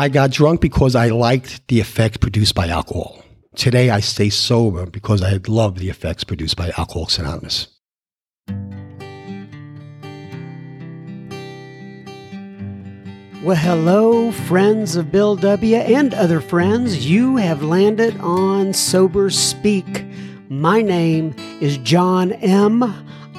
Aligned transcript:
I 0.00 0.08
got 0.08 0.30
drunk 0.30 0.62
because 0.62 0.96
I 0.96 1.08
liked 1.08 1.68
the 1.68 1.78
effect 1.78 2.22
produced 2.22 2.54
by 2.54 2.68
alcohol. 2.68 3.22
Today, 3.54 3.90
I 3.90 4.00
stay 4.00 4.30
sober 4.30 4.86
because 4.86 5.22
I 5.22 5.38
love 5.46 5.78
the 5.78 5.90
effects 5.90 6.24
produced 6.24 6.56
by 6.56 6.72
Alcoholics 6.78 7.18
Anonymous. 7.18 7.68
Well, 13.42 13.56
hello, 13.56 14.32
friends 14.32 14.96
of 14.96 15.12
Bill 15.12 15.36
W. 15.36 15.76
and 15.76 16.14
other 16.14 16.40
friends. 16.40 17.06
You 17.06 17.36
have 17.36 17.62
landed 17.62 18.18
on 18.20 18.72
Sober 18.72 19.28
Speak. 19.28 20.06
My 20.48 20.80
name 20.80 21.34
is 21.60 21.76
John 21.76 22.32
M. 22.32 22.80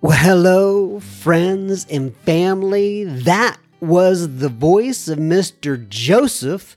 Well, 0.00 0.16
hello, 0.16 1.00
friends 1.00 1.84
and 1.90 2.14
family. 2.18 3.02
That 3.02 3.58
was 3.80 4.38
the 4.38 4.48
voice 4.48 5.08
of 5.08 5.18
Mr. 5.18 5.88
Joseph 5.88 6.76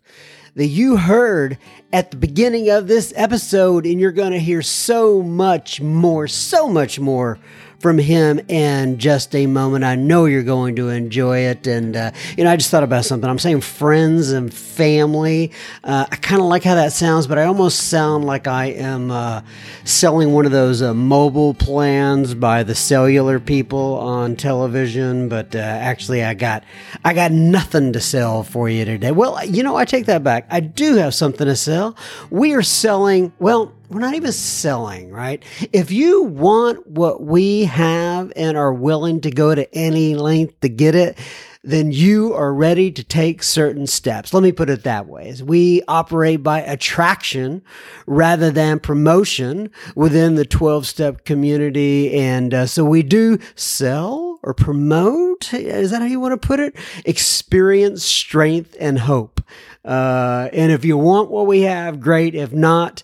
that 0.55 0.66
you 0.66 0.97
heard 0.97 1.59
at 1.94 2.09
the 2.09 2.17
beginning 2.17 2.72
of 2.72 2.88
this 2.88 3.14
episode, 3.16 3.86
and 3.86 3.99
you're 3.99 4.11
going 4.11 4.31
to 4.31 4.39
hear 4.39 4.64
so 4.64 5.22
much 5.22 5.80
more, 5.80 6.27
so 6.27 6.67
much 6.67 6.99
more 6.99 7.38
from 7.82 7.98
him 7.98 8.40
in 8.48 9.00
just 9.00 9.36
a 9.36 9.48
moment. 9.48 9.84
I 9.84 9.96
know 9.96 10.26
you're 10.26 10.44
going 10.44 10.76
to 10.76 10.90
enjoy 10.90 11.40
it. 11.40 11.68
And, 11.68 11.96
uh, 11.96 12.12
you 12.38 12.44
know, 12.44 12.52
I 12.52 12.56
just 12.56 12.70
thought 12.70 12.84
about 12.84 13.06
something. 13.06 13.30
I'm 13.30 13.40
saying 13.40 13.62
friends 13.62 14.32
and 14.32 14.54
family. 14.54 15.52
Uh, 15.84 16.06
I 16.12 16.16
kind 16.18 16.42
of 16.42 16.48
like 16.48 16.64
how 16.64 16.76
that 16.76 16.94
sounds, 16.94 17.28
but 17.28 17.38
I 17.38 17.46
almost 17.46 17.90
sound 17.90 18.26
like 18.26 18.48
I 18.48 18.66
am 18.68 19.12
uh, 19.12 19.42
selling 19.84 20.34
one 20.34 20.46
of 20.46 20.52
those 20.52 20.82
uh, 20.82 20.94
mobile 20.94 21.54
plans 21.54 22.34
by 22.36 22.64
the 22.64 22.76
cellular 22.76 23.40
people 23.40 23.95
on 23.98 24.36
television. 24.36 25.28
But 25.28 25.56
uh, 25.56 25.60
actually, 25.60 26.23
I 26.23 26.34
got 26.34 26.64
I 27.04 27.14
got 27.14 27.32
nothing 27.32 27.94
to 27.94 28.00
sell 28.00 28.44
for 28.44 28.70
you 28.70 28.86
today. 28.86 29.12
Well, 29.12 29.44
you 29.45 29.64
know, 29.64 29.76
I 29.76 29.86
take 29.86 30.06
that 30.06 30.23
back. 30.23 30.45
I 30.50 30.60
do 30.60 30.95
have 30.95 31.14
something 31.16 31.48
to 31.48 31.56
sell. 31.56 31.95
We 32.30 32.54
are 32.54 32.62
selling, 32.62 33.34
well, 33.40 33.73
we're 33.92 34.00
not 34.00 34.16
even 34.16 34.31
selling, 34.31 35.11
right? 35.11 35.44
If 35.73 35.92
you 35.92 36.23
want 36.23 36.88
what 36.88 37.22
we 37.22 37.66
have 37.66 38.31
and 38.38 38.58
are 38.58 38.73
willing 38.73 39.20
to 39.22 39.31
go 39.31 39.53
to 39.53 39.72
any 39.75 40.16
length 40.16 40.61
to 40.61 40.70
get 40.70 40.95
it, 40.95 41.17
then 41.64 41.92
you 41.92 42.33
are 42.33 42.54
ready 42.54 42.89
to 42.89 43.04
take 43.04 43.43
certain 43.43 43.86
steps. 43.86 44.33
Let 44.33 44.43
me 44.43 44.54
put 44.54 44.70
it 44.70 44.83
that 44.83 45.08
way. 45.08 45.36
We 45.43 45.82
operate 45.88 46.42
by 46.42 46.61
attraction 46.61 47.61
rather 48.08 48.49
than 48.49 48.80
promotion 48.80 49.70
within 49.93 50.36
the 50.36 50.45
12 50.45 50.87
step 50.87 51.26
community. 51.26 52.14
And 52.14 52.54
uh, 52.54 52.66
so 52.66 52.86
we 52.86 53.04
do 53.04 53.37
sell 53.55 54.39
or 54.42 54.54
promote. 54.54 55.54
Is 55.54 55.92
that 55.92 56.02
how 56.02 56.08
you 56.08 56.20
want 56.20 56.42
to 56.42 56.48
put 56.48 56.60
it? 56.60 56.76
Experience, 57.05 58.04
strength, 58.04 58.76
and 58.80 58.98
hope. 58.98 59.42
Uh, 59.83 60.49
and 60.54 60.71
if 60.71 60.86
you 60.86 60.98
want 60.98 61.30
what 61.30 61.45
we 61.45 61.61
have, 61.61 61.99
great. 61.99 62.33
If 62.33 62.54
not, 62.54 63.04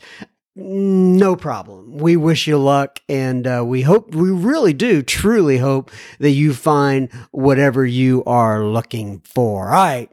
no 0.57 1.35
problem. 1.35 1.97
We 1.97 2.18
wish 2.18 2.47
you 2.47 2.57
luck 2.57 3.00
and 3.07 3.45
uh, 3.45 3.63
we 3.66 3.84
hope, 3.84 4.16
we 4.16 4.31
really 4.31 4.73
do 4.73 5.03
truly 5.03 5.59
hope 5.59 5.91
that 6.19 6.31
you 6.31 6.53
find 6.53 7.12
whatever 7.31 7.85
you 7.85 8.23
are 8.25 8.66
looking 8.66 9.19
for. 9.19 9.66
All 9.66 9.72
right. 9.72 10.09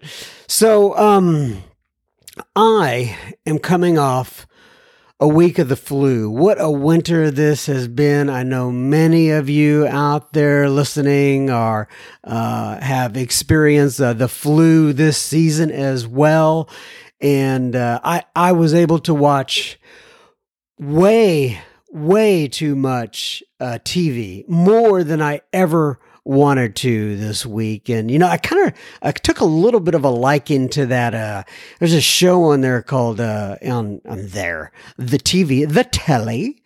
So, 0.47 0.97
um, 0.99 1.63
I 2.55 3.17
am 3.47 3.59
coming 3.59 3.97
off 3.97 4.47
a 5.19 5.29
week 5.29 5.59
of 5.59 5.69
the 5.69 5.77
flu. 5.77 6.29
What 6.29 6.61
a 6.61 6.71
winter 6.71 7.31
this 7.31 7.67
has 7.67 7.89
been. 7.89 8.29
I 8.29 8.43
know 8.43 8.71
many 8.71 9.31
of 9.31 9.49
you 9.49 9.87
out 9.87 10.35
there 10.35 10.69
listening 10.69 11.49
are, 11.49 11.89
uh, 12.23 12.81
have 12.81 13.17
experienced 13.17 14.01
uh, 14.01 14.13
the 14.13 14.29
flu 14.29 14.93
this 14.93 15.17
season 15.17 15.71
as 15.71 16.07
well. 16.07 16.69
And, 17.21 17.75
uh, 17.75 18.01
I, 18.05 18.25
I 18.37 18.53
was 18.53 18.75
able 18.75 18.99
to 18.99 19.15
watch, 19.15 19.79
way, 20.79 21.61
way 21.91 22.49
too 22.49 22.77
much 22.77 23.43
uh, 23.61 23.79
TV, 23.85 24.49
more 24.49 25.05
than 25.05 25.23
I 25.23 25.41
ever 25.53 25.99
wanted 26.25 26.75
two 26.75 27.17
this 27.17 27.45
week. 27.45 27.89
And, 27.89 28.11
you 28.11 28.19
know, 28.19 28.27
I 28.27 28.37
kind 28.37 28.69
of, 28.69 28.75
I 29.03 29.13
took 29.13 29.41
a 29.41 29.45
little 29.45 29.81
bit 29.81 29.95
of 29.95 30.05
a 30.05 30.11
liking 30.11 30.69
to 30.71 30.87
that. 30.87 31.15
Uh, 31.15 31.45
there's 31.79 31.93
a 31.93 32.01
show 32.01 32.45
on 32.45 32.61
there 32.61 32.83
called, 32.83 33.21
uh, 33.21 33.57
on, 33.63 34.01
on 34.07 34.27
there, 34.29 34.73
the 34.97 35.19
TV, 35.19 35.69
the 35.69 35.85
telly 35.85 36.63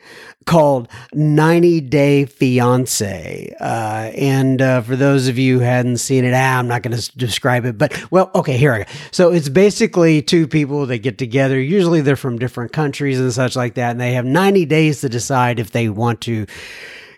called 0.48 0.88
90 1.12 1.82
Day 1.82 2.24
Fiance. 2.24 3.54
Uh, 3.60 4.10
and 4.16 4.62
uh, 4.62 4.80
for 4.80 4.96
those 4.96 5.28
of 5.28 5.36
you 5.36 5.58
who 5.58 5.64
hadn't 5.64 5.98
seen 5.98 6.24
it, 6.24 6.32
ah, 6.32 6.58
I'm 6.58 6.66
not 6.66 6.82
going 6.82 6.96
to 6.96 7.18
describe 7.18 7.66
it, 7.66 7.76
but 7.76 8.10
well, 8.10 8.30
okay, 8.34 8.56
here 8.56 8.72
I 8.72 8.78
go. 8.84 8.90
So 9.10 9.30
it's 9.30 9.50
basically 9.50 10.22
two 10.22 10.48
people 10.48 10.86
that 10.86 10.98
get 10.98 11.18
together. 11.18 11.60
Usually 11.60 12.00
they're 12.00 12.16
from 12.16 12.38
different 12.38 12.72
countries 12.72 13.20
and 13.20 13.32
such 13.32 13.56
like 13.56 13.74
that. 13.74 13.90
And 13.90 14.00
they 14.00 14.14
have 14.14 14.24
90 14.24 14.64
days 14.64 15.02
to 15.02 15.10
decide 15.10 15.58
if 15.58 15.72
they 15.72 15.90
want 15.90 16.22
to 16.22 16.46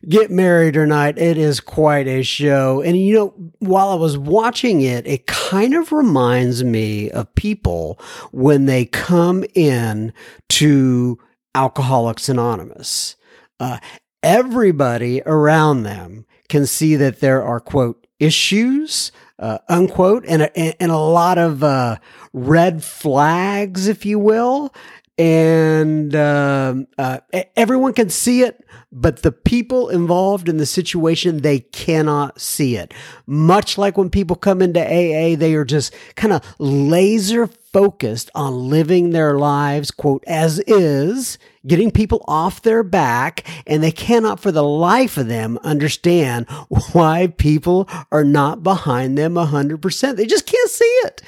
get 0.08 0.30
married 0.30 0.76
or 0.76 0.86
not. 0.86 1.18
It 1.18 1.36
is 1.36 1.60
quite 1.60 2.06
a 2.06 2.22
show. 2.22 2.80
And 2.80 2.96
you 2.96 3.14
know, 3.14 3.34
while 3.58 3.90
I 3.90 3.94
was 3.94 4.16
watching 4.16 4.80
it, 4.80 5.06
it 5.06 5.26
kind 5.26 5.74
of 5.74 5.92
reminds 5.92 6.64
me 6.64 7.10
of 7.10 7.34
people 7.34 8.00
when 8.32 8.66
they 8.66 8.86
come 8.86 9.44
in 9.54 10.12
to 10.50 11.18
Alcoholics 11.54 12.28
Anonymous. 12.28 13.16
Uh, 13.58 13.78
everybody 14.22 15.22
around 15.26 15.82
them 15.82 16.26
can 16.48 16.66
see 16.66 16.96
that 16.96 17.20
there 17.20 17.42
are, 17.42 17.60
quote, 17.60 18.06
issues, 18.18 19.12
uh, 19.38 19.58
unquote, 19.68 20.24
and 20.26 20.42
a, 20.42 20.82
and 20.82 20.92
a 20.92 20.98
lot 20.98 21.38
of 21.38 21.62
uh, 21.62 21.96
red 22.32 22.84
flags, 22.84 23.88
if 23.88 24.04
you 24.04 24.18
will. 24.18 24.72
And 25.20 26.14
um, 26.16 26.86
uh, 26.96 27.18
everyone 27.54 27.92
can 27.92 28.08
see 28.08 28.40
it, 28.40 28.64
but 28.90 29.20
the 29.20 29.32
people 29.32 29.90
involved 29.90 30.48
in 30.48 30.56
the 30.56 30.64
situation, 30.64 31.42
they 31.42 31.60
cannot 31.60 32.40
see 32.40 32.76
it. 32.76 32.94
Much 33.26 33.76
like 33.76 33.98
when 33.98 34.08
people 34.08 34.34
come 34.34 34.62
into 34.62 34.80
AA, 34.80 35.36
they 35.36 35.54
are 35.56 35.66
just 35.66 35.94
kind 36.14 36.32
of 36.32 36.42
laser 36.58 37.46
focused 37.46 38.30
on 38.34 38.70
living 38.70 39.10
their 39.10 39.38
lives, 39.38 39.90
quote, 39.90 40.24
as 40.26 40.58
is, 40.60 41.36
getting 41.66 41.90
people 41.90 42.24
off 42.26 42.62
their 42.62 42.82
back, 42.82 43.46
and 43.66 43.82
they 43.82 43.92
cannot 43.92 44.40
for 44.40 44.50
the 44.50 44.64
life 44.64 45.18
of 45.18 45.28
them 45.28 45.58
understand 45.62 46.48
why 46.92 47.26
people 47.26 47.86
are 48.10 48.24
not 48.24 48.62
behind 48.62 49.18
them 49.18 49.34
100%. 49.34 50.16
They 50.16 50.24
just 50.24 50.46
can't 50.46 50.70
see 50.70 50.84
it. 51.04 51.20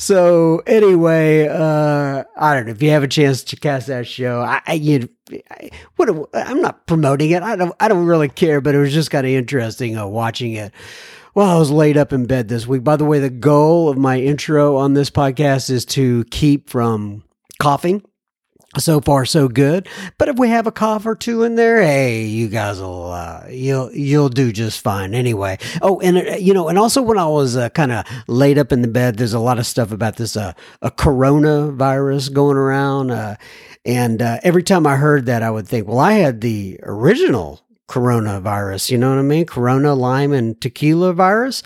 So 0.00 0.62
anyway, 0.66 1.46
uh, 1.46 2.24
I 2.34 2.54
don't 2.54 2.64
know 2.64 2.72
if 2.72 2.80
you 2.80 2.88
have 2.88 3.02
a 3.02 3.08
chance 3.08 3.44
to 3.44 3.56
cast 3.56 3.88
that 3.88 4.06
show. 4.06 4.40
I, 4.40 4.62
I 4.66 4.72
you, 4.72 5.10
I, 5.50 5.68
what 5.96 6.08
I'm 6.32 6.62
not 6.62 6.86
promoting 6.86 7.32
it. 7.32 7.42
I 7.42 7.54
don't. 7.54 7.76
I 7.78 7.88
don't 7.88 8.06
really 8.06 8.30
care. 8.30 8.62
But 8.62 8.74
it 8.74 8.78
was 8.78 8.94
just 8.94 9.10
kind 9.10 9.26
of 9.26 9.30
interesting 9.30 9.98
uh, 9.98 10.06
watching 10.06 10.54
it. 10.54 10.72
Well, 11.34 11.54
I 11.54 11.58
was 11.58 11.70
laid 11.70 11.98
up 11.98 12.14
in 12.14 12.24
bed 12.24 12.48
this 12.48 12.66
week. 12.66 12.82
By 12.82 12.96
the 12.96 13.04
way, 13.04 13.18
the 13.18 13.28
goal 13.28 13.90
of 13.90 13.98
my 13.98 14.18
intro 14.18 14.78
on 14.78 14.94
this 14.94 15.10
podcast 15.10 15.68
is 15.68 15.84
to 15.86 16.24
keep 16.30 16.70
from 16.70 17.22
coughing 17.60 18.02
so 18.78 19.00
far 19.00 19.24
so 19.24 19.48
good. 19.48 19.88
But 20.18 20.28
if 20.28 20.38
we 20.38 20.48
have 20.48 20.66
a 20.66 20.72
cough 20.72 21.06
or 21.06 21.16
two 21.16 21.42
in 21.42 21.56
there 21.56 21.82
hey 21.82 22.24
you 22.24 22.48
guys 22.48 22.80
will 22.80 23.10
uh, 23.10 23.46
you'll 23.50 23.92
you'll 23.92 24.28
do 24.28 24.52
just 24.52 24.80
fine 24.80 25.14
anyway. 25.14 25.58
Oh 25.82 26.00
and 26.00 26.18
uh, 26.18 26.36
you 26.36 26.54
know 26.54 26.68
and 26.68 26.78
also 26.78 27.02
when 27.02 27.18
i 27.18 27.26
was 27.26 27.56
uh, 27.56 27.68
kind 27.70 27.92
of 27.92 28.04
laid 28.28 28.58
up 28.58 28.72
in 28.72 28.82
the 28.82 28.88
bed 28.88 29.16
there's 29.16 29.34
a 29.34 29.40
lot 29.40 29.58
of 29.58 29.66
stuff 29.66 29.92
about 29.92 30.16
this 30.16 30.36
uh, 30.36 30.52
a 30.82 30.90
coronavirus 30.90 32.32
going 32.32 32.56
around 32.56 33.10
uh, 33.10 33.36
and 33.84 34.22
uh, 34.22 34.38
every 34.42 34.62
time 34.62 34.86
i 34.86 34.96
heard 34.96 35.26
that 35.26 35.42
i 35.42 35.50
would 35.50 35.66
think 35.66 35.86
well 35.86 35.98
i 35.98 36.12
had 36.12 36.40
the 36.40 36.78
original 36.82 37.60
coronavirus 37.88 38.90
you 38.90 38.98
know 38.98 39.10
what 39.10 39.18
i 39.18 39.22
mean? 39.22 39.46
Corona 39.46 39.94
lime 39.94 40.32
and 40.32 40.60
tequila 40.60 41.12
virus 41.12 41.62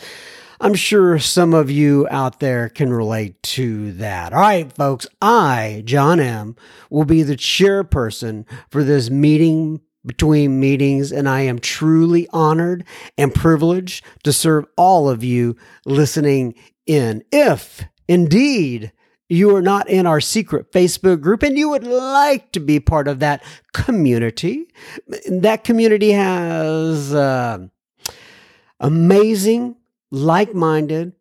I'm 0.60 0.74
sure 0.74 1.18
some 1.18 1.52
of 1.54 1.70
you 1.70 2.06
out 2.10 2.40
there 2.40 2.68
can 2.68 2.92
relate 2.92 3.42
to 3.42 3.92
that. 3.92 4.32
All 4.32 4.40
right, 4.40 4.72
folks, 4.72 5.06
I, 5.20 5.82
John 5.84 6.20
M., 6.20 6.56
will 6.90 7.04
be 7.04 7.22
the 7.22 7.36
chairperson 7.36 8.44
for 8.70 8.84
this 8.84 9.10
meeting 9.10 9.80
between 10.06 10.60
meetings, 10.60 11.12
and 11.12 11.28
I 11.28 11.40
am 11.40 11.58
truly 11.58 12.28
honored 12.32 12.84
and 13.16 13.34
privileged 13.34 14.04
to 14.22 14.32
serve 14.32 14.66
all 14.76 15.08
of 15.08 15.24
you 15.24 15.56
listening 15.86 16.54
in. 16.86 17.24
If 17.32 17.84
indeed 18.06 18.92
you 19.28 19.56
are 19.56 19.62
not 19.62 19.88
in 19.88 20.06
our 20.06 20.20
secret 20.20 20.70
Facebook 20.70 21.20
group 21.20 21.42
and 21.42 21.56
you 21.56 21.70
would 21.70 21.84
like 21.84 22.52
to 22.52 22.60
be 22.60 22.78
part 22.78 23.08
of 23.08 23.20
that 23.20 23.42
community, 23.72 24.66
that 25.26 25.64
community 25.64 26.12
has 26.12 27.14
uh, 27.14 27.66
amazing 28.78 29.76
like 30.10 30.54
minded 30.54 31.12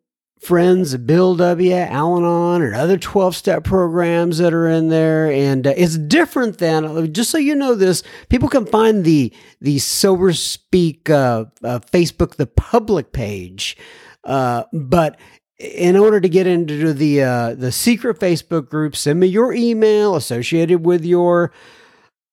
friends 0.44 0.94
of 0.94 1.08
Bill 1.08 1.36
W., 1.36 1.74
Al 1.74 2.18
Anon, 2.18 2.62
and 2.62 2.76
other 2.76 2.98
12 2.98 3.36
step 3.36 3.64
programs 3.64 4.40
that 4.40 4.54
are 4.54 4.68
in 4.68 4.90
there. 4.90 5.32
And 5.32 5.66
uh, 5.66 5.74
it's 5.76 5.98
different 5.98 6.58
than, 6.58 7.14
just 7.14 7.32
so 7.32 7.38
you 7.38 7.56
know 7.56 7.76
this, 7.76 8.04
people 8.30 8.50
can 8.50 8.66
find 8.66 9.06
the, 9.06 9.34
the 9.62 9.80
Sober 9.80 10.34
Speak 10.34 11.10
uh, 11.10 11.46
uh, 11.64 11.80
Facebook, 11.80 12.36
the 12.36 12.48
public 12.48 13.14
page. 13.14 13.78
Uh, 14.24 14.64
but 14.74 15.18
in 15.60 15.96
order 15.96 16.20
to 16.20 16.30
get 16.30 16.48
into 16.48 16.94
the 16.94 17.22
uh, 17.24 17.54
the 17.56 17.72
secret 17.72 18.20
Facebook 18.20 18.70
group, 18.70 18.96
send 18.96 19.20
me 19.20 19.28
your 19.28 19.54
email 19.54 20.16
associated 20.16 20.86
with 20.86 21.06
your 21.06 21.52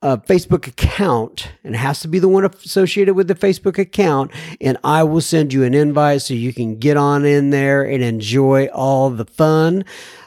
a 0.02 0.18
Facebook 0.18 0.66
account, 0.66 1.50
and 1.62 1.74
it 1.74 1.78
has 1.78 2.00
to 2.00 2.08
be 2.08 2.18
the 2.18 2.28
one 2.28 2.44
associated 2.44 3.14
with 3.14 3.28
the 3.28 3.34
Facebook 3.34 3.78
account. 3.78 4.30
And 4.60 4.78
I 4.82 5.02
will 5.02 5.20
send 5.20 5.52
you 5.52 5.64
an 5.64 5.74
invite 5.74 6.22
so 6.22 6.34
you 6.34 6.52
can 6.52 6.78
get 6.78 6.96
on 6.96 7.24
in 7.24 7.50
there 7.50 7.82
and 7.82 8.02
enjoy 8.02 8.66
all 8.66 9.10
the 9.10 9.26
fun. 9.26 9.84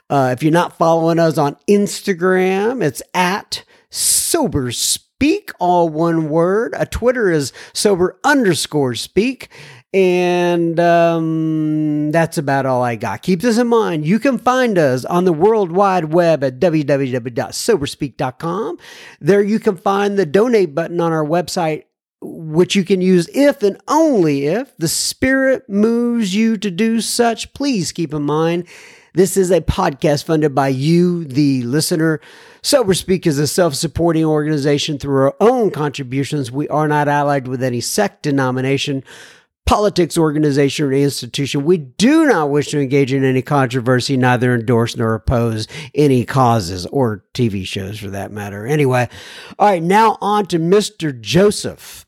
Uh, 0.09 0.29
if 0.31 0.43
you're 0.43 0.51
not 0.51 0.77
following 0.77 1.17
us 1.17 1.37
on 1.37 1.57
Instagram, 1.67 2.83
it's 2.83 3.01
at 3.13 3.63
Sober 3.89 4.71
Speak, 4.71 5.51
all 5.59 5.89
one 5.89 6.29
word. 6.29 6.73
A 6.77 6.85
Twitter 6.85 7.31
is 7.31 7.53
Sober 7.73 8.19
underscore 8.23 8.93
Speak. 8.93 9.49
And 9.94 10.80
um, 10.80 12.12
that's 12.12 12.40
about 12.40 12.66
all 12.66 12.81
I 12.81 12.95
got. 12.95 13.22
Keep 13.22 13.42
this 13.42 13.60
in 13.60 13.68
mind. 13.68 14.07
You 14.07 14.18
can 14.19 14.40
find 14.40 14.80
us 14.80 15.06
on 15.06 15.25
the 15.25 15.34
World 15.34 15.72
Wide 15.72 16.06
Web 16.06 16.44
at 16.44 16.60
www.soberspeak.com. 16.60 18.78
There 19.22 19.44
you 19.44 19.60
can 19.60 19.78
find 19.78 20.18
the 20.18 20.25
donate 20.25 20.74
button 20.74 21.00
on 21.00 21.12
our 21.12 21.24
website, 21.24 21.84
which 22.22 22.75
you 22.75 22.84
can 22.84 23.01
use 23.01 23.30
if 23.36 23.62
and 23.62 23.80
only 23.88 24.48
if 24.48 24.75
the 24.78 24.88
Spirit 24.88 25.69
moves 25.69 26.34
you 26.34 26.57
to 26.57 26.72
do 26.72 27.00
such. 27.00 27.54
Please 27.54 27.92
keep 27.92 28.16
in 28.16 28.24
mind, 28.24 28.66
this 29.13 29.38
is 29.38 29.51
a 29.51 29.62
podcast 29.62 30.24
funded 30.24 30.56
by 30.56 30.69
you, 30.69 31.24
the 31.24 31.62
listener. 31.62 32.19
Sober 32.63 32.95
Speak 32.95 33.28
is 33.28 33.38
a 33.38 33.45
self 33.45 33.75
supporting 33.75 34.25
organization 34.25 34.98
through 34.98 35.18
our 35.18 35.36
own 35.40 35.69
contributions. 35.69 36.51
We 36.51 36.68
are 36.69 36.88
not 36.88 37.07
allied 37.07 37.48
with 37.48 37.62
any 37.62 37.80
sect, 37.80 38.24
denomination, 38.24 39.04
politics, 39.65 40.18
organization, 40.18 40.86
or 40.86 40.94
institution. 40.94 41.63
We 41.63 41.77
do 41.77 42.25
not 42.25 42.50
wish 42.50 42.68
to 42.69 42.81
engage 42.81 43.13
in 43.13 43.24
any 43.24 43.42
controversy, 43.42 44.18
neither 44.18 44.54
endorse 44.54 44.95
nor 44.95 45.13
oppose 45.15 45.68
any 45.95 46.25
causes 46.25 46.86
or 46.88 47.24
TV 47.33 47.65
shows 47.65 48.00
for 48.00 48.10
that 48.10 48.31
matter. 48.31 48.65
Anyway, 48.65 49.07
all 49.57 49.68
right, 49.69 49.83
now 49.83 50.18
on 50.21 50.45
to 50.48 50.60
Mr. 50.60 51.19
Joseph. 51.19 52.06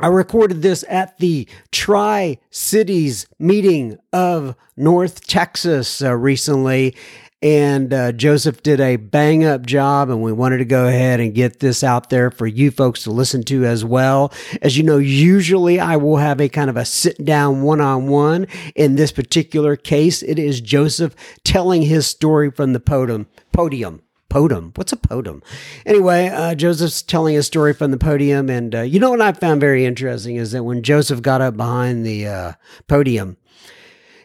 I 0.00 0.06
recorded 0.06 0.62
this 0.62 0.82
at 0.88 1.18
the 1.18 1.46
Tri 1.72 2.38
Cities 2.50 3.26
meeting 3.38 3.98
of 4.14 4.56
North 4.74 5.26
Texas 5.26 6.00
uh, 6.02 6.16
recently, 6.16 6.96
and 7.42 7.92
uh, 7.94 8.12
Joseph 8.12 8.62
did 8.62 8.80
a 8.80 8.96
bang 8.96 9.44
up 9.44 9.64
job, 9.64 10.10
and 10.10 10.22
we 10.22 10.32
wanted 10.32 10.58
to 10.58 10.64
go 10.64 10.86
ahead 10.86 11.20
and 11.20 11.34
get 11.34 11.60
this 11.60 11.82
out 11.82 12.10
there 12.10 12.30
for 12.30 12.46
you 12.46 12.70
folks 12.70 13.04
to 13.04 13.10
listen 13.10 13.42
to 13.44 13.64
as 13.64 13.84
well. 13.84 14.32
As 14.60 14.76
you 14.76 14.82
know, 14.82 14.98
usually 14.98 15.80
I 15.80 15.96
will 15.96 16.18
have 16.18 16.40
a 16.40 16.48
kind 16.48 16.68
of 16.68 16.76
a 16.76 16.84
sit 16.84 17.24
down 17.24 17.62
one 17.62 17.80
on 17.80 18.08
one. 18.08 18.46
In 18.74 18.96
this 18.96 19.12
particular 19.12 19.76
case, 19.76 20.22
it 20.22 20.38
is 20.38 20.60
Joseph 20.60 21.14
telling 21.44 21.82
his 21.82 22.06
story 22.06 22.50
from 22.50 22.72
the 22.74 22.80
podium. 22.80 23.26
Podium. 23.52 24.02
Podium. 24.28 24.72
What's 24.76 24.92
a 24.92 24.96
podium? 24.96 25.42
Anyway, 25.84 26.28
uh, 26.28 26.54
Joseph's 26.54 27.02
telling 27.02 27.34
his 27.34 27.46
story 27.46 27.74
from 27.74 27.90
the 27.90 27.98
podium. 27.98 28.48
And 28.48 28.74
uh, 28.74 28.82
you 28.82 29.00
know 29.00 29.10
what 29.10 29.20
I 29.20 29.32
found 29.32 29.60
very 29.60 29.84
interesting 29.84 30.36
is 30.36 30.52
that 30.52 30.62
when 30.62 30.84
Joseph 30.84 31.20
got 31.20 31.40
up 31.40 31.56
behind 31.56 32.06
the 32.06 32.28
uh, 32.28 32.52
podium, 32.86 33.38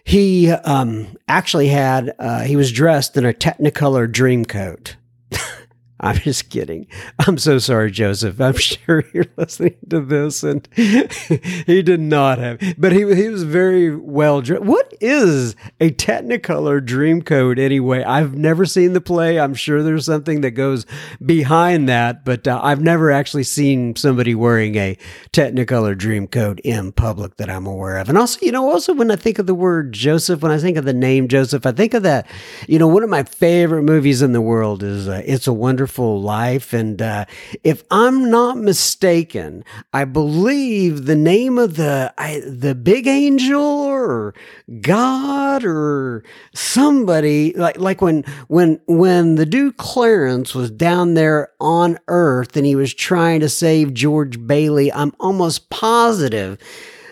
he 0.06 0.52
um, 0.52 1.18
actually 1.28 1.68
had, 1.68 2.13
uh, 2.19 2.42
he 2.42 2.56
was 2.56 2.72
dressed 2.72 3.18
in 3.18 3.25
a 3.25 3.34
Technicolor 3.34 4.10
dream 4.10 4.46
coat. 4.46 4.96
I'm 5.97 6.18
just 6.18 6.50
kidding. 6.50 6.88
I'm 7.25 7.38
so 7.38 7.57
sorry, 7.57 7.89
Joseph. 7.89 8.42
I'm 8.42 8.53
sure 8.57 9.06
you're 9.13 9.25
listening 9.38 9.77
to 9.89 10.01
this, 10.01 10.44
and 10.44 10.68
he 10.75 11.81
did 11.81 12.01
not 12.01 12.38
have, 12.38 12.59
but 12.77 12.92
he 12.92 13.00
he 13.15 13.30
was 13.30 13.44
very 13.44 13.95
well 13.95 14.42
dressed. 14.42 14.63
What 14.63 14.94
is 15.00 15.56
a 15.80 15.92
Technicolor 15.92 16.86
Dreamcoat 16.86 17.57
anyway? 17.57 18.03
I've 18.03 18.36
never 18.36 18.65
seen 18.65 18.92
the 18.92 19.00
play. 19.00 19.39
I'm 19.39 19.53
sure 19.53 19.83
there's 19.83 20.06
something 20.06 20.42
that 20.42 20.51
goes 20.51 20.86
behind 21.25 21.88
that, 21.88 22.25
but 22.25 22.45
uh, 22.45 22.59
I've 22.62 22.81
never 22.81 23.09
actually 23.09 23.44
seen 23.44 23.95
somebody 23.95 24.36
wearing 24.36 24.75
a 24.75 24.98
Technicolor 25.31 25.95
Dreamcoat 25.95 26.59
in 26.65 26.91
public 26.91 27.38
that 27.38 27.50
I'm 27.50 27.65
aware 27.65 27.98
of. 27.98 28.09
And 28.09 28.18
also, 28.18 28.39
you 28.41 28.51
know, 28.51 28.69
also 28.69 28.94
when 28.94 29.12
I 29.12 29.15
think 29.15 29.39
of 29.39 29.48
the 29.48 29.56
word 29.56 29.94
Joseph, 29.94 30.41
when 30.41 30.51
I 30.51 30.57
think 30.57 30.75
of 30.75 30.83
the 30.83 30.94
name 30.94 31.30
Joseph, 31.30 31.65
I 31.65 31.71
think 31.71 31.94
of 31.94 32.03
that. 32.03 32.27
You 32.68 32.80
know, 32.80 32.88
one 32.88 33.03
of 33.03 33.09
my 33.09 33.24
favorite 33.24 33.83
movies 33.83 34.21
in 34.21 34.33
the 34.33 34.41
world 34.41 34.83
is 34.83 35.07
uh, 35.07 35.21
It's 35.25 35.48
a 35.48 35.53
Wonderful 35.53 35.85
wonderful 35.86 36.20
life. 36.20 36.74
And 36.74 37.00
uh, 37.00 37.26
if 37.64 37.84
I'm 37.92 38.32
not 38.32 38.58
mistaken, 38.58 39.64
I 39.94 40.06
believe 40.06 41.06
the 41.06 41.16
name 41.16 41.60
of 41.60 41.76
the 41.76 42.12
I, 42.18 42.42
the 42.44 42.74
big 42.74 43.06
angel 43.06 43.62
or 43.62 44.34
God 44.82 45.64
or 45.64 46.24
somebody 46.56 47.54
like 47.54 47.78
like 47.80 48.02
when 48.02 48.24
when 48.48 48.82
when 48.88 49.36
the 49.36 49.46
dude 49.46 49.78
Clarence 49.78 50.56
was 50.56 50.72
down 50.72 51.14
there 51.14 51.52
on 51.60 52.00
Earth 52.08 52.58
and 52.58 52.66
he 52.66 52.76
was 52.76 52.92
trying 52.92 53.42
to 53.42 53.50
save 53.50 53.94
George 53.94 54.48
Bailey. 54.48 54.92
I'm 54.92 55.13
almost 55.20 55.70
positive 55.70 56.58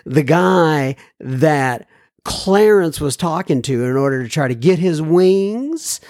the 0.04 0.24
guy 0.24 0.96
that 1.20 1.86
Clarence 2.24 3.00
was 3.00 3.16
talking 3.16 3.62
to 3.62 3.84
in 3.84 3.96
order 3.96 4.24
to 4.24 4.28
try 4.28 4.48
to 4.48 4.54
get 4.56 4.80
his 4.80 5.00
wings. 5.00 6.00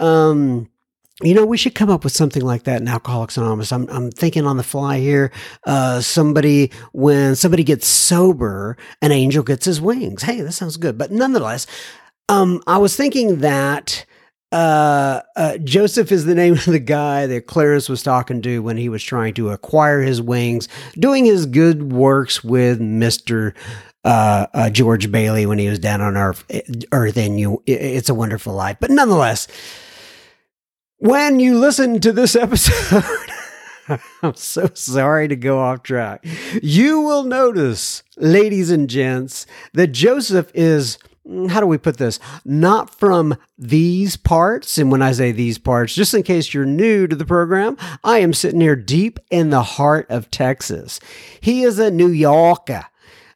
Um, 0.00 0.70
you 1.22 1.32
know, 1.32 1.46
we 1.46 1.56
should 1.56 1.76
come 1.76 1.90
up 1.90 2.02
with 2.02 2.12
something 2.12 2.42
like 2.42 2.64
that 2.64 2.80
in 2.80 2.88
Alcoholics 2.88 3.36
Anonymous. 3.36 3.70
I'm, 3.70 3.88
I'm 3.88 4.10
thinking 4.10 4.46
on 4.46 4.56
the 4.56 4.64
fly 4.64 4.98
here. 4.98 5.30
Uh, 5.64 6.00
somebody, 6.00 6.72
when 6.92 7.36
somebody 7.36 7.62
gets 7.62 7.86
sober, 7.86 8.76
an 9.00 9.12
angel 9.12 9.44
gets 9.44 9.64
his 9.64 9.80
wings. 9.80 10.22
Hey, 10.22 10.40
that 10.40 10.52
sounds 10.52 10.76
good. 10.76 10.98
But 10.98 11.12
nonetheless, 11.12 11.68
um, 12.28 12.62
I 12.66 12.78
was 12.78 12.96
thinking 12.96 13.38
that 13.40 14.04
uh, 14.50 15.20
uh, 15.36 15.58
Joseph 15.58 16.10
is 16.10 16.24
the 16.24 16.34
name 16.34 16.54
of 16.54 16.64
the 16.64 16.80
guy 16.80 17.26
that 17.26 17.46
Clarence 17.46 17.88
was 17.88 18.02
talking 18.02 18.42
to 18.42 18.62
when 18.62 18.76
he 18.76 18.88
was 18.88 19.02
trying 19.02 19.34
to 19.34 19.50
acquire 19.50 20.00
his 20.00 20.20
wings, 20.20 20.68
doing 20.98 21.24
his 21.24 21.46
good 21.46 21.92
works 21.92 22.42
with 22.42 22.80
Mister 22.80 23.54
uh, 24.04 24.46
uh, 24.52 24.70
George 24.70 25.10
Bailey 25.10 25.46
when 25.46 25.58
he 25.58 25.68
was 25.68 25.78
down 25.78 26.00
on 26.00 26.16
Earth. 26.16 26.44
Earth, 26.92 27.16
and 27.16 27.38
you, 27.38 27.62
it's 27.66 28.08
a 28.08 28.14
wonderful 28.14 28.52
life. 28.52 28.78
But 28.80 28.90
nonetheless 28.90 29.48
when 30.98 31.40
you 31.40 31.58
listen 31.58 32.00
to 32.00 32.12
this 32.12 32.36
episode, 32.36 33.04
I'm 34.22 34.34
so 34.34 34.70
sorry 34.74 35.28
to 35.28 35.36
go 35.36 35.60
off 35.60 35.82
track. 35.82 36.24
You 36.62 37.00
will 37.00 37.24
notice, 37.24 38.02
ladies 38.16 38.70
and 38.70 38.88
gents, 38.88 39.46
that 39.74 39.88
Joseph 39.88 40.50
is, 40.54 40.98
mm, 41.28 41.50
how 41.50 41.60
do 41.60 41.66
we 41.66 41.78
put 41.78 41.98
this? 41.98 42.18
Not 42.44 42.94
from 42.94 43.36
these 43.58 44.16
parts. 44.16 44.78
And 44.78 44.90
when 44.90 45.02
I 45.02 45.12
say 45.12 45.32
these 45.32 45.58
parts, 45.58 45.94
just 45.94 46.14
in 46.14 46.22
case 46.22 46.54
you're 46.54 46.64
new 46.64 47.06
to 47.06 47.16
the 47.16 47.26
program, 47.26 47.76
I 48.02 48.20
am 48.20 48.32
sitting 48.32 48.60
here 48.60 48.76
deep 48.76 49.18
in 49.30 49.50
the 49.50 49.62
heart 49.62 50.06
of 50.08 50.30
Texas. 50.30 51.00
He 51.40 51.62
is 51.64 51.78
a 51.78 51.90
New 51.90 52.08
Yorker. 52.08 52.86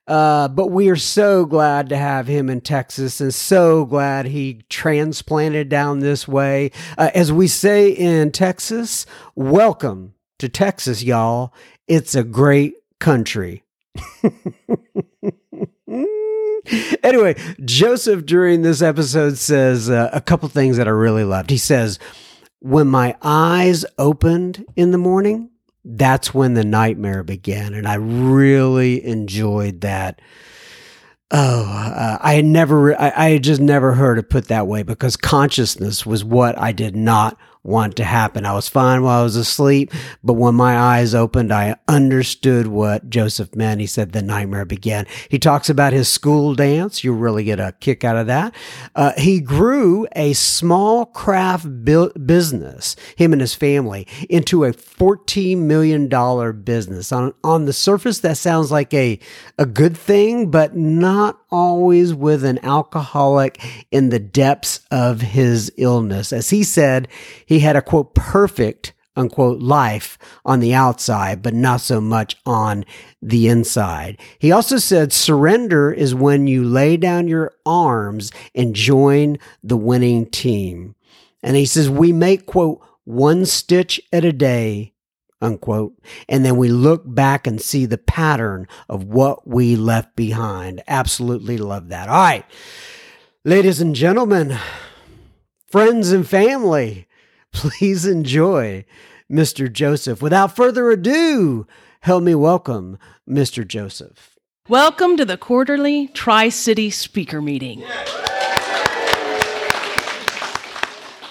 Uh, 0.09 0.49
but 0.49 0.69
we 0.69 0.89
are 0.89 0.97
so 0.97 1.45
glad 1.45 1.91
to 1.91 1.97
have 1.97 2.27
him 2.27 2.49
in 2.49 2.63
Texas 2.63 3.21
and 3.21 3.35
so 3.35 3.85
glad 3.85 4.25
he 4.25 4.63
transplanted 4.71 5.69
down 5.69 6.01
this 6.01 6.27
way. 6.27 6.71
Uh, 6.97 7.11
as 7.15 7.31
we 7.31 7.47
say 7.47 7.91
in 7.91 8.33
Texas, 8.33 9.05
welcome 9.35 10.15
to 10.39 10.49
Texas, 10.49 11.03
y'all. 11.03 11.53
It's 11.87 12.15
a 12.15 12.25
great 12.25 12.77
country. 12.99 13.65
anyway, 17.03 17.37
Joseph 17.63 18.25
during 18.25 18.63
this 18.63 18.81
episode 18.81 19.37
says 19.37 19.91
uh, 19.91 20.09
a 20.15 20.23
couple 20.23 20.49
things 20.49 20.79
that 20.79 20.89
I 20.89 20.93
really 20.93 21.25
loved. 21.25 21.51
He 21.51 21.59
says, 21.59 21.99
When 22.61 22.87
my 22.87 23.15
eyes 23.21 23.85
opened 23.99 24.65
in 24.75 24.91
the 24.91 24.99
morning, 24.99 25.51
that's 25.97 26.35
when 26.35 26.55
the 26.55 26.65
nightmare 26.65 27.23
began. 27.23 27.73
And 27.73 27.89
I 27.89 27.95
really 27.95 29.05
enjoyed 29.05 29.81
that. 29.81 30.21
Oh, 31.31 31.65
uh, 31.65 32.19
I 32.21 32.35
had 32.35 32.45
never, 32.45 32.99
I, 33.01 33.13
I 33.15 33.31
had 33.31 33.45
just 33.45 33.61
never 33.61 33.95
heard 33.95 34.19
it 34.19 34.31
put 34.31 34.49
that 34.49 34.67
way 34.67 34.83
because 34.83 35.17
consciousness 35.17 36.07
was 36.07 36.25
what 36.25 36.59
I 36.59 36.73
did 36.73 36.95
not 36.95 37.39
want 37.63 37.97
to 37.97 38.05
happen. 38.05 38.47
I 38.47 38.55
was 38.55 38.69
fine 38.69 39.03
while 39.03 39.21
I 39.21 39.23
was 39.23 39.37
asleep, 39.37 39.93
but 40.23 40.35
when 40.35 40.55
my 40.55 40.77
eyes 40.79 41.15
opened, 41.15 41.53
I 41.53 41.77
understood 41.87 42.67
what 42.67 43.11
Joseph 43.11 43.55
meant. 43.55 43.81
He 43.81 43.87
said 43.87 44.13
the 44.13 44.23
nightmare 44.23 44.65
began. 44.65 45.07
He 45.29 45.39
talks 45.39 45.69
about 45.69 45.93
his 45.93 46.09
school 46.09 46.55
dance. 46.55 47.05
You 47.05 47.13
really 47.13 47.45
get 47.45 47.61
a 47.61 47.75
kick 47.81 48.05
out 48.05 48.17
of 48.17 48.27
that. 48.27 48.55
Uh, 48.95 49.13
he 49.19 49.41
grew 49.41 50.07
a 50.15 50.33
small 50.33 51.07
craft 51.07 51.67
bu- 51.85 52.13
business, 52.19 52.97
him 53.17 53.33
and 53.33 53.41
his 53.41 53.55
family, 53.55 54.07
into 54.29 54.65
a 54.65 54.73
$14 54.73 55.59
million 55.59 56.09
business. 56.63 57.13
On, 57.13 57.35
on 57.45 57.65
the 57.65 57.73
surface, 57.73 58.21
that 58.21 58.37
sounds 58.37 58.71
like 58.71 58.93
a, 58.95 59.19
a 59.59 59.67
good 59.67 59.97
thing, 59.97 60.51
but 60.51 60.77
not 60.77 61.39
always 61.51 62.15
with 62.15 62.45
an 62.45 62.59
alcoholic 62.65 63.61
in 63.91 64.11
the 64.11 64.19
depths 64.19 64.81
of 64.91 65.21
his 65.21 65.73
illness. 65.77 66.33
As 66.33 66.51
he 66.51 66.63
said, 66.63 67.09
he 67.49 67.61
had 67.61 67.77
a 67.77 67.83
quote, 67.83 68.15
perfect 68.15 68.93
unquote 69.17 69.59
life 69.59 70.19
on 70.45 70.61
the 70.61 70.75
outside, 70.75 71.41
but 71.41 71.55
not 71.55 71.81
so 71.81 71.99
much 71.99 72.37
on 72.45 72.85
the 73.23 73.49
inside. 73.49 74.21
He 74.39 74.53
also 74.53 74.77
said 74.77 75.15
surrender 75.15 75.91
is 75.91 76.15
when 76.15 76.47
you 76.47 76.63
lay 76.63 76.99
down 76.99 77.27
your 77.27 77.55
arms 77.65 78.31
and 78.55 78.75
join 78.75 79.39
the 79.63 79.79
winning 79.79 80.27
team. 80.27 80.95
And 81.43 81.57
he 81.57 81.65
says, 81.65 81.89
we 81.89 82.13
make 82.13 82.45
quote, 82.45 82.85
one 83.05 83.47
stitch 83.47 83.99
at 84.13 84.27
a 84.27 84.33
day 84.33 84.93
unquote. 85.41 85.95
And 86.29 86.45
then 86.45 86.59
we 86.59 86.69
look 86.69 87.03
back 87.07 87.47
and 87.47 87.63
see 87.63 87.87
the 87.87 87.97
pattern 87.97 88.69
of 88.91 89.05
what 89.05 89.49
we 89.49 89.75
left 89.75 90.17
behind. 90.17 90.83
Absolutely 90.87 91.57
love 91.57 91.89
that. 91.89 92.11
All 92.11 92.15
right. 92.15 92.45
Ladies 93.43 93.81
and 93.81 93.95
gentlemen, 93.95 94.59
friends 95.67 96.13
and 96.13 96.29
family, 96.29 97.08
please 97.53 98.07
enjoy 98.07 98.85
Mr. 99.31 99.73
Joseph. 99.73 100.23
Without 100.23 100.55
further 100.55 100.91
ado, 100.91 101.67
help 102.01 102.23
me 102.23 102.35
welcome 102.35 102.99
Mr. 103.29 103.67
Joseph. 103.67 104.37
Welcome 104.69 105.17
to 105.17 105.25
the 105.25 105.37
quarterly 105.39 106.09
Tri 106.09 106.51
City 106.51 106.91
Speaker 106.91 107.41
Meeting. 107.41 107.83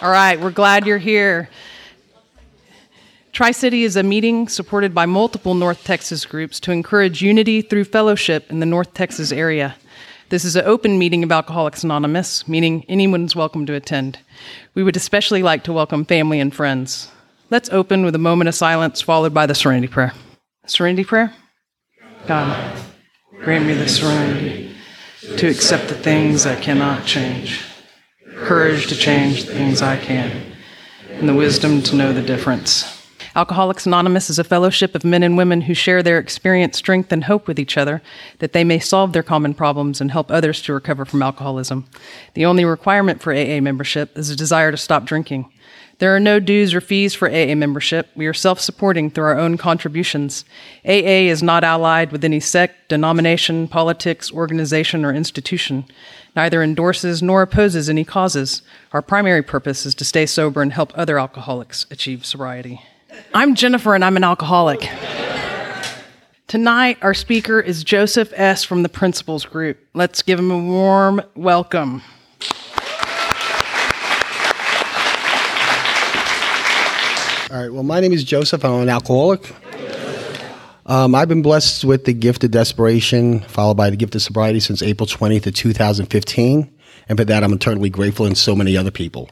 All 0.01 0.11
right, 0.11 0.39
we're 0.39 0.51
glad 0.51 0.85
you're 0.85 0.97
here. 0.97 1.49
Tri 3.31 3.51
City 3.51 3.83
is 3.83 3.95
a 3.95 4.01
meeting 4.01 4.47
supported 4.47 4.95
by 4.95 5.05
multiple 5.05 5.53
North 5.53 5.83
Texas 5.83 6.25
groups 6.25 6.59
to 6.61 6.71
encourage 6.71 7.21
unity 7.21 7.61
through 7.61 7.83
fellowship 7.83 8.49
in 8.49 8.59
the 8.59 8.65
North 8.65 8.93
Texas 8.95 9.31
area. 9.31 9.75
This 10.29 10.43
is 10.43 10.57
an 10.57 10.65
open 10.65 10.99
meeting 10.99 11.23
of 11.23 11.31
Alcoholics 11.31 11.85
Anonymous, 11.85 12.49
meaning 12.49 12.83
anyone's 12.89 13.33
welcome 13.33 13.65
to 13.65 13.75
attend. 13.75 14.19
We 14.73 14.83
would 14.83 14.97
especially 14.97 15.41
like 15.41 15.63
to 15.63 15.71
welcome 15.71 16.03
family 16.03 16.41
and 16.41 16.53
friends. 16.53 17.09
Let's 17.49 17.69
open 17.69 18.03
with 18.03 18.13
a 18.13 18.19
moment 18.19 18.49
of 18.49 18.55
silence 18.55 18.99
followed 18.99 19.33
by 19.33 19.45
the 19.45 19.55
serenity 19.55 19.87
prayer. 19.87 20.11
Serenity 20.65 21.05
prayer? 21.05 21.33
God, 22.27 22.77
grant 23.39 23.67
me 23.67 23.73
the 23.73 23.87
serenity 23.87 24.75
to 25.37 25.47
accept 25.47 25.87
the 25.87 25.95
things 25.95 26.45
I 26.45 26.59
cannot 26.59 27.05
change, 27.05 27.63
courage 28.35 28.87
to 28.87 28.97
change 28.97 29.45
the 29.45 29.53
things 29.53 29.81
I 29.81 29.95
can, 29.95 30.41
and 31.09 31.29
the 31.29 31.35
wisdom 31.35 31.81
to 31.83 31.95
know 31.95 32.11
the 32.11 32.21
difference. 32.21 32.96
Alcoholics 33.37 33.85
Anonymous 33.85 34.31
is 34.31 34.39
a 34.39 34.43
fellowship 34.43 34.95
of 34.95 35.05
men 35.05 35.21
and 35.21 35.37
women 35.37 35.61
who 35.61 35.75
share 35.75 36.01
their 36.01 36.17
experience, 36.17 36.75
strength, 36.75 37.11
and 37.11 37.25
hope 37.25 37.47
with 37.47 37.59
each 37.59 37.77
other 37.77 38.01
that 38.39 38.51
they 38.51 38.63
may 38.63 38.79
solve 38.79 39.13
their 39.13 39.21
common 39.21 39.53
problems 39.53 40.01
and 40.01 40.09
help 40.09 40.31
others 40.31 40.59
to 40.63 40.73
recover 40.73 41.05
from 41.05 41.21
alcoholism. 41.21 41.85
The 42.33 42.47
only 42.47 42.65
requirement 42.65 43.21
for 43.21 43.31
AA 43.31 43.61
membership 43.61 44.17
is 44.17 44.31
a 44.31 44.35
desire 44.35 44.71
to 44.71 44.77
stop 44.77 45.05
drinking. 45.05 45.51
There 45.99 46.15
are 46.15 46.19
no 46.19 46.39
dues 46.39 46.73
or 46.73 46.81
fees 46.81 47.13
for 47.13 47.29
AA 47.29 47.53
membership. 47.53 48.07
We 48.15 48.25
are 48.25 48.33
self 48.33 48.59
supporting 48.59 49.11
through 49.11 49.25
our 49.25 49.37
own 49.37 49.57
contributions. 49.57 50.43
AA 50.83 51.29
is 51.29 51.43
not 51.43 51.63
allied 51.63 52.11
with 52.11 52.25
any 52.25 52.39
sect, 52.39 52.89
denomination, 52.89 53.67
politics, 53.67 54.33
organization, 54.33 55.05
or 55.05 55.13
institution. 55.13 55.85
Neither 56.35 56.63
endorses 56.63 57.21
nor 57.21 57.43
opposes 57.43 57.87
any 57.87 58.03
causes. 58.03 58.63
Our 58.93 59.03
primary 59.03 59.43
purpose 59.43 59.85
is 59.85 59.93
to 59.93 60.05
stay 60.05 60.25
sober 60.25 60.63
and 60.63 60.73
help 60.73 60.91
other 60.95 61.19
alcoholics 61.19 61.85
achieve 61.91 62.25
sobriety. 62.25 62.81
I'm 63.33 63.55
Jennifer 63.55 63.95
and 63.95 64.03
I'm 64.03 64.17
an 64.17 64.23
alcoholic. 64.23 64.89
Tonight, 66.47 66.97
our 67.01 67.13
speaker 67.13 67.59
is 67.59 67.83
Joseph 67.83 68.31
S. 68.35 68.63
from 68.63 68.83
the 68.83 68.89
Principles 68.89 69.45
Group. 69.45 69.77
Let's 69.93 70.21
give 70.21 70.39
him 70.39 70.51
a 70.51 70.57
warm 70.57 71.21
welcome. 71.35 72.01
All 77.49 77.61
right. 77.61 77.71
Well, 77.71 77.83
my 77.83 77.99
name 77.99 78.13
is 78.13 78.23
Joseph. 78.23 78.63
I'm 78.63 78.81
an 78.81 78.89
alcoholic. 78.89 79.53
Um, 80.85 81.15
I've 81.15 81.27
been 81.27 81.41
blessed 81.41 81.83
with 81.83 82.05
the 82.05 82.13
gift 82.13 82.43
of 82.45 82.51
desperation, 82.51 83.41
followed 83.41 83.75
by 83.75 83.89
the 83.89 83.97
gift 83.97 84.15
of 84.15 84.21
sobriety 84.21 84.61
since 84.61 84.81
April 84.81 85.05
20th 85.05 85.47
of 85.47 85.53
2015. 85.53 86.73
And 87.09 87.17
for 87.17 87.25
that, 87.25 87.43
I'm 87.43 87.53
eternally 87.53 87.89
grateful 87.89 88.25
and 88.25 88.37
so 88.37 88.55
many 88.55 88.77
other 88.77 88.91
people. 88.91 89.29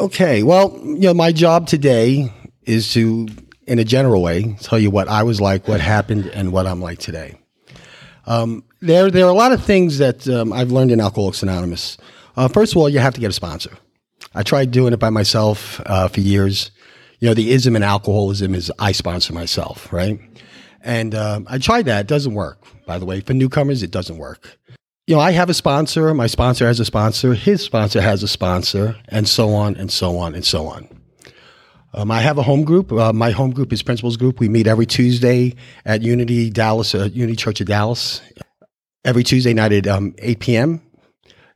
Okay. 0.00 0.42
Well, 0.42 0.78
you 0.82 1.00
know, 1.00 1.14
my 1.14 1.32
job 1.32 1.66
today 1.66 2.32
is 2.66 2.92
to, 2.92 3.28
in 3.66 3.78
a 3.78 3.84
general 3.84 4.22
way, 4.22 4.56
tell 4.60 4.78
you 4.78 4.90
what 4.90 5.08
I 5.08 5.22
was 5.22 5.40
like, 5.40 5.66
what 5.66 5.80
happened, 5.80 6.26
and 6.26 6.52
what 6.52 6.66
I'm 6.66 6.80
like 6.80 6.98
today. 6.98 7.38
Um, 8.26 8.64
there, 8.80 9.10
there 9.10 9.24
are 9.24 9.30
a 9.30 9.34
lot 9.34 9.52
of 9.52 9.64
things 9.64 9.98
that 9.98 10.28
um, 10.28 10.52
I've 10.52 10.72
learned 10.72 10.90
in 10.90 11.00
Alcoholics 11.00 11.42
Anonymous. 11.42 11.96
Uh, 12.36 12.48
first 12.48 12.72
of 12.72 12.78
all, 12.78 12.88
you 12.88 12.98
have 12.98 13.14
to 13.14 13.20
get 13.20 13.30
a 13.30 13.32
sponsor. 13.32 13.70
I 14.34 14.42
tried 14.42 14.70
doing 14.70 14.92
it 14.92 14.98
by 14.98 15.10
myself 15.10 15.80
uh, 15.86 16.08
for 16.08 16.20
years. 16.20 16.70
You 17.20 17.28
know, 17.28 17.34
the 17.34 17.52
ism 17.52 17.76
in 17.76 17.82
alcoholism 17.82 18.54
is 18.54 18.70
I 18.78 18.92
sponsor 18.92 19.32
myself, 19.32 19.90
right? 19.92 20.20
And 20.82 21.14
uh, 21.14 21.40
I 21.46 21.58
tried 21.58 21.86
that. 21.86 22.00
It 22.00 22.06
doesn't 22.06 22.34
work, 22.34 22.62
by 22.84 22.98
the 22.98 23.06
way. 23.06 23.20
For 23.20 23.32
newcomers, 23.32 23.82
it 23.82 23.90
doesn't 23.90 24.18
work. 24.18 24.58
You 25.06 25.14
know, 25.14 25.20
I 25.20 25.30
have 25.30 25.48
a 25.48 25.54
sponsor. 25.54 26.12
My 26.14 26.26
sponsor 26.26 26.66
has 26.66 26.80
a 26.80 26.84
sponsor. 26.84 27.34
His 27.34 27.62
sponsor 27.62 28.00
has 28.00 28.22
a 28.22 28.28
sponsor, 28.28 28.96
and 29.08 29.26
so 29.26 29.54
on 29.54 29.76
and 29.76 29.90
so 29.90 30.18
on 30.18 30.34
and 30.34 30.44
so 30.44 30.66
on. 30.66 30.88
Um, 31.96 32.10
I 32.10 32.20
have 32.20 32.36
a 32.36 32.42
home 32.42 32.64
group. 32.64 32.92
Uh, 32.92 33.14
my 33.14 33.30
home 33.30 33.52
group 33.52 33.72
is 33.72 33.82
Principles 33.82 34.18
Group. 34.18 34.38
We 34.38 34.50
meet 34.50 34.66
every 34.66 34.84
Tuesday 34.84 35.54
at 35.86 36.02
Unity 36.02 36.50
Dallas, 36.50 36.94
uh, 36.94 37.08
Unity 37.10 37.36
Church 37.36 37.62
of 37.62 37.68
Dallas, 37.68 38.20
every 39.02 39.24
Tuesday 39.24 39.54
night 39.54 39.72
at 39.72 39.86
um, 39.86 40.14
8 40.18 40.38
p.m. 40.38 40.82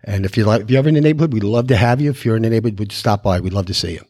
And 0.03 0.25
if 0.25 0.39
you're 0.39 0.47
like, 0.47 0.63
if 0.63 0.71
you're 0.71 0.79
ever 0.79 0.89
in 0.89 0.95
the 0.95 1.03
neighborhood, 1.03 1.35
we'd 1.35 1.45
love 1.45 1.67
to 1.69 1.77
have 1.77 2.01
you. 2.01 2.09
If 2.09 2.25
you're 2.25 2.37
in 2.37 2.43
the 2.43 2.49
neighborhood, 2.49 2.79
would 2.79 2.91
stop 2.91 3.23
by. 3.23 3.39
We'd 3.39 3.53
love 3.53 3.67
to 3.67 3.75
see 3.75 3.93
you. 3.93 4.05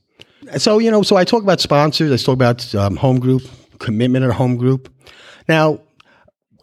So 0.58 0.78
you 0.78 0.90
know, 0.90 1.02
so 1.02 1.16
I 1.16 1.24
talk 1.24 1.42
about 1.42 1.60
sponsors. 1.60 2.12
I 2.12 2.24
talk 2.24 2.34
about 2.34 2.74
um, 2.76 2.96
home 2.96 3.18
group 3.18 3.42
commitment 3.80 4.24
at 4.24 4.30
home 4.30 4.56
group. 4.56 4.92
Now, 5.48 5.80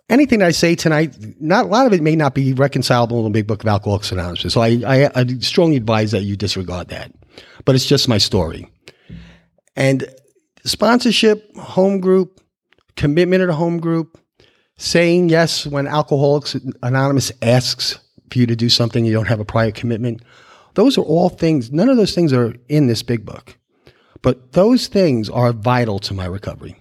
anything 0.09 0.41
I 0.41 0.51
say 0.51 0.75
tonight, 0.75 1.17
not 1.41 1.65
a 1.65 1.67
lot 1.67 1.87
of 1.87 1.91
it 1.93 2.01
may 2.01 2.15
not 2.15 2.33
be 2.33 2.53
reconcilable 2.53 3.17
in 3.17 3.25
the 3.25 3.29
Big 3.31 3.47
Book 3.47 3.63
of 3.63 3.67
Alcoholics 3.67 4.13
Anonymous. 4.13 4.53
So 4.53 4.61
I, 4.61 4.81
I, 4.87 5.11
I 5.13 5.25
strongly 5.39 5.75
advise 5.75 6.11
that 6.11 6.23
you 6.23 6.37
disregard 6.37 6.87
that. 6.89 7.11
But 7.65 7.75
it's 7.75 7.85
just 7.85 8.07
my 8.07 8.17
story. 8.17 8.71
And 9.77 10.07
sponsorship, 10.65 11.55
home 11.55 12.01
group, 12.01 12.41
commitment 12.95 13.43
at 13.43 13.49
a 13.49 13.53
home 13.53 13.79
group, 13.79 14.19
saying 14.75 15.29
yes 15.29 15.65
when 15.65 15.87
Alcoholics 15.87 16.55
Anonymous 16.83 17.31
asks 17.41 17.99
for 18.29 18.39
you 18.39 18.47
to 18.47 18.55
do 18.55 18.67
something 18.67 19.05
you 19.05 19.13
don't 19.13 19.27
have 19.27 19.39
a 19.39 19.45
prior 19.45 19.71
commitment. 19.71 20.23
Those 20.73 20.97
are 20.97 21.03
all 21.03 21.29
things, 21.29 21.71
none 21.71 21.89
of 21.89 21.97
those 21.97 22.13
things 22.13 22.33
are 22.33 22.55
in 22.67 22.87
this 22.87 23.03
big 23.03 23.23
book. 23.23 23.57
But 24.23 24.53
those 24.53 24.87
things 24.87 25.29
are 25.29 25.53
vital 25.53 25.99
to 25.99 26.13
my 26.13 26.25
recovery. 26.25 26.75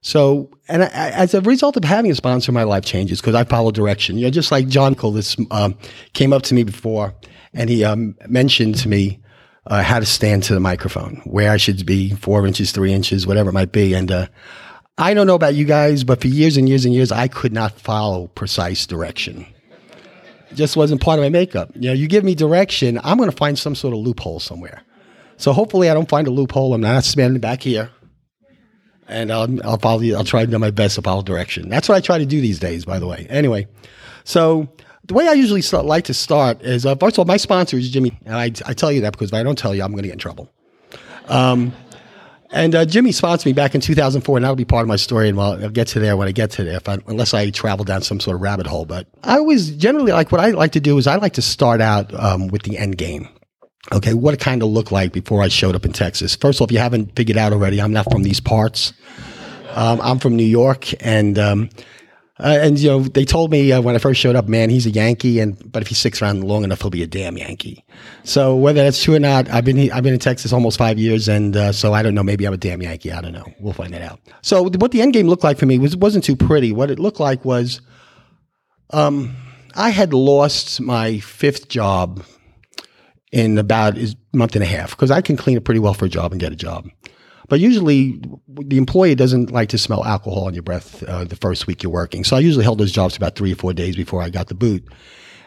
So, 0.00 0.50
and 0.68 0.82
I, 0.82 0.88
as 1.10 1.34
a 1.34 1.42
result 1.42 1.76
of 1.76 1.84
having 1.84 2.10
a 2.10 2.14
sponsor, 2.14 2.50
my 2.50 2.62
life 2.62 2.84
changes 2.84 3.20
because 3.20 3.34
I 3.34 3.44
follow 3.44 3.70
direction. 3.70 4.16
You 4.16 4.24
know, 4.24 4.30
just 4.30 4.50
like 4.50 4.66
John 4.66 4.94
Cole, 4.94 5.12
this 5.12 5.36
um, 5.50 5.76
came 6.14 6.32
up 6.32 6.42
to 6.44 6.54
me 6.54 6.62
before, 6.62 7.14
and 7.52 7.68
he 7.68 7.84
um, 7.84 8.16
mentioned 8.26 8.76
to 8.76 8.88
me 8.88 9.20
uh, 9.70 9.82
how 9.82 10.00
to 10.00 10.06
stand 10.06 10.42
to 10.42 10.52
the 10.52 10.60
microphone, 10.60 11.22
where 11.24 11.50
I 11.50 11.56
should 11.56 11.86
be, 11.86 12.10
four 12.10 12.44
inches, 12.46 12.72
three 12.72 12.92
inches, 12.92 13.26
whatever 13.26 13.50
it 13.50 13.54
might 13.54 13.72
be. 13.72 13.94
And 13.94 14.10
uh, 14.10 14.26
I 14.98 15.14
don't 15.14 15.28
know 15.28 15.36
about 15.36 15.54
you 15.54 15.64
guys, 15.64 16.02
but 16.02 16.20
for 16.20 16.26
years 16.26 16.56
and 16.56 16.68
years 16.68 16.84
and 16.84 16.92
years, 16.92 17.12
I 17.12 17.28
could 17.28 17.52
not 17.52 17.80
follow 17.80 18.26
precise 18.26 18.84
direction. 18.84 19.46
It 20.50 20.56
just 20.56 20.76
wasn't 20.76 21.00
part 21.00 21.20
of 21.20 21.22
my 21.22 21.28
makeup. 21.28 21.70
You 21.74 21.82
know, 21.82 21.92
you 21.92 22.08
give 22.08 22.24
me 22.24 22.34
direction, 22.34 22.98
I'm 23.04 23.16
going 23.16 23.30
to 23.30 23.36
find 23.36 23.56
some 23.56 23.76
sort 23.76 23.94
of 23.94 24.00
loophole 24.00 24.40
somewhere. 24.40 24.82
So 25.36 25.52
hopefully, 25.52 25.88
I 25.88 25.94
don't 25.94 26.08
find 26.08 26.26
a 26.26 26.30
loophole. 26.30 26.74
I'm 26.74 26.80
not 26.82 27.04
standing 27.04 27.40
back 27.40 27.62
here, 27.62 27.90
and 29.08 29.32
I'll 29.32 29.48
I'll 29.66 29.78
follow. 29.78 30.02
I'll 30.14 30.24
try 30.24 30.44
to 30.44 30.50
do 30.50 30.58
my 30.58 30.70
best 30.70 30.96
to 30.96 31.02
follow 31.02 31.22
direction. 31.22 31.70
That's 31.70 31.88
what 31.88 31.94
I 31.94 32.00
try 32.00 32.18
to 32.18 32.26
do 32.26 32.42
these 32.42 32.58
days, 32.58 32.84
by 32.84 32.98
the 32.98 33.06
way. 33.06 33.26
Anyway, 33.30 33.68
so 34.24 34.68
the 35.10 35.14
way 35.14 35.26
I 35.26 35.32
usually 35.32 35.60
start, 35.60 35.86
like 35.86 36.04
to 36.04 36.14
start 36.14 36.62
is 36.62 36.86
uh, 36.86 36.94
first 36.94 37.16
of 37.16 37.18
all, 37.18 37.24
my 37.24 37.36
sponsor 37.36 37.76
is 37.76 37.90
Jimmy, 37.90 38.16
and 38.24 38.36
I, 38.36 38.44
I 38.64 38.74
tell 38.74 38.92
you 38.92 39.00
that 39.00 39.10
because 39.10 39.30
if 39.30 39.34
I 39.34 39.42
don't 39.42 39.58
tell 39.58 39.74
you, 39.74 39.82
I'm 39.82 39.90
going 39.90 40.04
to 40.04 40.08
get 40.08 40.12
in 40.12 40.20
trouble. 40.20 40.48
Um, 41.26 41.72
and 42.52 42.76
uh, 42.76 42.84
Jimmy 42.84 43.10
sponsored 43.10 43.46
me 43.46 43.52
back 43.52 43.74
in 43.74 43.80
2004, 43.80 44.36
and 44.36 44.44
that'll 44.44 44.54
be 44.54 44.64
part 44.64 44.82
of 44.82 44.88
my 44.88 44.94
story. 44.94 45.28
And 45.28 45.36
well, 45.36 45.60
I'll 45.60 45.68
get 45.68 45.88
to 45.88 45.98
there 45.98 46.16
when 46.16 46.28
I 46.28 46.32
get 46.32 46.52
to 46.52 46.64
there, 46.64 46.78
I, 46.86 46.98
unless 47.08 47.34
I 47.34 47.50
travel 47.50 47.84
down 47.84 48.02
some 48.02 48.20
sort 48.20 48.36
of 48.36 48.40
rabbit 48.40 48.68
hole. 48.68 48.84
But 48.84 49.08
I 49.24 49.38
always 49.38 49.72
generally 49.72 50.12
like 50.12 50.30
what 50.30 50.40
I 50.40 50.50
like 50.50 50.70
to 50.72 50.80
do 50.80 50.96
is 50.96 51.08
I 51.08 51.16
like 51.16 51.32
to 51.34 51.42
start 51.42 51.80
out 51.80 52.14
um, 52.14 52.46
with 52.46 52.62
the 52.62 52.78
end 52.78 52.96
game. 52.96 53.28
Okay, 53.90 54.14
what 54.14 54.32
it 54.32 54.38
kind 54.38 54.62
of 54.62 54.68
looked 54.68 54.92
like 54.92 55.12
before 55.12 55.42
I 55.42 55.48
showed 55.48 55.74
up 55.74 55.84
in 55.84 55.92
Texas. 55.92 56.36
First 56.36 56.58
of 56.58 56.60
all, 56.60 56.66
if 56.68 56.72
you 56.72 56.78
haven't 56.78 57.16
figured 57.16 57.36
out 57.36 57.52
already, 57.52 57.82
I'm 57.82 57.92
not 57.92 58.08
from 58.12 58.22
these 58.22 58.38
parts. 58.38 58.92
Um, 59.74 60.00
I'm 60.02 60.20
from 60.20 60.36
New 60.36 60.44
York, 60.44 60.92
and 61.04 61.36
um, 61.36 61.70
uh, 62.42 62.58
and 62.62 62.78
you 62.78 62.88
know, 62.88 63.00
they 63.02 63.24
told 63.24 63.50
me 63.50 63.70
uh, 63.70 63.80
when 63.80 63.94
I 63.94 63.98
first 63.98 64.20
showed 64.20 64.34
up, 64.34 64.48
man, 64.48 64.70
he's 64.70 64.86
a 64.86 64.90
Yankee, 64.90 65.40
and 65.40 65.70
but 65.70 65.82
if 65.82 65.88
he 65.88 65.94
sticks 65.94 66.22
around 66.22 66.42
long 66.42 66.64
enough, 66.64 66.80
he'll 66.80 66.90
be 66.90 67.02
a 67.02 67.06
damn 67.06 67.36
Yankee. 67.36 67.84
So 68.24 68.56
whether 68.56 68.82
that's 68.82 69.02
true 69.02 69.14
or 69.14 69.18
not, 69.18 69.50
I've 69.50 69.64
been 69.64 69.92
I've 69.92 70.02
been 70.02 70.14
in 70.14 70.20
Texas 70.20 70.52
almost 70.52 70.78
five 70.78 70.98
years, 70.98 71.28
and 71.28 71.54
uh, 71.54 71.72
so 71.72 71.92
I 71.92 72.02
don't 72.02 72.14
know. 72.14 72.22
Maybe 72.22 72.46
I'm 72.46 72.54
a 72.54 72.56
damn 72.56 72.80
Yankee. 72.80 73.12
I 73.12 73.20
don't 73.20 73.32
know. 73.32 73.46
We'll 73.60 73.74
find 73.74 73.92
that 73.92 74.02
out. 74.02 74.20
So 74.42 74.62
what 74.62 74.90
the 74.90 75.02
end 75.02 75.12
game 75.12 75.28
looked 75.28 75.44
like 75.44 75.58
for 75.58 75.66
me 75.66 75.78
was 75.78 75.96
wasn't 75.96 76.24
too 76.24 76.36
pretty. 76.36 76.72
What 76.72 76.90
it 76.90 76.98
looked 76.98 77.20
like 77.20 77.44
was, 77.44 77.82
um, 78.90 79.36
I 79.74 79.90
had 79.90 80.14
lost 80.14 80.80
my 80.80 81.18
fifth 81.18 81.68
job 81.68 82.24
in 83.32 83.58
about 83.58 83.96
a 83.98 84.14
month 84.32 84.54
and 84.54 84.62
a 84.62 84.66
half 84.66 84.90
because 84.90 85.10
I 85.10 85.20
can 85.20 85.36
clean 85.36 85.56
it 85.56 85.64
pretty 85.64 85.80
well 85.80 85.94
for 85.94 86.06
a 86.06 86.08
job 86.08 86.32
and 86.32 86.40
get 86.40 86.52
a 86.52 86.56
job. 86.56 86.88
But 87.50 87.58
usually, 87.58 88.20
the 88.46 88.78
employee 88.78 89.16
doesn't 89.16 89.50
like 89.50 89.70
to 89.70 89.76
smell 89.76 90.04
alcohol 90.04 90.46
on 90.46 90.54
your 90.54 90.62
breath 90.62 91.02
uh, 91.02 91.24
the 91.24 91.34
first 91.34 91.66
week 91.66 91.82
you're 91.82 91.90
working. 91.90 92.22
So 92.22 92.36
I 92.36 92.38
usually 92.38 92.62
held 92.62 92.78
those 92.78 92.92
jobs 92.92 93.16
about 93.16 93.34
three 93.34 93.52
or 93.52 93.56
four 93.56 93.72
days 93.72 93.96
before 93.96 94.22
I 94.22 94.30
got 94.30 94.46
the 94.46 94.54
boot. 94.54 94.86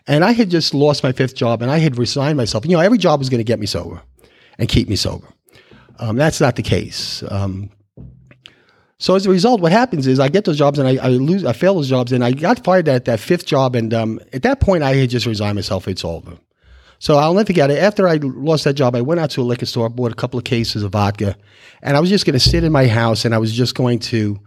And 0.05 0.25
I 0.25 0.33
had 0.33 0.49
just 0.49 0.73
lost 0.73 1.01
my 1.01 1.13
fifth 1.13 1.33
job, 1.33 1.61
and 1.61 1.71
I 1.71 1.77
had 1.77 1.97
resigned 1.97 2.35
myself. 2.35 2.65
You 2.65 2.71
know, 2.71 2.81
every 2.81 2.97
job 2.97 3.19
was 3.19 3.29
going 3.29 3.39
to 3.39 3.45
get 3.45 3.57
me 3.57 3.65
sober 3.65 4.01
and 4.59 4.67
keep 4.67 4.89
me 4.89 4.97
sober. 4.97 5.29
Um, 5.97 6.17
that's 6.17 6.41
not 6.41 6.57
the 6.57 6.61
case. 6.61 7.23
Um, 7.29 7.69
so 8.99 9.15
as 9.15 9.25
a 9.25 9.29
result, 9.29 9.61
what 9.61 9.71
happens 9.71 10.05
is 10.05 10.19
I 10.19 10.27
get 10.27 10.43
those 10.43 10.57
jobs 10.57 10.79
and 10.79 10.87
I, 10.87 10.97
I, 11.05 11.07
lose, 11.07 11.45
I 11.45 11.53
fail 11.53 11.75
those 11.75 11.87
jobs, 11.87 12.11
and 12.11 12.21
I 12.21 12.33
got 12.33 12.65
fired 12.65 12.89
at 12.89 13.05
that 13.05 13.21
fifth 13.21 13.45
job. 13.45 13.77
And 13.77 13.93
um, 13.93 14.19
at 14.33 14.41
that 14.41 14.59
point, 14.59 14.83
I 14.83 14.93
had 14.95 15.09
just 15.09 15.25
resigned 15.25 15.55
myself. 15.55 15.87
It's 15.87 16.03
over. 16.03 16.37
So 17.03 17.17
I'll 17.17 17.33
never 17.33 17.47
forget 17.47 17.69
it. 17.69 17.79
After 17.79 18.07
I 18.07 18.15
lost 18.15 18.63
that 18.63 18.75
job, 18.75 18.95
I 18.95 19.01
went 19.01 19.19
out 19.19 19.29
to 19.31 19.41
a 19.41 19.43
liquor 19.43 19.65
store, 19.65 19.89
bought 19.89 20.13
a 20.13 20.15
couple 20.15 20.37
of 20.37 20.45
cases 20.45 20.83
of 20.83 20.93
vodka, 20.93 21.35
and 21.81 21.97
I 21.97 21.99
was 21.99 22.09
just 22.09 22.25
going 22.25 22.31
to 22.31 22.39
sit 22.39 22.63
in 22.63 22.71
my 22.71 22.87
house 22.87 23.25
and 23.25 23.35
I 23.35 23.39
was 23.39 23.51
just 23.51 23.75
going 23.75 23.99
to 23.99 24.39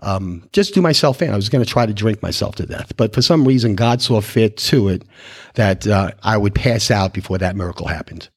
um, 0.00 0.42
just 0.52 0.74
do 0.74 0.82
myself 0.82 1.22
in. 1.22 1.30
I 1.30 1.36
was 1.36 1.48
going 1.48 1.64
to 1.64 1.70
try 1.70 1.86
to 1.86 1.94
drink 1.94 2.20
myself 2.20 2.56
to 2.56 2.66
death. 2.66 2.96
But 2.96 3.14
for 3.14 3.22
some 3.22 3.46
reason, 3.46 3.76
God 3.76 4.02
saw 4.02 4.20
fit 4.20 4.56
to 4.56 4.88
it 4.88 5.04
that 5.54 5.86
uh, 5.86 6.10
I 6.24 6.36
would 6.36 6.52
pass 6.52 6.90
out 6.90 7.14
before 7.14 7.38
that 7.38 7.54
miracle 7.54 7.86
happened. 7.86 8.28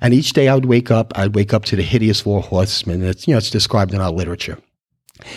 And 0.00 0.12
each 0.12 0.32
day 0.32 0.48
I 0.48 0.56
would 0.56 0.64
wake 0.64 0.90
up, 0.90 1.16
I'd 1.16 1.36
wake 1.36 1.54
up 1.54 1.64
to 1.66 1.76
the 1.76 1.84
hideous 1.84 2.20
four 2.20 2.42
horsemen. 2.42 3.04
It's, 3.04 3.28
you 3.28 3.34
know, 3.34 3.38
it's 3.38 3.48
described 3.48 3.94
in 3.94 4.00
our 4.00 4.10
literature. 4.10 4.58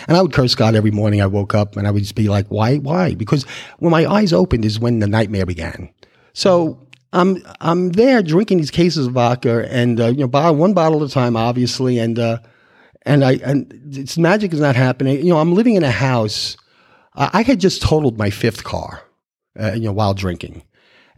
And 0.08 0.16
I 0.16 0.22
would 0.22 0.32
curse 0.32 0.56
God 0.56 0.74
every 0.74 0.90
morning 0.90 1.22
I 1.22 1.28
woke 1.28 1.54
up 1.54 1.76
and 1.76 1.86
I 1.86 1.92
would 1.92 2.02
just 2.02 2.16
be 2.16 2.28
like, 2.28 2.48
why, 2.48 2.78
why? 2.78 3.14
Because 3.14 3.44
when 3.78 3.92
my 3.92 4.04
eyes 4.04 4.32
opened 4.32 4.64
is 4.64 4.80
when 4.80 4.98
the 4.98 5.06
nightmare 5.06 5.46
began. 5.46 5.90
So 6.32 6.80
I'm 7.14 7.42
I'm 7.60 7.90
there 7.90 8.22
drinking 8.22 8.58
these 8.58 8.72
cases 8.72 9.06
of 9.06 9.12
vodka 9.12 9.66
and 9.70 10.00
uh, 10.00 10.06
you 10.06 10.18
know 10.18 10.28
bottle, 10.28 10.56
one 10.56 10.74
bottle 10.74 11.02
at 11.02 11.10
a 11.10 11.12
time, 11.12 11.36
obviously, 11.36 11.98
and 11.98 12.18
uh, 12.18 12.38
and 13.02 13.24
I 13.24 13.34
and 13.44 13.72
it's 13.96 14.18
magic 14.18 14.52
is 14.52 14.60
not 14.60 14.74
happening. 14.74 15.18
You 15.18 15.32
know, 15.32 15.38
I'm 15.38 15.54
living 15.54 15.76
in 15.76 15.84
a 15.84 15.92
house. 15.92 16.56
Uh, 17.14 17.30
I 17.32 17.42
had 17.42 17.60
just 17.60 17.80
totaled 17.80 18.18
my 18.18 18.30
fifth 18.30 18.64
car, 18.64 19.00
uh, 19.58 19.72
you 19.72 19.82
know, 19.82 19.92
while 19.92 20.12
drinking, 20.12 20.64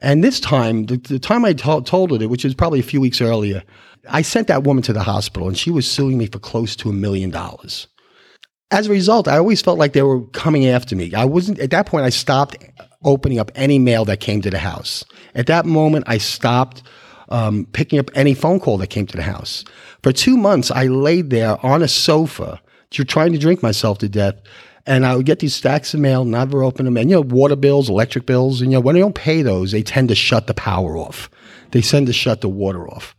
and 0.00 0.22
this 0.22 0.38
time, 0.38 0.84
the, 0.84 0.98
the 0.98 1.18
time 1.18 1.46
I 1.46 1.54
to- 1.54 1.82
told 1.82 2.12
it, 2.12 2.26
which 2.26 2.44
was 2.44 2.54
probably 2.54 2.80
a 2.80 2.84
few 2.84 3.00
weeks 3.00 3.22
earlier, 3.22 3.62
I 4.08 4.20
sent 4.20 4.48
that 4.48 4.64
woman 4.64 4.82
to 4.84 4.92
the 4.92 5.02
hospital, 5.02 5.48
and 5.48 5.56
she 5.56 5.70
was 5.70 5.90
suing 5.90 6.18
me 6.18 6.26
for 6.26 6.38
close 6.38 6.76
to 6.76 6.90
a 6.90 6.92
million 6.92 7.30
dollars. 7.30 7.86
As 8.70 8.88
a 8.88 8.90
result, 8.90 9.28
I 9.28 9.38
always 9.38 9.62
felt 9.62 9.78
like 9.78 9.94
they 9.94 10.02
were 10.02 10.26
coming 10.28 10.66
after 10.66 10.94
me. 10.94 11.14
I 11.14 11.24
wasn't 11.24 11.58
at 11.60 11.70
that 11.70 11.86
point. 11.86 12.04
I 12.04 12.10
stopped 12.10 12.56
opening 13.06 13.38
up 13.38 13.50
any 13.54 13.78
mail 13.78 14.04
that 14.04 14.20
came 14.20 14.42
to 14.42 14.50
the 14.50 14.58
house. 14.58 15.04
At 15.34 15.46
that 15.46 15.64
moment, 15.64 16.04
I 16.06 16.18
stopped 16.18 16.82
um, 17.30 17.66
picking 17.72 17.98
up 17.98 18.10
any 18.14 18.34
phone 18.34 18.60
call 18.60 18.76
that 18.78 18.88
came 18.88 19.06
to 19.06 19.16
the 19.16 19.22
house. 19.22 19.64
For 20.02 20.12
two 20.12 20.36
months, 20.36 20.70
I 20.70 20.86
laid 20.86 21.30
there 21.30 21.64
on 21.64 21.82
a 21.82 21.88
sofa, 21.88 22.60
trying 22.90 23.32
to 23.32 23.38
drink 23.38 23.62
myself 23.62 23.98
to 23.98 24.08
death. 24.08 24.34
And 24.86 25.04
I 25.04 25.16
would 25.16 25.26
get 25.26 25.40
these 25.40 25.54
stacks 25.54 25.94
of 25.94 26.00
mail, 26.00 26.24
never 26.24 26.62
open 26.62 26.84
them. 26.84 26.96
And, 26.96 27.10
you 27.10 27.16
know, 27.16 27.22
water 27.22 27.56
bills, 27.56 27.88
electric 27.88 28.24
bills, 28.24 28.60
and, 28.60 28.70
you 28.70 28.76
know, 28.76 28.80
when 28.80 28.94
they 28.94 29.00
don't 29.00 29.16
pay 29.16 29.42
those, 29.42 29.72
they 29.72 29.82
tend 29.82 30.08
to 30.10 30.14
shut 30.14 30.46
the 30.46 30.54
power 30.54 30.96
off. 30.96 31.28
They 31.72 31.80
tend 31.82 32.06
to 32.06 32.12
shut 32.12 32.40
the 32.40 32.48
water 32.48 32.88
off. 32.88 33.16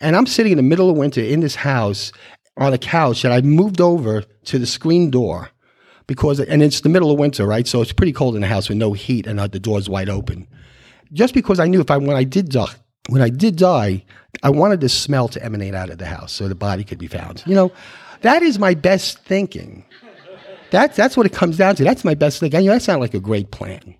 And 0.00 0.16
I'm 0.16 0.26
sitting 0.26 0.52
in 0.52 0.56
the 0.56 0.62
middle 0.62 0.90
of 0.90 0.96
winter 0.96 1.20
in 1.20 1.40
this 1.40 1.54
house 1.54 2.12
on 2.56 2.72
a 2.72 2.78
couch, 2.78 3.24
and 3.24 3.32
I 3.32 3.40
moved 3.42 3.80
over 3.80 4.22
to 4.22 4.58
the 4.58 4.66
screen 4.66 5.10
door 5.10 5.50
because, 6.06 6.40
and 6.40 6.62
it's 6.62 6.80
the 6.80 6.88
middle 6.88 7.10
of 7.10 7.18
winter, 7.18 7.46
right? 7.46 7.66
So 7.66 7.80
it's 7.80 7.92
pretty 7.92 8.12
cold 8.12 8.34
in 8.34 8.42
the 8.42 8.46
house 8.46 8.68
with 8.68 8.78
no 8.78 8.92
heat 8.92 9.26
and 9.26 9.40
uh, 9.40 9.46
the 9.46 9.58
door's 9.58 9.88
wide 9.88 10.08
open. 10.08 10.46
Just 11.12 11.34
because 11.34 11.60
I 11.60 11.66
knew 11.66 11.80
if 11.80 11.90
I, 11.90 11.96
when 11.96 12.16
I 12.16 12.24
did 12.24 12.50
die, 12.50 12.74
when 13.08 13.22
I 13.22 13.28
did 13.28 13.56
die, 13.56 14.04
I 14.42 14.50
wanted 14.50 14.80
the 14.80 14.88
smell 14.88 15.28
to 15.28 15.42
emanate 15.42 15.74
out 15.74 15.90
of 15.90 15.98
the 15.98 16.06
house 16.06 16.32
so 16.32 16.48
the 16.48 16.54
body 16.54 16.84
could 16.84 16.98
be 16.98 17.06
found. 17.06 17.42
You 17.46 17.54
know, 17.54 17.72
that 18.22 18.42
is 18.42 18.58
my 18.58 18.74
best 18.74 19.18
thinking. 19.24 19.84
That's, 20.70 20.96
that's 20.96 21.16
what 21.16 21.26
it 21.26 21.32
comes 21.32 21.56
down 21.56 21.76
to. 21.76 21.84
That's 21.84 22.04
my 22.04 22.14
best 22.14 22.40
thinking. 22.40 22.60
You 22.62 22.68
know, 22.68 22.74
that 22.74 22.82
sounds 22.82 23.00
like 23.00 23.14
a 23.14 23.20
great 23.20 23.50
plan. 23.50 23.94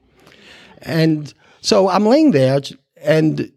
And 0.82 1.32
so 1.60 1.88
I'm 1.88 2.06
laying 2.06 2.32
there 2.32 2.60
and 3.02 3.52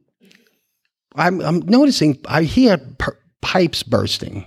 I'm, 1.15 1.41
I'm 1.41 1.60
noticing, 1.62 2.19
I 2.27 2.43
hear 2.43 2.77
per- 2.77 3.17
pipes 3.41 3.81
bursting 3.81 4.45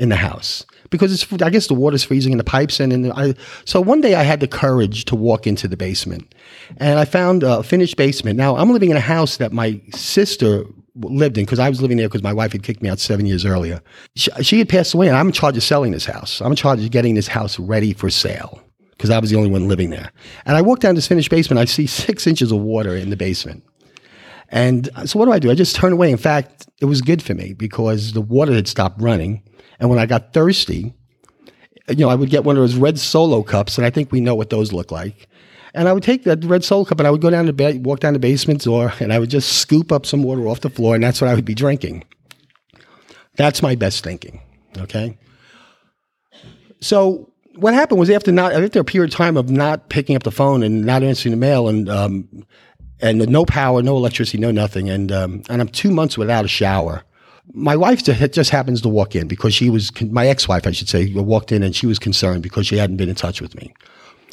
in 0.00 0.08
the 0.08 0.16
house 0.16 0.64
because 0.88 1.12
it's 1.12 1.42
I 1.42 1.50
guess 1.50 1.66
the 1.66 1.74
water's 1.74 2.02
freezing 2.02 2.32
in 2.32 2.38
the 2.38 2.44
pipes 2.44 2.80
and 2.80 2.90
in 2.90 3.02
the, 3.02 3.14
I, 3.14 3.34
so 3.66 3.82
one 3.82 4.00
day 4.00 4.14
I 4.14 4.22
had 4.22 4.40
the 4.40 4.48
courage 4.48 5.04
to 5.04 5.14
walk 5.14 5.46
into 5.46 5.68
the 5.68 5.76
basement 5.76 6.34
and 6.78 6.98
I 6.98 7.04
found 7.04 7.42
a 7.42 7.62
finished 7.62 7.98
basement. 7.98 8.38
Now 8.38 8.56
I'm 8.56 8.70
living 8.70 8.90
in 8.90 8.96
a 8.96 9.00
house 9.00 9.36
that 9.36 9.52
my 9.52 9.78
sister 9.94 10.64
lived 10.96 11.36
in 11.36 11.44
because 11.44 11.58
I 11.58 11.68
was 11.68 11.82
living 11.82 11.98
there 11.98 12.08
because 12.08 12.22
my 12.22 12.32
wife 12.32 12.52
had 12.52 12.62
kicked 12.62 12.82
me 12.82 12.88
out 12.88 12.98
seven 12.98 13.26
years 13.26 13.44
earlier. 13.44 13.82
She, 14.16 14.30
she 14.42 14.58
had 14.58 14.70
passed 14.70 14.94
away 14.94 15.06
and 15.06 15.16
I'm 15.16 15.26
in 15.26 15.32
charge 15.34 15.58
of 15.58 15.62
selling 15.62 15.92
this 15.92 16.06
house. 16.06 16.40
I'm 16.40 16.52
in 16.52 16.56
charge 16.56 16.82
of 16.82 16.90
getting 16.90 17.14
this 17.14 17.28
house 17.28 17.58
ready 17.58 17.92
for 17.92 18.08
sale 18.08 18.62
because 18.92 19.10
I 19.10 19.18
was 19.18 19.28
the 19.28 19.36
only 19.36 19.50
one 19.50 19.68
living 19.68 19.90
there. 19.90 20.10
And 20.46 20.56
I 20.56 20.62
walk 20.62 20.80
down 20.80 20.94
this 20.94 21.06
finished 21.06 21.30
basement. 21.30 21.60
I 21.60 21.66
see 21.66 21.86
six 22.06 22.26
inches 22.26 22.50
of 22.50 22.58
water 22.58 22.96
in 22.96 23.10
the 23.10 23.16
basement. 23.16 23.64
And 24.50 24.88
so 25.04 25.18
what 25.18 25.26
do 25.26 25.32
I 25.32 25.38
do? 25.38 25.50
I 25.50 25.54
just 25.54 25.76
turn 25.76 25.92
away. 25.92 26.10
In 26.10 26.16
fact, 26.16 26.68
it 26.80 26.86
was 26.86 27.02
good 27.02 27.22
for 27.22 27.34
me 27.34 27.52
because 27.52 28.12
the 28.12 28.20
water 28.20 28.52
had 28.52 28.66
stopped 28.68 29.00
running 29.00 29.42
and 29.80 29.88
when 29.88 29.98
I 29.98 30.06
got 30.06 30.32
thirsty, 30.32 30.94
you 31.88 31.96
know, 31.96 32.10
I 32.10 32.14
would 32.14 32.30
get 32.30 32.44
one 32.44 32.56
of 32.56 32.62
those 32.62 32.76
red 32.76 32.98
solo 32.98 33.42
cups, 33.42 33.78
and 33.78 33.86
I 33.86 33.90
think 33.90 34.12
we 34.12 34.20
know 34.20 34.34
what 34.34 34.50
those 34.50 34.72
look 34.72 34.92
like. 34.92 35.26
And 35.72 35.88
I 35.88 35.92
would 35.92 36.02
take 36.02 36.24
that 36.24 36.44
red 36.44 36.64
solo 36.64 36.84
cup 36.84 36.98
and 36.98 37.06
I 37.06 37.10
would 37.10 37.20
go 37.20 37.30
down 37.30 37.46
to 37.46 37.52
bed, 37.52 37.86
walk 37.86 38.00
down 38.00 38.12
the 38.12 38.18
basement 38.18 38.62
door, 38.62 38.92
and 39.00 39.12
I 39.12 39.18
would 39.18 39.30
just 39.30 39.58
scoop 39.58 39.90
up 39.90 40.04
some 40.04 40.22
water 40.22 40.46
off 40.46 40.60
the 40.60 40.70
floor, 40.70 40.94
and 40.94 41.02
that's 41.02 41.20
what 41.20 41.30
I 41.30 41.34
would 41.34 41.44
be 41.44 41.54
drinking. 41.54 42.04
That's 43.36 43.62
my 43.62 43.74
best 43.74 44.04
thinking. 44.04 44.40
Okay. 44.76 45.16
So 46.80 47.32
what 47.56 47.72
happened 47.72 48.00
was 48.00 48.10
after 48.10 48.32
not 48.32 48.52
after 48.52 48.80
a 48.80 48.84
period 48.84 49.12
of 49.12 49.16
time 49.16 49.36
of 49.36 49.48
not 49.48 49.88
picking 49.88 50.16
up 50.16 50.24
the 50.24 50.30
phone 50.30 50.62
and 50.62 50.84
not 50.84 51.02
answering 51.02 51.30
the 51.30 51.36
mail 51.36 51.68
and 51.68 51.88
um, 51.88 52.28
and 53.02 53.28
no 53.28 53.44
power, 53.44 53.82
no 53.82 53.96
electricity, 53.96 54.38
no 54.38 54.50
nothing, 54.50 54.90
and 54.90 55.10
um, 55.12 55.42
and 55.48 55.60
I'm 55.60 55.68
two 55.68 55.90
months 55.90 56.18
without 56.18 56.44
a 56.44 56.48
shower 56.48 57.04
my 57.52 57.76
wife 57.76 58.02
just 58.04 58.50
happens 58.50 58.80
to 58.82 58.88
walk 58.88 59.16
in 59.16 59.26
because 59.26 59.54
she 59.54 59.70
was 59.70 59.90
my 60.02 60.26
ex-wife, 60.26 60.66
I 60.66 60.70
should 60.70 60.88
say, 60.88 61.12
walked 61.14 61.52
in 61.52 61.62
and 61.62 61.74
she 61.74 61.86
was 61.86 61.98
concerned 61.98 62.42
because 62.42 62.66
she 62.66 62.76
hadn't 62.76 62.96
been 62.96 63.08
in 63.08 63.14
touch 63.14 63.40
with 63.40 63.54
me. 63.56 63.74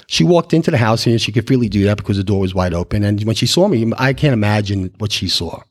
She 0.07 0.23
walked 0.23 0.53
into 0.53 0.71
the 0.71 0.77
house 0.77 1.05
and 1.05 1.19
she 1.19 1.31
could 1.31 1.47
freely 1.47 1.67
do 1.67 1.83
that 1.85 1.97
because 1.97 2.17
the 2.17 2.23
door 2.23 2.39
was 2.39 2.55
wide 2.55 2.73
open. 2.73 3.03
And 3.03 3.21
when 3.23 3.35
she 3.35 3.45
saw 3.45 3.67
me, 3.67 3.91
I 3.97 4.13
can't 4.13 4.33
imagine 4.33 4.93
what 4.99 5.11
she 5.11 5.27
saw. 5.27 5.61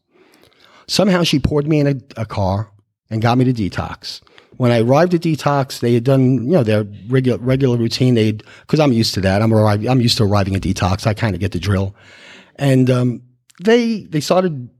Somehow 0.86 1.22
she 1.22 1.38
poured 1.38 1.66
me 1.66 1.80
in 1.80 1.86
a, 1.86 2.20
a 2.20 2.26
car 2.26 2.70
and 3.10 3.22
got 3.22 3.38
me 3.38 3.44
to 3.44 3.52
detox. 3.52 4.20
When 4.56 4.70
I 4.70 4.80
arrived 4.80 5.14
at 5.14 5.20
detox, 5.20 5.80
they 5.80 5.94
had 5.94 6.04
done 6.04 6.46
you 6.46 6.52
know 6.52 6.62
their 6.62 6.86
regular 7.08 7.38
regular 7.38 7.76
routine. 7.76 8.14
They 8.14 8.32
because 8.32 8.80
I'm 8.80 8.92
used 8.92 9.12
to 9.14 9.20
that. 9.20 9.42
I'm 9.42 9.52
I'm 9.52 10.00
used 10.00 10.16
to 10.16 10.24
arriving 10.24 10.56
at 10.56 10.62
detox. 10.62 11.06
I 11.06 11.12
kind 11.12 11.34
of 11.34 11.40
get 11.40 11.52
the 11.52 11.58
drill, 11.58 11.94
and 12.56 12.90
um, 12.90 13.22
they 13.62 14.00
they 14.02 14.20
started 14.20 14.70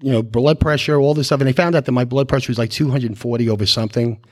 you 0.00 0.12
know, 0.12 0.22
blood 0.22 0.60
pressure, 0.60 0.98
all 0.98 1.14
this 1.14 1.26
stuff. 1.26 1.40
And 1.40 1.48
they 1.48 1.52
found 1.52 1.74
out 1.74 1.84
that 1.84 1.92
my 1.92 2.04
blood 2.04 2.28
pressure 2.28 2.50
was 2.50 2.58
like 2.58 2.70
240 2.70 3.48
over 3.48 3.66
something. 3.66 4.22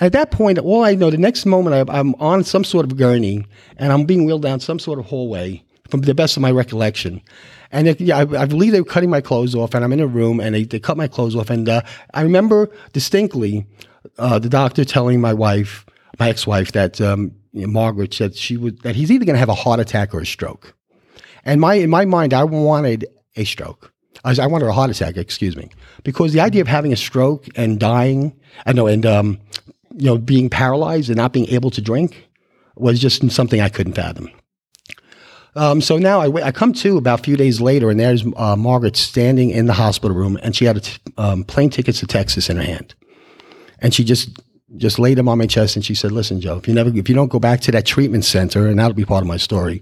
At 0.00 0.12
that 0.12 0.30
point, 0.30 0.58
all 0.58 0.84
I 0.84 0.94
know, 0.94 1.10
the 1.10 1.18
next 1.18 1.46
moment 1.46 1.88
I, 1.88 1.98
I'm 1.98 2.14
on 2.16 2.42
some 2.42 2.64
sort 2.64 2.84
of 2.84 2.96
gurney 2.96 3.46
and 3.76 3.92
I'm 3.92 4.04
being 4.04 4.24
wheeled 4.24 4.42
down 4.42 4.60
some 4.60 4.78
sort 4.78 4.98
of 4.98 5.06
hallway 5.06 5.62
from 5.88 6.00
the 6.00 6.14
best 6.14 6.36
of 6.36 6.40
my 6.40 6.50
recollection. 6.50 7.22
And 7.70 7.88
it, 7.88 8.00
yeah, 8.00 8.18
I, 8.18 8.42
I, 8.42 8.46
believe 8.46 8.72
they 8.72 8.80
were 8.80 8.86
cutting 8.86 9.10
my 9.10 9.20
clothes 9.20 9.54
off, 9.54 9.74
and 9.74 9.84
I'm 9.84 9.92
in 9.92 9.98
a 9.98 10.06
room, 10.06 10.38
and 10.38 10.54
they, 10.54 10.62
they 10.62 10.78
cut 10.78 10.96
my 10.96 11.08
clothes 11.08 11.34
off. 11.34 11.50
And 11.50 11.68
uh, 11.68 11.82
I 12.14 12.22
remember 12.22 12.70
distinctly 12.92 13.66
uh, 14.16 14.38
the 14.38 14.48
doctor 14.48 14.84
telling 14.84 15.20
my 15.20 15.34
wife, 15.34 15.84
my 16.20 16.28
ex-wife, 16.28 16.70
that 16.72 17.00
um, 17.00 17.32
you 17.52 17.62
know, 17.62 17.72
Margaret 17.72 18.14
said 18.14 18.36
she 18.36 18.56
would 18.56 18.80
that 18.82 18.94
he's 18.94 19.10
either 19.10 19.24
going 19.24 19.34
to 19.34 19.40
have 19.40 19.48
a 19.48 19.54
heart 19.54 19.80
attack 19.80 20.14
or 20.14 20.20
a 20.20 20.26
stroke. 20.26 20.76
And 21.44 21.60
my 21.60 21.74
in 21.74 21.90
my 21.90 22.04
mind, 22.04 22.34
I 22.34 22.44
wanted 22.44 23.06
a 23.36 23.44
stroke. 23.44 23.92
I, 24.24 24.34
I 24.40 24.46
wanted 24.46 24.68
a 24.68 24.72
heart 24.72 24.90
attack, 24.90 25.16
excuse 25.16 25.56
me, 25.56 25.70
because 26.02 26.32
the 26.32 26.40
idea 26.40 26.62
of 26.62 26.68
having 26.68 26.92
a 26.92 26.96
stroke 26.96 27.46
and 27.56 27.78
dying, 27.78 28.34
I 28.66 28.72
know, 28.72 28.86
and 28.86 29.04
um, 29.04 29.40
you 29.96 30.06
know, 30.06 30.18
being 30.18 30.48
paralyzed 30.48 31.10
and 31.10 31.16
not 31.16 31.32
being 31.32 31.48
able 31.48 31.70
to 31.70 31.82
drink 31.82 32.28
was 32.76 32.98
just 33.00 33.30
something 33.30 33.60
I 33.60 33.68
couldn't 33.68 33.94
fathom. 33.94 34.30
Um, 35.56 35.80
so 35.80 35.98
now 35.98 36.20
I, 36.20 36.46
I, 36.46 36.50
come 36.50 36.72
to 36.72 36.96
about 36.96 37.20
a 37.20 37.22
few 37.22 37.36
days 37.36 37.60
later, 37.60 37.88
and 37.88 38.00
there's 38.00 38.24
uh, 38.36 38.56
Margaret 38.56 38.96
standing 38.96 39.50
in 39.50 39.66
the 39.66 39.72
hospital 39.72 40.16
room, 40.16 40.36
and 40.42 40.56
she 40.56 40.64
had 40.64 40.78
a 40.78 40.80
t- 40.80 40.98
um, 41.16 41.44
plane 41.44 41.70
tickets 41.70 42.00
to 42.00 42.08
Texas 42.08 42.50
in 42.50 42.56
her 42.56 42.62
hand, 42.62 42.94
and 43.78 43.94
she 43.94 44.02
just 44.02 44.40
just 44.76 44.98
laid 44.98 45.16
them 45.16 45.28
on 45.28 45.38
my 45.38 45.46
chest, 45.46 45.76
and 45.76 45.84
she 45.84 45.94
said, 45.94 46.10
"Listen, 46.10 46.40
Joe, 46.40 46.56
if 46.56 46.66
you 46.66 46.74
never, 46.74 46.90
if 46.90 47.08
you 47.08 47.14
don't 47.14 47.28
go 47.28 47.38
back 47.38 47.60
to 47.60 47.70
that 47.70 47.86
treatment 47.86 48.24
center, 48.24 48.66
and 48.66 48.80
that'll 48.80 48.94
be 48.94 49.04
part 49.04 49.22
of 49.22 49.28
my 49.28 49.36
story, 49.36 49.80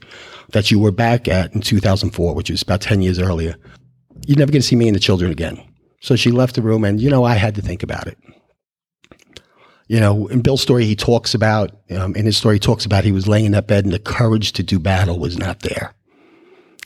that 0.52 0.70
you 0.70 0.78
were 0.78 0.92
back 0.92 1.28
at 1.28 1.54
in 1.54 1.60
2004, 1.60 2.34
which 2.34 2.50
was 2.50 2.62
about 2.62 2.80
10 2.80 3.02
years 3.02 3.18
earlier, 3.18 3.56
you're 4.26 4.38
never 4.38 4.52
going 4.52 4.62
to 4.62 4.66
see 4.66 4.76
me 4.76 4.88
and 4.88 4.94
the 4.94 5.00
children 5.00 5.30
again." 5.30 5.60
So 6.00 6.16
she 6.16 6.30
left 6.30 6.54
the 6.54 6.62
room, 6.62 6.84
and 6.84 7.00
you 7.00 7.10
know, 7.10 7.24
I 7.24 7.34
had 7.34 7.54
to 7.56 7.62
think 7.62 7.82
about 7.82 8.06
it 8.06 8.18
you 9.92 10.00
know, 10.00 10.26
in 10.28 10.40
Bill's 10.40 10.62
story, 10.62 10.86
he 10.86 10.96
talks 10.96 11.34
about, 11.34 11.70
um, 11.90 12.16
in 12.16 12.24
his 12.24 12.36
story, 12.38 12.54
he 12.54 12.60
talks 12.60 12.86
about 12.86 13.04
he 13.04 13.12
was 13.12 13.28
laying 13.28 13.44
in 13.44 13.52
that 13.52 13.66
bed 13.66 13.84
and 13.84 13.92
the 13.92 13.98
courage 13.98 14.52
to 14.52 14.62
do 14.62 14.78
battle 14.78 15.18
was 15.18 15.36
not 15.36 15.60
there. 15.60 15.92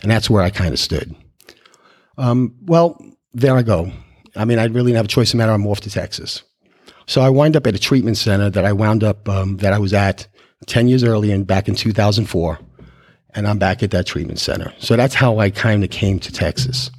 And 0.02 0.10
that's 0.10 0.28
where 0.28 0.42
I 0.42 0.50
kind 0.50 0.72
of 0.72 0.80
stood. 0.80 1.14
Um, 2.18 2.56
well, 2.62 3.00
there 3.32 3.54
I 3.54 3.62
go. 3.62 3.92
I 4.34 4.44
mean, 4.44 4.58
I 4.58 4.64
really 4.64 4.90
didn't 4.90 4.96
have 4.96 5.04
a 5.04 5.08
choice 5.08 5.32
in 5.32 5.38
matter. 5.38 5.52
I'm 5.52 5.68
off 5.68 5.82
to 5.82 5.90
Texas. 5.90 6.42
So 7.06 7.20
I 7.20 7.28
wind 7.28 7.54
up 7.54 7.68
at 7.68 7.76
a 7.76 7.78
treatment 7.78 8.16
center 8.16 8.50
that 8.50 8.64
I 8.64 8.72
wound 8.72 9.04
up, 9.04 9.28
um, 9.28 9.58
that 9.58 9.72
I 9.72 9.78
was 9.78 9.94
at 9.94 10.26
10 10.66 10.88
years 10.88 11.04
earlier 11.04 11.32
and 11.32 11.46
back 11.46 11.68
in 11.68 11.76
2004. 11.76 12.58
And 13.36 13.46
I'm 13.46 13.58
back 13.58 13.82
at 13.82 13.90
that 13.92 14.06
treatment 14.06 14.40
center. 14.40 14.72
So 14.78 14.96
that's 14.96 15.14
how 15.14 15.38
I 15.38 15.50
kind 15.50 15.84
of 15.84 15.90
came 15.90 16.18
to 16.20 16.32
Texas. 16.32 16.90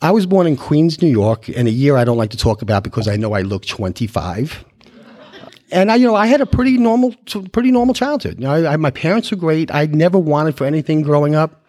I 0.00 0.12
was 0.12 0.26
born 0.26 0.46
in 0.46 0.56
Queens, 0.56 1.02
New 1.02 1.08
York, 1.08 1.48
in 1.48 1.66
a 1.66 1.70
year 1.70 1.96
I 1.96 2.04
don't 2.04 2.18
like 2.18 2.30
to 2.30 2.36
talk 2.36 2.62
about 2.62 2.84
because 2.84 3.08
I 3.08 3.16
know 3.16 3.32
I 3.32 3.40
look 3.40 3.66
25. 3.66 4.64
And 5.72 5.90
I, 5.90 5.96
you 5.96 6.06
know, 6.06 6.14
I 6.14 6.26
had 6.26 6.40
a 6.40 6.46
pretty 6.46 6.78
normal, 6.78 7.14
pretty 7.52 7.72
normal 7.72 7.94
childhood. 7.94 8.38
You 8.38 8.46
know, 8.46 8.52
I, 8.52 8.74
I, 8.74 8.76
my 8.76 8.90
parents 8.90 9.30
were 9.30 9.36
great. 9.36 9.74
I 9.74 9.86
never 9.86 10.18
wanted 10.18 10.56
for 10.56 10.66
anything 10.66 11.02
growing 11.02 11.34
up. 11.34 11.64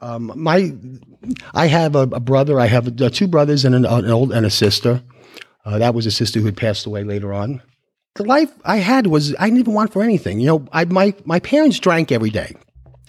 Um, 0.00 0.30
my, 0.36 0.72
I 1.54 1.66
have 1.66 1.96
a, 1.96 2.02
a, 2.02 2.20
brother. 2.20 2.60
I 2.60 2.66
have 2.66 3.00
uh, 3.00 3.10
two 3.10 3.26
brothers 3.26 3.64
and 3.64 3.74
an, 3.74 3.86
an, 3.86 4.10
old 4.10 4.32
and 4.32 4.44
a 4.44 4.50
sister. 4.50 5.02
Uh, 5.64 5.78
that 5.78 5.94
was 5.94 6.04
a 6.04 6.10
sister 6.10 6.40
who 6.40 6.46
had 6.46 6.56
passed 6.56 6.84
away 6.86 7.04
later 7.04 7.32
on. 7.32 7.62
The 8.14 8.22
life 8.22 8.52
I 8.64 8.76
had 8.76 9.08
was 9.08 9.34
I 9.40 9.46
didn't 9.46 9.58
even 9.58 9.74
want 9.74 9.92
for 9.92 10.00
anything. 10.00 10.38
You 10.38 10.46
know, 10.46 10.68
I, 10.72 10.84
my 10.84 11.14
my 11.24 11.40
parents 11.40 11.80
drank 11.80 12.12
every 12.12 12.30
day. 12.30 12.54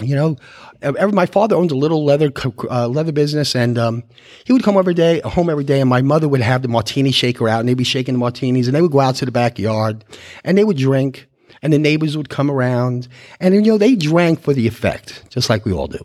You 0.01 0.15
know, 0.15 0.35
every, 0.81 1.11
my 1.11 1.27
father 1.27 1.55
owned 1.55 1.69
a 1.69 1.75
little 1.75 2.03
leather 2.03 2.31
uh, 2.69 2.87
leather 2.87 3.11
business, 3.11 3.55
and 3.55 3.77
um, 3.77 4.03
he 4.45 4.51
would 4.51 4.63
come 4.63 4.77
every 4.77 4.95
day, 4.95 5.21
home 5.21 5.49
every 5.49 5.63
day, 5.63 5.79
and 5.79 5.87
my 5.87 6.01
mother 6.01 6.27
would 6.27 6.41
have 6.41 6.63
the 6.63 6.67
martini 6.69 7.11
shaker 7.11 7.47
out, 7.47 7.59
and 7.59 7.69
they'd 7.69 7.75
be 7.75 7.83
shaking 7.83 8.15
the 8.15 8.19
martinis, 8.19 8.67
and 8.67 8.75
they 8.75 8.81
would 8.81 8.91
go 8.91 8.99
out 8.99 9.13
to 9.17 9.25
the 9.25 9.31
backyard, 9.31 10.03
and 10.43 10.57
they 10.57 10.63
would 10.63 10.77
drink, 10.77 11.27
and 11.61 11.71
the 11.71 11.77
neighbors 11.77 12.17
would 12.17 12.29
come 12.29 12.49
around, 12.49 13.07
and 13.39 13.53
you 13.53 13.61
know 13.61 13.77
they 13.77 13.95
drank 13.95 14.41
for 14.41 14.53
the 14.53 14.65
effect, 14.65 15.23
just 15.29 15.51
like 15.51 15.65
we 15.65 15.71
all 15.71 15.87
do, 15.87 16.03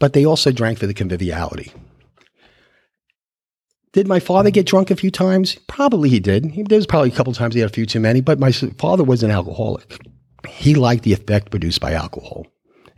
but 0.00 0.12
they 0.12 0.26
also 0.26 0.50
drank 0.50 0.78
for 0.78 0.88
the 0.88 0.94
conviviality. 0.94 1.72
Did 3.92 4.06
my 4.06 4.20
father 4.20 4.50
get 4.50 4.66
drunk 4.66 4.90
a 4.90 4.96
few 4.96 5.10
times? 5.10 5.56
Probably 5.66 6.08
he 6.10 6.20
did. 6.20 6.52
There 6.68 6.76
was 6.76 6.86
probably 6.86 7.10
a 7.10 7.14
couple 7.14 7.32
times 7.32 7.54
he 7.54 7.60
had 7.60 7.70
a 7.70 7.72
few 7.72 7.86
too 7.86 8.00
many, 8.00 8.20
but 8.20 8.38
my 8.38 8.52
father 8.52 9.04
was 9.04 9.22
an 9.22 9.30
alcoholic. 9.30 9.98
He 10.48 10.74
liked 10.74 11.04
the 11.04 11.12
effect 11.12 11.50
produced 11.50 11.80
by 11.80 11.92
alcohol. 11.92 12.46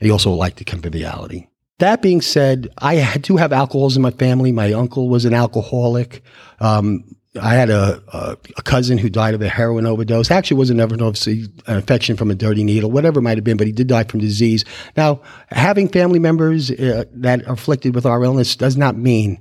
He 0.00 0.10
also 0.10 0.32
liked 0.32 0.58
the 0.58 0.64
conviviality. 0.64 1.48
That 1.78 2.02
being 2.02 2.20
said, 2.20 2.68
I 2.78 3.16
do 3.18 3.36
have 3.36 3.52
alcohols 3.52 3.96
in 3.96 4.02
my 4.02 4.10
family. 4.10 4.52
My 4.52 4.72
uncle 4.72 5.08
was 5.08 5.24
an 5.24 5.32
alcoholic. 5.32 6.22
Um, 6.58 7.04
I 7.40 7.54
had 7.54 7.70
a, 7.70 8.02
a, 8.12 8.36
a, 8.58 8.62
cousin 8.62 8.98
who 8.98 9.08
died 9.08 9.34
of 9.34 9.40
a 9.40 9.48
heroin 9.48 9.86
overdose. 9.86 10.32
Actually, 10.32 10.56
wasn't 10.56 10.80
an 10.80 10.84
overdose, 10.84 11.26
an 11.28 11.48
infection 11.68 12.16
from 12.16 12.30
a 12.30 12.34
dirty 12.34 12.64
needle, 12.64 12.90
whatever 12.90 13.20
it 13.20 13.22
might 13.22 13.38
have 13.38 13.44
been, 13.44 13.56
but 13.56 13.68
he 13.68 13.72
did 13.72 13.86
die 13.86 14.02
from 14.02 14.18
disease. 14.18 14.64
Now, 14.96 15.20
having 15.50 15.88
family 15.88 16.18
members 16.18 16.72
uh, 16.72 17.04
that 17.12 17.46
are 17.46 17.52
afflicted 17.52 17.94
with 17.94 18.04
our 18.04 18.24
illness 18.24 18.56
does 18.56 18.76
not 18.76 18.96
mean, 18.96 19.38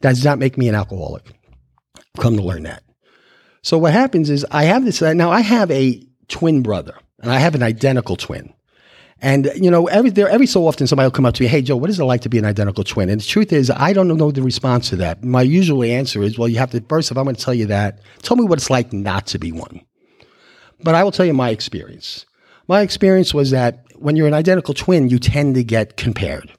does 0.00 0.24
not 0.24 0.38
make 0.38 0.56
me 0.58 0.68
an 0.68 0.74
alcoholic. 0.74 1.24
I've 1.96 2.22
come 2.22 2.36
to 2.36 2.42
learn 2.42 2.64
that. 2.64 2.82
So 3.62 3.78
what 3.78 3.92
happens 3.92 4.30
is 4.30 4.46
I 4.50 4.64
have 4.64 4.84
this, 4.84 5.00
now 5.00 5.30
I 5.30 5.40
have 5.40 5.70
a 5.70 6.02
twin 6.28 6.62
brother, 6.62 6.94
and 7.20 7.30
I 7.30 7.38
have 7.38 7.54
an 7.54 7.62
identical 7.62 8.16
twin. 8.16 8.52
And 9.20 9.50
you 9.56 9.70
know, 9.70 9.88
every 9.88 10.10
there 10.10 10.28
every 10.28 10.46
so 10.46 10.66
often 10.66 10.86
somebody 10.86 11.06
will 11.06 11.10
come 11.10 11.26
up 11.26 11.34
to 11.34 11.42
me, 11.42 11.48
"Hey 11.48 11.60
Joe, 11.60 11.76
what 11.76 11.90
is 11.90 11.98
it 11.98 12.04
like 12.04 12.20
to 12.20 12.28
be 12.28 12.38
an 12.38 12.44
identical 12.44 12.84
twin?" 12.84 13.08
And 13.08 13.20
the 13.20 13.24
truth 13.26 13.52
is, 13.52 13.68
I 13.68 13.92
don't 13.92 14.06
know 14.06 14.30
the 14.30 14.42
response 14.42 14.90
to 14.90 14.96
that. 14.96 15.24
My 15.24 15.42
usual 15.42 15.82
answer 15.82 16.22
is, 16.22 16.38
"Well, 16.38 16.48
you 16.48 16.58
have 16.58 16.70
to 16.70 16.80
first. 16.88 17.10
If 17.10 17.18
I'm 17.18 17.24
going 17.24 17.34
to 17.34 17.44
tell 17.44 17.54
you 17.54 17.66
that, 17.66 17.98
tell 18.22 18.36
me 18.36 18.44
what 18.44 18.58
it's 18.58 18.70
like 18.70 18.92
not 18.92 19.26
to 19.28 19.38
be 19.38 19.50
one." 19.50 19.80
But 20.84 20.94
I 20.94 21.02
will 21.02 21.10
tell 21.10 21.26
you 21.26 21.34
my 21.34 21.50
experience. 21.50 22.26
My 22.68 22.82
experience 22.82 23.34
was 23.34 23.50
that 23.50 23.84
when 23.96 24.14
you're 24.14 24.28
an 24.28 24.34
identical 24.34 24.74
twin, 24.74 25.08
you 25.08 25.18
tend 25.18 25.56
to 25.56 25.64
get 25.64 25.96
compared. 25.96 26.52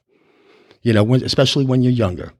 You 0.82 0.92
know, 0.92 1.02
when, 1.02 1.24
especially 1.24 1.64
when 1.64 1.82
you're 1.82 1.92
younger. 1.92 2.32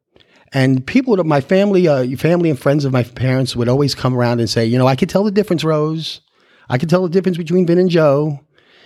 And 0.52 0.84
people, 0.84 1.16
my 1.24 1.40
family, 1.40 1.86
uh, 1.86 2.16
family 2.16 2.50
and 2.50 2.58
friends 2.58 2.84
of 2.84 2.92
my 2.92 3.04
parents 3.04 3.54
would 3.54 3.68
always 3.68 3.94
come 3.94 4.16
around 4.16 4.40
and 4.40 4.50
say, 4.50 4.64
you 4.66 4.78
know, 4.78 4.86
I 4.86 4.96
could 4.96 5.08
tell 5.08 5.22
the 5.22 5.30
difference, 5.30 5.62
Rose. 5.62 6.20
I 6.68 6.78
could 6.78 6.90
tell 6.90 7.02
the 7.02 7.08
difference 7.08 7.38
between 7.38 7.66
Vin 7.66 7.78
and 7.78 7.90
Joe. 7.90 8.40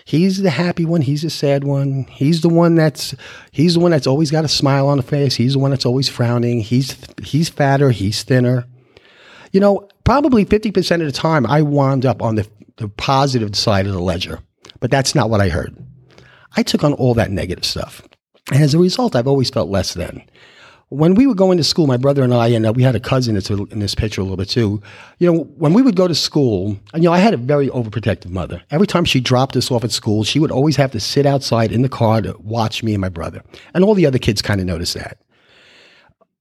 He's 0.07 0.43
the 0.43 0.51
happy 0.51 0.85
one. 0.85 1.01
He's 1.01 1.23
the 1.23 1.31
sad 1.31 1.65
one. 1.65 2.05
He's 2.11 2.43
the 2.43 2.51
one 2.51 2.75
that's 2.75 3.15
he's 3.53 3.75
the 3.75 3.81
one 3.81 3.91
that's 3.91 4.07
always 4.07 4.31
got 4.31 4.45
a 4.45 4.49
smile 4.49 4.87
on 4.87 4.99
the 4.99 5.03
face. 5.03 5.35
He's 5.35 5.55
the 5.55 5.59
one 5.59 5.71
that's 5.71 5.87
always 5.87 6.11
frowning. 6.11 6.61
He's 6.61 6.97
he's 7.23 7.49
fatter. 7.49 7.91
He's 7.91 8.23
thinner. 8.23 8.67
You 9.53 9.61
know, 9.61 9.89
probably 10.05 10.45
fifty 10.45 10.71
percent 10.71 11.01
of 11.01 11.07
the 11.07 11.13
time, 11.13 11.47
I 11.47 11.63
wound 11.63 12.05
up 12.05 12.21
on 12.21 12.35
the, 12.35 12.47
the 12.77 12.89
positive 12.89 13.57
side 13.57 13.87
of 13.87 13.93
the 13.93 14.01
ledger. 14.01 14.41
But 14.81 14.91
that's 14.91 15.15
not 15.15 15.31
what 15.31 15.41
I 15.41 15.49
heard. 15.49 15.75
I 16.55 16.63
took 16.63 16.85
on 16.85 16.93
all 16.93 17.15
that 17.15 17.31
negative 17.31 17.65
stuff, 17.65 18.03
and 18.53 18.63
as 18.63 18.75
a 18.75 18.79
result, 18.79 19.17
I've 19.17 19.27
always 19.27 19.49
felt 19.49 19.71
less 19.71 19.95
than 19.95 20.23
when 20.95 21.15
we 21.15 21.27
were 21.27 21.35
going 21.35 21.59
to 21.59 21.65
school, 21.65 21.87
my 21.87 21.97
brother 21.97 22.23
and 22.23 22.33
I, 22.33 22.49
and 22.49 22.67
uh, 22.67 22.73
we 22.73 22.83
had 22.83 22.95
a 22.95 23.01
cousin 23.01 23.35
that's 23.35 23.51
in 23.51 23.79
this 23.79 23.95
picture 23.95 24.21
a 24.21 24.25
little 24.25 24.37
bit 24.37 24.49
too. 24.49 24.81
You 25.19 25.33
know, 25.33 25.45
when 25.57 25.73
we 25.73 25.83
would 25.83 25.97
go 25.97 26.09
to 26.09 26.15
school, 26.15 26.79
you 26.95 27.03
know, 27.03 27.13
I 27.13 27.19
had 27.19 27.35
a 27.35 27.37
very 27.37 27.69
overprotective 27.69 28.31
mother. 28.31 28.63
Every 28.71 28.87
time 28.87 29.05
she 29.05 29.21
dropped 29.21 29.57
us 29.57 29.71
off 29.71 29.85
at 29.85 29.93
school, 29.93 30.25
she 30.25 30.39
would 30.39 30.51
always 30.51 30.77
have 30.77 30.93
to 30.93 31.01
sit 31.01 31.27
outside 31.27 31.73
in 31.73 31.83
the 31.83 31.89
car 31.89 32.23
to 32.23 32.37
watch 32.41 32.83
me 32.83 32.95
and 32.95 33.01
my 33.01 33.09
brother. 33.09 33.43
And 33.75 33.85
all 33.85 33.95
the 33.95 34.07
other 34.07 34.19
kids 34.19 34.43
kind 34.43 34.61
of 34.61 34.67
noticed 34.67 34.95
that. 34.95 35.19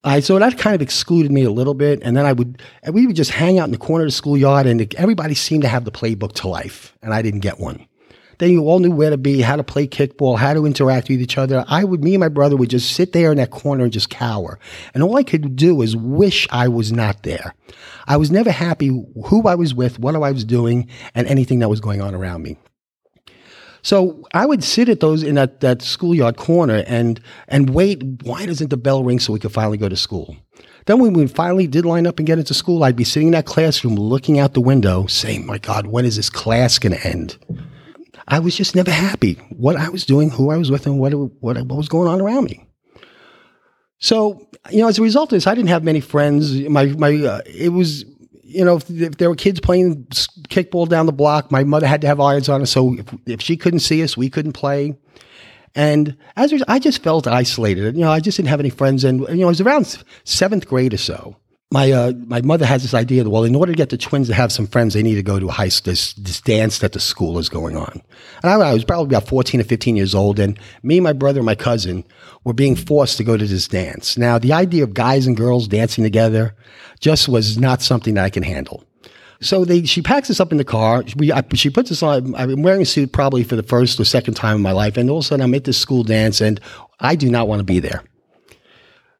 I, 0.05 0.19
so 0.19 0.37
that 0.37 0.57
kind 0.57 0.75
of 0.75 0.81
excluded 0.81 1.31
me 1.31 1.43
a 1.43 1.51
little 1.51 1.73
bit. 1.73 2.01
And 2.03 2.17
then 2.17 2.25
I 2.25 2.33
would, 2.33 2.61
we 2.91 3.07
would 3.07 3.15
just 3.15 3.31
hang 3.31 3.57
out 3.57 3.65
in 3.65 3.71
the 3.71 3.77
corner 3.77 4.03
of 4.03 4.07
the 4.07 4.11
schoolyard 4.11 4.67
and 4.67 4.93
everybody 4.95 5.33
seemed 5.33 5.63
to 5.63 5.69
have 5.69 5.85
the 5.85 5.91
playbook 5.91 6.33
to 6.33 6.47
life. 6.47 6.97
And 7.01 7.13
I 7.13 7.21
didn't 7.21 7.39
get 7.39 7.59
one. 7.59 7.87
They 8.43 8.57
all 8.57 8.79
knew 8.79 8.91
where 8.91 9.09
to 9.09 9.17
be, 9.17 9.39
how 9.39 9.55
to 9.55 9.63
play 9.63 9.87
kickball, 9.87 10.37
how 10.37 10.53
to 10.53 10.65
interact 10.65 11.07
with 11.07 11.21
each 11.21 11.37
other. 11.37 11.63
I 11.69 11.85
would, 11.85 12.03
me 12.03 12.15
and 12.15 12.19
my 12.19 12.27
brother 12.27 12.57
would 12.57 12.69
just 12.69 12.91
sit 12.91 13.13
there 13.13 13.31
in 13.31 13.37
that 13.37 13.51
corner 13.51 13.85
and 13.85 13.93
just 13.93 14.09
cower. 14.09 14.59
And 14.93 15.01
all 15.01 15.15
I 15.15 15.23
could 15.23 15.55
do 15.55 15.81
is 15.81 15.95
wish 15.95 16.45
I 16.51 16.67
was 16.67 16.91
not 16.91 17.23
there. 17.23 17.55
I 18.05 18.17
was 18.17 18.31
never 18.31 18.51
happy 18.51 18.87
who 18.87 19.47
I 19.47 19.55
was 19.55 19.73
with, 19.73 19.97
what 19.97 20.13
I 20.13 20.31
was 20.31 20.43
doing, 20.43 20.89
and 21.15 21.25
anything 21.27 21.59
that 21.59 21.69
was 21.69 21.79
going 21.79 22.01
on 22.01 22.13
around 22.13 22.43
me. 22.43 22.57
So 23.81 24.21
I 24.33 24.45
would 24.45 24.61
sit 24.61 24.89
at 24.89 24.99
those 24.99 25.23
in 25.23 25.35
that, 25.35 25.61
that 25.61 25.81
schoolyard 25.81 26.35
corner 26.35 26.83
and 26.85 27.21
and 27.47 27.69
wait. 27.69 28.03
Why 28.23 28.45
doesn't 28.45 28.71
the 28.71 28.77
bell 28.77 29.05
ring 29.05 29.21
so 29.21 29.31
we 29.31 29.39
could 29.39 29.53
finally 29.53 29.77
go 29.77 29.87
to 29.87 29.95
school? 29.95 30.35
Then 30.85 30.99
when 30.99 31.13
we 31.13 31.27
finally 31.27 31.67
did 31.67 31.85
line 31.85 32.05
up 32.05 32.19
and 32.19 32.27
get 32.27 32.39
into 32.39 32.53
school, 32.53 32.83
I'd 32.83 32.97
be 32.97 33.05
sitting 33.05 33.29
in 33.29 33.33
that 33.35 33.45
classroom 33.45 33.95
looking 33.95 34.37
out 34.37 34.53
the 34.53 34.59
window, 34.59 35.05
saying, 35.07 35.45
"My 35.45 35.59
God, 35.59 35.87
when 35.87 36.03
is 36.03 36.17
this 36.17 36.29
class 36.29 36.77
going 36.77 36.97
to 36.97 37.07
end?" 37.07 37.37
I 38.27 38.39
was 38.39 38.55
just 38.55 38.75
never 38.75 38.91
happy 38.91 39.33
what 39.49 39.75
I 39.75 39.89
was 39.89 40.05
doing, 40.05 40.29
who 40.29 40.51
I 40.51 40.57
was 40.57 40.71
with, 40.71 40.85
and 40.85 40.99
what, 40.99 41.11
what, 41.11 41.57
what 41.57 41.77
was 41.77 41.89
going 41.89 42.07
on 42.07 42.21
around 42.21 42.45
me. 42.45 42.67
So, 43.99 44.49
you 44.69 44.79
know, 44.79 44.87
as 44.87 44.99
a 44.99 45.01
result 45.01 45.31
of 45.31 45.37
this, 45.37 45.47
I 45.47 45.55
didn't 45.55 45.69
have 45.69 45.83
many 45.83 46.01
friends. 46.01 46.53
My, 46.53 46.87
my, 46.87 47.15
uh, 47.15 47.41
it 47.45 47.69
was, 47.69 48.05
you 48.43 48.65
know, 48.65 48.77
if, 48.77 48.89
if, 48.89 49.17
there 49.17 49.29
were 49.29 49.35
kids 49.35 49.59
playing 49.59 50.05
kickball 50.49 50.87
down 50.87 51.05
the 51.05 51.13
block, 51.13 51.51
my 51.51 51.63
mother 51.63 51.87
had 51.87 52.01
to 52.01 52.07
have 52.07 52.19
irons 52.19 52.49
on 52.49 52.61
us. 52.61 52.71
So 52.71 52.95
if, 52.95 53.05
if 53.25 53.41
she 53.41 53.57
couldn't 53.57 53.79
see 53.79 54.03
us, 54.03 54.17
we 54.17 54.29
couldn't 54.29 54.53
play. 54.53 54.97
And 55.75 56.17
as 56.35 56.53
I 56.67 56.79
just 56.79 57.01
felt 57.01 57.27
isolated. 57.27 57.95
You 57.95 58.01
know, 58.01 58.11
I 58.11 58.19
just 58.19 58.37
didn't 58.37 58.49
have 58.49 58.59
any 58.59 58.69
friends. 58.69 59.03
And, 59.03 59.21
you 59.21 59.37
know, 59.37 59.43
it 59.43 59.45
was 59.45 59.61
around 59.61 60.03
seventh 60.23 60.67
grade 60.67 60.93
or 60.93 60.97
so. 60.97 61.37
My 61.73 61.91
uh, 61.91 62.11
my 62.27 62.39
mother 62.43 62.67
has 62.67 62.83
this 62.83 62.93
idea 62.93 63.23
that 63.23 63.31
well, 63.31 63.43
in 63.43 63.55
order 63.55 63.71
to 63.71 63.75
get 63.75 63.89
the 63.89 63.97
twins 63.97 64.27
to 64.27 64.33
have 64.35 64.51
some 64.51 64.67
friends, 64.67 64.93
they 64.93 65.01
need 65.01 65.15
to 65.15 65.23
go 65.23 65.39
to 65.39 65.49
a 65.49 65.51
high 65.51 65.71
this 65.83 66.13
this 66.13 66.39
dance 66.39 66.77
that 66.77 66.93
the 66.93 66.99
school 66.99 67.39
is 67.39 67.49
going 67.49 67.75
on. 67.75 67.99
And 68.43 68.51
I, 68.51 68.69
I 68.69 68.73
was 68.73 68.85
probably 68.85 69.07
about 69.07 69.27
fourteen 69.27 69.59
or 69.59 69.63
fifteen 69.63 69.95
years 69.95 70.13
old, 70.13 70.39
and 70.39 70.59
me, 70.83 70.99
my 70.99 71.13
brother, 71.13 71.39
and 71.39 71.47
my 71.47 71.55
cousin 71.55 72.03
were 72.43 72.53
being 72.53 72.75
forced 72.75 73.17
to 73.17 73.23
go 73.23 73.37
to 73.37 73.45
this 73.45 73.67
dance. 73.67 74.19
Now, 74.19 74.37
the 74.37 74.53
idea 74.53 74.83
of 74.83 74.93
guys 74.93 75.25
and 75.25 75.35
girls 75.35 75.67
dancing 75.67 76.03
together 76.03 76.55
just 76.99 77.27
was 77.27 77.57
not 77.57 77.81
something 77.81 78.13
that 78.13 78.23
I 78.23 78.29
can 78.29 78.43
handle. 78.43 78.83
So 79.41 79.65
they, 79.65 79.83
she 79.83 80.01
packs 80.03 80.29
us 80.29 80.39
up 80.39 80.51
in 80.51 80.59
the 80.59 80.63
car. 80.63 81.03
We, 81.17 81.31
I, 81.31 81.43
she 81.55 81.71
puts 81.71 81.91
us 81.91 82.03
on. 82.03 82.35
I'm 82.35 82.61
wearing 82.61 82.83
a 82.83 82.85
suit 82.85 83.11
probably 83.11 83.43
for 83.43 83.55
the 83.55 83.63
first 83.63 83.99
or 83.99 84.05
second 84.05 84.35
time 84.35 84.57
in 84.57 84.61
my 84.61 84.73
life, 84.73 84.95
and 84.95 85.09
all 85.09 85.17
of 85.17 85.25
a 85.25 85.27
sudden 85.27 85.43
I'm 85.43 85.55
at 85.55 85.63
this 85.63 85.79
school 85.79 86.03
dance, 86.03 86.39
and 86.39 86.61
I 86.99 87.15
do 87.15 87.31
not 87.31 87.47
want 87.47 87.61
to 87.61 87.65
be 87.65 87.79
there. 87.79 88.03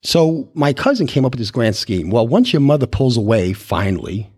So 0.04 0.50
my 0.54 0.74
cousin 0.74 1.08
came 1.08 1.26
up 1.26 1.32
with 1.32 1.40
this 1.40 1.52
grand 1.52 1.76
scheme. 1.76 2.10
Well, 2.10 2.28
once 2.28 2.52
your 2.52 2.60
mother 2.60 2.86
pulls 2.86 3.16
away, 3.16 3.54
finally, 3.54 4.30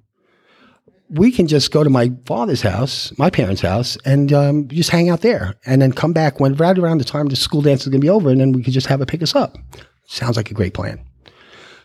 we 1.10 1.32
can 1.32 1.48
just 1.48 1.72
go 1.72 1.84
to 1.84 1.90
my 1.90 2.12
father's 2.26 2.62
house, 2.62 3.12
my 3.18 3.30
parents' 3.30 3.62
house, 3.62 3.98
and 4.06 4.32
um, 4.32 4.68
just 4.68 4.92
hang 4.92 5.10
out 5.10 5.22
there, 5.22 5.56
and 5.66 5.82
then 5.82 5.92
come 5.92 6.14
back 6.14 6.40
when 6.40 6.56
right 6.56 6.78
around 6.78 7.00
the 7.00 7.04
time 7.04 7.28
the 7.28 7.36
school 7.36 7.62
dance 7.62 7.82
is 7.82 7.88
going 7.88 8.02
to 8.02 8.06
be 8.06 8.10
over, 8.10 8.30
and 8.30 8.40
then 8.40 8.52
we 8.52 8.64
could 8.64 8.74
just 8.74 8.88
have 8.88 9.00
her 9.00 9.06
pick 9.06 9.24
us 9.24 9.36
up. 9.36 9.58
Sounds 10.06 10.38
like 10.38 10.52
a 10.52 10.56
great 10.56 10.74
plan. 10.74 11.04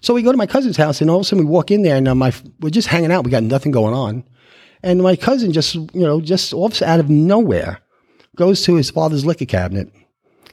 So 0.02 0.14
we 0.14 0.22
go 0.22 0.30
to 0.30 0.38
my 0.38 0.46
cousin's 0.46 0.76
house, 0.76 1.00
and 1.00 1.10
all 1.10 1.18
of 1.18 1.22
a 1.22 1.24
sudden 1.24 1.44
we 1.44 1.50
walk 1.50 1.70
in 1.70 1.82
there, 1.82 1.96
and 1.96 2.08
uh, 2.08 2.14
my 2.14 2.32
we're 2.60 2.70
just 2.70 2.88
hanging 2.88 3.12
out. 3.12 3.24
We 3.24 3.30
got 3.30 3.42
nothing 3.42 3.72
going 3.72 3.94
on, 3.94 4.24
and 4.82 5.02
my 5.02 5.16
cousin 5.16 5.52
just 5.52 5.74
you 5.74 5.90
know 5.94 6.20
just 6.20 6.52
out 6.54 7.00
of 7.00 7.08
nowhere 7.08 7.80
goes 8.36 8.62
to 8.64 8.76
his 8.76 8.90
father's 8.90 9.24
liquor 9.24 9.46
cabinet 9.46 9.90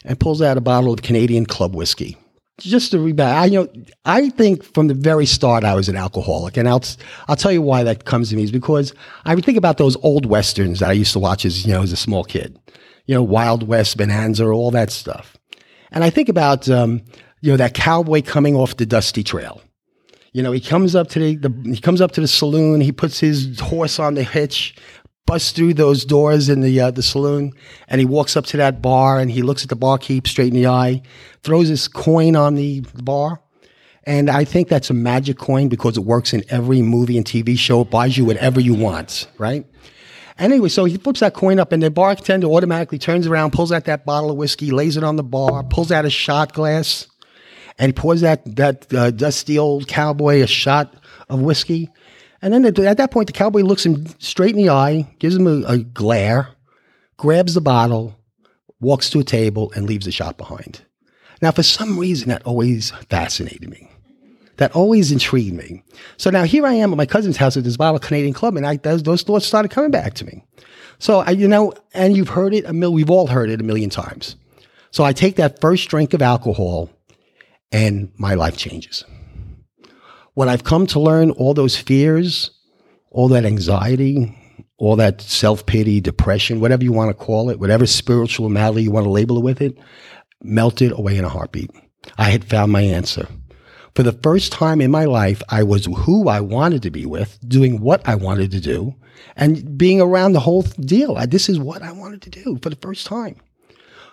and 0.03 0.19
pulls 0.19 0.41
out 0.41 0.57
a 0.57 0.61
bottle 0.61 0.93
of 0.93 1.01
Canadian 1.01 1.45
Club 1.45 1.75
whiskey 1.75 2.17
just 2.59 2.91
to 2.91 2.99
read 2.99 3.19
I 3.19 3.45
you 3.45 3.59
know 3.59 3.67
I 4.05 4.29
think 4.29 4.63
from 4.63 4.87
the 4.87 4.93
very 4.93 5.25
start 5.25 5.63
I 5.63 5.75
was 5.75 5.89
an 5.89 5.95
alcoholic, 5.95 6.57
and 6.57 6.67
I'll 6.67 6.83
I'll 7.27 7.35
tell 7.35 7.51
you 7.51 7.61
why 7.61 7.83
that 7.83 8.05
comes 8.05 8.29
to 8.29 8.35
me 8.35 8.43
is 8.43 8.51
because 8.51 8.93
I 9.25 9.35
would 9.35 9.45
think 9.45 9.57
about 9.57 9.77
those 9.77 9.95
old 9.97 10.25
westerns 10.25 10.79
that 10.79 10.89
I 10.89 10.93
used 10.93 11.13
to 11.13 11.19
watch 11.19 11.45
as 11.45 11.65
you 11.65 11.73
know 11.73 11.83
as 11.83 11.91
a 11.91 11.97
small 11.97 12.23
kid, 12.23 12.57
you 13.05 13.15
know 13.15 13.23
Wild 13.23 13.67
West, 13.67 13.97
Bonanza, 13.97 14.45
all 14.45 14.71
that 14.71 14.91
stuff, 14.91 15.37
and 15.91 16.03
I 16.03 16.09
think 16.09 16.29
about 16.29 16.69
um, 16.69 17.01
you 17.41 17.51
know 17.51 17.57
that 17.57 17.73
cowboy 17.73 18.21
coming 18.21 18.55
off 18.55 18.77
the 18.77 18.85
dusty 18.85 19.23
trail. 19.23 19.61
You 20.33 20.43
know, 20.43 20.51
he 20.51 20.59
comes 20.59 20.93
up 20.93 21.07
to 21.09 21.19
the, 21.19 21.35
the 21.35 21.71
he 21.71 21.81
comes 21.81 21.99
up 21.99 22.11
to 22.11 22.21
the 22.21 22.27
saloon. 22.27 22.79
He 22.79 22.91
puts 22.91 23.19
his 23.19 23.59
horse 23.59 23.97
on 23.97 24.13
the 24.13 24.23
hitch, 24.23 24.75
busts 25.27 25.51
through 25.51 25.75
those 25.75 26.03
doors 26.05 26.49
in 26.49 26.61
the 26.61 26.79
uh, 26.79 26.89
the 26.89 27.03
saloon, 27.03 27.53
and 27.87 27.99
he 27.99 28.05
walks 28.05 28.35
up 28.35 28.45
to 28.47 28.57
that 28.57 28.81
bar 28.81 29.19
and 29.19 29.29
he 29.29 29.43
looks 29.43 29.61
at 29.61 29.69
the 29.69 29.75
barkeep 29.75 30.25
straight 30.25 30.47
in 30.47 30.59
the 30.59 30.65
eye, 30.65 31.03
throws 31.43 31.67
his 31.67 31.87
coin 31.87 32.35
on 32.35 32.55
the 32.55 32.81
bar. 32.95 33.39
And 34.05 34.29
I 34.29 34.45
think 34.45 34.69
that's 34.69 34.89
a 34.89 34.93
magic 34.93 35.37
coin 35.37 35.67
because 35.67 35.97
it 35.97 36.05
works 36.05 36.33
in 36.33 36.43
every 36.49 36.81
movie 36.81 37.17
and 37.17 37.25
TV 37.25 37.57
show. 37.57 37.81
It 37.81 37.91
buys 37.91 38.17
you 38.17 38.23
whatever 38.23 38.61
you 38.61 38.73
want, 38.73 39.27
right? 39.37 39.65
Anyway, 40.39 40.69
so 40.69 40.85
he 40.85 40.97
flips 40.97 41.19
that 41.19 41.33
coin 41.33 41.59
up, 41.59 41.71
and 41.71 41.83
the 41.83 41.89
bartender 41.89 42.47
automatically 42.47 42.99
turns 42.99 43.27
around, 43.27 43.51
pulls 43.51 43.71
out 43.71 43.85
that 43.85 44.05
bottle 44.05 44.29
of 44.29 44.37
whiskey, 44.37 44.71
lays 44.71 44.95
it 44.95 45.03
on 45.03 45.15
the 45.15 45.23
bar, 45.23 45.63
pulls 45.63 45.91
out 45.91 46.05
a 46.05 46.09
shot 46.09 46.53
glass, 46.53 47.07
and 47.77 47.89
he 47.89 47.93
pours 47.93 48.21
that 48.21 48.55
that 48.55 48.93
uh, 48.93 49.11
dusty 49.11 49.57
old 49.57 49.87
cowboy 49.87 50.41
a 50.41 50.47
shot 50.47 50.93
of 51.27 51.41
whiskey. 51.41 51.89
And 52.41 52.53
then 52.53 52.65
at 52.65 52.97
that 52.97 53.11
point, 53.11 53.27
the 53.27 53.33
cowboy 53.33 53.61
looks 53.61 53.85
him 53.85 54.05
straight 54.19 54.55
in 54.55 54.61
the 54.61 54.69
eye, 54.69 55.07
gives 55.19 55.35
him 55.35 55.47
a, 55.47 55.65
a 55.67 55.77
glare, 55.79 56.49
grabs 57.17 57.55
the 57.55 57.61
bottle, 57.61 58.15
walks 58.79 59.09
to 59.09 59.19
a 59.19 59.23
table, 59.23 59.71
and 59.75 59.87
leaves 59.87 60.05
the 60.05 60.11
shop 60.11 60.37
behind. 60.37 60.81
Now, 61.41 61.51
for 61.51 61.63
some 61.63 61.97
reason, 61.97 62.29
that 62.29 62.43
always 62.43 62.91
fascinated 63.09 63.69
me. 63.69 63.89
That 64.57 64.75
always 64.75 65.11
intrigued 65.11 65.55
me. 65.55 65.83
So 66.17 66.31
now 66.31 66.43
here 66.43 66.65
I 66.65 66.73
am 66.73 66.91
at 66.91 66.97
my 66.97 67.05
cousin's 67.05 67.37
house 67.37 67.57
at 67.57 67.63
this 67.63 67.77
bottle 67.77 67.97
of 67.97 68.01
Canadian 68.01 68.33
Club, 68.33 68.55
and 68.55 68.65
I, 68.65 68.77
those, 68.77 69.03
those 69.03 69.21
thoughts 69.21 69.45
started 69.45 69.69
coming 69.69 69.91
back 69.91 70.15
to 70.15 70.25
me. 70.25 70.43
So 70.99 71.19
I, 71.19 71.31
you 71.31 71.47
know, 71.47 71.73
and 71.93 72.17
you've 72.17 72.29
heard 72.29 72.55
it 72.55 72.65
a 72.65 72.73
mil, 72.73 72.91
we've 72.91 73.09
all 73.09 73.27
heard 73.27 73.51
it 73.51 73.61
a 73.61 73.63
million 73.63 73.91
times. 73.91 74.35
So 74.89 75.03
I 75.03 75.13
take 75.13 75.35
that 75.35 75.61
first 75.61 75.89
drink 75.89 76.13
of 76.15 76.23
alcohol, 76.23 76.89
and 77.71 78.11
my 78.17 78.33
life 78.33 78.57
changes 78.57 79.03
what 80.37 80.47
I've 80.47 80.63
come 80.63 80.85
to 80.87 80.99
learn, 80.99 81.31
all 81.31 81.55
those 81.55 81.75
fears, 81.75 82.51
all 83.09 83.27
that 83.29 83.43
anxiety, 83.43 84.37
all 84.77 84.95
that 84.97 85.19
self 85.19 85.65
pity, 85.65 85.99
depression, 85.99 86.59
whatever 86.59 86.83
you 86.83 86.91
want 86.91 87.09
to 87.09 87.15
call 87.15 87.49
it, 87.49 87.59
whatever 87.59 87.87
spiritual 87.87 88.47
malady 88.47 88.83
you 88.83 88.91
want 88.91 89.05
to 89.05 89.09
label 89.09 89.39
it 89.39 89.43
with 89.43 89.63
it, 89.63 89.75
melted 90.43 90.91
away 90.91 91.17
in 91.17 91.25
a 91.25 91.29
heartbeat. 91.29 91.71
I 92.19 92.25
had 92.25 92.45
found 92.45 92.71
my 92.71 92.81
answer. 92.81 93.27
For 93.95 94.03
the 94.03 94.11
first 94.11 94.51
time 94.51 94.79
in 94.79 94.91
my 94.91 95.05
life, 95.05 95.41
I 95.49 95.63
was 95.63 95.85
who 95.85 96.29
I 96.29 96.39
wanted 96.41 96.83
to 96.83 96.91
be 96.91 97.07
with, 97.07 97.39
doing 97.49 97.81
what 97.81 98.07
I 98.07 98.13
wanted 98.13 98.51
to 98.51 98.59
do, 98.59 98.93
and 99.35 99.75
being 99.75 99.99
around 99.99 100.33
the 100.33 100.39
whole 100.39 100.61
deal. 100.61 101.15
I, 101.17 101.25
this 101.25 101.49
is 101.49 101.57
what 101.57 101.81
I 101.81 101.93
wanted 101.93 102.21
to 102.21 102.29
do 102.29 102.59
for 102.61 102.69
the 102.69 102.75
first 102.75 103.07
time. 103.07 103.37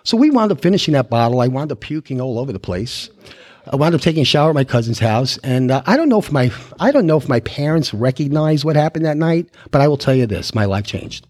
So 0.01 0.17
we 0.17 0.31
wound 0.31 0.51
up 0.51 0.59
finishing 0.59 0.95
that 0.95 1.11
bottle. 1.11 1.39
I 1.39 1.49
wound 1.49 1.71
up 1.71 1.81
puking 1.81 2.19
all 2.19 2.39
over 2.39 2.51
the 2.51 2.59
place. 2.59 3.11
I 3.71 3.75
wound 3.75 3.95
up 3.95 4.01
taking 4.01 4.21
a 4.21 4.25
shower 4.25 4.49
at 4.49 4.55
my 4.55 4.63
cousin's 4.63 4.99
house, 4.99 5.37
and 5.39 5.71
uh, 5.71 5.81
I 5.85 5.97
don't 5.97 6.09
know 6.09 6.19
if 6.19 6.31
my 6.31 6.51
I 6.79 6.91
don't 6.91 7.07
know 7.07 7.17
if 7.17 7.27
my 7.27 7.39
parents 7.41 7.93
recognized 7.93 8.63
what 8.63 8.75
happened 8.75 9.05
that 9.05 9.17
night, 9.17 9.49
but 9.71 9.81
I 9.81 9.87
will 9.87 9.97
tell 9.97 10.13
you 10.13 10.27
this: 10.27 10.53
my 10.53 10.65
life 10.65 10.85
changed. 10.85 11.27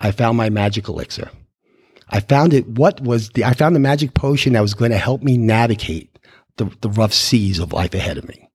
I 0.00 0.10
found 0.10 0.36
my 0.36 0.50
magic 0.50 0.88
elixir. 0.88 1.30
I 2.10 2.20
found 2.20 2.52
it. 2.52 2.66
What 2.68 3.00
was 3.00 3.30
the? 3.30 3.44
I 3.44 3.54
found 3.54 3.74
the 3.74 3.80
magic 3.80 4.14
potion 4.14 4.52
that 4.52 4.60
was 4.60 4.74
going 4.74 4.90
to 4.90 4.98
help 4.98 5.22
me 5.22 5.38
navigate 5.38 6.18
the, 6.56 6.66
the 6.80 6.90
rough 6.90 7.12
seas 7.12 7.58
of 7.58 7.72
life 7.72 7.94
ahead 7.94 8.18
of 8.18 8.28
me. 8.28 8.45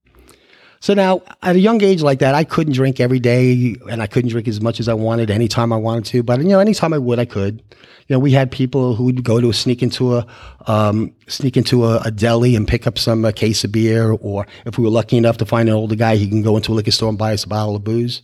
So 0.82 0.96
now, 0.96 1.22
at 1.44 1.56
a 1.56 1.60
young 1.60 1.84
age 1.84 2.02
like 2.02 2.20
that, 2.20 2.34
I 2.34 2.44
couldn't 2.44 2.74
drink 2.74 3.00
every 3.00 3.20
day, 3.20 3.76
and 3.88 4.02
I 4.02 4.08
couldn't 4.08 4.32
drink 4.32 4.48
as 4.48 4.62
much 4.62 4.80
as 4.80 4.90
I 4.90 4.96
wanted 4.96 5.30
anytime 5.30 5.72
I 5.72 5.76
wanted 5.76 6.06
to. 6.06 6.24
But 6.24 6.40
you 6.40 6.50
know, 6.50 6.60
anytime 6.60 6.92
I 6.92 6.98
would, 6.98 7.20
I 7.20 7.26
could. 7.26 7.62
You 8.08 8.16
know, 8.16 8.20
we 8.20 8.32
had 8.32 8.52
people 8.52 8.96
who 8.96 9.04
would 9.04 9.24
go 9.24 9.40
to 9.40 9.52
a, 9.52 9.54
sneak 9.54 9.84
into 9.84 10.18
a 10.18 10.26
um, 10.66 11.14
sneak 11.28 11.56
into 11.56 11.86
a, 11.86 12.00
a, 12.00 12.10
deli 12.10 12.56
and 12.56 12.68
pick 12.68 12.88
up 12.88 12.98
some 12.98 13.24
uh, 13.24 13.32
case 13.32 13.64
of 13.64 13.72
beer, 13.72 14.12
or 14.12 14.48
if 14.66 14.80
we 14.80 14.84
were 14.84 14.90
lucky 14.90 15.18
enough 15.18 15.38
to 15.38 15.46
find 15.46 15.70
an 15.70 15.76
older 15.76 15.96
guy, 15.96 16.16
he 16.16 16.28
can 16.28 16.42
go 16.42 16.58
into 16.58 16.72
a 16.72 16.74
liquor 16.74 16.90
store 16.90 17.10
and 17.10 17.18
buy 17.18 17.34
us 17.34 17.44
a 17.44 17.48
bottle 17.48 17.76
of 17.76 17.84
booze. 17.84 18.24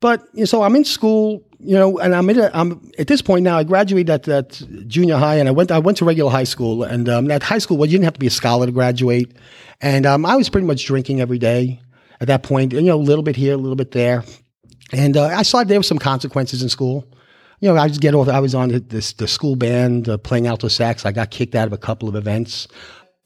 But 0.00 0.28
you 0.32 0.40
know, 0.40 0.44
so 0.44 0.62
I'm 0.62 0.76
in 0.76 0.84
school, 0.84 1.42
you 1.58 1.74
know, 1.74 1.98
and 1.98 2.14
I'm, 2.14 2.28
a, 2.30 2.50
I'm 2.54 2.90
at 2.98 3.08
this 3.08 3.20
point 3.20 3.42
now. 3.42 3.58
I 3.58 3.64
graduated 3.64 4.10
at 4.10 4.22
that 4.24 4.62
junior 4.86 5.16
high, 5.16 5.36
and 5.36 5.48
I 5.48 5.52
went 5.52 5.70
I 5.70 5.78
went 5.78 5.98
to 5.98 6.04
regular 6.04 6.30
high 6.30 6.44
school, 6.44 6.84
and 6.84 7.08
um, 7.08 7.30
at 7.30 7.42
high 7.42 7.58
school, 7.58 7.76
well, 7.76 7.86
you 7.86 7.92
didn't 7.92 8.04
have 8.04 8.14
to 8.14 8.20
be 8.20 8.28
a 8.28 8.30
scholar 8.30 8.66
to 8.66 8.72
graduate. 8.72 9.36
And 9.80 10.06
um, 10.06 10.24
I 10.24 10.36
was 10.36 10.48
pretty 10.48 10.66
much 10.66 10.84
drinking 10.86 11.20
every 11.20 11.38
day 11.38 11.80
at 12.20 12.28
that 12.28 12.42
point, 12.42 12.72
you 12.72 12.80
know, 12.82 12.96
a 12.96 12.96
little 12.96 13.22
bit 13.22 13.36
here, 13.36 13.54
a 13.54 13.56
little 13.56 13.76
bit 13.76 13.92
there. 13.92 14.24
And 14.92 15.16
uh, 15.16 15.26
I 15.26 15.42
saw 15.42 15.62
there 15.64 15.78
were 15.78 15.84
some 15.84 15.98
consequences 15.98 16.62
in 16.62 16.68
school. 16.68 17.04
You 17.60 17.68
know, 17.68 17.80
I 17.80 17.88
just 17.88 18.00
get 18.00 18.14
off. 18.14 18.28
I 18.28 18.40
was 18.40 18.54
on 18.54 18.68
this 18.88 19.12
the 19.12 19.26
school 19.26 19.56
band 19.56 20.08
uh, 20.08 20.16
playing 20.18 20.46
alto 20.46 20.68
sax. 20.68 21.04
I 21.04 21.12
got 21.12 21.30
kicked 21.30 21.54
out 21.54 21.66
of 21.66 21.72
a 21.72 21.78
couple 21.78 22.08
of 22.08 22.14
events. 22.14 22.68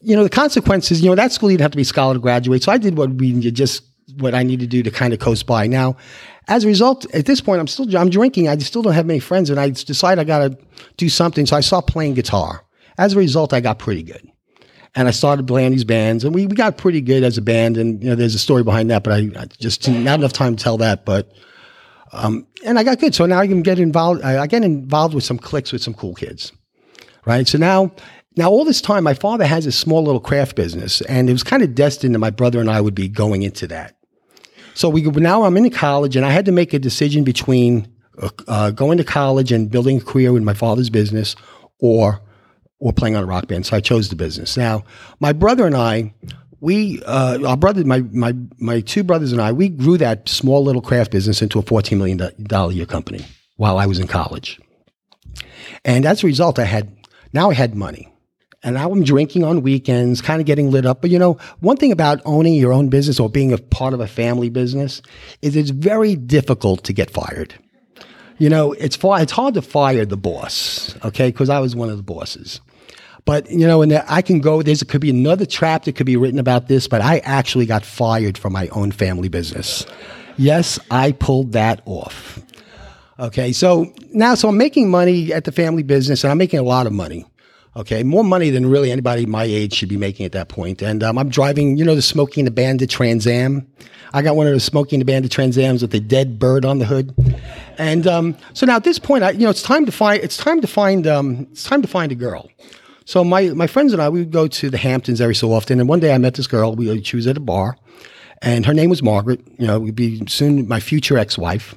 You 0.00 0.16
know, 0.16 0.22
the 0.22 0.30
consequences. 0.30 1.02
You 1.02 1.10
know, 1.10 1.14
that 1.16 1.32
school 1.32 1.50
you 1.50 1.58
didn't 1.58 1.66
have 1.66 1.72
to 1.72 1.76
be 1.76 1.82
a 1.82 1.86
scholar 1.86 2.14
to 2.14 2.20
graduate. 2.20 2.62
So 2.62 2.72
I 2.72 2.78
did 2.78 2.96
what 2.96 3.10
we 3.10 3.38
just 3.50 3.84
what 4.18 4.34
I 4.34 4.42
need 4.42 4.60
to 4.60 4.66
do 4.66 4.82
to 4.82 4.90
kind 4.90 5.12
of 5.12 5.18
coast 5.18 5.46
by. 5.46 5.66
Now, 5.66 5.96
as 6.48 6.64
a 6.64 6.66
result, 6.66 7.12
at 7.14 7.26
this 7.26 7.40
point, 7.40 7.60
I'm 7.60 7.66
still 7.66 7.96
I'm 7.96 8.10
drinking. 8.10 8.48
I 8.48 8.56
still 8.58 8.82
don't 8.82 8.94
have 8.94 9.06
many 9.06 9.20
friends, 9.20 9.50
and 9.50 9.60
I 9.60 9.70
decided 9.70 10.20
I 10.20 10.24
got 10.24 10.38
to 10.38 10.58
do 10.96 11.08
something. 11.08 11.46
So 11.46 11.56
I 11.56 11.60
stopped 11.60 11.88
playing 11.88 12.14
guitar. 12.14 12.64
As 12.98 13.14
a 13.14 13.18
result, 13.18 13.52
I 13.52 13.60
got 13.60 13.78
pretty 13.78 14.02
good 14.02 14.32
and 14.94 15.08
I 15.08 15.10
started 15.10 15.46
playing 15.46 15.72
these 15.72 15.84
bands, 15.84 16.24
and 16.24 16.34
we, 16.34 16.46
we 16.46 16.54
got 16.54 16.76
pretty 16.76 17.00
good 17.00 17.22
as 17.22 17.38
a 17.38 17.42
band. 17.42 17.76
And 17.76 18.02
you 18.02 18.10
know, 18.10 18.16
there's 18.16 18.34
a 18.34 18.38
story 18.38 18.62
behind 18.62 18.90
that, 18.90 19.02
but 19.02 19.12
I, 19.12 19.30
I 19.38 19.46
just 19.58 19.88
not 19.88 20.18
enough 20.18 20.32
time 20.32 20.56
to 20.56 20.62
tell 20.62 20.76
that. 20.78 21.04
But 21.04 21.32
um, 22.12 22.46
and 22.64 22.78
I 22.78 22.84
got 22.84 22.98
good, 22.98 23.14
so 23.14 23.24
now 23.26 23.38
I 23.38 23.46
can 23.46 23.62
get 23.62 23.78
involved. 23.78 24.22
I, 24.22 24.42
I 24.42 24.46
get 24.46 24.62
involved 24.64 25.14
with 25.14 25.24
some 25.24 25.38
cliques 25.38 25.72
with 25.72 25.82
some 25.82 25.94
cool 25.94 26.14
kids, 26.14 26.52
right? 27.24 27.46
So 27.46 27.58
now. 27.58 27.92
Now, 28.34 28.48
all 28.48 28.64
this 28.64 28.80
time, 28.80 29.04
my 29.04 29.12
father 29.12 29.44
has 29.44 29.66
a 29.66 29.72
small 29.72 30.02
little 30.02 30.18
craft 30.18 30.56
business, 30.56 31.02
and 31.02 31.28
it 31.28 31.32
was 31.34 31.42
kind 31.42 31.62
of 31.62 31.74
destined 31.74 32.14
that 32.14 32.18
my 32.18 32.30
brother 32.30 32.60
and 32.60 32.70
I 32.70 32.80
would 32.80 32.94
be 32.94 33.06
going 33.06 33.42
into 33.42 33.66
that. 33.66 33.98
So 34.74 34.88
we 34.88 35.02
now 35.02 35.44
I'm 35.44 35.56
in 35.56 35.68
college, 35.70 36.16
and 36.16 36.24
I 36.24 36.30
had 36.30 36.46
to 36.46 36.52
make 36.52 36.72
a 36.72 36.78
decision 36.78 37.24
between 37.24 37.88
uh, 38.18 38.30
uh 38.48 38.70
going 38.70 38.98
to 38.98 39.04
college 39.04 39.52
and 39.52 39.70
building 39.70 39.98
a 39.98 40.00
career 40.00 40.36
in 40.36 40.44
my 40.44 40.54
father's 40.54 40.90
business, 40.90 41.36
or 41.78 42.20
or 42.82 42.92
playing 42.92 43.14
on 43.14 43.22
a 43.22 43.26
rock 43.26 43.46
band. 43.46 43.64
So 43.64 43.76
I 43.76 43.80
chose 43.80 44.08
the 44.08 44.16
business. 44.16 44.56
Now, 44.56 44.82
my 45.20 45.32
brother 45.32 45.66
and 45.66 45.76
I, 45.76 46.12
we, 46.58 47.00
uh, 47.04 47.38
our 47.46 47.56
brother, 47.56 47.84
my, 47.84 48.00
my, 48.10 48.34
my 48.58 48.80
two 48.80 49.04
brothers 49.04 49.30
and 49.30 49.40
I, 49.40 49.52
we 49.52 49.68
grew 49.68 49.96
that 49.98 50.28
small 50.28 50.64
little 50.64 50.82
craft 50.82 51.12
business 51.12 51.42
into 51.42 51.60
a 51.60 51.62
$14 51.62 51.96
million 51.96 52.76
year 52.76 52.86
company 52.86 53.24
while 53.56 53.78
I 53.78 53.86
was 53.86 54.00
in 54.00 54.08
college. 54.08 54.60
And 55.84 56.04
as 56.04 56.24
a 56.24 56.26
result, 56.26 56.58
I 56.58 56.64
had, 56.64 56.92
now 57.32 57.50
I 57.50 57.54
had 57.54 57.76
money. 57.76 58.11
And 58.64 58.76
now 58.76 58.90
I'm 58.92 59.02
drinking 59.02 59.42
on 59.42 59.62
weekends, 59.62 60.20
kind 60.20 60.40
of 60.40 60.46
getting 60.46 60.70
lit 60.70 60.86
up. 60.86 61.00
But 61.00 61.10
you 61.10 61.18
know, 61.18 61.34
one 61.60 61.76
thing 61.76 61.92
about 61.92 62.20
owning 62.24 62.54
your 62.54 62.72
own 62.72 62.88
business 62.88 63.18
or 63.18 63.28
being 63.28 63.52
a 63.52 63.58
part 63.58 63.92
of 63.92 64.00
a 64.00 64.06
family 64.06 64.50
business 64.50 65.02
is 65.40 65.56
it's 65.56 65.70
very 65.70 66.14
difficult 66.14 66.84
to 66.84 66.92
get 66.92 67.10
fired. 67.10 67.54
You 68.38 68.48
know, 68.48 68.72
it's 68.72 68.96
far, 68.96 69.20
it's 69.20 69.32
hard 69.32 69.54
to 69.54 69.62
fire 69.62 70.04
the 70.04 70.16
boss, 70.16 70.96
okay? 71.04 71.28
Because 71.28 71.48
I 71.48 71.58
was 71.58 71.76
one 71.76 71.90
of 71.90 71.96
the 71.96 72.02
bosses. 72.02 72.60
But 73.24 73.50
you 73.50 73.66
know, 73.66 73.82
and 73.82 73.92
I 74.08 74.22
can 74.22 74.40
go. 74.40 74.62
There's 74.62 74.82
could 74.82 75.00
be 75.00 75.10
another 75.10 75.46
trap 75.46 75.84
that 75.84 75.94
could 75.94 76.06
be 76.06 76.16
written 76.16 76.38
about 76.38 76.68
this. 76.68 76.88
But 76.88 77.02
I 77.02 77.18
actually 77.18 77.66
got 77.66 77.84
fired 77.84 78.36
from 78.36 78.52
my 78.52 78.68
own 78.68 78.90
family 78.90 79.28
business. 79.28 79.86
Yes, 80.36 80.78
I 80.90 81.12
pulled 81.12 81.52
that 81.52 81.82
off. 81.84 82.40
Okay, 83.18 83.52
so 83.52 83.92
now, 84.12 84.34
so 84.34 84.48
I'm 84.48 84.56
making 84.56 84.90
money 84.90 85.32
at 85.32 85.44
the 85.44 85.52
family 85.52 85.84
business, 85.84 86.24
and 86.24 86.30
I'm 86.30 86.38
making 86.38 86.58
a 86.58 86.64
lot 86.64 86.86
of 86.86 86.92
money. 86.92 87.26
Okay, 87.74 88.02
more 88.02 88.22
money 88.22 88.50
than 88.50 88.66
really 88.68 88.92
anybody 88.92 89.24
my 89.24 89.44
age 89.44 89.72
should 89.72 89.88
be 89.88 89.96
making 89.96 90.26
at 90.26 90.32
that 90.32 90.48
point. 90.48 90.82
And 90.82 91.02
um, 91.02 91.16
I'm 91.16 91.30
driving, 91.30 91.78
you 91.78 91.84
know, 91.86 91.94
the 91.94 92.02
Smokey 92.02 92.40
and 92.40 92.46
the 92.46 92.50
Bandit 92.50 92.90
Trans 92.90 93.26
Am. 93.26 93.66
I 94.12 94.20
got 94.20 94.36
one 94.36 94.46
of 94.46 94.52
the 94.52 94.60
Smokey 94.60 94.96
and 94.96 95.00
the 95.00 95.06
Bandit 95.06 95.32
Trans 95.32 95.56
Ams 95.56 95.80
with 95.80 95.94
a 95.94 96.00
dead 96.00 96.38
bird 96.38 96.66
on 96.66 96.80
the 96.80 96.84
hood. 96.84 97.14
And 97.78 98.06
um, 98.06 98.36
so 98.52 98.66
now 98.66 98.76
at 98.76 98.84
this 98.84 98.98
point, 98.98 99.24
I, 99.24 99.30
you 99.30 99.44
know, 99.44 99.50
it's 99.50 99.62
time 99.62 99.86
to 99.86 99.92
find. 99.92 100.22
It's 100.22 100.36
time 100.36 100.60
to 100.60 100.66
find. 100.66 101.06
Um, 101.06 101.48
it's 101.50 101.64
time 101.64 101.80
to 101.80 101.88
find 101.88 102.12
a 102.12 102.14
girl. 102.14 102.50
So 103.06 103.24
my 103.24 103.48
my 103.48 103.66
friends 103.66 103.94
and 103.94 104.02
I 104.02 104.10
we 104.10 104.18
would 104.20 104.32
go 104.32 104.46
to 104.48 104.68
the 104.68 104.76
Hamptons 104.76 105.22
every 105.22 105.34
so 105.34 105.50
often. 105.50 105.80
And 105.80 105.88
one 105.88 106.00
day 106.00 106.12
I 106.14 106.18
met 106.18 106.34
this 106.34 106.46
girl. 106.46 106.74
We 106.74 107.02
she 107.02 107.16
was 107.16 107.26
at 107.26 107.38
a 107.38 107.40
bar, 107.40 107.78
and 108.42 108.66
her 108.66 108.74
name 108.74 108.90
was 108.90 109.02
Margaret. 109.02 109.40
You 109.58 109.66
know, 109.66 109.80
would 109.80 109.96
be 109.96 110.22
soon 110.26 110.68
my 110.68 110.78
future 110.78 111.16
ex-wife. 111.16 111.74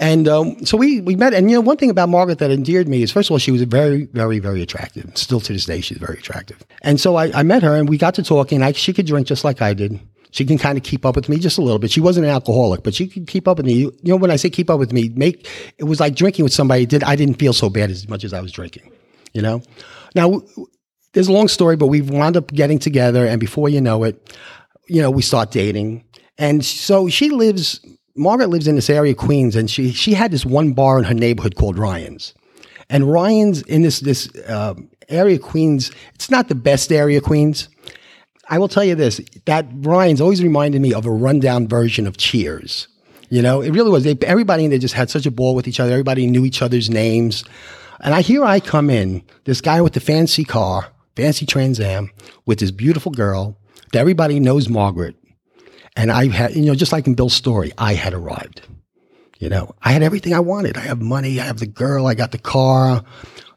And 0.00 0.28
um, 0.28 0.64
so 0.64 0.76
we, 0.76 1.00
we 1.00 1.16
met. 1.16 1.34
And, 1.34 1.50
you 1.50 1.56
know, 1.56 1.60
one 1.60 1.76
thing 1.76 1.90
about 1.90 2.08
Margaret 2.08 2.38
that 2.38 2.50
endeared 2.50 2.88
me 2.88 3.02
is, 3.02 3.12
first 3.12 3.28
of 3.28 3.32
all, 3.32 3.38
she 3.38 3.50
was 3.50 3.62
very, 3.62 4.06
very, 4.06 4.38
very 4.38 4.62
attractive. 4.62 5.10
Still 5.16 5.40
to 5.40 5.52
this 5.52 5.64
day, 5.64 5.80
she's 5.80 5.98
very 5.98 6.18
attractive. 6.18 6.64
And 6.82 7.00
so 7.00 7.16
I, 7.16 7.30
I 7.32 7.42
met 7.42 7.62
her 7.62 7.76
and 7.76 7.88
we 7.88 7.98
got 7.98 8.14
to 8.14 8.22
talking. 8.22 8.62
I, 8.62 8.72
she 8.72 8.92
could 8.92 9.06
drink 9.06 9.26
just 9.26 9.44
like 9.44 9.62
I 9.62 9.74
did. 9.74 10.00
She 10.32 10.46
can 10.46 10.56
kind 10.56 10.78
of 10.78 10.84
keep 10.84 11.04
up 11.04 11.14
with 11.14 11.28
me 11.28 11.38
just 11.38 11.58
a 11.58 11.62
little 11.62 11.78
bit. 11.78 11.90
She 11.90 12.00
wasn't 12.00 12.24
an 12.24 12.32
alcoholic, 12.32 12.82
but 12.82 12.94
she 12.94 13.06
could 13.06 13.26
keep 13.26 13.46
up 13.46 13.58
with 13.58 13.66
me. 13.66 13.74
You 13.74 13.92
know, 14.02 14.16
when 14.16 14.30
I 14.30 14.36
say 14.36 14.48
keep 14.48 14.70
up 14.70 14.78
with 14.78 14.90
me, 14.90 15.10
make 15.10 15.46
it 15.76 15.84
was 15.84 16.00
like 16.00 16.14
drinking 16.14 16.44
with 16.44 16.54
somebody. 16.54 16.86
Did 16.86 17.04
I 17.04 17.16
didn't 17.16 17.38
feel 17.38 17.52
so 17.52 17.68
bad 17.68 17.90
as 17.90 18.08
much 18.08 18.24
as 18.24 18.32
I 18.32 18.40
was 18.40 18.50
drinking. 18.50 18.90
You 19.34 19.42
know, 19.42 19.62
now 20.14 20.40
there's 21.12 21.28
a 21.28 21.32
long 21.32 21.48
story, 21.48 21.76
but 21.76 21.88
we 21.88 22.00
wound 22.00 22.38
up 22.38 22.50
getting 22.50 22.78
together, 22.78 23.26
and 23.26 23.40
before 23.40 23.68
you 23.68 23.80
know 23.82 24.04
it, 24.04 24.36
you 24.88 25.02
know, 25.02 25.10
we 25.10 25.20
start 25.20 25.50
dating. 25.50 26.04
And 26.38 26.64
so 26.64 27.08
she 27.08 27.28
lives 27.28 27.84
Margaret 28.14 28.50
lives 28.50 28.68
in 28.68 28.74
this 28.74 28.90
area, 28.90 29.14
Queens, 29.14 29.56
and 29.56 29.70
she 29.70 29.92
she 29.92 30.14
had 30.14 30.30
this 30.30 30.44
one 30.44 30.72
bar 30.72 30.98
in 30.98 31.04
her 31.04 31.14
neighborhood 31.14 31.56
called 31.56 31.78
Ryan's. 31.78 32.34
And 32.90 33.10
Ryan's 33.10 33.62
in 33.62 33.82
this 33.82 34.00
this 34.00 34.28
uh, 34.48 34.74
area, 35.08 35.38
Queens. 35.38 35.90
It's 36.14 36.30
not 36.30 36.48
the 36.48 36.54
best 36.54 36.92
area, 36.92 37.20
Queens. 37.20 37.68
I 38.50 38.58
will 38.58 38.68
tell 38.68 38.84
you 38.84 38.94
this: 38.94 39.20
that 39.46 39.66
Ryan's 39.72 40.20
always 40.20 40.42
reminded 40.42 40.82
me 40.82 40.92
of 40.92 41.06
a 41.06 41.10
rundown 41.10 41.68
version 41.68 42.06
of 42.06 42.16
Cheers. 42.18 42.88
You 43.30 43.40
know, 43.40 43.62
it 43.62 43.70
really 43.70 43.90
was. 43.90 44.04
They, 44.04 44.16
everybody 44.26 44.64
in 44.64 44.70
there 44.70 44.78
just 44.78 44.94
had 44.94 45.08
such 45.08 45.24
a 45.24 45.30
ball 45.30 45.54
with 45.54 45.66
each 45.66 45.80
other. 45.80 45.92
Everybody 45.92 46.26
knew 46.26 46.44
each 46.44 46.60
other's 46.60 46.90
names. 46.90 47.44
And 48.00 48.14
I 48.14 48.20
hear 48.20 48.44
I 48.44 48.58
come 48.60 48.90
in, 48.90 49.22
this 49.44 49.60
guy 49.60 49.80
with 49.80 49.92
the 49.92 50.00
fancy 50.00 50.44
car, 50.44 50.88
fancy 51.16 51.46
Trans 51.46 51.78
Am, 51.78 52.10
with 52.46 52.58
this 52.58 52.72
beautiful 52.72 53.12
girl. 53.12 53.56
That 53.92 54.00
everybody 54.00 54.40
knows 54.40 54.68
Margaret. 54.68 55.16
And 55.96 56.10
I 56.10 56.28
had, 56.28 56.54
you 56.54 56.62
know, 56.62 56.74
just 56.74 56.92
like 56.92 57.06
in 57.06 57.14
Bill's 57.14 57.34
story, 57.34 57.72
I 57.76 57.94
had 57.94 58.14
arrived. 58.14 58.62
You 59.38 59.48
know, 59.48 59.74
I 59.82 59.92
had 59.92 60.02
everything 60.02 60.34
I 60.34 60.40
wanted. 60.40 60.76
I 60.76 60.82
have 60.82 61.02
money. 61.02 61.40
I 61.40 61.44
have 61.44 61.58
the 61.58 61.66
girl. 61.66 62.06
I 62.06 62.14
got 62.14 62.32
the 62.32 62.38
car. 62.38 63.02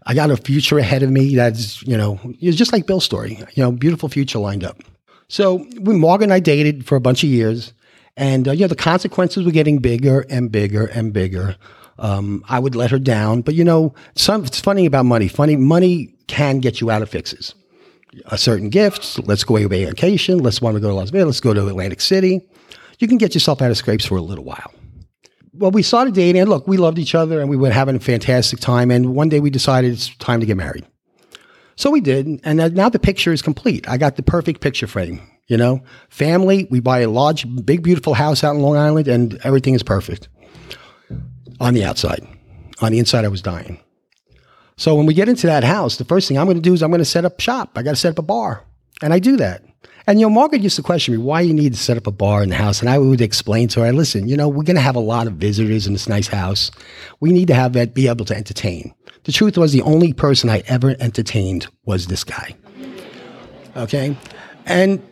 I 0.05 0.13
got 0.13 0.31
a 0.31 0.37
future 0.37 0.77
ahead 0.77 1.03
of 1.03 1.11
me. 1.11 1.35
That's, 1.35 1.81
you 1.83 1.95
know, 1.95 2.19
it's 2.39 2.57
just 2.57 2.73
like 2.73 2.87
Bill's 2.87 3.05
story. 3.05 3.37
You 3.53 3.63
know, 3.63 3.71
beautiful 3.71 4.09
future 4.09 4.39
lined 4.39 4.63
up. 4.63 4.79
So 5.27 5.65
we, 5.79 5.95
Morgan 5.95 6.25
and 6.25 6.33
I 6.33 6.39
dated 6.39 6.85
for 6.85 6.95
a 6.95 7.01
bunch 7.01 7.23
of 7.23 7.29
years. 7.29 7.73
And, 8.17 8.47
uh, 8.47 8.51
you 8.51 8.61
know, 8.61 8.67
the 8.67 8.75
consequences 8.75 9.45
were 9.45 9.51
getting 9.51 9.79
bigger 9.79 10.25
and 10.29 10.51
bigger 10.51 10.85
and 10.85 11.13
bigger. 11.13 11.55
Um, 11.97 12.43
I 12.47 12.59
would 12.59 12.75
let 12.75 12.91
her 12.91 12.99
down. 12.99 13.41
But, 13.41 13.55
you 13.55 13.63
know, 13.63 13.93
some, 14.15 14.43
it's 14.45 14.59
funny 14.59 14.85
about 14.85 15.05
money. 15.05 15.27
Funny, 15.27 15.55
money 15.55 16.15
can 16.27 16.59
get 16.59 16.81
you 16.81 16.91
out 16.91 17.01
of 17.01 17.09
fixes 17.09 17.55
a 18.27 18.37
certain 18.37 18.69
gift. 18.69 19.19
Let's 19.27 19.43
go 19.43 19.57
away 19.57 19.85
on 19.85 19.91
vacation. 19.91 20.39
Let's 20.39 20.61
want 20.61 20.75
to 20.75 20.81
go 20.81 20.89
to 20.89 20.93
Las 20.93 21.09
Vegas. 21.09 21.25
Let's 21.25 21.39
go 21.39 21.53
to 21.53 21.67
Atlantic 21.67 22.01
City. 22.01 22.47
You 22.99 23.07
can 23.07 23.17
get 23.17 23.33
yourself 23.33 23.61
out 23.61 23.71
of 23.71 23.77
scrapes 23.77 24.05
for 24.05 24.17
a 24.17 24.21
little 24.21 24.43
while. 24.43 24.71
Well, 25.53 25.71
we 25.71 25.83
started 25.83 26.13
dating, 26.13 26.41
and 26.41 26.49
look, 26.49 26.67
we 26.67 26.77
loved 26.77 26.99
each 26.99 27.15
other, 27.15 27.39
and 27.39 27.49
we 27.49 27.57
were 27.57 27.71
having 27.71 27.95
a 27.95 27.99
fantastic 27.99 28.59
time. 28.59 28.91
And 28.91 29.15
one 29.15 29.29
day 29.29 29.39
we 29.39 29.49
decided 29.49 29.93
it's 29.93 30.15
time 30.17 30.39
to 30.39 30.45
get 30.45 30.57
married. 30.57 30.85
So 31.77 31.89
we 31.91 32.01
did, 32.01 32.39
and 32.43 32.73
now 32.73 32.89
the 32.89 32.99
picture 32.99 33.33
is 33.33 33.41
complete. 33.41 33.87
I 33.87 33.97
got 33.97 34.15
the 34.15 34.23
perfect 34.23 34.61
picture 34.61 34.87
frame. 34.87 35.21
You 35.47 35.57
know, 35.57 35.83
family. 36.09 36.67
We 36.71 36.79
buy 36.79 37.01
a 37.01 37.09
large, 37.09 37.45
big, 37.63 37.83
beautiful 37.83 38.15
house 38.15 38.43
out 38.43 38.55
in 38.55 38.61
Long 38.61 38.77
Island, 38.77 39.07
and 39.07 39.39
everything 39.43 39.75
is 39.75 39.83
perfect 39.83 40.27
on 41.59 41.75
the 41.75 41.83
outside. 41.83 42.27
On 42.81 42.91
the 42.91 42.97
inside, 42.99 43.25
I 43.25 43.27
was 43.27 43.43
dying. 43.43 43.79
So 44.77 44.95
when 44.95 45.05
we 45.05 45.13
get 45.13 45.29
into 45.29 45.47
that 45.47 45.63
house, 45.63 45.97
the 45.97 46.05
first 46.05 46.27
thing 46.27 46.37
I'm 46.37 46.45
going 46.45 46.57
to 46.57 46.61
do 46.61 46.73
is 46.73 46.83
I'm 46.83 46.91
going 46.91 46.99
to 46.99 47.05
set 47.05 47.25
up 47.25 47.39
shop. 47.39 47.71
I 47.75 47.83
got 47.83 47.91
to 47.91 47.95
set 47.95 48.11
up 48.11 48.19
a 48.19 48.23
bar. 48.23 48.63
And 49.01 49.13
I 49.13 49.19
do 49.19 49.37
that. 49.37 49.63
And, 50.07 50.19
you 50.19 50.27
know, 50.27 50.29
Margaret 50.29 50.61
used 50.61 50.75
to 50.75 50.83
question 50.83 51.13
me 51.15 51.17
why 51.17 51.41
you 51.41 51.53
need 51.53 51.73
to 51.73 51.79
set 51.79 51.97
up 51.97 52.05
a 52.05 52.11
bar 52.11 52.43
in 52.43 52.49
the 52.49 52.55
house. 52.55 52.79
And 52.79 52.89
I 52.89 52.99
would 52.99 53.21
explain 53.21 53.67
to 53.69 53.81
her, 53.81 53.91
listen, 53.91 54.27
you 54.27 54.37
know, 54.37 54.47
we're 54.47 54.63
going 54.63 54.75
to 54.75 54.81
have 54.81 54.95
a 54.95 54.99
lot 54.99 55.25
of 55.25 55.33
visitors 55.33 55.87
in 55.87 55.93
this 55.93 56.07
nice 56.07 56.27
house. 56.27 56.69
We 57.21 57.31
need 57.31 57.47
to 57.47 57.55
have 57.55 57.73
that, 57.73 57.93
be 57.93 58.07
able 58.07 58.25
to 58.25 58.35
entertain. 58.35 58.93
The 59.23 59.31
truth 59.31 59.57
was 59.57 59.73
the 59.73 59.81
only 59.81 60.13
person 60.13 60.49
I 60.49 60.61
ever 60.67 60.95
entertained 60.99 61.67
was 61.85 62.05
this 62.07 62.23
guy. 62.23 62.55
Okay. 63.75 64.15
And 64.67 65.03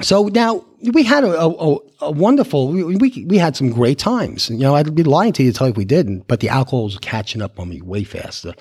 so 0.00 0.28
now 0.28 0.64
we 0.92 1.02
had 1.02 1.24
a, 1.24 1.40
a, 1.40 1.76
a 2.00 2.10
wonderful, 2.10 2.68
we, 2.68 2.96
we, 2.96 3.26
we, 3.26 3.38
had 3.38 3.56
some 3.56 3.70
great 3.70 3.98
times. 3.98 4.48
You 4.48 4.58
know, 4.58 4.76
I'd 4.76 4.94
be 4.94 5.02
lying 5.02 5.32
to 5.34 5.42
you 5.42 5.52
to 5.52 5.58
tell 5.58 5.66
you 5.66 5.72
if 5.72 5.76
we 5.76 5.84
didn't, 5.84 6.28
but 6.28 6.40
the 6.40 6.48
alcohol 6.48 6.84
was 6.84 6.98
catching 6.98 7.42
up 7.42 7.58
on 7.58 7.68
me 7.68 7.82
way 7.82 8.04
faster. 8.04 8.54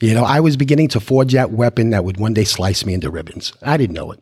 You 0.00 0.14
know, 0.14 0.24
I 0.24 0.40
was 0.40 0.56
beginning 0.56 0.88
to 0.88 1.00
forge 1.00 1.32
that 1.34 1.50
weapon 1.50 1.90
that 1.90 2.04
would 2.04 2.16
one 2.16 2.32
day 2.32 2.44
slice 2.44 2.84
me 2.86 2.94
into 2.94 3.10
ribbons. 3.10 3.52
I 3.62 3.76
didn't 3.76 3.94
know 3.94 4.12
it. 4.12 4.20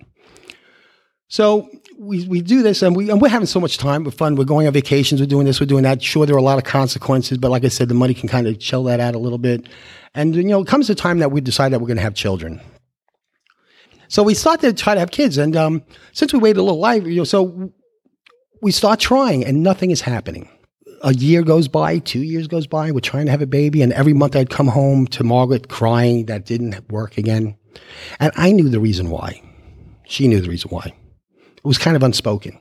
So 1.28 1.68
we, 1.98 2.26
we 2.26 2.40
do 2.40 2.62
this 2.62 2.82
and, 2.82 2.96
we, 2.96 3.10
and 3.10 3.20
we're 3.20 3.28
having 3.28 3.46
so 3.46 3.60
much 3.60 3.78
time. 3.78 4.02
We're 4.02 4.10
fun. 4.10 4.34
We're 4.34 4.44
going 4.44 4.66
on 4.66 4.72
vacations. 4.72 5.20
We're 5.20 5.26
doing 5.26 5.46
this. 5.46 5.60
We're 5.60 5.66
doing 5.66 5.84
that. 5.84 6.02
Sure, 6.02 6.26
there 6.26 6.34
are 6.34 6.38
a 6.38 6.42
lot 6.42 6.58
of 6.58 6.64
consequences, 6.64 7.38
but 7.38 7.50
like 7.50 7.64
I 7.64 7.68
said, 7.68 7.88
the 7.88 7.94
money 7.94 8.14
can 8.14 8.28
kind 8.28 8.46
of 8.46 8.58
chill 8.58 8.82
that 8.84 8.98
out 8.98 9.14
a 9.14 9.18
little 9.18 9.38
bit. 9.38 9.68
And, 10.14 10.34
you 10.34 10.42
know, 10.44 10.62
it 10.62 10.66
comes 10.66 10.88
the 10.88 10.94
time 10.94 11.18
that 11.20 11.30
we 11.30 11.40
decide 11.40 11.70
that 11.70 11.80
we're 11.80 11.86
going 11.86 11.98
to 11.98 12.02
have 12.02 12.14
children. 12.14 12.60
So 14.08 14.22
we 14.22 14.34
start 14.34 14.60
to 14.62 14.72
try 14.72 14.94
to 14.94 15.00
have 15.00 15.10
kids. 15.10 15.38
And 15.38 15.54
um, 15.54 15.84
since 16.12 16.32
we 16.32 16.38
waited 16.38 16.58
a 16.58 16.62
little 16.62 16.80
while, 16.80 17.06
you 17.06 17.16
know, 17.16 17.24
so 17.24 17.72
we 18.62 18.72
start 18.72 18.98
trying 18.98 19.44
and 19.44 19.62
nothing 19.62 19.90
is 19.90 20.00
happening 20.00 20.48
a 21.02 21.14
year 21.14 21.42
goes 21.42 21.68
by, 21.68 21.98
two 21.98 22.22
years 22.22 22.46
goes 22.48 22.66
by. 22.66 22.90
We're 22.90 23.00
trying 23.00 23.26
to 23.26 23.30
have 23.30 23.42
a 23.42 23.46
baby, 23.46 23.82
and 23.82 23.92
every 23.92 24.12
month 24.12 24.36
I'd 24.36 24.50
come 24.50 24.68
home 24.68 25.06
to 25.08 25.24
Margaret 25.24 25.68
crying 25.68 26.26
that 26.26 26.44
didn't 26.44 26.90
work 26.90 27.18
again, 27.18 27.56
and 28.20 28.32
I 28.36 28.52
knew 28.52 28.68
the 28.68 28.80
reason 28.80 29.10
why. 29.10 29.42
She 30.04 30.26
knew 30.28 30.40
the 30.40 30.48
reason 30.48 30.70
why. 30.70 30.94
It 31.56 31.64
was 31.64 31.78
kind 31.78 31.96
of 31.96 32.02
unspoken. 32.02 32.58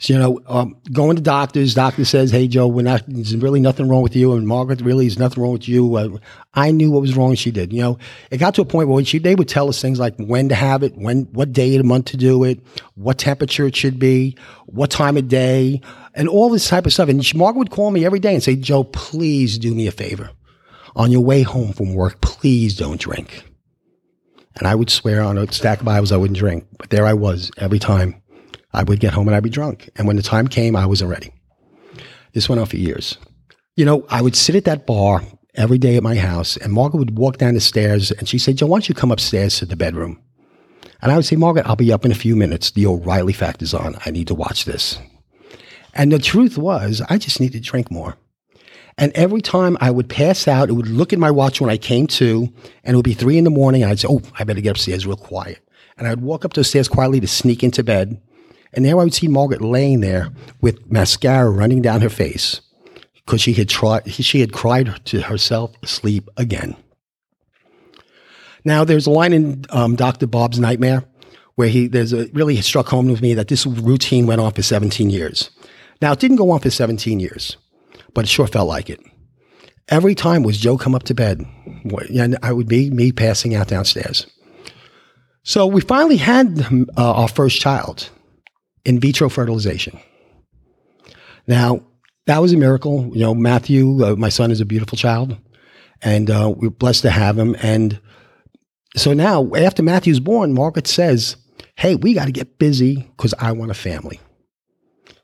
So, 0.00 0.12
you 0.12 0.18
know, 0.20 0.40
um, 0.46 0.76
going 0.92 1.16
to 1.16 1.22
doctors, 1.22 1.74
doctor 1.74 2.04
says, 2.04 2.30
"Hey, 2.30 2.46
Joe, 2.46 2.68
we're 2.68 2.82
not. 2.82 3.02
There's 3.08 3.36
really 3.36 3.58
nothing 3.58 3.88
wrong 3.88 4.02
with 4.02 4.14
you." 4.14 4.32
And 4.34 4.46
Margaret, 4.46 4.80
really, 4.80 5.06
there's 5.06 5.18
nothing 5.18 5.42
wrong 5.42 5.52
with 5.52 5.68
you. 5.68 5.96
Uh, 5.96 6.18
I 6.54 6.70
knew 6.70 6.92
what 6.92 7.00
was 7.00 7.16
wrong. 7.16 7.34
She 7.34 7.50
did. 7.50 7.72
You 7.72 7.82
know, 7.82 7.98
it 8.30 8.38
got 8.38 8.54
to 8.54 8.60
a 8.60 8.64
point 8.64 8.88
where 8.88 9.04
she 9.04 9.18
they 9.18 9.34
would 9.34 9.48
tell 9.48 9.68
us 9.68 9.82
things 9.82 9.98
like 9.98 10.14
when 10.16 10.50
to 10.50 10.54
have 10.54 10.84
it, 10.84 10.96
when, 10.96 11.22
what 11.32 11.52
day 11.52 11.74
of 11.74 11.82
the 11.82 11.88
month 11.88 12.06
to 12.06 12.16
do 12.16 12.44
it, 12.44 12.60
what 12.94 13.18
temperature 13.18 13.66
it 13.66 13.74
should 13.74 13.98
be, 13.98 14.36
what 14.66 14.90
time 14.90 15.16
of 15.16 15.26
day, 15.26 15.80
and 16.14 16.28
all 16.28 16.50
this 16.50 16.68
type 16.68 16.86
of 16.86 16.92
stuff. 16.92 17.08
And 17.08 17.34
Margaret 17.34 17.58
would 17.58 17.70
call 17.70 17.90
me 17.90 18.04
every 18.04 18.20
day 18.20 18.34
and 18.34 18.42
say, 18.42 18.56
"Joe, 18.56 18.84
please 18.84 19.58
do 19.58 19.74
me 19.74 19.86
a 19.86 19.92
favor. 19.92 20.30
On 20.96 21.10
your 21.10 21.20
way 21.20 21.42
home 21.42 21.72
from 21.72 21.94
work, 21.94 22.20
please 22.20 22.76
don't 22.76 23.00
drink." 23.00 23.44
And 24.56 24.66
I 24.66 24.74
would 24.74 24.90
swear 24.90 25.22
on 25.22 25.38
a 25.38 25.50
stack 25.52 25.80
of 25.80 25.84
Bibles 25.84 26.10
I 26.10 26.16
wouldn't 26.16 26.38
drink, 26.38 26.66
but 26.78 26.90
there 26.90 27.06
I 27.06 27.12
was 27.12 27.50
every 27.58 27.78
time 27.78 28.20
I 28.72 28.82
would 28.82 29.00
get 29.00 29.12
home 29.12 29.28
and 29.28 29.36
I'd 29.36 29.42
be 29.42 29.50
drunk. 29.50 29.88
And 29.96 30.06
when 30.06 30.16
the 30.16 30.22
time 30.22 30.48
came, 30.48 30.74
I 30.74 30.86
wasn't 30.86 31.10
ready. 31.10 31.32
This 32.32 32.48
went 32.48 32.60
on 32.60 32.66
for 32.66 32.76
years. 32.76 33.16
You 33.76 33.84
know, 33.84 34.04
I 34.10 34.20
would 34.20 34.34
sit 34.34 34.56
at 34.56 34.64
that 34.64 34.86
bar 34.86 35.22
every 35.54 35.78
day 35.78 35.96
at 35.96 36.02
my 36.02 36.16
house, 36.16 36.56
and 36.56 36.72
Margaret 36.72 36.98
would 36.98 37.18
walk 37.18 37.38
down 37.38 37.54
the 37.54 37.60
stairs 37.60 38.10
and 38.10 38.28
she 38.28 38.38
said, 38.38 38.56
Joe, 38.56 38.66
why 38.66 38.76
don't 38.76 38.88
you 38.88 38.94
come 38.94 39.12
upstairs 39.12 39.58
to 39.58 39.66
the 39.66 39.76
bedroom? 39.76 40.20
And 41.00 41.12
I 41.12 41.16
would 41.16 41.24
say, 41.24 41.36
Margaret, 41.36 41.66
I'll 41.66 41.76
be 41.76 41.92
up 41.92 42.04
in 42.04 42.10
a 42.10 42.16
few 42.16 42.34
minutes. 42.34 42.72
The 42.72 42.86
O'Reilly 42.86 43.32
Factor 43.32 43.76
on. 43.76 43.96
I 44.04 44.10
need 44.10 44.26
to 44.28 44.34
watch 44.34 44.64
this. 44.64 44.98
And 45.94 46.12
the 46.12 46.18
truth 46.18 46.58
was, 46.58 47.02
I 47.08 47.18
just 47.18 47.40
needed 47.40 47.64
to 47.64 47.70
drink 47.70 47.90
more. 47.90 48.16
And 48.96 49.12
every 49.14 49.40
time 49.40 49.76
I 49.80 49.90
would 49.90 50.08
pass 50.08 50.48
out, 50.48 50.68
it 50.68 50.72
would 50.72 50.88
look 50.88 51.12
at 51.12 51.18
my 51.18 51.30
watch 51.30 51.60
when 51.60 51.70
I 51.70 51.76
came 51.76 52.08
to, 52.08 52.52
and 52.82 52.94
it 52.94 52.96
would 52.96 53.04
be 53.04 53.14
three 53.14 53.38
in 53.38 53.44
the 53.44 53.50
morning, 53.50 53.82
and 53.82 53.92
I'd 53.92 54.00
say, 54.00 54.08
Oh, 54.10 54.22
I 54.38 54.44
better 54.44 54.60
get 54.60 54.70
upstairs 54.70 55.06
real 55.06 55.16
quiet. 55.16 55.60
And 55.96 56.08
I'd 56.08 56.20
walk 56.20 56.44
up 56.44 56.54
those 56.54 56.68
stairs 56.68 56.88
quietly 56.88 57.20
to 57.20 57.28
sneak 57.28 57.62
into 57.62 57.84
bed. 57.84 58.20
And 58.72 58.84
there 58.84 58.98
I 58.98 59.04
would 59.04 59.14
see 59.14 59.28
Margaret 59.28 59.62
laying 59.62 60.00
there 60.00 60.30
with 60.60 60.90
mascara 60.90 61.50
running 61.50 61.80
down 61.80 62.00
her 62.00 62.08
face 62.08 62.60
because 63.14 63.40
she 63.40 63.52
had 63.54 63.70
she 64.08 64.40
had 64.40 64.52
cried 64.52 65.04
to 65.06 65.22
herself 65.22 65.74
asleep 65.82 66.28
again. 66.36 66.76
Now, 68.64 68.84
there's 68.84 69.06
a 69.06 69.10
line 69.10 69.32
in 69.32 69.64
um, 69.70 69.96
Dr. 69.96 70.26
Bob's 70.26 70.58
Nightmare 70.58 71.04
where 71.54 71.68
he, 71.68 71.88
there's 71.88 72.12
a 72.12 72.26
really 72.28 72.60
struck 72.60 72.86
home 72.86 73.08
with 73.08 73.20
me 73.20 73.34
that 73.34 73.48
this 73.48 73.66
routine 73.66 74.26
went 74.26 74.40
on 74.40 74.52
for 74.52 74.62
17 74.62 75.10
years. 75.10 75.50
Now, 76.00 76.12
it 76.12 76.20
didn't 76.20 76.36
go 76.36 76.50
on 76.50 76.60
for 76.60 76.70
17 76.70 77.20
years, 77.20 77.56
but 78.14 78.24
it 78.24 78.28
sure 78.28 78.46
felt 78.46 78.68
like 78.68 78.90
it. 78.90 79.00
every 79.88 80.14
time 80.14 80.42
was 80.42 80.58
Joe 80.58 80.76
come 80.78 80.94
up 80.94 81.04
to 81.04 81.14
bed, 81.14 81.44
and 82.14 82.38
I 82.42 82.52
would 82.52 82.68
be 82.68 82.90
me 82.90 83.12
passing 83.12 83.54
out 83.54 83.68
downstairs. 83.68 84.26
So 85.44 85.66
we 85.66 85.80
finally 85.80 86.18
had 86.18 86.60
uh, 86.96 87.12
our 87.12 87.28
first 87.28 87.60
child, 87.60 88.10
in 88.84 89.00
vitro 89.00 89.28
fertilization. 89.28 89.98
Now 91.46 91.82
that 92.26 92.42
was 92.42 92.52
a 92.52 92.56
miracle. 92.56 93.10
You 93.14 93.20
know, 93.20 93.34
Matthew, 93.34 94.04
uh, 94.04 94.16
my 94.16 94.28
son, 94.28 94.50
is 94.50 94.60
a 94.60 94.66
beautiful 94.66 94.98
child, 94.98 95.36
and 96.02 96.30
uh, 96.30 96.52
we're 96.54 96.70
blessed 96.70 97.02
to 97.02 97.10
have 97.10 97.38
him. 97.38 97.56
And 97.62 97.98
so 98.96 99.14
now, 99.14 99.50
after 99.54 99.82
Matthew's 99.82 100.20
born, 100.20 100.52
Margaret 100.52 100.86
says, 100.86 101.36
"Hey, 101.76 101.94
we 101.94 102.12
got 102.12 102.26
to 102.26 102.32
get 102.32 102.58
busy 102.58 103.10
because 103.16 103.32
I 103.38 103.52
want 103.52 103.70
a 103.70 103.74
family." 103.74 104.20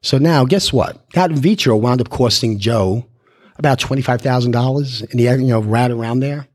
So 0.05 0.19
now, 0.19 0.45
guess 0.45 0.71
what? 0.71 0.99
That 1.15 1.31
in 1.31 1.39
vitro 1.39 1.79
wound 1.79 2.03
up 2.03 2.11
costing 2.11 2.59
Joe 2.59 3.07
about 3.57 3.79
twenty-five 3.79 4.21
thousand 4.21 4.51
dollars, 4.51 5.01
and 5.01 5.19
he, 5.19 5.25
you 5.25 5.39
know, 5.39 5.61
right 5.61 5.91
around 5.91 6.21
there. 6.21 6.47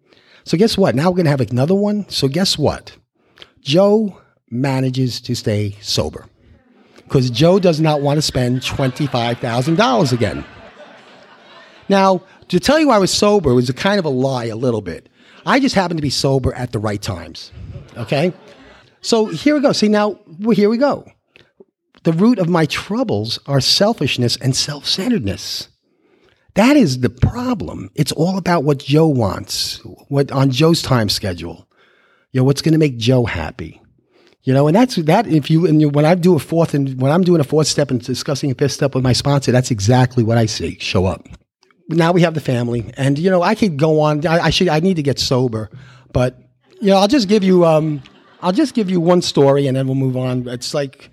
So 0.43 0.55
guess 0.55 0.77
what? 0.77 0.93
Now 0.93 1.09
we're 1.09 1.17
gonna 1.17 1.31
have 1.31 1.41
another 1.41 1.73
one. 1.73 2.07
So 2.09 2.27
guess 2.27 2.59
what? 2.59 2.95
Joe 3.61 4.21
manages 4.51 5.19
to 5.21 5.35
stay 5.35 5.75
sober 5.81 6.27
because 6.97 7.31
Joe 7.31 7.57
does 7.57 7.79
not 7.79 8.01
want 8.01 8.19
to 8.19 8.21
spend 8.21 8.63
twenty-five 8.63 9.39
thousand 9.39 9.77
dollars 9.77 10.11
again. 10.11 10.45
Now, 11.89 12.21
to 12.49 12.59
tell 12.59 12.79
you 12.79 12.91
I 12.91 12.99
was 12.99 13.11
sober 13.11 13.55
was 13.55 13.67
a 13.67 13.73
kind 13.73 13.97
of 13.97 14.05
a 14.05 14.09
lie, 14.09 14.45
a 14.45 14.55
little 14.55 14.81
bit. 14.81 15.09
I 15.47 15.59
just 15.59 15.73
happened 15.73 15.97
to 15.97 16.03
be 16.03 16.11
sober 16.11 16.53
at 16.53 16.71
the 16.71 16.77
right 16.77 17.01
times. 17.01 17.51
Okay, 17.97 18.31
so 19.01 19.25
here 19.25 19.55
we 19.55 19.61
go. 19.61 19.71
See 19.71 19.87
now, 19.87 20.19
well, 20.37 20.55
here 20.55 20.69
we 20.69 20.77
go. 20.77 21.11
The 22.03 22.13
root 22.13 22.39
of 22.39 22.49
my 22.49 22.65
troubles 22.65 23.39
are 23.45 23.61
selfishness 23.61 24.37
and 24.37 24.55
self-centeredness. 24.55 25.69
That 26.55 26.75
is 26.75 27.01
the 27.01 27.09
problem. 27.09 27.89
It's 27.95 28.11
all 28.11 28.37
about 28.37 28.63
what 28.63 28.79
Joe 28.79 29.07
wants, 29.07 29.77
what 30.07 30.31
on 30.31 30.51
Joe's 30.51 30.81
time 30.81 31.09
schedule. 31.09 31.67
You 32.31 32.41
know, 32.41 32.45
what's 32.45 32.61
going 32.61 32.73
to 32.73 32.79
make 32.79 32.97
Joe 32.97 33.25
happy. 33.25 33.81
You 34.43 34.53
know, 34.53 34.67
and 34.67 34.75
that's 34.75 34.95
that. 34.95 35.27
If 35.27 35.49
you 35.51 35.67
and 35.67 35.81
you, 35.81 35.89
when 35.89 36.05
I 36.05 36.15
do 36.15 36.35
a 36.35 36.39
fourth 36.39 36.73
and 36.73 36.99
when 36.99 37.11
I'm 37.11 37.23
doing 37.23 37.41
a 37.41 37.43
fourth 37.43 37.67
step 37.67 37.91
and 37.91 38.01
discussing 38.01 38.49
a 38.51 38.55
fifth 38.55 38.71
step 38.71 38.95
with 38.95 39.03
my 39.03 39.13
sponsor, 39.13 39.51
that's 39.51 39.69
exactly 39.69 40.23
what 40.23 40.37
I 40.37 40.45
see 40.45 40.77
show 40.79 41.05
up. 41.05 41.27
Now 41.89 42.11
we 42.11 42.21
have 42.21 42.35
the 42.35 42.41
family, 42.41 42.91
and 42.97 43.19
you 43.19 43.29
know, 43.29 43.41
I 43.41 43.55
could 43.55 43.77
go 43.77 43.99
on. 43.99 44.25
I, 44.25 44.45
I 44.45 44.49
should. 44.49 44.69
I 44.69 44.79
need 44.79 44.95
to 44.95 45.03
get 45.03 45.19
sober, 45.19 45.69
but 46.13 46.37
you 46.79 46.87
know, 46.87 46.97
I'll 46.97 47.07
just 47.07 47.27
give 47.27 47.43
you. 47.43 47.65
Um, 47.65 48.01
I'll 48.41 48.53
just 48.53 48.73
give 48.73 48.89
you 48.89 49.01
one 49.01 49.21
story, 49.21 49.67
and 49.67 49.75
then 49.75 49.87
we'll 49.87 49.95
move 49.95 50.15
on. 50.15 50.47
It's 50.47 50.73
like, 50.73 51.11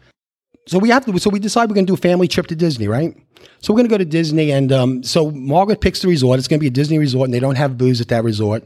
so 0.66 0.78
we 0.78 0.88
have 0.90 1.04
to. 1.06 1.18
So 1.18 1.30
we 1.30 1.38
decide 1.38 1.68
we're 1.68 1.74
going 1.74 1.86
to 1.86 1.90
do 1.90 1.94
a 1.94 2.08
family 2.08 2.26
trip 2.26 2.48
to 2.48 2.56
Disney, 2.56 2.88
right? 2.88 3.16
So 3.60 3.72
we're 3.72 3.78
going 3.78 3.88
to 3.88 3.94
go 3.94 3.98
to 3.98 4.04
Disney, 4.04 4.50
and 4.50 4.72
um, 4.72 5.02
so 5.02 5.30
Margaret 5.30 5.80
picks 5.80 6.02
the 6.02 6.08
resort. 6.08 6.38
It's 6.38 6.48
going 6.48 6.58
to 6.58 6.62
be 6.62 6.68
a 6.68 6.70
Disney 6.70 6.98
resort, 6.98 7.26
and 7.26 7.34
they 7.34 7.40
don't 7.40 7.54
have 7.54 7.78
booze 7.78 8.00
at 8.00 8.08
that 8.08 8.24
resort. 8.24 8.64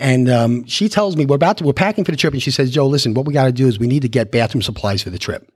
And 0.00 0.28
um, 0.28 0.64
she 0.66 0.88
tells 0.88 1.16
me 1.16 1.26
we're 1.26 1.36
about 1.36 1.58
to 1.58 1.64
we're 1.64 1.72
packing 1.72 2.04
for 2.04 2.10
the 2.10 2.16
trip, 2.16 2.32
and 2.32 2.42
she 2.42 2.50
says, 2.50 2.70
"Joe, 2.70 2.86
listen, 2.86 3.14
what 3.14 3.24
we 3.24 3.32
got 3.32 3.44
to 3.44 3.52
do 3.52 3.68
is 3.68 3.78
we 3.78 3.86
need 3.86 4.02
to 4.02 4.08
get 4.08 4.32
bathroom 4.32 4.62
supplies 4.62 5.02
for 5.02 5.10
the 5.10 5.18
trip." 5.18 5.48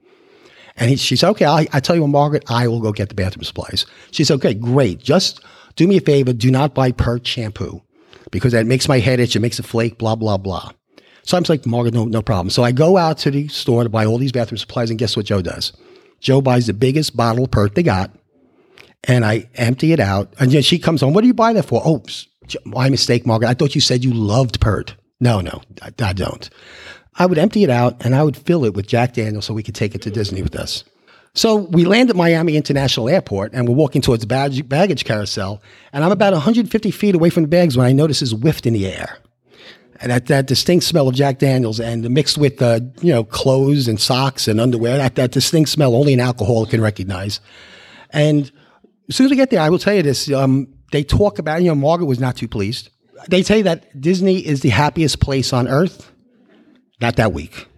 And 0.76 0.90
he, 0.90 0.96
she 0.96 1.16
said, 1.16 1.30
"Okay, 1.30 1.46
I, 1.46 1.66
I 1.72 1.80
tell 1.80 1.96
you 1.96 2.02
what, 2.02 2.08
Margaret, 2.08 2.44
I 2.48 2.68
will 2.68 2.80
go 2.80 2.92
get 2.92 3.08
the 3.08 3.14
bathroom 3.14 3.44
supplies." 3.44 3.84
She 4.12 4.24
said, 4.24 4.34
"Okay, 4.34 4.54
great. 4.54 5.00
Just 5.00 5.40
do 5.74 5.88
me 5.88 5.96
a 5.96 6.00
favor. 6.00 6.32
Do 6.32 6.50
not 6.50 6.74
buy 6.74 6.92
Pert 6.92 7.26
shampoo 7.26 7.82
because 8.30 8.52
that 8.52 8.66
makes 8.66 8.88
my 8.88 9.00
head 9.00 9.20
itch. 9.20 9.34
It 9.34 9.40
makes 9.40 9.58
it 9.58 9.64
flake. 9.64 9.98
Blah 9.98 10.14
blah 10.14 10.38
blah." 10.38 10.70
So 11.24 11.36
I'm 11.36 11.44
like, 11.48 11.64
Margaret, 11.66 11.94
no, 11.94 12.04
no 12.04 12.22
problem. 12.22 12.50
So 12.50 12.62
I 12.62 12.72
go 12.72 12.96
out 12.96 13.18
to 13.18 13.30
the 13.30 13.48
store 13.48 13.84
to 13.84 13.88
buy 13.88 14.04
all 14.04 14.18
these 14.18 14.32
bathroom 14.32 14.58
supplies, 14.58 14.90
and 14.90 14.98
guess 14.98 15.16
what 15.16 15.26
Joe 15.26 15.42
does? 15.42 15.72
Joe 16.20 16.40
buys 16.40 16.66
the 16.66 16.74
biggest 16.74 17.16
bottle 17.16 17.44
of 17.44 17.50
Pert 17.50 17.74
they 17.74 17.82
got, 17.82 18.10
and 19.04 19.24
I 19.24 19.48
empty 19.54 19.92
it 19.92 20.00
out. 20.00 20.32
And 20.38 20.50
then 20.50 20.62
she 20.62 20.78
comes 20.78 21.02
on, 21.02 21.12
what 21.12 21.22
do 21.22 21.26
you 21.26 21.34
buy 21.34 21.52
that 21.52 21.64
for? 21.64 21.82
Oh, 21.84 22.02
my 22.64 22.88
mistake, 22.88 23.26
Margaret. 23.26 23.48
I 23.48 23.54
thought 23.54 23.74
you 23.74 23.80
said 23.80 24.04
you 24.04 24.12
loved 24.12 24.60
Pert. 24.60 24.94
No, 25.20 25.40
no, 25.40 25.62
I, 25.80 25.92
I 26.02 26.12
don't. 26.12 26.50
I 27.14 27.26
would 27.26 27.38
empty 27.38 27.62
it 27.62 27.70
out 27.70 28.04
and 28.04 28.14
I 28.14 28.22
would 28.22 28.36
fill 28.36 28.64
it 28.64 28.74
with 28.74 28.86
Jack 28.86 29.12
Daniels 29.14 29.44
so 29.44 29.54
we 29.54 29.62
could 29.62 29.74
take 29.74 29.94
it 29.94 30.02
to 30.02 30.10
Disney 30.10 30.42
with 30.42 30.56
us. 30.56 30.84
So 31.34 31.56
we 31.56 31.84
land 31.84 32.10
at 32.10 32.16
Miami 32.16 32.56
International 32.56 33.08
Airport 33.08 33.52
and 33.52 33.68
we're 33.68 33.74
walking 33.74 34.02
towards 34.02 34.22
the 34.22 34.26
baggage, 34.26 34.68
baggage 34.68 35.04
carousel. 35.04 35.62
And 35.92 36.04
I'm 36.04 36.12
about 36.12 36.32
150 36.32 36.90
feet 36.90 37.14
away 37.14 37.30
from 37.30 37.44
the 37.44 37.48
bags 37.48 37.76
when 37.76 37.86
I 37.86 37.92
notice 37.92 38.20
this 38.20 38.34
whiff 38.34 38.64
in 38.66 38.72
the 38.74 38.86
air. 38.86 39.18
And 40.02 40.10
that, 40.10 40.26
that 40.26 40.46
distinct 40.46 40.84
smell 40.84 41.06
of 41.06 41.14
Jack 41.14 41.38
Daniels 41.38 41.78
and 41.78 42.10
mixed 42.10 42.36
with, 42.36 42.60
uh, 42.60 42.80
you 43.00 43.12
know, 43.12 43.22
clothes 43.22 43.86
and 43.86 44.00
socks 44.00 44.48
and 44.48 44.60
underwear, 44.60 44.98
that, 44.98 45.14
that 45.14 45.30
distinct 45.30 45.70
smell 45.70 45.94
only 45.94 46.12
an 46.12 46.18
alcoholic 46.18 46.70
can 46.70 46.80
recognize. 46.80 47.38
And 48.10 48.50
as 49.08 49.14
soon 49.14 49.26
as 49.26 49.30
we 49.30 49.36
get 49.36 49.50
there, 49.50 49.60
I 49.60 49.70
will 49.70 49.78
tell 49.78 49.94
you 49.94 50.02
this. 50.02 50.30
Um, 50.30 50.66
they 50.90 51.04
talk 51.04 51.38
about, 51.38 51.62
you 51.62 51.68
know, 51.68 51.76
Margaret 51.76 52.06
was 52.06 52.18
not 52.18 52.36
too 52.36 52.48
pleased. 52.48 52.90
They 53.28 53.44
say 53.44 53.62
that 53.62 53.98
Disney 53.98 54.44
is 54.44 54.60
the 54.62 54.70
happiest 54.70 55.20
place 55.20 55.52
on 55.52 55.68
earth. 55.68 56.10
Not 57.00 57.14
that 57.16 57.32
week. 57.32 57.68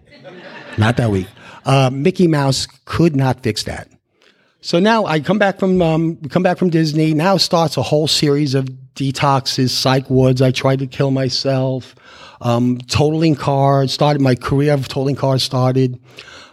not 0.79 0.97
that 0.97 1.11
week. 1.11 1.27
Uh, 1.63 1.91
Mickey 1.93 2.27
Mouse 2.27 2.67
could 2.85 3.15
not 3.15 3.43
fix 3.43 3.63
that. 3.63 3.87
So 4.61 4.79
now 4.79 5.05
I 5.05 5.19
come 5.19 5.37
back 5.37 5.59
from 5.59 5.79
um, 5.83 6.15
come 6.29 6.41
back 6.41 6.57
from 6.57 6.71
Disney. 6.71 7.13
Now 7.13 7.37
starts 7.37 7.77
a 7.77 7.83
whole 7.83 8.07
series 8.07 8.55
of 8.55 8.67
detoxes, 8.95 9.69
psych 9.69 10.09
wards. 10.09 10.41
I 10.41 10.51
tried 10.51 10.79
to 10.79 10.87
kill 10.87 11.11
myself. 11.11 11.95
Um, 12.41 12.79
totaling 12.87 13.35
cars 13.35 13.93
started 13.93 14.21
my 14.21 14.35
career 14.35 14.73
of 14.73 14.87
totaling 14.87 15.15
cars 15.15 15.43
started. 15.43 15.99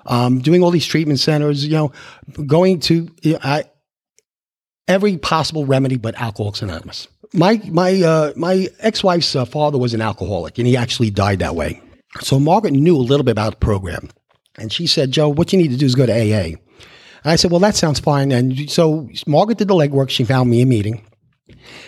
Um, 0.06 0.40
doing 0.40 0.62
all 0.62 0.70
these 0.70 0.86
treatment 0.86 1.20
centers. 1.20 1.64
You 1.64 1.72
know, 1.72 1.92
going 2.46 2.80
to 2.80 3.08
I, 3.42 3.64
every 4.88 5.16
possible 5.16 5.64
remedy 5.64 5.96
but 5.96 6.14
Alcoholics 6.16 6.62
Anonymous. 6.62 7.08
My 7.32 7.60
my 7.68 8.02
uh, 8.02 8.32
my 8.36 8.68
ex 8.80 9.02
wife's 9.02 9.34
uh, 9.34 9.44
father 9.44 9.78
was 9.78 9.94
an 9.94 10.00
alcoholic, 10.00 10.58
and 10.58 10.66
he 10.66 10.76
actually 10.76 11.10
died 11.10 11.38
that 11.38 11.54
way. 11.54 11.80
So 12.20 12.38
Margaret 12.38 12.72
knew 12.72 12.96
a 12.96 12.98
little 12.98 13.24
bit 13.24 13.32
about 13.32 13.52
the 13.52 13.58
program, 13.58 14.10
and 14.58 14.72
she 14.72 14.86
said, 14.86 15.12
"Joe, 15.12 15.30
what 15.30 15.52
you 15.52 15.58
need 15.58 15.70
to 15.70 15.76
do 15.76 15.86
is 15.86 15.94
go 15.94 16.04
to 16.04 16.12
AA." 16.12 16.56
And 17.24 17.30
I 17.30 17.36
said, 17.36 17.50
"Well, 17.50 17.60
that 17.60 17.74
sounds 17.74 18.00
fine." 18.00 18.32
And 18.32 18.70
so 18.70 19.08
Margaret 19.26 19.58
did 19.58 19.68
the 19.68 19.74
legwork. 19.74 20.10
She 20.10 20.24
found 20.24 20.50
me 20.50 20.60
a 20.60 20.66
meeting. 20.66 21.02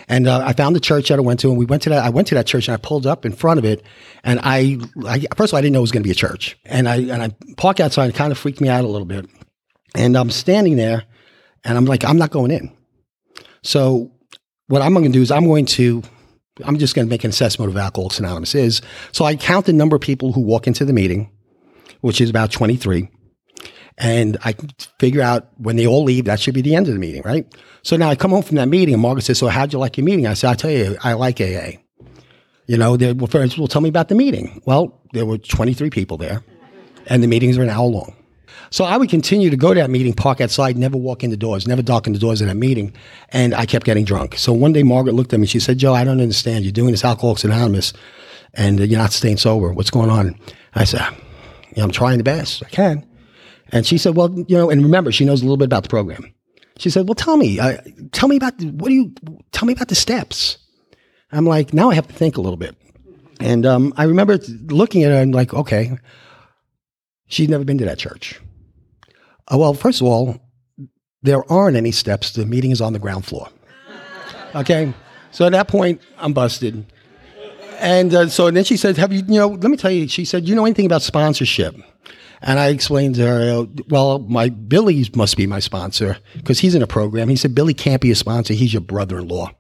And 0.09 0.27
uh, 0.27 0.43
I 0.45 0.53
found 0.53 0.77
the 0.77 0.81
church 0.81 1.09
that 1.09 1.19
I 1.19 1.23
went 1.23 1.41
to, 1.41 1.51
and 1.51 1.59
we 1.59 1.65
went 1.65 1.83
to 1.83 1.91
that. 1.91 2.05
I 2.05 2.11
went 2.11 2.29
to 2.29 2.35
that 2.35 2.47
church, 2.47 2.69
and 2.69 2.75
I 2.75 2.77
pulled 2.77 3.07
up 3.07 3.25
in 3.25 3.33
front 3.33 3.59
of 3.59 3.65
it, 3.65 3.83
and 4.23 4.41
I, 4.43 4.79
I 5.07 5.21
first 5.37 5.51
of 5.51 5.55
all, 5.55 5.59
I 5.59 5.63
didn't 5.63 5.73
know 5.73 5.81
it 5.81 5.83
was 5.83 5.93
going 5.93 6.03
to 6.03 6.09
be 6.09 6.13
a 6.13 6.15
church, 6.15 6.59
and 6.65 6.89
I 6.89 6.97
and 6.97 7.23
I 7.23 7.31
park 7.57 7.81
outside. 7.81 8.11
It 8.11 8.15
kind 8.15 8.33
of 8.33 8.39
freaked 8.39 8.61
me 8.61 8.69
out 8.69 8.85
a 8.85 8.89
little 8.89 9.07
bit, 9.07 9.27
and 9.95 10.17
I'm 10.17 10.31
standing 10.31 10.77
there, 10.77 11.05
and 11.65 11.77
I'm 11.77 11.85
like, 11.85 12.05
I'm 12.05 12.19
not 12.19 12.31
going 12.31 12.51
in. 12.51 12.73
So 13.63 14.13
what 14.67 14.83
I'm 14.83 14.93
going 14.93 15.05
to 15.07 15.11
do 15.11 15.23
is 15.23 15.31
I'm 15.31 15.47
going 15.47 15.67
to 15.67 16.03
I'm 16.65 16.79
just 16.79 16.95
going 16.95 17.07
to 17.07 17.11
make 17.11 17.25
an 17.25 17.31
assessment 17.31 17.71
of 17.71 17.77
Alcoholics 17.77 18.19
Anonymous 18.19 18.55
is. 18.55 18.81
So 19.13 19.25
I 19.25 19.35
count 19.35 19.67
the 19.67 19.73
number 19.73 19.97
of 19.97 20.03
people 20.03 20.33
who 20.33 20.41
walk 20.41 20.67
into 20.67 20.85
the 20.85 20.93
meeting, 20.93 21.31
which 22.01 22.21
is 22.21 22.31
about 22.31 22.53
23. 22.53 23.09
And 23.97 24.37
I 24.45 24.55
figure 24.99 25.23
out 25.23 25.49
when 25.57 25.77
they 25.77 25.87
all 25.87 26.03
leave, 26.03 26.25
that 26.25 26.41
should 26.41 26.55
be 26.55 26.63
the 26.63 26.75
end 26.75 26.89
of 26.89 26.95
the 26.95 26.99
meeting, 26.99 27.23
right? 27.25 27.47
So 27.83 27.97
now 27.97 28.09
I 28.09 28.17
come 28.17 28.33
home 28.33 28.43
from 28.43 28.57
that 28.57 28.69
meeting 28.69 28.95
and 28.95 29.03
Margaret 29.03 29.23
says, 29.23 29.39
So 29.39 29.49
how'd 29.49 29.73
you 29.73 29.79
like 29.79 29.97
your 29.97 30.05
meeting? 30.05 30.27
I 30.27 30.35
said, 30.35 30.49
I'll 30.49 30.57
tell 30.57 30.71
you, 30.71 30.97
I 31.03 31.13
like 31.13 31.41
AA. 31.41 31.79
You 32.67 32.79
know, 32.79 32.97
they, 32.97 33.13
well, 33.13 33.29
well, 33.33 33.69
tell 33.69 33.83
me 33.83 33.89
about 33.89 34.09
the 34.09 34.15
meeting. 34.15 34.63
Well, 34.65 35.01
there 35.13 35.27
were 35.27 35.39
23 35.39 35.91
people 35.91 36.17
there, 36.17 36.43
and 37.07 37.23
the 37.23 37.27
meetings 37.27 37.59
are 37.59 37.63
an 37.63 37.69
hour 37.69 37.87
long. 37.87 38.17
So 38.71 38.85
I 38.85 38.97
would 38.97 39.11
continue 39.11 39.51
to 39.51 39.57
go 39.57 39.75
to 39.75 39.81
that 39.81 39.91
meeting, 39.91 40.15
park 40.15 40.41
outside, 40.41 40.77
never 40.77 40.97
walk 40.97 41.23
in 41.23 41.31
the 41.31 41.37
doors, 41.37 41.69
never 41.69 41.83
darken 41.83 42.13
the 42.13 42.19
doors 42.19 42.41
of 42.41 42.49
that 42.49 42.57
meeting. 42.57 42.93
And 43.29 43.55
I 43.55 43.67
kept 43.67 43.85
getting 43.87 44.05
drunk. 44.05 44.37
So 44.37 44.53
one 44.53 44.73
day 44.73 44.83
Margaret 44.83 45.15
looked 45.15 45.33
at 45.33 45.39
me. 45.39 45.47
She 45.47 45.61
said, 45.61 45.79
Joe, 45.79 45.95
I 45.95 46.03
don't 46.03 46.21
understand. 46.21 46.65
You're 46.65 46.73
doing 46.73 46.91
this 46.91 47.05
Alcoholics 47.05 47.45
Anonymous 47.45 47.93
and 48.55 48.81
you're 48.81 48.99
not 48.99 49.13
staying 49.13 49.37
sober. 49.37 49.73
What's 49.73 49.91
going 49.91 50.11
on? 50.11 50.37
I 50.75 50.85
said, 50.85 51.07
I'm 51.77 51.91
trying 51.93 52.19
the 52.19 52.25
best 52.25 52.65
I 52.65 52.69
can. 52.69 53.07
And 53.75 53.85
she 53.85 53.99
said, 53.99 54.15
well, 54.15 54.33
you 54.33 54.57
know, 54.57 54.71
and 54.71 54.85
remember, 54.85 55.11
she 55.11 55.25
knows 55.25 55.43
a 55.43 55.45
little 55.45 55.57
bit 55.57 55.65
about 55.65 55.83
the 55.83 55.89
program. 55.89 56.33
She 56.79 56.91
said, 56.91 57.09
well, 57.09 57.17
tell 57.17 57.37
me, 57.37 57.59
uh, 57.59 57.79
tell 58.13 58.29
me 58.29 58.37
about, 58.37 58.55
what 58.63 58.89
do 58.89 58.95
you, 58.95 59.13
tell 59.51 59.67
me 59.67 59.73
about 59.73 59.89
the 59.89 59.97
steps. 59.97 60.59
I'm 61.33 61.45
like, 61.45 61.75
now 61.75 61.91
I 61.91 61.95
have 61.95 62.07
to 62.07 62.15
think 62.15 62.37
a 62.37 62.41
little 62.41 62.57
bit. 62.57 62.77
And 63.41 63.67
um, 63.67 63.93
I 63.97 64.05
remember 64.05 64.39
looking 64.67 65.03
at 65.03 65.11
her 65.11 65.21
and 65.21 65.35
like, 65.35 65.53
okay, 65.53 65.99
she'd 67.27 67.51
never 67.51 67.65
been 67.65 67.79
to 67.79 67.85
that 67.85 67.99
church. 67.99 68.41
Uh, 69.53 69.59
well, 69.59 69.75
first 69.75 70.01
of 70.01 70.07
all, 70.07 70.39
there 71.23 71.51
aren't 71.51 71.77
any 71.77 71.91
steps. 71.91 72.31
The 72.31 72.47
meeting 72.47 72.71
is 72.71 72.81
on 72.81 72.93
the 72.93 73.01
ground 73.01 73.25
floor. 73.25 73.49
Okay? 74.55 74.95
So 75.33 75.47
at 75.47 75.53
that 75.53 75.67
point, 75.67 76.01
I'm 76.19 76.33
busted. 76.33 76.87
And 77.81 78.15
uh, 78.15 78.29
so 78.29 78.47
and 78.47 78.57
then 78.57 78.63
she 78.63 78.77
said, 78.77 78.97
Have 78.99 79.13
you, 79.13 79.25
you 79.27 79.41
know, 79.41 79.49
let 79.49 79.65
me 79.65 79.77
tell 79.77 79.91
you, 79.91 80.07
she 80.07 80.25
said, 80.25 80.49
You 80.49 80.55
know 80.55 80.65
anything 80.65 80.87
about 80.87 81.03
sponsorship? 81.03 81.75
And 82.47 82.61
I 82.61 82.69
explained 82.69 83.15
to 83.15 83.27
her, 83.27 83.67
Well, 83.89 84.19
my 84.21 84.51
Billy 84.51 85.07
must 85.17 85.37
be 85.37 85.47
my 85.47 85.61
sponsor 85.61 86.19
because 86.37 86.61
he's 86.61 86.75
in 86.75 86.83
a 86.83 86.87
program. 86.87 87.31
He 87.31 87.37
said, 87.37 87.55
Billy 87.55 87.73
can't 87.73 88.03
be 88.03 88.11
a 88.11 88.15
sponsor. 88.15 88.53
He's 88.53 88.73
your 88.73 88.83
brother 88.83 89.19
in 89.19 89.29
law. 89.29 89.51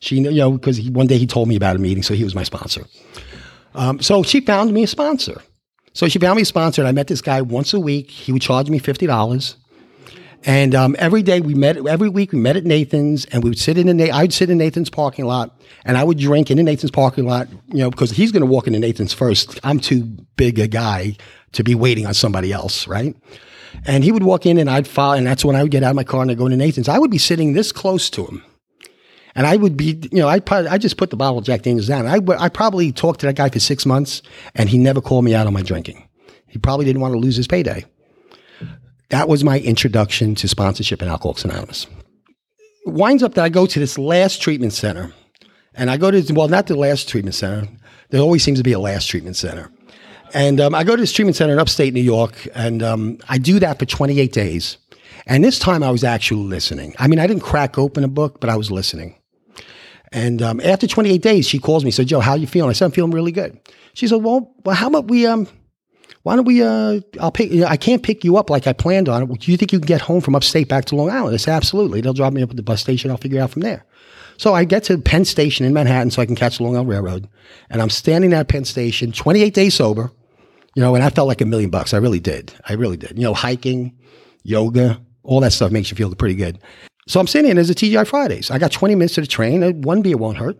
She, 0.00 0.16
you 0.16 0.30
know, 0.30 0.52
because 0.52 0.80
one 0.90 1.06
day 1.06 1.16
he 1.16 1.26
told 1.26 1.48
me 1.48 1.56
about 1.56 1.76
a 1.76 1.78
meeting, 1.78 2.02
so 2.02 2.14
he 2.14 2.24
was 2.24 2.34
my 2.34 2.42
sponsor. 2.42 2.84
Um, 3.74 4.00
so 4.00 4.22
she 4.22 4.40
found 4.40 4.72
me 4.72 4.82
a 4.82 4.86
sponsor. 4.86 5.40
So 5.92 6.08
she 6.08 6.18
found 6.18 6.36
me 6.36 6.42
a 6.42 6.46
sponsor, 6.46 6.82
and 6.82 6.88
I 6.88 6.92
met 6.92 7.06
this 7.08 7.22
guy 7.22 7.40
once 7.42 7.72
a 7.72 7.80
week. 7.80 8.10
He 8.10 8.32
would 8.32 8.42
charge 8.42 8.68
me 8.68 8.78
fifty 8.78 9.06
dollars, 9.06 9.56
And 10.44 10.74
um, 10.74 10.96
every 10.98 11.22
day 11.22 11.40
we 11.40 11.54
met, 11.54 11.76
every 11.86 12.08
week 12.08 12.32
we 12.32 12.38
met 12.38 12.56
at 12.56 12.64
Nathan's, 12.64 13.24
and 13.26 13.42
we 13.42 13.50
would 13.50 13.58
sit 13.58 13.76
in 13.78 13.96
the. 13.96 14.10
I'd 14.10 14.32
sit 14.32 14.50
in 14.50 14.58
Nathan's 14.58 14.90
parking 14.90 15.24
lot, 15.24 15.58
and 15.84 15.96
I 15.96 16.04
would 16.04 16.18
drink 16.18 16.50
in 16.50 16.58
the 16.58 16.62
Nathan's 16.62 16.90
parking 16.90 17.26
lot, 17.26 17.48
you 17.68 17.78
know, 17.78 17.90
because 17.90 18.10
he's 18.10 18.30
going 18.30 18.42
to 18.42 18.46
walk 18.46 18.66
into 18.66 18.78
Nathan's 18.78 19.12
first. 19.12 19.58
I'm 19.64 19.80
too 19.80 20.04
big 20.36 20.58
a 20.58 20.68
guy 20.68 21.16
to 21.52 21.64
be 21.64 21.74
waiting 21.74 22.06
on 22.06 22.14
somebody 22.14 22.52
else, 22.52 22.86
right? 22.86 23.16
And 23.86 24.04
he 24.04 24.12
would 24.12 24.22
walk 24.22 24.46
in, 24.46 24.58
and 24.58 24.68
I'd 24.68 24.88
follow, 24.88 25.14
and 25.14 25.26
that's 25.26 25.44
when 25.44 25.56
I 25.56 25.62
would 25.62 25.70
get 25.70 25.82
out 25.82 25.90
of 25.90 25.96
my 25.96 26.04
car 26.04 26.22
and 26.22 26.30
I'd 26.30 26.38
go 26.38 26.46
into 26.46 26.56
Nathan's. 26.56 26.88
I 26.88 26.98
would 26.98 27.10
be 27.10 27.18
sitting 27.18 27.52
this 27.52 27.72
close 27.72 28.10
to 28.10 28.26
him, 28.26 28.44
and 29.34 29.46
I 29.46 29.56
would 29.56 29.76
be, 29.76 30.00
you 30.10 30.18
know, 30.18 30.28
I 30.28 30.40
I 30.48 30.78
just 30.78 30.96
put 30.96 31.10
the 31.10 31.16
bottle 31.16 31.38
of 31.38 31.44
Jack 31.44 31.62
Daniels 31.62 31.86
down. 31.86 32.06
I 32.06 32.20
I 32.38 32.48
probably 32.48 32.92
talked 32.92 33.20
to 33.20 33.26
that 33.26 33.36
guy 33.36 33.48
for 33.48 33.60
six 33.60 33.86
months, 33.86 34.22
and 34.54 34.68
he 34.68 34.78
never 34.78 35.00
called 35.00 35.24
me 35.24 35.34
out 35.34 35.46
on 35.46 35.52
my 35.52 35.62
drinking. 35.62 36.08
He 36.46 36.58
probably 36.58 36.84
didn't 36.84 37.00
want 37.00 37.14
to 37.14 37.18
lose 37.18 37.36
his 37.36 37.46
payday. 37.46 37.84
That 39.10 39.28
was 39.28 39.42
my 39.44 39.58
introduction 39.60 40.34
to 40.36 40.48
sponsorship 40.48 41.02
in 41.02 41.08
Alcoholics 41.08 41.44
Anonymous. 41.44 41.86
It 42.86 42.92
winds 42.92 43.22
up 43.22 43.34
that 43.34 43.44
I 43.44 43.48
go 43.48 43.66
to 43.66 43.78
this 43.78 43.98
last 43.98 44.40
treatment 44.40 44.72
center, 44.72 45.12
and 45.74 45.90
I 45.90 45.96
go 45.96 46.10
to 46.10 46.32
well, 46.32 46.48
not 46.48 46.66
the 46.66 46.76
last 46.76 47.08
treatment 47.08 47.34
center. 47.34 47.68
There 48.10 48.20
always 48.20 48.42
seems 48.42 48.58
to 48.58 48.64
be 48.64 48.72
a 48.72 48.80
last 48.80 49.06
treatment 49.06 49.36
center, 49.36 49.70
and 50.34 50.60
um, 50.60 50.74
I 50.74 50.84
go 50.84 50.96
to 50.96 51.02
this 51.02 51.12
treatment 51.12 51.36
center 51.36 51.52
in 51.52 51.58
upstate 51.58 51.94
New 51.94 52.00
York, 52.00 52.48
and 52.54 52.82
um, 52.82 53.18
I 53.28 53.38
do 53.38 53.58
that 53.60 53.78
for 53.78 53.86
28 53.86 54.32
days. 54.32 54.78
And 55.26 55.44
this 55.44 55.58
time 55.58 55.82
I 55.82 55.90
was 55.90 56.02
actually 56.02 56.44
listening. 56.44 56.94
I 56.98 57.06
mean, 57.06 57.18
I 57.18 57.26
didn't 57.26 57.42
crack 57.42 57.78
open 57.78 58.04
a 58.04 58.08
book, 58.08 58.40
but 58.40 58.50
I 58.50 58.56
was 58.56 58.70
listening. 58.70 59.16
And 60.12 60.42
um, 60.42 60.60
after 60.60 60.86
28 60.86 61.22
days, 61.22 61.48
she 61.48 61.58
calls 61.58 61.84
me, 61.84 61.90
said, 61.90 62.08
Joe, 62.08 62.20
how 62.20 62.34
you 62.34 62.46
feeling? 62.46 62.70
I 62.70 62.72
said, 62.72 62.86
I'm 62.86 62.90
feeling 62.90 63.12
really 63.12 63.32
good. 63.32 63.58
She 63.94 64.08
said, 64.08 64.22
well, 64.22 64.52
well 64.64 64.74
how 64.74 64.88
about 64.88 65.08
we, 65.08 65.26
um, 65.26 65.46
why 66.22 66.34
don't 66.34 66.44
we, 66.44 66.62
uh, 66.62 67.00
I'll 67.20 67.30
pick, 67.30 67.52
I 67.62 67.76
can't 67.76 68.02
pick 68.02 68.24
you 68.24 68.36
up 68.36 68.50
like 68.50 68.66
I 68.66 68.72
planned 68.72 69.08
on 69.08 69.22
it. 69.22 69.40
Do 69.40 69.50
you 69.50 69.56
think 69.56 69.72
you 69.72 69.78
can 69.78 69.86
get 69.86 70.00
home 70.00 70.20
from 70.20 70.34
upstate 70.34 70.68
back 70.68 70.86
to 70.86 70.96
Long 70.96 71.10
Island? 71.10 71.34
I 71.34 71.36
said, 71.36 71.54
absolutely. 71.54 72.00
They'll 72.00 72.12
drop 72.12 72.32
me 72.32 72.42
up 72.42 72.50
at 72.50 72.56
the 72.56 72.62
bus 72.62 72.80
station. 72.80 73.10
I'll 73.10 73.16
figure 73.16 73.38
it 73.38 73.42
out 73.42 73.50
from 73.50 73.62
there. 73.62 73.84
So 74.36 74.54
I 74.54 74.64
get 74.64 74.84
to 74.84 74.96
Penn 74.96 75.26
Station 75.26 75.66
in 75.66 75.74
Manhattan 75.74 76.10
so 76.10 76.22
I 76.22 76.26
can 76.26 76.34
catch 76.34 76.56
the 76.56 76.64
Long 76.64 76.74
Island 76.74 76.88
Railroad. 76.88 77.28
And 77.68 77.82
I'm 77.82 77.90
standing 77.90 78.32
at 78.32 78.48
Penn 78.48 78.64
Station, 78.64 79.12
28 79.12 79.52
days 79.52 79.74
sober, 79.74 80.10
you 80.74 80.82
know, 80.82 80.94
and 80.94 81.02
I 81.04 81.10
felt 81.10 81.28
like 81.28 81.40
a 81.40 81.46
million 81.46 81.70
bucks. 81.70 81.94
I 81.94 81.98
really 81.98 82.20
did. 82.20 82.52
I 82.68 82.74
really 82.74 82.96
did. 82.96 83.12
You 83.16 83.24
know, 83.24 83.34
hiking, 83.34 83.98
yoga, 84.42 85.00
all 85.22 85.40
that 85.40 85.52
stuff 85.52 85.72
makes 85.72 85.90
you 85.90 85.96
feel 85.96 86.14
pretty 86.14 86.36
good. 86.36 86.58
So 87.08 87.18
I'm 87.18 87.26
sitting 87.26 87.50
in 87.50 87.56
there's 87.56 87.70
a 87.70 87.74
TGI 87.74 88.06
Fridays. 88.06 88.50
I 88.50 88.58
got 88.58 88.70
20 88.70 88.94
minutes 88.94 89.14
to 89.14 89.20
the 89.20 89.26
train. 89.26 89.62
Uh, 89.62 89.72
one 89.72 90.02
beer 90.02 90.16
won't 90.16 90.38
hurt. 90.38 90.58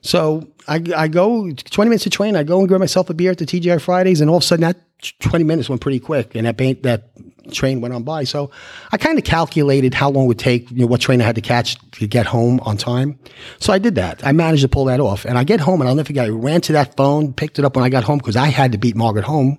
So 0.00 0.48
I, 0.68 0.82
I 0.96 1.08
go 1.08 1.50
20 1.50 1.88
minutes 1.88 2.04
to 2.04 2.10
train. 2.10 2.36
I 2.36 2.42
go 2.42 2.58
and 2.58 2.68
grab 2.68 2.80
myself 2.80 3.08
a 3.08 3.14
beer 3.14 3.30
at 3.30 3.38
the 3.38 3.46
TGI 3.46 3.80
Fridays, 3.80 4.20
and 4.20 4.28
all 4.28 4.36
of 4.36 4.42
a 4.42 4.46
sudden 4.46 4.62
that 4.62 4.76
20 5.20 5.44
minutes 5.44 5.68
went 5.68 5.80
pretty 5.80 6.00
quick, 6.00 6.34
and 6.34 6.46
that 6.46 6.58
paint 6.58 6.82
that 6.82 7.10
train 7.52 7.80
went 7.80 7.94
on 7.94 8.02
by. 8.02 8.24
So 8.24 8.50
I 8.92 8.96
kind 8.96 9.18
of 9.18 9.24
calculated 9.24 9.94
how 9.94 10.10
long 10.10 10.24
it 10.24 10.28
would 10.28 10.38
take, 10.38 10.70
you 10.70 10.78
know, 10.78 10.86
what 10.86 11.00
train 11.00 11.20
I 11.20 11.24
had 11.24 11.34
to 11.34 11.40
catch 11.40 11.76
to 11.92 12.06
get 12.06 12.26
home 12.26 12.60
on 12.60 12.76
time. 12.76 13.18
So 13.58 13.72
I 13.72 13.78
did 13.78 13.94
that. 13.96 14.24
I 14.26 14.32
managed 14.32 14.62
to 14.62 14.68
pull 14.68 14.86
that 14.86 15.00
off, 15.00 15.24
and 15.24 15.38
I 15.38 15.44
get 15.44 15.60
home, 15.60 15.80
and 15.80 15.88
I'll 15.88 15.94
never 15.94 16.06
forget. 16.06 16.26
I 16.26 16.30
ran 16.30 16.60
to 16.62 16.72
that 16.72 16.96
phone, 16.96 17.32
picked 17.32 17.58
it 17.58 17.64
up 17.64 17.76
when 17.76 17.84
I 17.84 17.88
got 17.88 18.04
home 18.04 18.18
because 18.18 18.36
I 18.36 18.48
had 18.48 18.72
to 18.72 18.78
beat 18.78 18.96
Margaret 18.96 19.24
home, 19.24 19.58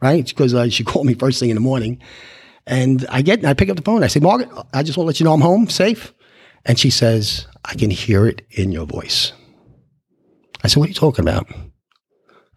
right? 0.00 0.26
Because 0.26 0.54
uh, 0.54 0.68
she 0.68 0.84
called 0.84 1.06
me 1.06 1.14
first 1.14 1.40
thing 1.40 1.50
in 1.50 1.56
the 1.56 1.60
morning. 1.60 2.00
And 2.66 3.06
I 3.08 3.22
get, 3.22 3.44
I 3.44 3.54
pick 3.54 3.68
up 3.68 3.76
the 3.76 3.82
phone. 3.82 4.02
I 4.02 4.08
say, 4.08 4.20
Margaret, 4.20 4.50
I 4.72 4.82
just 4.82 4.98
want 4.98 5.04
to 5.04 5.08
let 5.08 5.20
you 5.20 5.24
know 5.24 5.32
I'm 5.32 5.40
home, 5.40 5.68
safe. 5.68 6.12
And 6.64 6.78
she 6.78 6.90
says, 6.90 7.46
I 7.64 7.74
can 7.74 7.90
hear 7.90 8.26
it 8.26 8.42
in 8.50 8.72
your 8.72 8.86
voice. 8.86 9.32
I 10.64 10.68
said, 10.68 10.80
What 10.80 10.86
are 10.86 10.88
you 10.88 10.94
talking 10.94 11.24
about? 11.24 11.46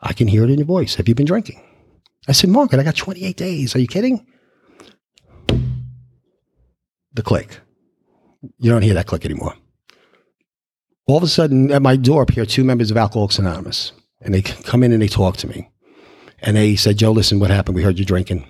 I 0.01 0.13
can 0.13 0.27
hear 0.27 0.43
it 0.43 0.49
in 0.49 0.57
your 0.57 0.65
voice. 0.65 0.95
Have 0.95 1.07
you 1.07 1.13
been 1.13 1.27
drinking? 1.27 1.61
I 2.27 2.31
said, 2.31 2.49
Margaret, 2.49 2.79
I 2.79 2.83
got 2.83 2.95
28 2.95 3.37
days. 3.37 3.75
Are 3.75 3.79
you 3.79 3.87
kidding? 3.87 4.25
The 7.13 7.23
click. 7.23 7.59
You 8.57 8.71
don't 8.71 8.81
hear 8.81 8.93
that 8.93 9.07
click 9.07 9.25
anymore. 9.25 9.55
All 11.07 11.17
of 11.17 11.23
a 11.23 11.27
sudden, 11.27 11.71
at 11.71 11.81
my 11.81 11.95
door 11.95 12.21
appear 12.21 12.45
two 12.45 12.63
members 12.63 12.91
of 12.91 12.97
Alcoholics 12.97 13.39
Anonymous. 13.39 13.91
And 14.21 14.33
they 14.33 14.41
come 14.41 14.83
in 14.83 14.91
and 14.91 15.01
they 15.01 15.07
talk 15.07 15.37
to 15.37 15.47
me. 15.47 15.69
And 16.41 16.55
they 16.55 16.75
said, 16.75 16.97
Joe, 16.97 17.11
listen, 17.11 17.39
what 17.39 17.49
happened? 17.49 17.75
We 17.75 17.83
heard 17.83 17.99
you 17.99 18.05
drinking. 18.05 18.45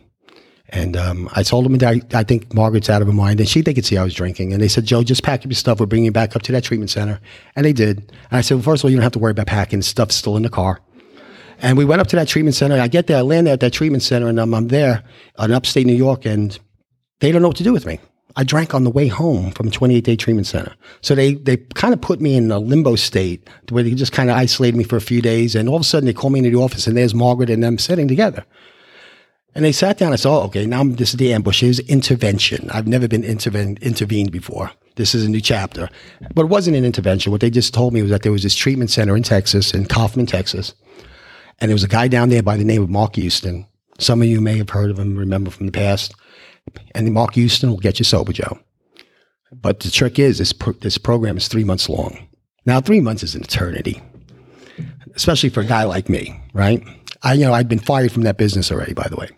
And 0.71 0.95
um, 0.95 1.29
I 1.33 1.41
told 1.41 1.65
them 1.65 1.75
that 1.77 1.89
I, 1.89 2.19
I, 2.19 2.23
think 2.23 2.53
Margaret's 2.53 2.89
out 2.89 3.01
of 3.01 3.07
her 3.07 3.13
mind, 3.13 3.39
and 3.39 3.49
she 3.49 3.61
they 3.61 3.73
could 3.73 3.85
see 3.85 3.97
I 3.97 4.03
was 4.03 4.13
drinking. 4.13 4.53
And 4.53 4.61
they 4.61 4.67
said, 4.67 4.85
Joe, 4.85 5.01
just 5.01 5.23
pack 5.23 5.39
up 5.39 5.45
your 5.45 5.53
stuff. 5.53 5.79
We're 5.79 5.87
bringing 5.87 6.05
you 6.05 6.11
back 6.11 6.35
up 6.35 6.43
to 6.43 6.51
that 6.51 6.63
treatment 6.63 6.91
center. 6.91 7.19
And 7.55 7.65
they 7.65 7.73
did. 7.73 7.97
And 7.97 8.11
I 8.37 8.41
said, 8.41 8.55
well, 8.55 8.63
first 8.63 8.81
of 8.81 8.85
all, 8.85 8.91
you 8.91 8.97
don't 8.97 9.03
have 9.03 9.13
to 9.13 9.19
worry 9.19 9.31
about 9.31 9.47
packing. 9.47 9.81
Stuff's 9.81 10.15
still 10.15 10.37
in 10.37 10.43
the 10.43 10.49
car. 10.49 10.79
And 11.61 11.77
we 11.77 11.85
went 11.85 12.01
up 12.01 12.07
to 12.07 12.15
that 12.17 12.27
treatment 12.27 12.55
center. 12.55 12.79
I 12.79 12.87
get 12.87 13.07
there, 13.07 13.17
I 13.17 13.21
land 13.21 13.47
there 13.47 13.53
at 13.53 13.59
that 13.61 13.73
treatment 13.73 14.03
center, 14.03 14.27
and 14.27 14.39
um, 14.39 14.53
I'm 14.53 14.67
there 14.67 15.03
in 15.39 15.51
upstate 15.51 15.87
New 15.87 15.95
York, 15.95 16.25
and 16.25 16.57
they 17.19 17.31
don't 17.31 17.41
know 17.41 17.47
what 17.47 17.57
to 17.57 17.63
do 17.63 17.73
with 17.73 17.85
me. 17.85 17.99
I 18.35 18.43
drank 18.43 18.73
on 18.73 18.83
the 18.83 18.89
way 18.89 19.07
home 19.07 19.51
from 19.51 19.67
a 19.67 19.71
28 19.71 20.03
day 20.03 20.15
treatment 20.15 20.47
center. 20.47 20.73
So 21.01 21.15
they, 21.15 21.33
they 21.33 21.57
kind 21.57 21.93
of 21.93 22.01
put 22.01 22.21
me 22.21 22.35
in 22.35 22.51
a 22.51 22.59
limbo 22.59 22.95
state 22.95 23.49
where 23.69 23.83
they 23.83 23.93
just 23.93 24.11
kind 24.11 24.29
of 24.29 24.37
isolated 24.37 24.77
me 24.77 24.83
for 24.83 24.97
a 24.97 25.01
few 25.01 25.21
days. 25.21 25.55
And 25.55 25.67
all 25.67 25.75
of 25.75 25.81
a 25.81 25.85
sudden 25.85 26.05
they 26.05 26.13
call 26.13 26.29
me 26.29 26.39
into 26.39 26.51
the 26.51 26.63
office 26.63 26.87
and 26.87 26.95
there's 26.95 27.15
Margaret 27.15 27.49
and 27.49 27.63
them 27.63 27.77
sitting 27.77 28.07
together. 28.07 28.45
And 29.55 29.65
they 29.65 29.71
sat 29.71 29.97
down 29.97 30.11
and 30.11 30.19
said, 30.19 30.29
oh, 30.29 30.43
okay, 30.43 30.65
now 30.65 30.83
this 30.83 31.09
is 31.09 31.17
the 31.17 31.33
ambush. 31.33 31.61
Here's 31.61 31.79
intervention. 31.79 32.69
I've 32.69 32.87
never 32.87 33.07
been 33.07 33.23
interven- 33.23 33.81
intervened 33.81 34.31
before. 34.31 34.71
This 34.95 35.15
is 35.15 35.25
a 35.25 35.29
new 35.29 35.41
chapter. 35.41 35.89
But 36.35 36.43
it 36.43 36.49
wasn't 36.49 36.77
an 36.77 36.85
intervention. 36.85 37.31
What 37.31 37.41
they 37.41 37.49
just 37.49 37.73
told 37.73 37.93
me 37.93 38.01
was 38.01 38.11
that 38.11 38.21
there 38.21 38.31
was 38.31 38.43
this 38.43 38.55
treatment 38.55 38.91
center 38.91 39.15
in 39.17 39.23
Texas, 39.23 39.73
in 39.73 39.85
Kaufman, 39.85 40.27
Texas. 40.27 40.75
And 41.59 41.69
there 41.69 41.75
was 41.75 41.83
a 41.83 41.87
guy 41.87 42.07
down 42.07 42.29
there 42.29 42.43
by 42.43 42.57
the 42.57 42.63
name 42.63 42.83
of 42.83 42.89
Mark 42.89 43.15
Houston. 43.15 43.65
Some 43.97 44.21
of 44.21 44.27
you 44.27 44.39
may 44.39 44.57
have 44.57 44.69
heard 44.69 44.91
of 44.91 44.99
him, 44.99 45.17
remember 45.17 45.49
from 45.49 45.65
the 45.65 45.71
past. 45.71 46.13
And 46.93 47.11
Mark 47.13 47.35
Houston 47.35 47.69
will 47.69 47.77
get 47.77 47.99
you 47.99 48.05
sober, 48.05 48.33
Joe. 48.33 48.59
But 49.51 49.79
the 49.79 49.89
trick 49.89 50.19
is, 50.19 50.37
this, 50.37 50.53
pro- 50.53 50.73
this 50.73 50.97
program 50.97 51.37
is 51.37 51.47
three 51.47 51.63
months 51.63 51.89
long. 51.89 52.27
Now, 52.65 52.81
three 52.81 53.01
months 53.01 53.23
is 53.23 53.35
an 53.35 53.43
eternity, 53.43 54.01
especially 55.15 55.49
for 55.49 55.61
a 55.61 55.65
guy 55.65 55.83
like 55.83 56.07
me, 56.09 56.39
right? 56.53 56.83
I, 57.23 57.33
you 57.33 57.45
know, 57.45 57.53
I'd 57.53 57.67
been 57.67 57.79
fired 57.79 58.11
from 58.11 58.23
that 58.23 58.37
business 58.37 58.71
already, 58.71 58.93
by 58.93 59.07
the 59.07 59.15
way. 59.15 59.29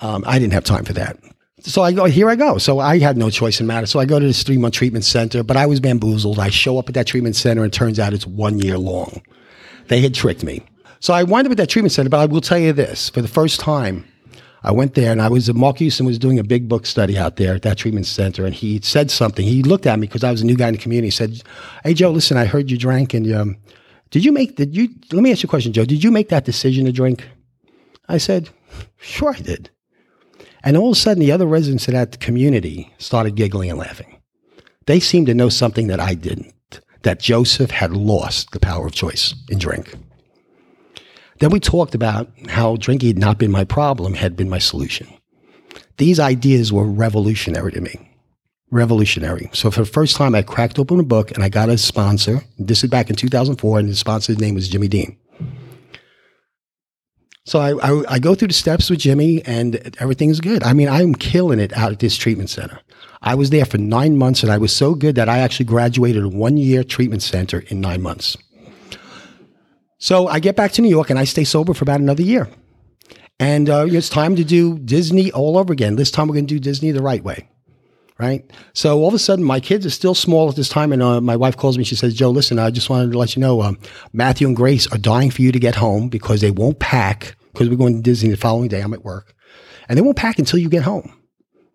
Um, 0.00 0.22
I 0.26 0.38
didn't 0.38 0.52
have 0.52 0.64
time 0.64 0.84
for 0.84 0.92
that. 0.92 1.18
So 1.60 1.82
I 1.82 1.90
go, 1.90 2.04
here 2.04 2.30
I 2.30 2.36
go. 2.36 2.58
So 2.58 2.78
I 2.78 2.98
had 2.98 3.16
no 3.16 3.30
choice 3.30 3.60
in 3.60 3.66
matter. 3.66 3.86
So 3.86 3.98
I 3.98 4.04
go 4.04 4.20
to 4.20 4.26
this 4.26 4.42
three 4.42 4.58
month 4.58 4.74
treatment 4.74 5.04
center, 5.04 5.42
but 5.42 5.56
I 5.56 5.66
was 5.66 5.80
bamboozled. 5.80 6.38
I 6.38 6.50
show 6.50 6.78
up 6.78 6.88
at 6.88 6.94
that 6.94 7.06
treatment 7.06 7.34
center 7.34 7.64
and 7.64 7.72
turns 7.72 7.98
out 7.98 8.12
it's 8.12 8.26
one 8.26 8.58
year 8.58 8.78
long. 8.78 9.22
They 9.88 10.00
had 10.00 10.14
tricked 10.14 10.44
me. 10.44 10.62
So 11.00 11.14
I 11.14 11.22
wind 11.24 11.46
up 11.46 11.52
at 11.52 11.56
that 11.56 11.68
treatment 11.68 11.92
center, 11.92 12.10
but 12.10 12.20
I 12.20 12.26
will 12.26 12.40
tell 12.40 12.58
you 12.58 12.72
this 12.72 13.08
for 13.08 13.22
the 13.22 13.28
first 13.28 13.58
time, 13.60 14.06
I 14.62 14.72
went 14.72 14.94
there 14.94 15.12
and 15.12 15.22
I 15.22 15.28
was, 15.28 15.52
Mark 15.52 15.78
Houston 15.78 16.06
was 16.06 16.18
doing 16.18 16.38
a 16.38 16.44
big 16.44 16.68
book 16.68 16.86
study 16.86 17.16
out 17.16 17.36
there 17.36 17.54
at 17.54 17.62
that 17.62 17.78
treatment 17.78 18.06
center. 18.06 18.44
And 18.44 18.54
he 18.54 18.80
said 18.80 19.10
something. 19.10 19.46
He 19.46 19.62
looked 19.62 19.86
at 19.86 19.98
me 19.98 20.06
because 20.06 20.24
I 20.24 20.30
was 20.30 20.42
a 20.42 20.46
new 20.46 20.56
guy 20.56 20.68
in 20.68 20.74
the 20.74 20.80
community. 20.80 21.08
He 21.08 21.12
said, 21.12 21.42
Hey, 21.84 21.94
Joe, 21.94 22.10
listen, 22.10 22.36
I 22.36 22.46
heard 22.46 22.70
you 22.70 22.78
drank 22.78 23.14
and, 23.14 23.32
um, 23.32 23.56
did 24.10 24.24
you 24.24 24.32
make, 24.32 24.56
did 24.56 24.76
you, 24.76 24.88
let 25.12 25.22
me 25.22 25.32
ask 25.32 25.42
you 25.42 25.48
a 25.48 25.50
question, 25.50 25.72
Joe. 25.72 25.84
Did 25.84 26.02
you 26.02 26.10
make 26.10 26.28
that 26.28 26.44
decision 26.44 26.84
to 26.86 26.92
drink? 26.92 27.26
I 28.08 28.18
said, 28.18 28.50
Sure, 28.98 29.34
I 29.34 29.40
did. 29.40 29.70
And 30.62 30.76
all 30.76 30.90
of 30.90 30.96
a 30.96 31.00
sudden, 31.00 31.20
the 31.20 31.32
other 31.32 31.46
residents 31.46 31.86
of 31.86 31.94
that 31.94 32.18
community 32.18 32.92
started 32.98 33.36
giggling 33.36 33.70
and 33.70 33.78
laughing. 33.78 34.20
They 34.86 35.00
seemed 35.00 35.26
to 35.26 35.34
know 35.34 35.48
something 35.48 35.88
that 35.88 36.00
I 36.00 36.14
didn't 36.14 36.54
that 37.02 37.20
Joseph 37.20 37.70
had 37.70 37.92
lost 37.92 38.50
the 38.50 38.58
power 38.58 38.86
of 38.86 38.92
choice 38.92 39.32
in 39.48 39.58
drink. 39.58 39.94
Then 41.38 41.50
we 41.50 41.60
talked 41.60 41.94
about 41.94 42.30
how 42.48 42.76
drinking 42.76 43.08
had 43.08 43.18
not 43.18 43.38
been 43.38 43.50
my 43.50 43.64
problem, 43.64 44.14
had 44.14 44.36
been 44.36 44.48
my 44.48 44.58
solution. 44.58 45.06
These 45.98 46.20
ideas 46.20 46.72
were 46.72 46.84
revolutionary 46.86 47.72
to 47.72 47.80
me. 47.80 48.10
Revolutionary. 48.70 49.48
So 49.52 49.70
for 49.70 49.80
the 49.80 49.86
first 49.86 50.16
time, 50.16 50.34
I 50.34 50.42
cracked 50.42 50.78
open 50.78 51.00
a 51.00 51.04
book 51.04 51.30
and 51.30 51.44
I 51.44 51.48
got 51.48 51.68
a 51.68 51.78
sponsor. 51.78 52.42
This 52.58 52.82
is 52.82 52.90
back 52.90 53.10
in 53.10 53.16
2004, 53.16 53.78
and 53.78 53.88
the 53.88 53.94
sponsor's 53.94 54.38
name 54.38 54.54
was 54.54 54.68
Jimmy 54.68 54.88
Dean. 54.88 55.16
So 57.44 57.60
I, 57.60 57.74
I, 57.74 58.14
I, 58.14 58.18
go 58.18 58.34
through 58.34 58.48
the 58.48 58.54
steps 58.54 58.90
with 58.90 58.98
Jimmy 58.98 59.40
and 59.44 59.96
everything's 60.00 60.40
good. 60.40 60.64
I 60.64 60.72
mean, 60.72 60.88
I'm 60.88 61.14
killing 61.14 61.60
it 61.60 61.72
out 61.76 61.92
at 61.92 62.00
this 62.00 62.16
treatment 62.16 62.50
center. 62.50 62.80
I 63.22 63.36
was 63.36 63.50
there 63.50 63.64
for 63.64 63.78
nine 63.78 64.16
months 64.16 64.42
and 64.42 64.50
I 64.50 64.58
was 64.58 64.74
so 64.74 64.96
good 64.96 65.14
that 65.14 65.28
I 65.28 65.38
actually 65.38 65.66
graduated 65.66 66.24
a 66.24 66.28
one 66.28 66.56
year 66.56 66.82
treatment 66.82 67.22
center 67.22 67.60
in 67.68 67.80
nine 67.80 68.02
months. 68.02 68.36
So 69.98 70.28
I 70.28 70.40
get 70.40 70.56
back 70.56 70.72
to 70.72 70.82
New 70.82 70.88
York 70.88 71.10
and 71.10 71.18
I 71.18 71.24
stay 71.24 71.44
sober 71.44 71.74
for 71.74 71.84
about 71.84 72.00
another 72.00 72.22
year. 72.22 72.48
And 73.38 73.68
uh, 73.68 73.86
it's 73.88 74.08
time 74.08 74.36
to 74.36 74.44
do 74.44 74.78
Disney 74.78 75.30
all 75.32 75.58
over 75.58 75.72
again. 75.72 75.96
This 75.96 76.10
time 76.10 76.28
we're 76.28 76.34
going 76.34 76.46
to 76.46 76.54
do 76.54 76.60
Disney 76.60 76.90
the 76.90 77.02
right 77.02 77.22
way 77.22 77.48
right? 78.18 78.50
So 78.72 78.98
all 78.98 79.08
of 79.08 79.14
a 79.14 79.18
sudden, 79.18 79.44
my 79.44 79.60
kids 79.60 79.84
are 79.84 79.90
still 79.90 80.14
small 80.14 80.48
at 80.48 80.56
this 80.56 80.68
time, 80.68 80.92
and 80.92 81.02
uh, 81.02 81.20
my 81.20 81.36
wife 81.36 81.56
calls 81.56 81.76
me. 81.76 81.84
She 81.84 81.96
says, 81.96 82.14
"Joe, 82.14 82.30
listen, 82.30 82.58
I 82.58 82.70
just 82.70 82.90
wanted 82.90 83.12
to 83.12 83.18
let 83.18 83.36
you 83.36 83.40
know, 83.40 83.62
um, 83.62 83.78
Matthew 84.12 84.46
and 84.46 84.56
Grace 84.56 84.90
are 84.92 84.98
dying 84.98 85.30
for 85.30 85.42
you 85.42 85.52
to 85.52 85.58
get 85.58 85.74
home 85.74 86.08
because 86.08 86.40
they 86.40 86.50
won't 86.50 86.78
pack 86.78 87.36
because 87.52 87.68
we're 87.68 87.76
going 87.76 87.96
to 87.96 88.02
Disney 88.02 88.30
the 88.30 88.36
following 88.36 88.68
day. 88.68 88.80
I'm 88.80 88.94
at 88.94 89.04
work, 89.04 89.34
and 89.88 89.96
they 89.96 90.02
won't 90.02 90.16
pack 90.16 90.38
until 90.38 90.58
you 90.58 90.68
get 90.68 90.82
home. 90.82 91.12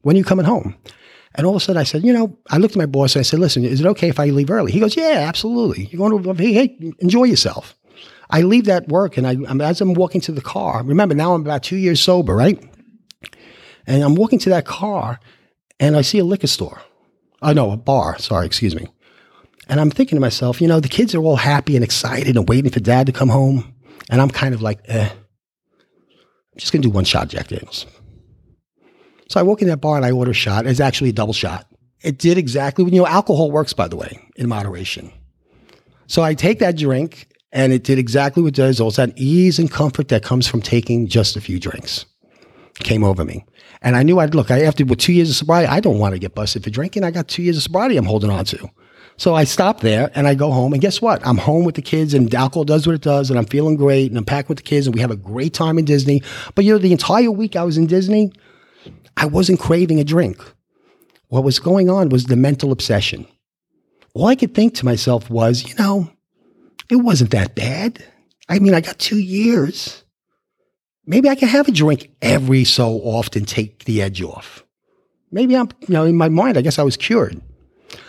When 0.02 0.16
are 0.16 0.20
you 0.20 0.26
coming 0.26 0.46
home?" 0.46 0.76
And 1.36 1.48
all 1.48 1.56
of 1.56 1.62
a 1.62 1.64
sudden, 1.64 1.80
I 1.80 1.84
said, 1.84 2.04
"You 2.04 2.14
know," 2.14 2.38
I 2.50 2.58
looked 2.58 2.76
at 2.76 2.80
my 2.80 2.86
boss 2.86 3.16
and 3.16 3.22
I 3.22 3.24
said, 3.24 3.40
"Listen, 3.40 3.64
is 3.64 3.80
it 3.80 3.88
okay 3.88 4.10
if 4.10 4.20
I 4.20 4.26
leave 4.26 4.52
early?" 4.52 4.72
He 4.72 4.80
goes, 4.80 4.96
"Yeah, 4.96 5.26
absolutely. 5.28 5.86
You're 5.86 6.10
going 6.10 6.24
to 6.24 6.34
hey, 6.34 6.54
hey 6.54 6.94
enjoy 7.00 7.26
yourself." 7.26 7.78
I 8.32 8.42
leave 8.42 8.66
that 8.66 8.88
work, 8.88 9.18
and 9.18 9.28
I, 9.28 9.36
as 9.64 9.82
I'm 9.82 9.94
walking 9.94 10.22
to 10.22 10.32
the 10.32 10.42
car, 10.42 10.84
remember 10.84 11.14
now 11.14 11.34
I'm 11.34 11.42
about 11.42 11.64
two 11.64 11.76
years 11.76 12.02
sober, 12.02 12.36
right? 12.36 12.64
And 13.86 14.04
I'm 14.04 14.16
walking 14.16 14.40
to 14.40 14.50
that 14.52 14.66
car 14.66 15.20
and 15.80 15.98
I 15.98 16.02
see 16.02 16.20
a 16.20 16.24
liquor 16.24 16.48
store. 16.48 16.82
Oh, 17.42 17.54
no, 17.54 17.72
a 17.72 17.78
bar. 17.78 18.18
Sorry, 18.20 18.46
excuse 18.46 18.76
me. 18.76 18.88
And 19.68 19.80
I'm 19.80 19.90
thinking 19.90 20.16
to 20.16 20.22
myself, 20.22 20.62
you 20.62 20.68
know, 20.68 20.80
the 20.80 20.88
kids 20.88 21.16
are 21.16 21.24
all 21.24 21.36
happy 21.36 21.76
and 21.76 21.84
excited 21.84 22.38
and 22.38 22.48
waiting 22.48 22.72
for 22.72 22.80
dad 22.80 23.08
to 23.08 23.12
come 23.12 23.30
home. 23.30 23.74
And 24.10 24.22
I'm 24.22 24.30
kind 24.30 24.54
of 24.54 24.62
like, 24.62 24.80
eh, 24.86 25.10
I'm 25.10 26.58
just 26.58 26.72
going 26.72 26.82
to 26.82 26.88
do 26.88 26.94
one 26.94 27.06
shot 27.06 27.30
Jack 27.30 27.48
Daniels. 27.48 27.88
So 29.30 29.40
I 29.40 29.44
walk 29.44 29.62
in 29.62 29.70
that 29.70 29.82
bar 29.82 29.96
and 29.96 30.06
I 30.06 30.12
order 30.12 30.32
a 30.32 30.36
shot. 30.36 30.68
It's 30.68 30.80
actually 30.80 31.10
a 31.10 31.14
double 31.14 31.34
shot. 31.34 31.68
It 32.04 32.18
did 32.18 32.38
exactly, 32.38 32.86
you 32.86 33.00
know, 33.00 33.08
alcohol 33.08 33.50
works, 33.50 33.74
by 33.74 33.88
the 33.88 33.96
way, 33.96 34.20
in 34.36 34.50
moderation. 34.50 35.12
So 36.08 36.22
I 36.22 36.34
take 36.34 36.60
that 36.60 36.78
drink 36.78 37.31
and 37.52 37.74
it 37.74 37.84
did 37.84 38.00
exactly 38.00 38.44
what 38.44 38.50
it 38.50 38.56
does. 38.56 38.80
All 38.80 38.92
that 38.92 39.18
ease 39.18 39.60
and 39.60 39.70
comfort 39.70 40.08
that 40.10 40.24
comes 40.24 40.48
from 40.48 40.62
taking 40.62 41.08
just 41.08 41.36
a 41.36 41.42
few 41.42 41.60
drinks 41.60 42.06
came 42.80 43.04
over 43.04 43.26
me. 43.26 43.46
And 43.82 43.96
I 43.96 44.04
knew 44.04 44.20
I'd 44.20 44.36
look, 44.36 44.52
I, 44.52 44.62
after 44.62 44.86
with 44.86 45.00
two 45.00 45.14
years 45.14 45.30
of 45.30 45.36
sobriety, 45.36 45.68
I 45.68 45.80
don't 45.80 46.00
want 46.00 46.14
to 46.14 46.20
get 46.20 46.36
busted 46.36 46.64
for 46.64 46.70
drinking. 46.70 47.04
I 47.04 47.12
got 47.12 47.28
two 47.28 47.44
years 47.44 47.58
of 47.58 47.64
sobriety 47.64 47.98
I'm 47.98 48.06
holding 48.06 48.30
on 48.30 48.46
to. 48.46 48.70
So 49.18 49.36
I 49.36 49.44
stop 49.44 49.82
there 49.82 50.12
and 50.16 50.28
I 50.28 50.36
go 50.36 50.52
home. 50.52 50.74
And 50.74 50.82
guess 50.82 51.02
what? 51.02 51.26
I'm 51.26 51.38
home 51.38 51.66
with 51.66 51.76
the 51.76 51.82
kids 51.82 52.14
and 52.14 52.34
alcohol 52.34 52.64
does 52.64 52.88
what 52.88 52.96
it 52.96 53.02
does. 53.02 53.30
And 53.30 53.38
I'm 53.38 53.46
feeling 53.46 53.76
great. 53.76 54.10
And 54.10 54.18
I'm 54.18 54.26
packed 54.26 54.50
with 54.50 54.58
the 54.58 54.64
kids 54.64 54.88
and 54.88 54.96
we 54.96 55.02
have 55.02 55.12
a 55.12 55.16
great 55.16 55.54
time 55.54 55.78
in 55.78 55.86
Disney. 55.86 56.24
But 56.56 56.66
you 56.66 56.74
know, 56.74 56.80
the 56.80 56.92
entire 56.92 57.32
week 57.32 57.56
I 57.56 57.64
was 57.64 57.78
in 57.78 57.88
Disney, 57.88 58.32
I 59.18 59.26
wasn't 59.26 59.60
craving 59.60 60.00
a 60.00 60.04
drink. 60.04 60.42
What 61.28 61.44
was 61.44 61.60
going 61.60 61.90
on 61.90 62.10
was 62.10 62.26
the 62.26 62.36
mental 62.36 62.72
obsession. 62.72 63.28
All 64.14 64.28
I 64.28 64.36
could 64.36 64.54
think 64.54 64.76
to 64.76 64.86
myself 64.86 65.30
was, 65.30 65.68
you 65.68 65.76
know, 65.76 66.10
it 66.92 66.98
wasn't 66.98 67.32
that 67.32 67.56
bad. 67.56 68.04
I 68.50 68.60
mean, 68.60 68.74
I 68.74 68.82
got 68.82 69.00
two 69.00 69.18
years. 69.18 70.04
Maybe 71.06 71.30
I 71.30 71.36
can 71.36 71.48
have 71.48 71.70
a 71.70 71.72
drink 71.72 72.12
every 72.22 72.66
so 72.66 72.96
often, 72.98 73.46
take 73.46 73.86
the 73.86 74.02
edge 74.02 74.22
off. 74.22 74.66
Maybe 75.32 75.56
I'm, 75.56 75.70
you 75.88 75.94
know, 75.94 76.04
in 76.04 76.18
my 76.18 76.28
mind, 76.28 76.58
I 76.58 76.62
guess 76.62 76.78
I 76.78 76.84
was 76.84 76.98
cured. 76.98 77.42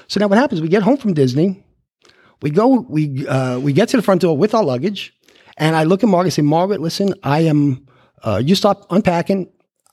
So 0.09 0.19
now 0.19 0.27
what 0.27 0.37
happens? 0.37 0.61
We 0.61 0.67
get 0.69 0.83
home 0.83 0.97
from 0.97 1.15
Disney. 1.15 1.65
We 2.43 2.51
go, 2.51 2.85
we, 2.89 3.25
uh, 3.29 3.61
we 3.61 3.73
get 3.73 3.89
to 3.91 3.97
the 3.97 4.03
front 4.03 4.23
door 4.23 4.37
with 4.37 4.53
our 4.53 4.65
luggage. 4.65 5.15
And 5.57 5.77
I 5.77 5.85
look 5.85 6.03
at 6.03 6.09
Margaret 6.09 6.27
and 6.27 6.33
say, 6.33 6.43
Margaret, 6.43 6.81
listen, 6.81 7.15
I 7.23 7.43
am, 7.43 7.87
uh, 8.25 8.43
you 8.45 8.57
stop 8.57 8.87
unpacking 8.91 9.49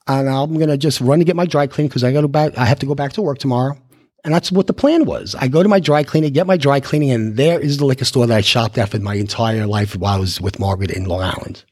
and 0.07 0.27
I'm 0.27 0.55
going 0.55 0.69
to 0.69 0.77
just 0.77 0.99
run 0.99 1.19
to 1.19 1.25
get 1.25 1.35
my 1.35 1.45
dry 1.45 1.67
clean 1.67 1.87
because 1.87 2.03
I 2.03 2.11
got 2.11 2.21
to 2.21 2.27
back, 2.27 2.57
I 2.57 2.65
have 2.65 2.79
to 2.79 2.87
go 2.87 2.95
back 2.95 3.13
to 3.13 3.21
work 3.21 3.37
tomorrow. 3.37 3.77
And 4.23 4.33
that's 4.33 4.51
what 4.51 4.67
the 4.67 4.73
plan 4.73 5.05
was. 5.05 5.33
I 5.35 5.47
go 5.47 5.63
to 5.63 5.69
my 5.69 5.79
dry 5.79 6.03
cleaning, 6.03 6.33
get 6.33 6.45
my 6.45 6.57
dry 6.57 6.79
cleaning, 6.79 7.11
and 7.11 7.37
there 7.37 7.59
is 7.59 7.77
the 7.77 7.85
liquor 7.85 8.05
store 8.05 8.27
that 8.27 8.37
I 8.37 8.41
shopped 8.41 8.77
at 8.77 8.89
for 8.89 8.99
my 8.99 9.15
entire 9.15 9.65
life 9.65 9.95
while 9.95 10.15
I 10.15 10.19
was 10.19 10.41
with 10.41 10.59
Margaret 10.59 10.91
in 10.91 11.05
Long 11.05 11.21
Island. 11.21 11.63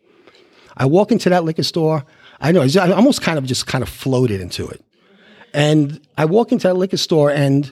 I 0.77 0.85
walk 0.85 1.11
into 1.11 1.29
that 1.29 1.43
liquor 1.43 1.63
store. 1.63 2.05
I 2.39 2.51
know, 2.51 2.61
I 2.61 2.91
almost 2.91 3.21
kind 3.21 3.37
of 3.37 3.45
just 3.45 3.67
kind 3.67 3.81
of 3.81 3.89
floated 3.89 4.39
into 4.39 4.67
it. 4.67 4.83
And 5.53 5.99
I 6.17 6.25
walk 6.25 6.51
into 6.51 6.67
that 6.67 6.75
liquor 6.75 6.97
store, 6.97 7.31
and 7.31 7.71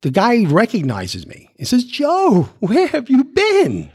the 0.00 0.10
guy 0.10 0.44
recognizes 0.46 1.26
me. 1.26 1.50
He 1.56 1.64
says, 1.64 1.84
Joe, 1.84 2.48
where 2.60 2.86
have 2.88 3.10
you 3.10 3.24
been? 3.24 3.90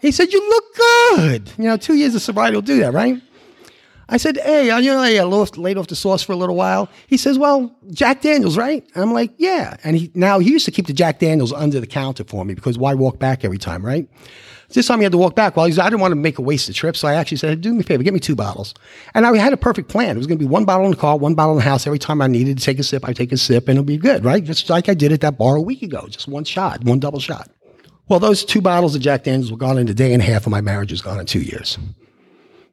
He 0.00 0.10
said, 0.10 0.32
You 0.32 0.48
look 0.48 0.64
good. 0.74 1.52
You 1.56 1.64
know, 1.64 1.76
two 1.76 1.94
years 1.94 2.14
of 2.14 2.22
sobriety 2.22 2.56
will 2.56 2.62
do 2.62 2.80
that, 2.80 2.92
right? 2.92 3.22
I 4.12 4.18
said, 4.18 4.36
hey, 4.44 4.66
you 4.66 4.90
know, 4.90 5.00
I 5.00 5.18
lost, 5.22 5.56
laid 5.56 5.78
off 5.78 5.86
the 5.86 5.96
sauce 5.96 6.22
for 6.22 6.34
a 6.34 6.36
little 6.36 6.54
while. 6.54 6.90
He 7.06 7.16
says, 7.16 7.38
well, 7.38 7.74
Jack 7.92 8.20
Daniels, 8.20 8.58
right? 8.58 8.86
I'm 8.94 9.14
like, 9.14 9.32
yeah. 9.38 9.78
And 9.84 9.96
he 9.96 10.12
now 10.14 10.38
he 10.38 10.50
used 10.50 10.66
to 10.66 10.70
keep 10.70 10.86
the 10.86 10.92
Jack 10.92 11.18
Daniels 11.18 11.50
under 11.50 11.80
the 11.80 11.86
counter 11.86 12.22
for 12.22 12.44
me 12.44 12.52
because 12.52 12.76
why 12.76 12.92
walk 12.92 13.18
back 13.18 13.42
every 13.42 13.56
time, 13.56 13.84
right? 13.84 14.06
This 14.68 14.86
time 14.86 14.98
he 14.98 15.04
had 15.04 15.12
to 15.12 15.18
walk 15.18 15.34
back. 15.34 15.56
Well, 15.56 15.64
I 15.64 15.70
didn't 15.70 16.00
want 16.00 16.12
to 16.12 16.16
make 16.16 16.38
a 16.38 16.42
wasted 16.42 16.74
trip, 16.74 16.94
so 16.94 17.08
I 17.08 17.14
actually 17.14 17.38
said, 17.38 17.62
"Do 17.62 17.72
me 17.72 17.80
a 17.80 17.82
favor, 17.84 18.02
get 18.02 18.12
me 18.12 18.20
two 18.20 18.36
bottles." 18.36 18.74
And 19.14 19.26
I 19.26 19.34
had 19.36 19.54
a 19.54 19.56
perfect 19.56 19.88
plan. 19.88 20.16
It 20.16 20.18
was 20.18 20.26
going 20.26 20.38
to 20.38 20.44
be 20.44 20.48
one 20.48 20.66
bottle 20.66 20.84
in 20.84 20.90
the 20.90 20.96
car, 20.98 21.16
one 21.16 21.34
bottle 21.34 21.52
in 21.52 21.58
the 21.58 21.64
house. 21.64 21.86
Every 21.86 21.98
time 21.98 22.20
I 22.20 22.26
needed 22.26 22.58
to 22.58 22.64
take 22.64 22.78
a 22.78 22.82
sip, 22.82 23.06
I 23.08 23.14
take 23.14 23.32
a 23.32 23.38
sip, 23.38 23.66
and 23.68 23.78
it'll 23.78 23.84
be 23.84 23.96
good, 23.96 24.26
right? 24.26 24.44
Just 24.44 24.68
like 24.68 24.90
I 24.90 24.94
did 24.94 25.12
at 25.12 25.22
that 25.22 25.38
bar 25.38 25.56
a 25.56 25.60
week 25.62 25.82
ago, 25.82 26.06
just 26.08 26.28
one 26.28 26.44
shot, 26.44 26.84
one 26.84 27.00
double 27.00 27.20
shot. 27.20 27.50
Well, 28.08 28.18
those 28.18 28.44
two 28.44 28.60
bottles 28.60 28.94
of 28.94 29.00
Jack 29.00 29.24
Daniels 29.24 29.50
were 29.50 29.56
gone 29.56 29.78
in 29.78 29.88
a 29.88 29.94
day 29.94 30.12
and 30.12 30.20
a 30.20 30.24
half, 30.24 30.44
and 30.44 30.50
my 30.50 30.60
marriage 30.60 30.90
was 30.90 31.00
gone 31.00 31.18
in 31.18 31.24
two 31.24 31.40
years. 31.40 31.78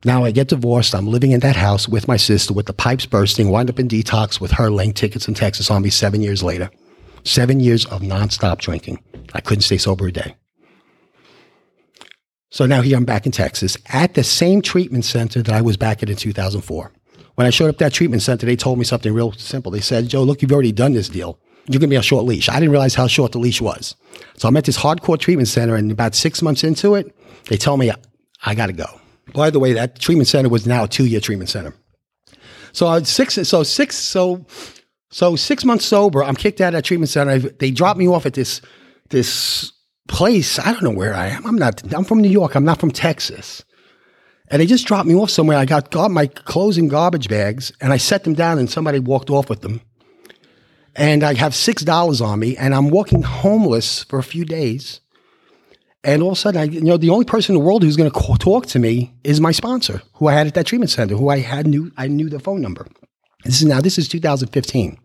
Now 0.06 0.24
I 0.24 0.32
get 0.32 0.48
divorced. 0.48 0.96
I'm 0.96 1.08
living 1.08 1.32
in 1.32 1.42
that 1.42 1.58
house 1.58 1.88
with 1.88 2.08
my 2.08 2.16
sister 2.16 2.54
with 2.54 2.68
the 2.68 2.74
pipes 2.74 3.06
bursting, 3.06 3.50
wind 3.50 3.70
up 3.70 3.80
in 3.80 3.90
detox 3.90 4.40
with 4.40 4.52
her 4.52 4.72
laying 4.72 4.94
tickets 4.94 5.28
in 5.28 5.34
Texas 5.34 5.70
on 5.70 5.82
me 5.82 5.90
seven 5.90 6.22
years 6.22 6.42
later. 6.42 6.70
Seven 7.26 7.60
years 7.60 7.86
of 7.86 8.02
nonstop 8.02 8.60
drinking. 8.60 9.04
I 9.34 9.42
couldn't 9.42 9.64
stay 9.64 9.78
sober 9.78 10.08
a 10.08 10.12
day. 10.12 10.36
So 12.50 12.66
now 12.66 12.82
here 12.82 12.98
I'm 12.98 13.06
back 13.06 13.26
in 13.26 13.32
Texas 13.32 13.78
at 13.90 14.14
the 14.14 14.24
same 14.24 14.62
treatment 14.62 15.06
center 15.06 15.44
that 15.44 15.54
I 15.54 15.62
was 15.62 15.78
back 15.78 16.02
at 16.02 16.10
in 16.10 16.16
2004. 16.16 16.92
When 17.36 17.46
I 17.46 17.52
showed 17.52 17.68
up 17.68 17.76
at 17.76 17.80
that 17.80 17.94
treatment 17.94 18.22
center, 18.22 18.46
they 18.46 18.56
told 18.56 18.80
me 18.80 18.86
something 18.86 19.14
real 19.14 19.34
simple. 19.34 19.72
They 19.72 19.82
said, 19.82 20.08
Joe, 20.08 20.24
look, 20.24 20.42
you've 20.42 20.52
already 20.52 20.72
done 20.72 20.94
this 20.94 21.10
deal. 21.10 21.40
You're 21.68 21.80
going 21.80 21.90
to 21.90 21.94
be 21.94 21.98
on 21.98 22.04
short 22.04 22.26
leash. 22.26 22.50
I 22.50 22.56
didn't 22.56 22.72
realize 22.72 22.96
how 22.96 23.08
short 23.08 23.34
the 23.34 23.40
leash 23.40 23.62
was. 23.62 23.96
So 24.38 24.48
I'm 24.48 24.58
at 24.58 24.66
this 24.66 24.78
hardcore 24.78 25.20
treatment 25.20 25.48
center, 25.48 25.76
and 25.76 25.92
about 25.92 26.16
six 26.16 26.42
months 26.42 26.64
into 26.64 26.96
it, 26.96 27.16
they 27.48 27.58
tell 27.58 27.78
me 27.78 27.92
I 28.44 28.56
got 28.56 28.68
to 28.68 28.74
go. 28.74 28.99
By 29.34 29.50
the 29.50 29.60
way, 29.60 29.74
that 29.74 30.00
treatment 30.00 30.28
center 30.28 30.50
was 30.50 30.66
now 30.66 30.84
a 30.86 30.88
two-year 30.88 31.20
treatment 31.20 31.50
center. 31.50 31.74
So 32.72 32.88
I 32.88 33.00
was 33.00 33.10
six. 33.10 33.36
So 33.36 33.64
six. 33.64 33.96
So 33.96 34.46
so 35.12 35.36
six 35.36 35.66
months 35.66 35.86
sober. 35.86 36.24
I'm 36.24 36.36
kicked 36.36 36.62
out 36.62 36.70
of 36.70 36.74
that 36.74 36.86
treatment 36.86 37.10
center. 37.10 37.40
They 37.40 37.72
dropped 37.72 38.00
me 38.00 38.08
off 38.08 38.26
at 38.26 38.34
this 38.34 38.62
this 39.10 39.72
place. 40.08 40.60
I 40.60 40.72
don't 40.72 40.84
know 40.84 40.92
where 40.92 41.16
I 41.16 41.28
am. 41.28 41.46
I'm 41.46 41.56
not. 41.56 41.94
I'm 41.94 42.04
from 42.04 42.20
New 42.22 42.30
York. 42.30 42.56
I'm 42.56 42.66
not 42.66 42.80
from 42.80 42.92
Texas. 42.92 43.64
And 44.50 44.62
they 44.62 44.66
just 44.66 44.88
dropped 44.88 45.08
me 45.08 45.16
off 45.16 45.30
somewhere. 45.30 45.58
I 45.58 45.66
got, 45.66 45.92
got 45.92 46.10
my 46.10 46.26
clothes 46.26 46.78
in 46.78 46.88
garbage 46.88 47.30
bags 47.30 47.72
and 47.82 47.94
I 47.94 47.98
set 47.98 48.24
them 48.24 48.34
down 48.34 48.58
and 48.58 48.70
somebody 48.70 49.00
walked 49.00 49.30
off 49.30 49.48
with 49.48 49.62
them. 49.62 49.82
And 50.96 51.24
I 51.24 51.36
have 51.36 51.54
six 51.54 51.84
dollars 51.84 52.20
on 52.20 52.40
me 52.40 52.58
and 52.58 52.74
I'm 52.74 52.90
walking 52.90 53.22
homeless 53.22 54.04
for 54.04 54.18
a 54.18 54.24
few 54.24 54.46
days. 54.46 55.02
And 56.04 56.24
all 56.24 56.30
of 56.30 56.38
a 56.38 56.40
sudden, 56.40 56.62
I, 56.62 56.64
you 56.64 56.82
know, 56.82 56.98
the 56.98 57.10
only 57.10 57.26
person 57.26 57.56
in 57.56 57.60
the 57.60 57.66
world 57.66 57.84
who's 57.84 57.98
going 57.98 58.10
to 58.10 58.38
talk 58.38 58.66
to 58.68 58.80
me 58.80 59.14
is 59.24 59.42
my 59.42 59.52
sponsor, 59.52 60.02
who 60.14 60.28
I 60.28 60.34
had 60.34 60.48
at 60.48 60.54
that 60.54 60.66
treatment 60.66 60.92
center, 60.92 61.16
who 61.16 61.30
I 61.30 61.40
had 61.40 61.68
knew 61.68 61.92
I 61.98 62.08
knew 62.08 62.30
the 62.30 62.40
phone 62.40 62.62
number. 62.62 62.88
This 63.44 63.62
is 63.62 63.68
now 63.68 63.82
this 63.82 63.98
is 63.98 64.08
2015. 64.08 64.98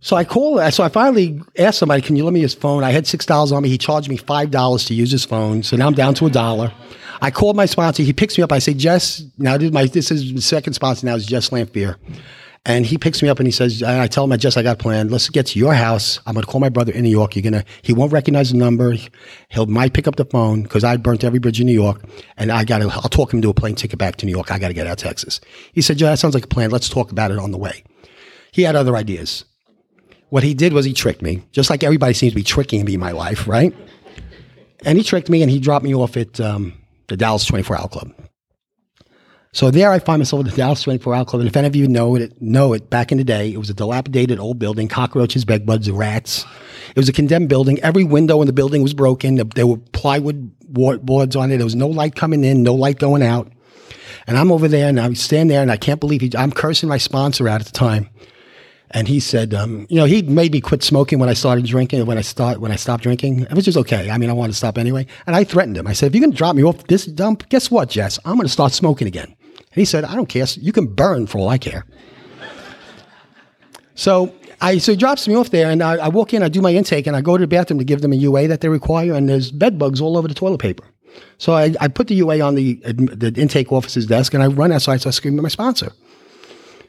So 0.00 0.14
I 0.14 0.22
call. 0.24 0.70
So 0.70 0.84
I 0.84 0.88
finally 0.88 1.40
asked 1.58 1.78
somebody, 1.78 2.00
"Can 2.00 2.14
you 2.14 2.24
let 2.24 2.32
me 2.32 2.40
his 2.40 2.54
phone?" 2.54 2.84
I 2.84 2.92
had 2.92 3.06
six 3.06 3.26
dollars 3.26 3.50
on 3.50 3.64
me. 3.64 3.68
He 3.68 3.78
charged 3.78 4.08
me 4.08 4.16
five 4.16 4.52
dollars 4.52 4.84
to 4.84 4.94
use 4.94 5.10
his 5.10 5.24
phone. 5.24 5.64
So 5.64 5.76
now 5.76 5.88
I'm 5.88 5.94
down 5.94 6.14
to 6.14 6.26
a 6.26 6.30
dollar. 6.30 6.72
I 7.20 7.32
called 7.32 7.56
my 7.56 7.66
sponsor. 7.66 8.04
He 8.04 8.12
picks 8.12 8.38
me 8.38 8.44
up. 8.44 8.52
I 8.52 8.60
say, 8.60 8.74
"Jess, 8.74 9.24
now 9.38 9.56
this 9.56 9.66
is 9.66 9.72
my 9.72 9.86
this 9.86 10.10
is 10.12 10.44
second 10.44 10.74
sponsor 10.74 11.06
now 11.06 11.16
is 11.16 11.26
Jess 11.26 11.50
Lamphere." 11.50 11.96
And 12.68 12.84
he 12.84 12.98
picks 12.98 13.22
me 13.22 13.30
up 13.30 13.38
and 13.38 13.48
he 13.48 13.50
says, 13.50 13.80
and 13.82 13.98
I 13.98 14.06
tell 14.06 14.24
him, 14.24 14.32
I 14.32 14.36
just, 14.36 14.58
I 14.58 14.62
got 14.62 14.78
a 14.78 14.78
plan. 14.78 15.08
Let's 15.08 15.30
get 15.30 15.46
to 15.46 15.58
your 15.58 15.72
house. 15.72 16.20
I'm 16.26 16.34
going 16.34 16.44
to 16.44 16.50
call 16.50 16.60
my 16.60 16.68
brother 16.68 16.92
in 16.92 17.02
New 17.02 17.10
York. 17.10 17.34
You're 17.34 17.50
going 17.50 17.54
to, 17.54 17.64
he 17.80 17.94
won't 17.94 18.12
recognize 18.12 18.50
the 18.50 18.58
number. 18.58 18.94
He'll 19.48 19.64
might 19.64 19.94
pick 19.94 20.06
up 20.06 20.16
the 20.16 20.26
phone 20.26 20.64
because 20.64 20.84
I 20.84 20.98
burnt 20.98 21.24
every 21.24 21.38
bridge 21.38 21.60
in 21.60 21.66
New 21.66 21.72
York 21.72 22.02
and 22.36 22.52
I 22.52 22.64
got 22.64 22.80
to, 22.80 22.90
I'll 22.90 23.08
talk 23.08 23.32
him 23.32 23.40
to 23.40 23.48
a 23.48 23.54
plane 23.54 23.74
ticket 23.74 23.98
back 23.98 24.16
to 24.16 24.26
New 24.26 24.32
York. 24.32 24.52
I 24.52 24.58
got 24.58 24.68
to 24.68 24.74
get 24.74 24.86
out 24.86 24.92
of 24.92 24.98
Texas. 24.98 25.40
He 25.72 25.80
said, 25.80 25.98
yeah, 25.98 26.10
that 26.10 26.18
sounds 26.18 26.34
like 26.34 26.44
a 26.44 26.48
plan. 26.48 26.70
Let's 26.70 26.90
talk 26.90 27.10
about 27.10 27.30
it 27.30 27.38
on 27.38 27.52
the 27.52 27.58
way. 27.58 27.82
He 28.52 28.62
had 28.62 28.76
other 28.76 28.96
ideas. 28.96 29.46
What 30.28 30.42
he 30.42 30.52
did 30.52 30.74
was 30.74 30.84
he 30.84 30.92
tricked 30.92 31.22
me, 31.22 31.42
just 31.52 31.70
like 31.70 31.82
everybody 31.82 32.12
seems 32.12 32.34
to 32.34 32.36
be 32.36 32.42
tricking 32.42 32.84
me 32.84 32.92
in 32.92 33.00
my 33.00 33.12
life, 33.12 33.48
right? 33.48 33.74
And 34.84 34.98
he 34.98 35.04
tricked 35.04 35.30
me 35.30 35.40
and 35.40 35.50
he 35.50 35.58
dropped 35.58 35.86
me 35.86 35.94
off 35.94 36.18
at 36.18 36.38
um, 36.38 36.74
the 37.06 37.16
Dallas 37.16 37.46
24 37.46 37.80
Hour 37.80 37.88
Club. 37.88 38.27
So 39.52 39.70
there 39.70 39.90
I 39.90 39.98
find 39.98 40.20
myself 40.20 40.44
at 40.44 40.50
the 40.50 40.56
Dallas 40.56 40.82
24 40.82 41.14
Hour 41.14 41.24
Club. 41.24 41.40
And 41.40 41.48
if 41.48 41.56
any 41.56 41.66
of 41.66 41.74
you 41.74 41.88
know 41.88 42.16
it, 42.16 42.40
know 42.40 42.74
it, 42.74 42.90
back 42.90 43.10
in 43.10 43.18
the 43.18 43.24
day, 43.24 43.52
it 43.52 43.56
was 43.56 43.70
a 43.70 43.74
dilapidated 43.74 44.38
old 44.38 44.58
building, 44.58 44.88
cockroaches, 44.88 45.44
bedbugs, 45.44 45.90
rats. 45.90 46.44
It 46.90 46.96
was 46.96 47.08
a 47.08 47.12
condemned 47.12 47.48
building. 47.48 47.80
Every 47.80 48.04
window 48.04 48.40
in 48.42 48.46
the 48.46 48.52
building 48.52 48.82
was 48.82 48.94
broken. 48.94 49.36
There 49.54 49.66
were 49.66 49.78
plywood 49.78 50.52
boards 50.68 51.34
on 51.34 51.50
it. 51.50 51.56
There 51.56 51.66
was 51.66 51.74
no 51.74 51.88
light 51.88 52.14
coming 52.14 52.44
in, 52.44 52.62
no 52.62 52.74
light 52.74 52.98
going 52.98 53.22
out. 53.22 53.50
And 54.26 54.36
I'm 54.36 54.52
over 54.52 54.68
there 54.68 54.88
and 54.88 55.00
I 55.00 55.10
stand 55.14 55.50
there 55.50 55.62
and 55.62 55.72
I 55.72 55.78
can't 55.78 56.00
believe 56.00 56.20
he, 56.20 56.30
I'm 56.36 56.52
cursing 56.52 56.88
my 56.88 56.98
sponsor 56.98 57.48
out 57.48 57.62
at 57.62 57.66
the 57.66 57.72
time. 57.72 58.10
And 58.90 59.08
he 59.08 59.20
said, 59.20 59.54
um, 59.54 59.86
you 59.90 59.96
know, 59.96 60.04
he 60.04 60.22
made 60.22 60.52
me 60.52 60.60
quit 60.60 60.82
smoking 60.82 61.18
when 61.18 61.28
I 61.28 61.34
started 61.34 61.66
drinking, 61.66 62.04
when 62.06 62.16
I 62.16 62.22
start, 62.22 62.58
when 62.60 62.72
I 62.72 62.76
stopped 62.76 63.02
drinking, 63.02 63.46
which 63.52 63.68
is 63.68 63.76
okay. 63.76 64.10
I 64.10 64.16
mean, 64.16 64.30
I 64.30 64.32
wanted 64.32 64.52
to 64.52 64.58
stop 64.58 64.78
anyway. 64.78 65.06
And 65.26 65.36
I 65.36 65.44
threatened 65.44 65.76
him. 65.76 65.86
I 65.86 65.92
said, 65.92 66.06
if 66.06 66.14
you're 66.14 66.22
going 66.22 66.32
to 66.32 66.36
drop 66.36 66.56
me 66.56 66.62
off 66.62 66.86
this 66.86 67.04
dump, 67.06 67.48
guess 67.48 67.70
what, 67.70 67.90
Jess? 67.90 68.18
I'm 68.24 68.36
going 68.36 68.46
to 68.46 68.52
start 68.52 68.72
smoking 68.72 69.06
again. 69.06 69.34
And 69.72 69.80
he 69.80 69.84
said, 69.84 70.04
I 70.04 70.14
don't 70.14 70.28
care. 70.28 70.46
You 70.56 70.72
can 70.72 70.86
burn 70.86 71.26
for 71.26 71.38
all 71.38 71.48
I 71.48 71.58
care. 71.58 71.84
so 73.94 74.34
I, 74.60 74.78
so 74.78 74.92
he 74.92 74.96
drops 74.96 75.28
me 75.28 75.34
off 75.34 75.50
there 75.50 75.70
and 75.70 75.82
I, 75.82 75.96
I, 75.96 76.08
walk 76.08 76.34
in, 76.34 76.42
I 76.42 76.48
do 76.48 76.60
my 76.60 76.72
intake 76.72 77.06
and 77.06 77.16
I 77.16 77.20
go 77.20 77.36
to 77.36 77.42
the 77.42 77.46
bathroom 77.46 77.78
to 77.78 77.84
give 77.84 78.00
them 78.00 78.12
a 78.12 78.16
UA 78.16 78.48
that 78.48 78.60
they 78.60 78.68
require 78.68 79.14
and 79.14 79.28
there's 79.28 79.52
bed 79.52 79.78
bugs 79.78 80.00
all 80.00 80.16
over 80.16 80.26
the 80.26 80.34
toilet 80.34 80.58
paper. 80.58 80.84
So 81.38 81.52
I, 81.52 81.74
I 81.80 81.88
put 81.88 82.08
the 82.08 82.14
UA 82.16 82.40
on 82.40 82.54
the, 82.54 82.74
the 82.84 83.32
intake 83.40 83.70
officer's 83.72 84.06
desk 84.06 84.34
and 84.34 84.42
I 84.42 84.48
run 84.48 84.72
outside, 84.72 85.00
so 85.00 85.08
I 85.08 85.12
scream 85.12 85.38
at 85.38 85.42
my 85.42 85.48
sponsor. 85.48 85.92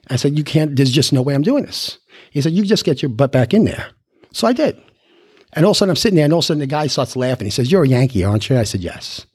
I 0.10 0.16
said, 0.16 0.38
you 0.38 0.44
can't, 0.44 0.76
there's 0.76 0.92
just 0.92 1.14
no 1.14 1.22
way 1.22 1.36
I'm 1.36 1.44
doing 1.44 1.66
this. 1.66 2.00
He 2.32 2.42
said, 2.42 2.54
you 2.54 2.64
just 2.64 2.86
get 2.86 3.02
your 3.02 3.10
butt 3.10 3.32
back 3.32 3.54
in 3.54 3.66
there. 3.66 3.92
So 4.32 4.48
I 4.48 4.54
did. 4.54 4.80
And 5.54 5.66
all 5.66 5.72
of 5.72 5.76
a 5.76 5.78
sudden 5.78 5.92
I'm 5.92 5.96
sitting 5.96 6.16
there 6.16 6.26
and 6.26 6.34
all 6.34 6.40
of 6.40 6.46
a 6.46 6.48
sudden 6.48 6.60
the 6.60 6.68
guy 6.68 6.88
starts 6.88 7.16
laughing. 7.16 7.46
He 7.46 7.52
says, 7.52 7.72
you're 7.72 7.84
a 7.84 7.88
Yankee, 7.88 8.24
aren't 8.24 8.50
you? 8.50 8.58
I 8.58 8.64
said, 8.64 8.82
yes. 8.82 9.26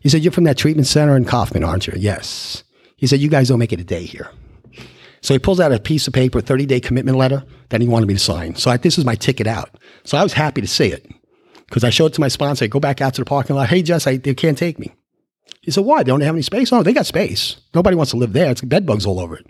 He 0.00 0.08
said, 0.08 0.22
you're 0.22 0.32
from 0.32 0.44
that 0.44 0.58
treatment 0.58 0.86
center 0.86 1.16
in 1.16 1.24
Kaufman, 1.24 1.64
aren't 1.64 1.86
you? 1.86 1.94
Yes. 1.96 2.64
He 3.02 3.08
said, 3.08 3.18
you 3.18 3.28
guys 3.28 3.48
don't 3.48 3.58
make 3.58 3.72
it 3.72 3.80
a 3.80 3.84
day 3.84 4.04
here. 4.04 4.30
So 5.22 5.34
he 5.34 5.40
pulls 5.40 5.58
out 5.58 5.72
a 5.72 5.80
piece 5.80 6.06
of 6.06 6.12
paper, 6.12 6.40
30 6.40 6.66
day 6.66 6.78
commitment 6.78 7.18
letter 7.18 7.42
that 7.70 7.80
he 7.80 7.88
wanted 7.88 8.06
me 8.06 8.14
to 8.14 8.20
sign. 8.20 8.54
So 8.54 8.70
I, 8.70 8.76
this 8.76 8.96
is 8.96 9.04
my 9.04 9.16
ticket 9.16 9.48
out. 9.48 9.70
So 10.04 10.16
I 10.16 10.22
was 10.22 10.34
happy 10.34 10.60
to 10.60 10.68
see 10.68 10.86
it 10.86 11.10
because 11.66 11.82
I 11.82 11.90
showed 11.90 12.12
it 12.12 12.14
to 12.14 12.20
my 12.20 12.28
sponsor. 12.28 12.64
I 12.64 12.68
go 12.68 12.78
back 12.78 13.00
out 13.00 13.14
to 13.14 13.20
the 13.20 13.24
parking 13.24 13.56
lot. 13.56 13.70
Hey, 13.70 13.82
Jess, 13.82 14.06
I, 14.06 14.18
they 14.18 14.34
can't 14.34 14.56
take 14.56 14.78
me. 14.78 14.94
He 15.62 15.72
said, 15.72 15.84
why? 15.84 16.04
They 16.04 16.12
don't 16.12 16.20
have 16.20 16.36
any 16.36 16.42
space? 16.42 16.72
Oh, 16.72 16.84
they 16.84 16.92
got 16.92 17.06
space. 17.06 17.56
Nobody 17.74 17.96
wants 17.96 18.12
to 18.12 18.18
live 18.18 18.34
there. 18.34 18.52
It's 18.52 18.60
bed 18.60 18.86
bugs 18.86 19.04
all 19.04 19.18
over 19.18 19.34
it. 19.34 19.48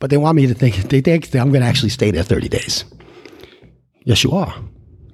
But 0.00 0.10
they 0.10 0.16
want 0.16 0.34
me 0.34 0.48
to 0.48 0.54
think, 0.54 0.74
they 0.88 1.00
think 1.00 1.30
that 1.30 1.38
I'm 1.38 1.52
going 1.52 1.62
to 1.62 1.68
actually 1.68 1.90
stay 1.90 2.10
there 2.10 2.24
30 2.24 2.48
days. 2.48 2.84
Yes, 4.02 4.24
you 4.24 4.32
are. 4.32 4.52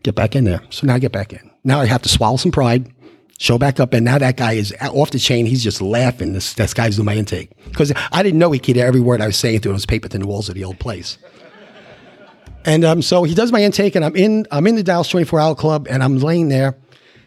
Get 0.02 0.14
back 0.14 0.34
in 0.34 0.44
there. 0.44 0.62
So 0.70 0.86
now 0.86 0.94
I 0.94 0.98
get 0.98 1.12
back 1.12 1.34
in. 1.34 1.50
Now 1.62 1.80
I 1.80 1.84
have 1.84 2.02
to 2.02 2.08
swallow 2.08 2.38
some 2.38 2.52
pride, 2.52 2.90
show 3.38 3.58
back 3.58 3.80
up, 3.80 3.92
and 3.92 4.04
now 4.04 4.18
that 4.18 4.36
guy 4.36 4.52
is 4.52 4.74
off 4.80 5.10
the 5.10 5.18
chain. 5.18 5.46
He's 5.46 5.62
just 5.62 5.80
laughing. 5.80 6.32
This, 6.32 6.54
this 6.54 6.74
guy's 6.74 6.96
doing 6.96 7.06
my 7.06 7.16
intake. 7.16 7.50
Because 7.64 7.92
I 8.12 8.22
didn't 8.22 8.38
know 8.38 8.52
he 8.52 8.58
could 8.58 8.76
hear 8.76 8.86
every 8.86 9.00
word 9.00 9.20
I 9.20 9.26
was 9.26 9.36
saying 9.36 9.60
through 9.60 9.72
those 9.72 9.86
paper 9.86 10.08
thin 10.08 10.26
walls 10.26 10.48
of 10.48 10.54
the 10.54 10.64
old 10.64 10.78
place. 10.78 11.18
And 12.64 12.84
um, 12.84 13.02
so 13.02 13.24
he 13.24 13.34
does 13.34 13.52
my 13.52 13.62
intake, 13.62 13.94
and 13.94 14.04
I'm 14.04 14.16
in, 14.16 14.46
I'm 14.50 14.66
in 14.66 14.76
the 14.76 14.82
Dallas 14.82 15.08
24 15.08 15.38
Hour 15.40 15.54
Club, 15.54 15.86
and 15.90 16.02
I'm 16.02 16.18
laying 16.18 16.48
there, 16.48 16.76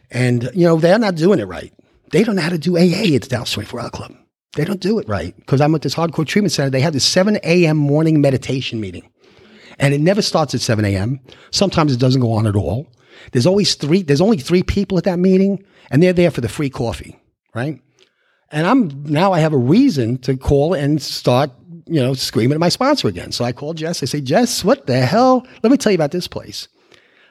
and, 0.09 0.49
you 0.53 0.65
know, 0.65 0.77
they're 0.77 0.97
not 0.97 1.15
doing 1.15 1.39
it 1.39 1.45
right. 1.45 1.73
They 2.11 2.23
don't 2.23 2.37
know 2.37 2.41
how 2.41 2.49
to 2.49 2.57
do 2.57 2.77
AA 2.77 3.15
at 3.15 3.21
the 3.23 3.27
Dallas 3.29 3.51
24 3.51 3.81
Hour 3.81 3.89
Club. 3.89 4.15
They 4.55 4.65
don't 4.65 4.79
do 4.79 4.97
it 4.97 5.07
right. 5.07 5.35
Because 5.35 5.61
I'm 5.61 5.75
at 5.75 5.81
this 5.81 5.93
hardcore 5.93 6.25
treatment 6.25 6.51
center. 6.51 6.69
They 6.69 6.79
have 6.79 6.93
this 6.93 7.05
7 7.05 7.37
a.m. 7.43 7.77
morning 7.77 8.21
meditation 8.21 8.79
meeting. 8.79 9.07
And 9.77 9.93
it 9.93 10.01
never 10.01 10.23
starts 10.23 10.55
at 10.55 10.61
7 10.61 10.83
a.m. 10.85 11.19
Sometimes 11.51 11.93
it 11.93 11.99
doesn't 11.99 12.21
go 12.21 12.31
on 12.31 12.47
at 12.47 12.55
all. 12.55 12.87
There's 13.31 13.45
always 13.45 13.75
three, 13.75 14.03
there's 14.03 14.21
only 14.21 14.37
three 14.37 14.63
people 14.63 14.97
at 14.97 15.03
that 15.05 15.19
meeting, 15.19 15.63
and 15.91 16.01
they're 16.01 16.13
there 16.13 16.31
for 16.31 16.41
the 16.41 16.49
free 16.49 16.69
coffee, 16.69 17.19
right? 17.53 17.81
And 18.51 18.65
I'm 18.65 19.03
now 19.03 19.33
I 19.33 19.39
have 19.39 19.53
a 19.53 19.57
reason 19.57 20.17
to 20.19 20.37
call 20.37 20.73
and 20.73 21.01
start, 21.01 21.51
you 21.85 22.01
know, 22.01 22.13
screaming 22.13 22.53
at 22.53 22.59
my 22.59 22.69
sponsor 22.69 23.07
again. 23.07 23.31
So 23.31 23.43
I 23.43 23.51
call 23.51 23.73
Jess. 23.73 24.01
I 24.01 24.05
say, 24.05 24.21
Jess, 24.21 24.63
what 24.63 24.87
the 24.87 24.99
hell? 25.01 25.45
Let 25.63 25.71
me 25.71 25.77
tell 25.77 25.91
you 25.91 25.97
about 25.97 26.11
this 26.11 26.27
place. 26.27 26.69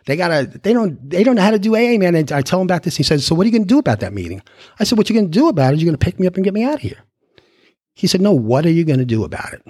They 0.04 0.16
gotta, 0.16 0.46
they 0.46 0.72
don't, 0.72 1.10
they 1.10 1.24
don't 1.24 1.34
know 1.34 1.42
how 1.42 1.50
to 1.50 1.58
do 1.58 1.74
AA, 1.74 1.98
man. 1.98 2.14
And 2.14 2.30
I 2.30 2.42
tell 2.42 2.60
him 2.60 2.66
about 2.66 2.84
this. 2.84 2.96
He 2.96 3.02
says, 3.02 3.26
so 3.26 3.34
what 3.34 3.44
are 3.44 3.48
you 3.48 3.58
to 3.58 3.64
do 3.64 3.78
about 3.78 4.00
that 4.00 4.12
meeting? 4.12 4.42
I 4.78 4.84
said, 4.84 4.98
what 4.98 5.10
you're 5.10 5.20
to 5.22 5.28
do 5.28 5.48
about 5.48 5.72
it 5.72 5.76
is 5.76 5.82
you're 5.82 5.92
to 5.92 5.98
pick 5.98 6.20
me 6.20 6.26
up 6.26 6.36
and 6.36 6.44
get 6.44 6.54
me 6.54 6.64
out 6.64 6.74
of 6.74 6.80
here. 6.80 6.98
He 7.94 8.06
said, 8.06 8.20
no, 8.20 8.32
what 8.32 8.66
are 8.66 8.70
you 8.70 8.84
to 8.84 9.04
do 9.04 9.24
about 9.24 9.54
it? 9.54 9.62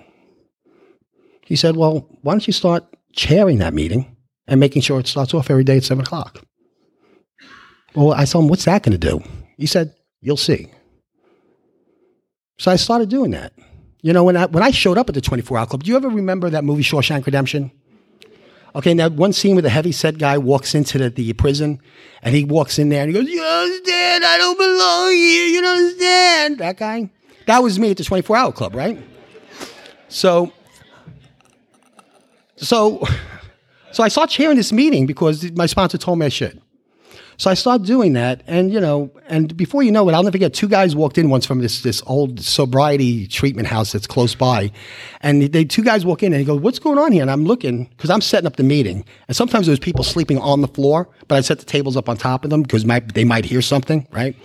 He 1.42 1.54
said, 1.54 1.76
well, 1.76 2.08
why 2.22 2.32
don't 2.32 2.46
you 2.46 2.52
start 2.52 2.84
chairing 3.12 3.58
that 3.58 3.72
meeting 3.72 4.15
and 4.46 4.60
making 4.60 4.82
sure 4.82 5.00
it 5.00 5.06
starts 5.06 5.34
off 5.34 5.50
every 5.50 5.64
day 5.64 5.78
at 5.78 5.84
seven 5.84 6.04
o'clock? 6.04 6.42
Well, 7.94 8.12
I 8.12 8.24
told 8.24 8.44
him, 8.44 8.48
what's 8.48 8.66
that 8.66 8.82
going 8.82 8.98
to 8.98 9.10
do? 9.10 9.22
He 9.56 9.66
said, 9.66 9.94
you'll 10.20 10.36
see. 10.36 10.70
So 12.58 12.70
I 12.70 12.76
started 12.76 13.08
doing 13.08 13.30
that. 13.32 13.52
You 14.02 14.12
know, 14.12 14.24
when 14.24 14.36
I, 14.36 14.46
when 14.46 14.62
I 14.62 14.70
showed 14.70 14.98
up 14.98 15.08
at 15.08 15.14
the 15.14 15.20
24 15.20 15.58
Hour 15.58 15.66
Club, 15.66 15.82
do 15.82 15.90
you 15.90 15.96
ever 15.96 16.08
remember 16.08 16.50
that 16.50 16.64
movie 16.64 16.82
Shawshank 16.82 17.26
Redemption? 17.26 17.70
Okay, 18.74 18.92
now 18.92 19.08
one 19.08 19.32
scene 19.32 19.54
where 19.54 19.62
the 19.62 19.70
heavy 19.70 19.92
set 19.92 20.18
guy 20.18 20.36
walks 20.36 20.74
into 20.74 20.98
the, 20.98 21.08
the 21.08 21.32
prison 21.32 21.80
and 22.22 22.34
he 22.34 22.44
walks 22.44 22.78
in 22.78 22.90
there 22.90 23.02
and 23.02 23.10
he 23.10 23.18
goes, 23.18 23.28
You 23.28 23.42
understand, 23.42 24.24
I 24.24 24.36
don't 24.36 24.58
belong 24.58 25.12
here, 25.12 25.46
you 25.46 25.62
don't 25.62 25.78
understand. 25.78 26.58
That 26.58 26.76
guy. 26.76 27.10
That 27.46 27.62
was 27.62 27.78
me 27.78 27.90
at 27.92 27.96
the 27.96 28.04
24 28.04 28.36
Hour 28.36 28.52
Club, 28.52 28.74
right? 28.74 29.02
So, 30.08 30.52
so, 32.56 33.02
so 33.96 34.02
I 34.02 34.08
started 34.08 34.30
chairing 34.30 34.58
this 34.58 34.72
meeting 34.72 35.06
because 35.06 35.50
my 35.52 35.64
sponsor 35.64 35.96
told 35.96 36.18
me 36.18 36.26
I 36.26 36.28
should. 36.28 36.60
So 37.38 37.50
I 37.50 37.54
started 37.54 37.86
doing 37.86 38.12
that, 38.12 38.42
and 38.46 38.70
you 38.70 38.78
know, 38.78 39.10
and 39.26 39.56
before 39.56 39.82
you 39.82 39.90
know 39.90 40.06
it, 40.10 40.12
I'll 40.12 40.22
never 40.22 40.32
forget. 40.32 40.52
Two 40.52 40.68
guys 40.68 40.94
walked 40.94 41.16
in 41.16 41.30
once 41.30 41.46
from 41.46 41.60
this 41.60 41.80
this 41.80 42.02
old 42.06 42.40
sobriety 42.40 43.26
treatment 43.26 43.68
house 43.68 43.92
that's 43.92 44.06
close 44.06 44.34
by, 44.34 44.70
and 45.22 45.40
they 45.40 45.64
two 45.64 45.82
guys 45.82 46.04
walk 46.04 46.22
in 46.22 46.34
and 46.34 46.42
they 46.42 46.44
go, 46.44 46.54
"What's 46.54 46.78
going 46.78 46.98
on 46.98 47.10
here?" 47.10 47.22
And 47.22 47.30
I'm 47.30 47.46
looking 47.46 47.84
because 47.84 48.10
I'm 48.10 48.20
setting 48.20 48.46
up 48.46 48.56
the 48.56 48.64
meeting, 48.64 49.02
and 49.28 49.36
sometimes 49.36 49.66
there's 49.66 49.78
people 49.78 50.04
sleeping 50.04 50.36
on 50.40 50.60
the 50.60 50.68
floor, 50.68 51.08
but 51.26 51.36
I 51.36 51.40
set 51.40 51.58
the 51.58 51.64
tables 51.64 51.96
up 51.96 52.10
on 52.10 52.18
top 52.18 52.44
of 52.44 52.50
them 52.50 52.64
because 52.64 52.84
they 52.84 53.24
might 53.24 53.46
hear 53.46 53.62
something, 53.62 54.06
right? 54.12 54.36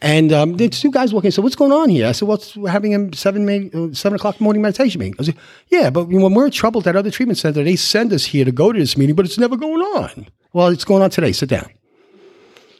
And 0.00 0.32
um, 0.32 0.56
the 0.56 0.68
two 0.68 0.90
guys 0.90 1.12
walking 1.12 1.28
in 1.28 1.32
said, 1.32 1.42
What's 1.44 1.56
going 1.56 1.72
on 1.72 1.88
here? 1.88 2.06
I 2.06 2.12
said, 2.12 2.28
Well, 2.28 2.40
we're 2.56 2.70
having 2.70 2.94
a 2.94 3.16
seven, 3.16 3.70
uh, 3.74 3.94
seven 3.94 4.16
o'clock 4.16 4.40
morning 4.40 4.62
meditation 4.62 5.00
meeting. 5.00 5.16
I 5.18 5.24
said, 5.24 5.36
Yeah, 5.68 5.90
but 5.90 6.08
when 6.08 6.34
we're 6.34 6.46
in 6.46 6.52
trouble 6.52 6.80
at 6.80 6.84
that 6.84 6.96
other 6.96 7.10
treatment 7.10 7.38
center, 7.38 7.64
they 7.64 7.76
send 7.76 8.12
us 8.12 8.24
here 8.24 8.44
to 8.44 8.52
go 8.52 8.72
to 8.72 8.78
this 8.78 8.96
meeting, 8.96 9.16
but 9.16 9.24
it's 9.24 9.38
never 9.38 9.56
going 9.56 9.80
on. 9.80 10.28
Well, 10.52 10.68
it's 10.68 10.84
going 10.84 11.02
on 11.02 11.10
today. 11.10 11.32
Sit 11.32 11.48
down. 11.48 11.68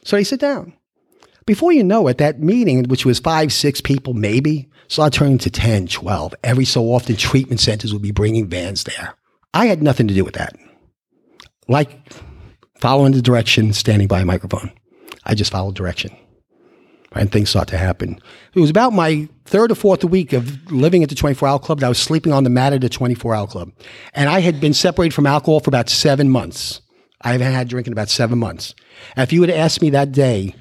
So 0.03 0.15
they 0.15 0.23
sit 0.23 0.39
down. 0.39 0.73
Before 1.45 1.71
you 1.71 1.83
know 1.83 2.07
it, 2.07 2.19
that 2.19 2.39
meeting, 2.39 2.85
which 2.85 3.05
was 3.05 3.19
five, 3.19 3.51
six 3.51 3.81
people 3.81 4.13
maybe, 4.13 4.69
started 4.87 5.17
turning 5.17 5.39
to 5.39 5.49
10, 5.49 5.87
12. 5.87 6.35
Every 6.43 6.65
so 6.65 6.83
often, 6.85 7.15
treatment 7.15 7.59
centers 7.59 7.91
would 7.91 8.01
be 8.01 8.11
bringing 8.11 8.47
vans 8.47 8.83
there. 8.83 9.15
I 9.53 9.65
had 9.65 9.81
nothing 9.81 10.07
to 10.07 10.13
do 10.13 10.23
with 10.23 10.35
that. 10.35 10.55
Like 11.67 12.13
following 12.77 13.11
the 13.11 13.21
direction, 13.21 13.73
standing 13.73 14.07
by 14.07 14.21
a 14.21 14.25
microphone. 14.25 14.71
I 15.25 15.35
just 15.35 15.51
followed 15.51 15.75
direction 15.75 16.15
and 17.13 17.31
things 17.31 17.49
start 17.49 17.67
to 17.69 17.77
happen. 17.77 18.19
It 18.53 18.59
was 18.59 18.69
about 18.69 18.93
my 18.93 19.27
third 19.45 19.71
or 19.71 19.75
fourth 19.75 20.03
week 20.03 20.33
of 20.33 20.71
living 20.71 21.03
at 21.03 21.09
the 21.09 21.15
24 21.15 21.47
Hour 21.47 21.59
Club 21.59 21.79
that 21.79 21.87
I 21.87 21.89
was 21.89 21.97
sleeping 21.97 22.33
on 22.33 22.43
the 22.43 22.49
mat 22.49 22.73
at 22.73 22.81
the 22.81 22.89
24 22.89 23.35
Hour 23.35 23.47
Club. 23.47 23.71
And 24.13 24.29
I 24.29 24.41
had 24.41 24.61
been 24.61 24.73
separated 24.73 25.13
from 25.13 25.25
alcohol 25.25 25.59
for 25.59 25.69
about 25.69 25.89
seven 25.89 26.29
months. 26.29 26.81
I 27.21 27.33
haven't 27.33 27.51
had 27.51 27.67
drinking 27.67 27.93
about 27.93 28.09
seven 28.09 28.39
months. 28.39 28.75
And 29.15 29.23
if 29.23 29.33
you 29.33 29.39
would 29.41 29.49
have 29.49 29.57
asked 29.57 29.81
me 29.81 29.89
that 29.89 30.11
day, 30.11 30.55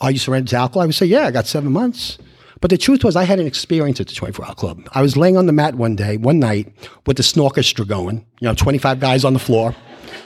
are 0.00 0.10
you 0.10 0.18
surrendered 0.18 0.50
to 0.50 0.56
alcohol? 0.56 0.82
I 0.82 0.86
would 0.86 0.94
say, 0.94 1.06
yeah, 1.06 1.26
I 1.26 1.30
got 1.30 1.46
seven 1.46 1.72
months. 1.72 2.18
But 2.60 2.70
the 2.70 2.78
truth 2.78 3.04
was, 3.04 3.16
I 3.16 3.24
had 3.24 3.38
an 3.38 3.46
experience 3.46 4.00
at 4.00 4.08
the 4.08 4.14
24 4.14 4.46
Hour 4.46 4.54
Club. 4.54 4.88
I 4.92 5.02
was 5.02 5.16
laying 5.16 5.36
on 5.36 5.46
the 5.46 5.52
mat 5.52 5.76
one 5.76 5.96
day, 5.96 6.16
one 6.16 6.38
night, 6.38 6.72
with 7.06 7.16
the 7.16 7.22
snorkestra 7.22 7.86
going, 7.86 8.26
you 8.40 8.48
know, 8.48 8.54
25 8.54 9.00
guys 9.00 9.24
on 9.24 9.32
the 9.32 9.38
floor. 9.38 9.74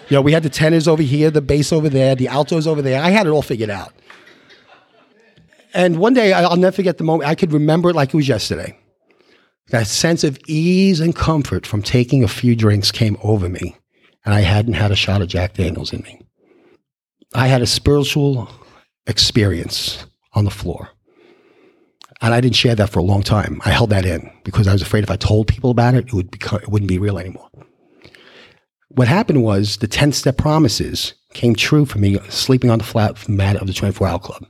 You 0.08 0.16
know, 0.16 0.22
we 0.22 0.32
had 0.32 0.42
the 0.42 0.50
tenors 0.50 0.88
over 0.88 1.02
here, 1.02 1.30
the 1.30 1.40
bass 1.40 1.72
over 1.72 1.88
there, 1.88 2.14
the 2.14 2.28
altos 2.28 2.66
over 2.66 2.82
there. 2.82 3.02
I 3.02 3.10
had 3.10 3.26
it 3.26 3.30
all 3.30 3.42
figured 3.42 3.70
out. 3.70 3.92
And 5.74 5.98
one 5.98 6.14
day, 6.14 6.32
I'll 6.32 6.56
never 6.56 6.74
forget 6.74 6.98
the 6.98 7.04
moment. 7.04 7.28
I 7.28 7.34
could 7.34 7.52
remember 7.52 7.90
it 7.90 7.96
like 7.96 8.10
it 8.10 8.16
was 8.16 8.28
yesterday. 8.28 8.78
That 9.68 9.86
sense 9.86 10.22
of 10.24 10.38
ease 10.46 11.00
and 11.00 11.14
comfort 11.16 11.66
from 11.66 11.82
taking 11.82 12.22
a 12.22 12.28
few 12.28 12.54
drinks 12.54 12.90
came 12.90 13.16
over 13.22 13.48
me, 13.48 13.76
and 14.24 14.34
I 14.34 14.40
hadn't 14.40 14.74
had 14.74 14.90
a 14.90 14.96
shot 14.96 15.22
of 15.22 15.28
Jack 15.28 15.54
Daniels 15.54 15.92
in 15.92 16.02
me. 16.02 16.20
I 17.34 17.46
had 17.46 17.62
a 17.62 17.66
spiritual 17.66 18.50
experience 19.06 20.04
on 20.34 20.44
the 20.44 20.50
floor. 20.50 20.90
And 22.20 22.32
I 22.32 22.40
didn't 22.40 22.56
share 22.56 22.74
that 22.76 22.90
for 22.90 23.00
a 23.00 23.04
long 23.04 23.22
time. 23.22 23.60
I 23.64 23.70
held 23.70 23.90
that 23.90 24.04
in 24.04 24.30
because 24.44 24.68
I 24.68 24.72
was 24.72 24.82
afraid 24.82 25.02
if 25.02 25.10
I 25.10 25.16
told 25.16 25.48
people 25.48 25.70
about 25.70 25.94
it, 25.94 26.06
it, 26.06 26.12
would 26.12 26.30
become, 26.30 26.60
it 26.60 26.68
wouldn't 26.68 26.88
be 26.88 26.98
real 26.98 27.18
anymore. 27.18 27.48
What 28.90 29.08
happened 29.08 29.42
was 29.42 29.78
the 29.78 29.88
10 29.88 30.12
step 30.12 30.36
promises 30.36 31.14
came 31.32 31.56
true 31.56 31.86
for 31.86 31.98
me 31.98 32.18
sleeping 32.28 32.70
on 32.70 32.78
the 32.78 32.84
flat 32.84 33.28
mat 33.28 33.56
of 33.56 33.66
the 33.66 33.72
24 33.72 34.06
hour 34.06 34.18
club. 34.18 34.44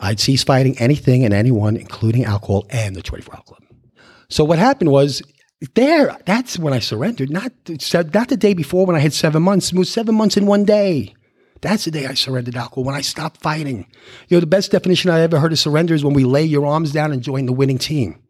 I'd 0.00 0.20
cease 0.20 0.44
fighting 0.44 0.78
anything 0.78 1.24
and 1.24 1.32
anyone, 1.32 1.76
including 1.76 2.24
alcohol 2.24 2.66
and 2.70 2.94
the 2.94 3.02
24 3.02 3.34
hour 3.34 3.42
club. 3.42 3.62
So 4.28 4.44
what 4.44 4.58
happened 4.58 4.90
was 4.90 5.22
there, 5.74 6.16
that's 6.26 6.58
when 6.58 6.72
I 6.72 6.80
surrendered, 6.80 7.30
not, 7.30 7.52
not 7.68 8.28
the 8.28 8.36
day 8.36 8.54
before 8.54 8.84
when 8.86 8.96
I 8.96 9.00
had 9.00 9.14
seven 9.14 9.42
months. 9.42 9.72
It 9.72 9.78
was 9.78 9.90
seven 9.90 10.14
months 10.14 10.36
in 10.36 10.46
one 10.46 10.64
day. 10.64 11.14
That's 11.62 11.86
the 11.86 11.90
day 11.90 12.06
I 12.06 12.14
surrendered 12.14 12.56
alcohol, 12.56 12.84
when 12.84 12.94
I 12.94 13.00
stopped 13.00 13.40
fighting. 13.40 13.86
You 14.28 14.36
know, 14.36 14.40
the 14.40 14.46
best 14.46 14.70
definition 14.70 15.10
I 15.10 15.20
ever 15.20 15.40
heard 15.40 15.52
of 15.52 15.58
surrender 15.58 15.94
is 15.94 16.04
when 16.04 16.12
we 16.12 16.24
lay 16.24 16.44
your 16.44 16.66
arms 16.66 16.92
down 16.92 17.12
and 17.12 17.22
join 17.22 17.46
the 17.46 17.52
winning 17.52 17.78
team. 17.78 18.20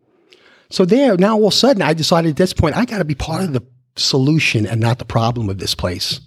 So 0.71 0.85
there, 0.85 1.17
now 1.17 1.37
all 1.37 1.49
of 1.49 1.53
a 1.53 1.57
sudden, 1.57 1.83
I 1.83 1.93
decided 1.93 2.31
at 2.31 2.37
this 2.37 2.53
point, 2.53 2.77
I 2.77 2.85
got 2.85 2.99
to 2.99 3.05
be 3.05 3.15
part 3.15 3.43
of 3.43 3.53
the 3.53 3.63
solution 3.97 4.67
and 4.67 4.81
not 4.81 4.99
the 4.99 5.05
problem 5.05 5.49
of 5.49 5.59
this 5.59 5.75
place. 5.75 6.21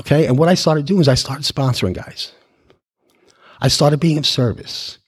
Okay. 0.00 0.26
And 0.26 0.38
what 0.38 0.48
I 0.48 0.54
started 0.54 0.86
doing 0.86 1.00
is 1.00 1.08
I 1.08 1.14
started 1.14 1.44
sponsoring 1.44 1.94
guys. 1.94 2.32
I 3.60 3.68
started 3.68 4.00
being 4.00 4.18
of 4.18 4.26
service. 4.26 4.98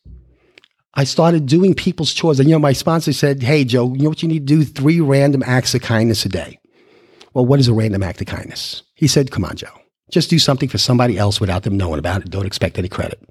I 0.95 1.05
started 1.05 1.47
doing 1.47 1.75
people's 1.75 2.13
chores. 2.13 2.41
And, 2.41 2.49
you 2.49 2.55
know, 2.55 2.59
my 2.59 2.73
sponsor 2.73 3.13
said, 3.13 3.43
Hey, 3.43 3.65
Joe, 3.65 3.95
you 3.95 4.03
know 4.03 4.09
what 4.09 4.23
you 4.23 4.29
need 4.29 4.47
to 4.47 4.55
do? 4.57 4.65
Three 4.65 5.01
random 5.01 5.43
acts 5.47 5.75
of 5.75 5.83
kindness 5.83 6.25
a 6.25 6.29
day. 6.29 6.59
Well, 7.33 7.47
what 7.47 7.61
is 7.61 7.69
a 7.69 7.75
random 7.75 8.03
act 8.03 8.21
of 8.21 8.27
kindness? 8.27 8.83
He 8.95 9.07
said, 9.07 9.31
Come 9.31 9.45
on, 9.45 9.57
Joe. 9.57 9.69
Just 10.11 10.31
do 10.31 10.39
something 10.39 10.69
for 10.69 10.79
somebody 10.79 11.17
else 11.17 11.41
without 11.41 11.63
them 11.63 11.77
knowing 11.77 12.01
about 12.01 12.23
it. 12.23 12.31
Don't 12.31 12.47
expect 12.47 12.79
any 12.79 12.89
credit. 12.89 13.23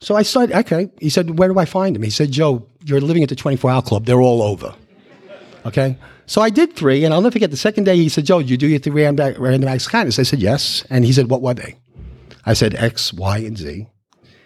So 0.00 0.16
I 0.16 0.22
started, 0.22 0.56
okay. 0.56 0.90
He 1.00 1.08
said, 1.08 1.38
Where 1.38 1.48
do 1.48 1.58
I 1.58 1.64
find 1.64 1.94
them? 1.94 2.02
He 2.02 2.10
said, 2.10 2.32
Joe, 2.32 2.66
you're 2.84 3.00
living 3.00 3.22
at 3.22 3.28
the 3.28 3.36
24 3.36 3.70
hour 3.70 3.82
club. 3.82 4.04
They're 4.04 4.20
all 4.20 4.42
over. 4.42 4.74
Okay. 5.64 5.96
So 6.26 6.42
I 6.42 6.50
did 6.50 6.74
three, 6.74 7.04
and 7.04 7.14
I'll 7.14 7.20
never 7.20 7.32
forget 7.32 7.52
the 7.52 7.56
second 7.56 7.84
day 7.84 7.96
he 7.96 8.08
said, 8.08 8.26
Joe, 8.26 8.38
you 8.38 8.56
do 8.56 8.66
your 8.66 8.80
three 8.80 9.04
random 9.04 9.68
acts 9.68 9.86
of 9.86 9.92
kindness? 9.92 10.18
I 10.18 10.24
said, 10.24 10.40
Yes. 10.40 10.84
And 10.90 11.04
he 11.04 11.12
said, 11.12 11.30
What 11.30 11.40
were 11.40 11.54
they? 11.54 11.76
I 12.46 12.54
said 12.54 12.74
X, 12.76 13.12
Y, 13.12 13.38
and 13.38 13.58
Z. 13.58 13.86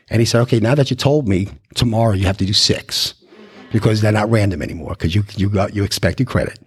And 0.09 0.21
he 0.21 0.27
said, 0.27 0.41
okay, 0.43 0.59
now 0.59 0.75
that 0.75 0.91
you 0.91 0.97
told 0.97 1.29
me 1.29 1.49
tomorrow 1.75 2.15
you 2.15 2.27
have 2.27 2.39
to 2.39 2.47
do 2.47 2.53
six 2.53 3.15
because 3.73 4.01
they're 4.01 4.11
not 4.11 4.31
random 4.31 4.63
anymore 4.63 4.91
because 4.91 5.15
you, 5.15 5.25
you 5.37 5.49
got, 5.49 5.75
you 5.75 5.85
expected 5.85 6.27
credit. 6.27 6.59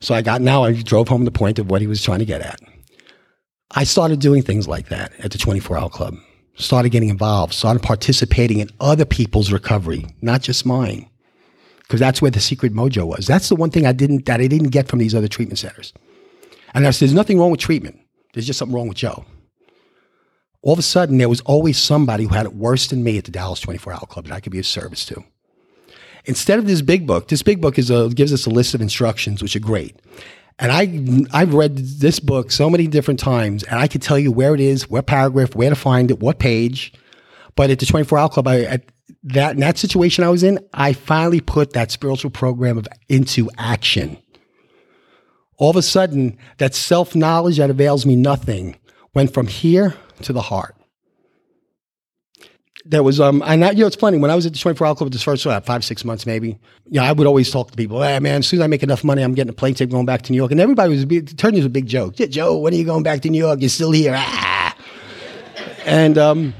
So 0.00 0.14
I 0.14 0.22
got, 0.22 0.40
now 0.40 0.64
I 0.64 0.72
drove 0.72 1.08
home 1.08 1.26
the 1.26 1.30
point 1.30 1.58
of 1.58 1.70
what 1.70 1.82
he 1.82 1.86
was 1.86 2.02
trying 2.02 2.20
to 2.20 2.24
get 2.24 2.40
at. 2.40 2.60
I 3.72 3.84
started 3.84 4.20
doing 4.20 4.42
things 4.42 4.66
like 4.66 4.88
that 4.88 5.12
at 5.20 5.32
the 5.32 5.38
24 5.38 5.76
hour 5.78 5.90
club, 5.90 6.14
started 6.54 6.88
getting 6.90 7.10
involved, 7.10 7.52
started 7.52 7.82
participating 7.82 8.60
in 8.60 8.70
other 8.80 9.04
people's 9.04 9.52
recovery, 9.52 10.06
not 10.22 10.40
just 10.40 10.64
mine. 10.64 11.08
because 11.90 12.00
that's 12.00 12.22
where 12.22 12.30
the 12.30 12.40
secret 12.40 12.72
mojo 12.72 13.04
was. 13.04 13.26
That's 13.26 13.48
the 13.48 13.56
one 13.56 13.70
thing 13.70 13.84
I 13.84 13.92
didn't 13.92 14.26
that 14.26 14.40
I 14.40 14.46
didn't 14.46 14.68
get 14.68 14.86
from 14.86 15.00
these 15.00 15.14
other 15.14 15.26
treatment 15.28 15.58
centers. 15.58 15.92
And 16.72 16.84
there's, 16.84 17.00
there's 17.00 17.12
nothing 17.12 17.38
wrong 17.38 17.50
with 17.50 17.60
treatment. 17.60 17.98
There's 18.32 18.46
just 18.46 18.60
something 18.60 18.76
wrong 18.76 18.86
with 18.88 18.96
Joe. 18.96 19.24
All 20.62 20.74
of 20.74 20.78
a 20.78 20.82
sudden, 20.82 21.18
there 21.18 21.28
was 21.28 21.40
always 21.42 21.78
somebody 21.78 22.24
who 22.24 22.34
had 22.34 22.46
it 22.46 22.54
worse 22.54 22.88
than 22.88 23.02
me 23.02 23.16
at 23.16 23.24
the 23.24 23.30
Dallas 23.30 23.60
24 23.60 23.92
Hour 23.94 24.00
Club 24.00 24.26
that 24.26 24.34
I 24.34 24.40
could 24.40 24.52
be 24.52 24.58
of 24.58 24.66
service 24.66 25.06
to. 25.06 25.24
Instead 26.26 26.58
of 26.58 26.66
this 26.66 26.82
big 26.82 27.06
book, 27.06 27.28
this 27.28 27.42
big 27.42 27.62
book 27.62 27.78
is 27.78 27.90
a, 27.90 28.10
gives 28.10 28.32
us 28.32 28.44
a 28.44 28.50
list 28.50 28.74
of 28.74 28.82
instructions, 28.82 29.42
which 29.42 29.56
are 29.56 29.60
great. 29.60 29.96
And 30.58 30.70
I, 30.70 31.38
I've 31.40 31.54
read 31.54 31.78
this 31.78 32.20
book 32.20 32.50
so 32.50 32.68
many 32.68 32.86
different 32.86 33.18
times, 33.18 33.62
and 33.62 33.78
I 33.78 33.88
could 33.88 34.02
tell 34.02 34.18
you 34.18 34.30
where 34.30 34.54
it 34.54 34.60
is, 34.60 34.90
what 34.90 35.06
paragraph, 35.06 35.54
where 35.54 35.70
to 35.70 35.76
find 35.76 36.10
it, 36.10 36.20
what 36.20 36.38
page. 36.38 36.92
But 37.56 37.70
at 37.70 37.78
the 37.78 37.86
24 37.86 38.18
Hour 38.18 38.28
Club, 38.28 38.46
I, 38.46 38.60
at 38.62 38.84
that, 39.22 39.54
in 39.54 39.60
that 39.60 39.78
situation 39.78 40.24
I 40.24 40.28
was 40.28 40.42
in, 40.42 40.58
I 40.74 40.92
finally 40.92 41.40
put 41.40 41.72
that 41.72 41.90
spiritual 41.90 42.30
program 42.30 42.76
of, 42.76 42.86
into 43.08 43.48
action. 43.56 44.18
All 45.56 45.70
of 45.70 45.76
a 45.76 45.82
sudden, 45.82 46.36
that 46.58 46.74
self 46.74 47.16
knowledge 47.16 47.56
that 47.56 47.70
avails 47.70 48.04
me 48.04 48.14
nothing 48.14 48.76
went 49.14 49.32
from 49.32 49.46
here 49.46 49.94
to 50.24 50.32
the 50.32 50.42
heart. 50.42 50.76
There 52.86 53.02
was, 53.02 53.20
um, 53.20 53.42
and 53.44 53.62
that, 53.62 53.76
you 53.76 53.82
know, 53.82 53.86
it's 53.86 53.96
funny. 53.96 54.16
When 54.16 54.30
I 54.30 54.34
was 54.34 54.46
at 54.46 54.54
the 54.54 54.58
24 54.58 54.86
Hour 54.86 54.94
Club, 54.94 55.12
this 55.12 55.22
first 55.22 55.46
uh, 55.46 55.60
five, 55.60 55.84
six 55.84 56.02
months 56.02 56.24
maybe, 56.24 56.58
yeah, 56.86 57.02
I 57.02 57.12
would 57.12 57.26
always 57.26 57.50
talk 57.50 57.70
to 57.70 57.76
people, 57.76 58.02
hey, 58.02 58.18
man, 58.20 58.38
as 58.38 58.46
soon 58.46 58.60
as 58.60 58.64
I 58.64 58.68
make 58.68 58.82
enough 58.82 59.04
money, 59.04 59.22
I'm 59.22 59.34
getting 59.34 59.50
a 59.50 59.54
plane 59.54 59.74
ticket 59.74 59.92
going 59.92 60.06
back 60.06 60.22
to 60.22 60.32
New 60.32 60.38
York. 60.38 60.50
And 60.50 60.60
everybody 60.60 60.90
was, 60.90 61.02
it 61.02 61.36
turned 61.36 61.56
into 61.56 61.66
a 61.66 61.70
big 61.70 61.86
joke. 61.86 62.18
Yeah, 62.18 62.26
Joe, 62.26 62.56
when 62.58 62.72
are 62.72 62.76
you 62.76 62.84
going 62.84 63.02
back 63.02 63.20
to 63.22 63.30
New 63.30 63.38
York? 63.38 63.60
You're 63.60 63.68
still 63.68 63.90
here. 63.90 64.14
Ah. 64.16 64.74
And, 65.84 66.16
um, 66.16 66.54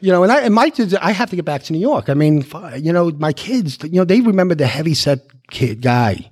you 0.00 0.10
know, 0.10 0.22
and 0.22 0.32
I, 0.32 0.40
and 0.40 0.54
my 0.54 0.70
kids, 0.70 0.94
I 0.94 1.12
have 1.12 1.28
to 1.30 1.36
get 1.36 1.44
back 1.44 1.62
to 1.64 1.72
New 1.72 1.78
York. 1.78 2.08
I 2.08 2.14
mean, 2.14 2.44
you 2.78 2.92
know, 2.92 3.10
my 3.10 3.34
kids, 3.34 3.78
you 3.82 3.96
know, 3.96 4.04
they 4.04 4.22
remember 4.22 4.54
the 4.54 4.66
heavy 4.66 4.94
set 4.94 5.20
kid 5.50 5.82
guy. 5.82 6.30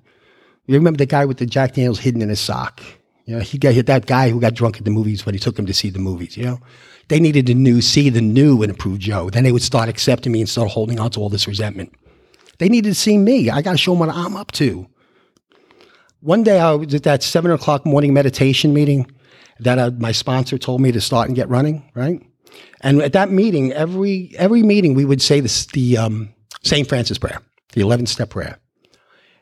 You 0.66 0.74
remember 0.74 0.98
the 0.98 1.06
guy 1.06 1.24
with 1.24 1.38
the 1.38 1.46
Jack 1.46 1.74
Daniels 1.74 1.98
hidden 1.98 2.22
in 2.22 2.28
his 2.28 2.40
sock. 2.40 2.82
You 3.28 3.36
know, 3.36 3.40
he 3.40 3.58
got 3.58 3.74
that 3.84 4.06
guy 4.06 4.30
who 4.30 4.40
got 4.40 4.54
drunk 4.54 4.78
at 4.78 4.86
the 4.86 4.90
movies 4.90 5.26
when 5.26 5.34
he 5.34 5.38
took 5.38 5.58
him 5.58 5.66
to 5.66 5.74
see 5.74 5.90
the 5.90 5.98
movies. 5.98 6.34
You 6.34 6.44
know, 6.44 6.60
they 7.08 7.20
needed 7.20 7.46
to 7.48 7.54
new, 7.54 7.82
see 7.82 8.08
the 8.08 8.22
new 8.22 8.62
and 8.62 8.70
improve 8.70 9.00
Joe. 9.00 9.28
Then 9.28 9.44
they 9.44 9.52
would 9.52 9.60
start 9.60 9.90
accepting 9.90 10.32
me 10.32 10.40
and 10.40 10.48
start 10.48 10.70
holding 10.70 10.98
on 10.98 11.10
to 11.10 11.20
all 11.20 11.28
this 11.28 11.46
resentment. 11.46 11.92
They 12.56 12.70
needed 12.70 12.88
to 12.88 12.94
see 12.94 13.18
me. 13.18 13.50
I 13.50 13.60
got 13.60 13.72
to 13.72 13.76
show 13.76 13.92
them 13.92 13.98
what 13.98 14.08
I'm 14.08 14.34
up 14.34 14.52
to. 14.52 14.88
One 16.20 16.42
day 16.42 16.58
I 16.58 16.72
was 16.72 16.94
at 16.94 17.02
that 17.02 17.22
seven 17.22 17.50
o'clock 17.50 17.84
morning 17.84 18.14
meditation 18.14 18.72
meeting 18.72 19.10
that 19.60 19.78
uh, 19.78 19.90
my 19.98 20.12
sponsor 20.12 20.56
told 20.56 20.80
me 20.80 20.90
to 20.92 21.00
start 21.02 21.28
and 21.28 21.36
get 21.36 21.50
running. 21.50 21.90
Right. 21.94 22.22
And 22.80 23.02
at 23.02 23.12
that 23.12 23.30
meeting, 23.30 23.74
every 23.74 24.34
every 24.38 24.62
meeting 24.62 24.94
we 24.94 25.04
would 25.04 25.20
say 25.20 25.40
this, 25.40 25.66
the 25.66 25.98
um, 25.98 26.32
St. 26.62 26.88
Francis 26.88 27.18
prayer, 27.18 27.42
the 27.74 27.82
11 27.82 28.06
step 28.06 28.30
prayer. 28.30 28.58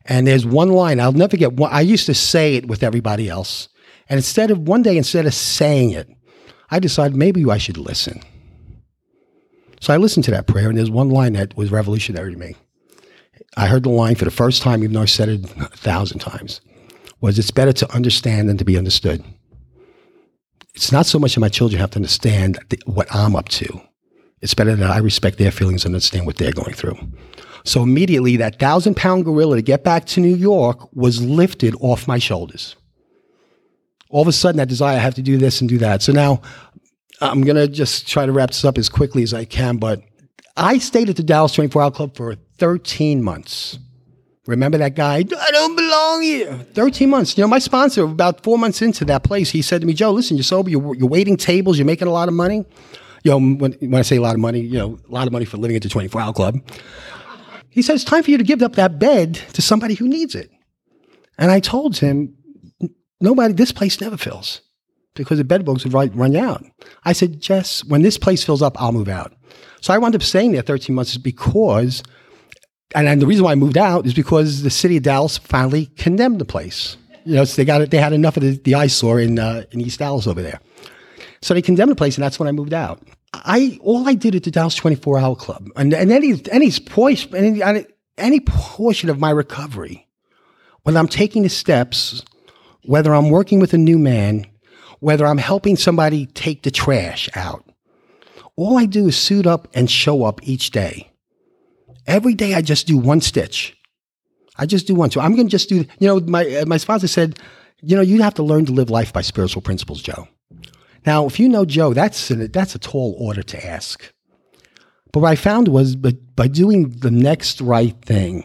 And 0.06 0.26
there's 0.26 0.44
one 0.44 0.70
line 0.70 0.98
I'll 0.98 1.12
never 1.12 1.36
get. 1.36 1.52
I 1.62 1.82
used 1.82 2.06
to 2.06 2.14
say 2.14 2.56
it 2.56 2.66
with 2.66 2.82
everybody 2.82 3.28
else, 3.28 3.68
and 4.08 4.18
instead 4.18 4.50
of 4.50 4.68
one 4.68 4.82
day, 4.82 4.96
instead 4.96 5.26
of 5.26 5.34
saying 5.34 5.90
it, 5.90 6.08
I 6.70 6.78
decided 6.78 7.16
maybe 7.16 7.48
I 7.48 7.58
should 7.58 7.78
listen. 7.78 8.22
So 9.80 9.92
I 9.92 9.98
listened 9.98 10.24
to 10.24 10.30
that 10.32 10.46
prayer, 10.46 10.68
and 10.68 10.78
there's 10.78 10.90
one 10.90 11.10
line 11.10 11.34
that 11.34 11.56
was 11.56 11.70
revolutionary 11.70 12.32
to 12.32 12.38
me. 12.38 12.56
I 13.56 13.66
heard 13.66 13.84
the 13.84 13.90
line 13.90 14.14
for 14.14 14.24
the 14.24 14.30
first 14.30 14.62
time, 14.62 14.82
even 14.82 14.94
though 14.94 15.02
I 15.02 15.06
said 15.06 15.28
it 15.28 15.44
a 15.56 15.68
thousand 15.68 16.20
times, 16.20 16.60
was 17.20 17.38
it's 17.38 17.50
better 17.50 17.72
to 17.72 17.94
understand 17.94 18.48
than 18.48 18.58
to 18.58 18.64
be 18.64 18.78
understood. 18.78 19.24
It's 20.74 20.92
not 20.92 21.06
so 21.06 21.18
much 21.18 21.34
that 21.34 21.40
my 21.40 21.48
children 21.48 21.80
have 21.80 21.90
to 21.92 21.98
understand 21.98 22.58
what 22.84 23.12
I'm 23.14 23.34
up 23.34 23.48
to. 23.50 23.80
It's 24.42 24.54
better 24.54 24.76
that 24.76 24.90
I 24.90 24.98
respect 24.98 25.38
their 25.38 25.50
feelings 25.50 25.84
and 25.84 25.94
understand 25.94 26.26
what 26.26 26.36
they're 26.36 26.52
going 26.52 26.74
through. 26.74 26.98
So 27.64 27.82
immediately, 27.82 28.36
that 28.36 28.58
thousand 28.58 28.96
pound 28.96 29.24
gorilla 29.24 29.56
to 29.56 29.62
get 29.62 29.82
back 29.82 30.04
to 30.06 30.20
New 30.20 30.36
York 30.36 30.94
was 30.94 31.22
lifted 31.22 31.74
off 31.80 32.06
my 32.06 32.18
shoulders. 32.18 32.76
All 34.08 34.22
of 34.22 34.28
a 34.28 34.32
sudden, 34.32 34.58
that 34.58 34.68
desire, 34.68 34.96
I 34.96 35.00
have 35.00 35.14
to 35.14 35.22
do 35.22 35.36
this 35.36 35.60
and 35.60 35.68
do 35.68 35.78
that. 35.78 36.02
So 36.02 36.12
now 36.12 36.40
I'm 37.20 37.42
going 37.42 37.56
to 37.56 37.68
just 37.68 38.08
try 38.08 38.26
to 38.26 38.32
wrap 38.32 38.50
this 38.50 38.64
up 38.64 38.78
as 38.78 38.88
quickly 38.88 39.22
as 39.22 39.34
I 39.34 39.44
can. 39.44 39.78
But 39.78 40.02
I 40.56 40.78
stayed 40.78 41.08
at 41.08 41.16
the 41.16 41.22
Dallas 41.22 41.52
24 41.52 41.82
Hour 41.82 41.90
Club 41.90 42.16
for 42.16 42.34
13 42.58 43.22
months. 43.22 43.78
Remember 44.46 44.78
that 44.78 44.94
guy? 44.94 45.16
I 45.16 45.50
don't 45.50 45.76
belong 45.76 46.22
here. 46.22 46.54
13 46.74 47.10
months. 47.10 47.36
You 47.36 47.42
know, 47.42 47.48
my 47.48 47.58
sponsor, 47.58 48.04
about 48.04 48.44
four 48.44 48.58
months 48.58 48.80
into 48.80 49.04
that 49.06 49.24
place, 49.24 49.50
he 49.50 49.60
said 49.60 49.80
to 49.80 49.86
me, 49.86 49.92
Joe, 49.92 50.12
listen, 50.12 50.36
you're 50.36 50.44
sober, 50.44 50.70
you're, 50.70 50.94
you're 50.94 51.08
waiting 51.08 51.36
tables, 51.36 51.78
you're 51.78 51.86
making 51.86 52.06
a 52.06 52.12
lot 52.12 52.28
of 52.28 52.34
money. 52.34 52.64
You 53.24 53.32
know, 53.32 53.38
when, 53.38 53.72
when 53.72 53.94
I 53.94 54.02
say 54.02 54.16
a 54.16 54.20
lot 54.20 54.34
of 54.34 54.40
money, 54.40 54.60
you 54.60 54.78
know, 54.78 54.98
a 55.08 55.12
lot 55.12 55.26
of 55.26 55.32
money 55.32 55.46
for 55.46 55.56
living 55.56 55.76
at 55.76 55.82
the 55.82 55.88
24 55.88 56.20
hour 56.20 56.32
club. 56.32 56.60
He 57.70 57.82
said, 57.82 57.96
it's 57.96 58.04
time 58.04 58.22
for 58.22 58.30
you 58.30 58.38
to 58.38 58.44
give 58.44 58.62
up 58.62 58.76
that 58.76 59.00
bed 59.00 59.34
to 59.52 59.60
somebody 59.60 59.94
who 59.94 60.06
needs 60.06 60.34
it. 60.34 60.50
And 61.38 61.50
I 61.50 61.58
told 61.58 61.98
him, 61.98 62.35
nobody, 63.20 63.54
this 63.54 63.72
place 63.72 64.00
never 64.00 64.16
fills 64.16 64.60
because 65.14 65.38
the 65.38 65.44
bed 65.44 65.64
bugs 65.64 65.84
would 65.84 66.14
run 66.14 66.36
out. 66.36 66.64
I 67.04 67.12
said, 67.12 67.40
Jess, 67.40 67.84
when 67.84 68.02
this 68.02 68.18
place 68.18 68.44
fills 68.44 68.62
up, 68.62 68.80
I'll 68.80 68.92
move 68.92 69.08
out. 69.08 69.32
So 69.80 69.94
I 69.94 69.98
wound 69.98 70.14
up 70.14 70.22
staying 70.22 70.52
there 70.52 70.62
13 70.62 70.94
months 70.94 71.16
because 71.16 72.02
and, 72.94 73.08
and 73.08 73.20
the 73.20 73.26
reason 73.26 73.44
why 73.44 73.52
I 73.52 73.56
moved 73.56 73.78
out 73.78 74.06
is 74.06 74.14
because 74.14 74.62
the 74.62 74.70
city 74.70 74.96
of 74.96 75.02
Dallas 75.02 75.38
finally 75.38 75.86
condemned 75.86 76.40
the 76.40 76.44
place. 76.44 76.96
You 77.24 77.34
know, 77.34 77.44
so 77.44 77.56
they 77.56 77.64
got 77.64 77.80
it. 77.80 77.90
They 77.90 77.98
had 77.98 78.12
enough 78.12 78.36
of 78.36 78.42
the, 78.42 78.56
the 78.58 78.74
eyesore 78.76 79.20
in 79.20 79.38
uh, 79.38 79.64
in 79.72 79.80
East 79.80 79.98
Dallas 79.98 80.26
over 80.26 80.40
there. 80.40 80.60
So 81.42 81.54
they 81.54 81.62
condemned 81.62 81.90
the 81.90 81.96
place, 81.96 82.16
and 82.16 82.24
that's 82.24 82.38
when 82.38 82.48
I 82.48 82.52
moved 82.52 82.72
out. 82.72 83.02
I 83.34 83.78
all 83.82 84.08
I 84.08 84.14
did 84.14 84.34
at 84.36 84.44
the 84.44 84.50
Dallas 84.50 84.76
24 84.76 85.18
Hour 85.18 85.34
Club, 85.34 85.68
and, 85.74 85.92
and 85.92 86.12
any 86.12 86.40
any 86.52 86.70
portion 86.70 87.34
any, 87.34 87.86
any 88.16 88.40
portion 88.40 89.10
of 89.10 89.18
my 89.18 89.30
recovery, 89.30 90.06
when 90.84 90.96
I'm 90.96 91.08
taking 91.08 91.42
the 91.42 91.48
steps, 91.48 92.24
whether 92.86 93.14
I'm 93.14 93.30
working 93.30 93.60
with 93.60 93.74
a 93.74 93.78
new 93.78 93.98
man, 93.98 94.46
whether 95.00 95.26
I'm 95.26 95.38
helping 95.38 95.76
somebody 95.76 96.26
take 96.26 96.62
the 96.62 96.70
trash 96.70 97.28
out, 97.34 97.64
all 98.56 98.78
I 98.78 98.86
do 98.86 99.08
is 99.08 99.16
suit 99.16 99.46
up 99.46 99.68
and 99.74 99.90
show 99.90 100.24
up 100.24 100.40
each 100.42 100.70
day. 100.70 101.10
Every 102.06 102.34
day 102.34 102.54
I 102.54 102.62
just 102.62 102.86
do 102.86 102.96
one 102.96 103.20
stitch. 103.20 103.76
I 104.56 104.66
just 104.66 104.86
do 104.86 104.94
one. 104.94 105.10
So 105.10 105.20
I'm 105.20 105.34
going 105.34 105.48
to 105.48 105.50
just 105.50 105.68
do, 105.68 105.84
you 105.98 106.08
know, 106.08 106.20
my, 106.20 106.46
uh, 106.56 106.66
my 106.66 106.78
sponsor 106.78 107.08
said, 107.08 107.38
you 107.82 107.94
know, 107.94 108.02
you 108.02 108.22
have 108.22 108.34
to 108.34 108.42
learn 108.42 108.64
to 108.66 108.72
live 108.72 108.88
life 108.88 109.12
by 109.12 109.20
spiritual 109.20 109.60
principles, 109.60 110.00
Joe. 110.00 110.28
Now, 111.04 111.26
if 111.26 111.38
you 111.38 111.48
know 111.48 111.64
Joe, 111.64 111.92
that's, 111.92 112.30
a, 112.30 112.48
that's 112.48 112.74
a 112.74 112.78
tall 112.78 113.16
order 113.18 113.42
to 113.42 113.66
ask. 113.66 114.12
But 115.12 115.20
what 115.20 115.30
I 115.30 115.36
found 115.36 115.68
was 115.68 115.94
but 115.94 116.34
by 116.34 116.48
doing 116.48 116.90
the 116.90 117.10
next 117.10 117.60
right 117.60 117.94
thing, 118.02 118.44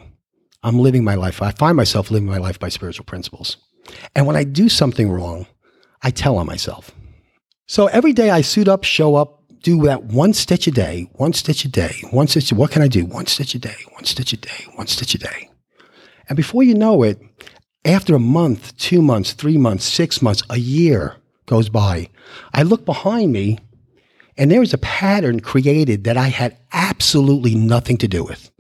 I'm 0.64 0.80
living 0.80 1.04
my 1.04 1.16
life. 1.16 1.42
I 1.42 1.52
find 1.52 1.76
myself 1.76 2.12
living 2.12 2.30
my 2.30 2.38
life 2.38 2.60
by 2.60 2.70
spiritual 2.70 3.06
principles. 3.06 3.58
And 4.16 4.26
when 4.28 4.36
I 4.36 4.44
do 4.44 4.70
something 4.70 5.10
wrong, 5.10 5.48
I 6.02 6.12
tell 6.12 6.38
on 6.38 6.46
myself. 6.46 6.92
So 7.68 7.88
every 7.88 8.14
day 8.14 8.30
I 8.30 8.42
suit 8.42 8.68
up, 8.68 8.84
show 8.84 9.16
up, 9.16 9.44
do 9.62 9.82
that 9.84 10.04
one 10.04 10.34
stitch 10.34 10.68
a 10.68 10.72
day, 10.72 11.10
one 11.14 11.34
stitch 11.34 11.66
a 11.66 11.70
day, 11.70 11.94
one 12.12 12.28
stitch. 12.28 12.52
What 12.52 12.72
can 12.72 12.82
I 12.82 12.88
do? 12.88 13.06
One 13.06 13.28
stitch 13.28 13.56
a 13.56 13.60
day, 13.60 13.76
one 13.94 14.06
stitch 14.06 14.34
a 14.34 14.38
day, 14.38 14.66
one 14.76 14.88
stitch 14.88 15.16
a 15.16 15.20
day. 15.20 15.50
And 16.28 16.36
before 16.36 16.64
you 16.64 16.74
know 16.74 17.04
it, 17.04 17.22
after 17.86 18.16
a 18.16 18.20
month, 18.20 18.76
two 18.78 19.02
months, 19.02 19.34
three 19.34 19.58
months, 19.58 19.86
six 19.86 20.22
months, 20.22 20.44
a 20.50 20.58
year 20.58 21.18
goes 21.46 21.70
by, 21.70 22.10
I 22.54 22.64
look 22.64 22.86
behind 22.86 23.32
me 23.32 23.60
and 24.38 24.50
there 24.50 24.62
is 24.62 24.74
a 24.74 24.80
pattern 24.80 25.40
created 25.40 26.04
that 26.06 26.18
I 26.18 26.28
had 26.28 26.58
absolutely 26.72 27.56
nothing 27.56 27.98
to 27.98 28.08
do 28.08 28.24
with. 28.24 28.52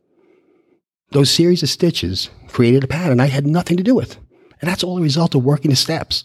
Those 1.12 1.32
series 1.32 1.64
of 1.64 1.70
stitches 1.70 2.30
created 2.48 2.84
a 2.84 2.88
pattern 2.88 3.20
I 3.20 3.28
had 3.28 3.48
nothing 3.48 3.78
to 3.78 3.84
do 3.84 3.96
with. 3.96 4.18
And 4.62 4.70
that's 4.70 4.84
all 4.84 4.98
a 4.98 5.02
result 5.02 5.36
of 5.36 5.44
working 5.44 5.72
the 5.72 5.76
steps, 5.76 6.24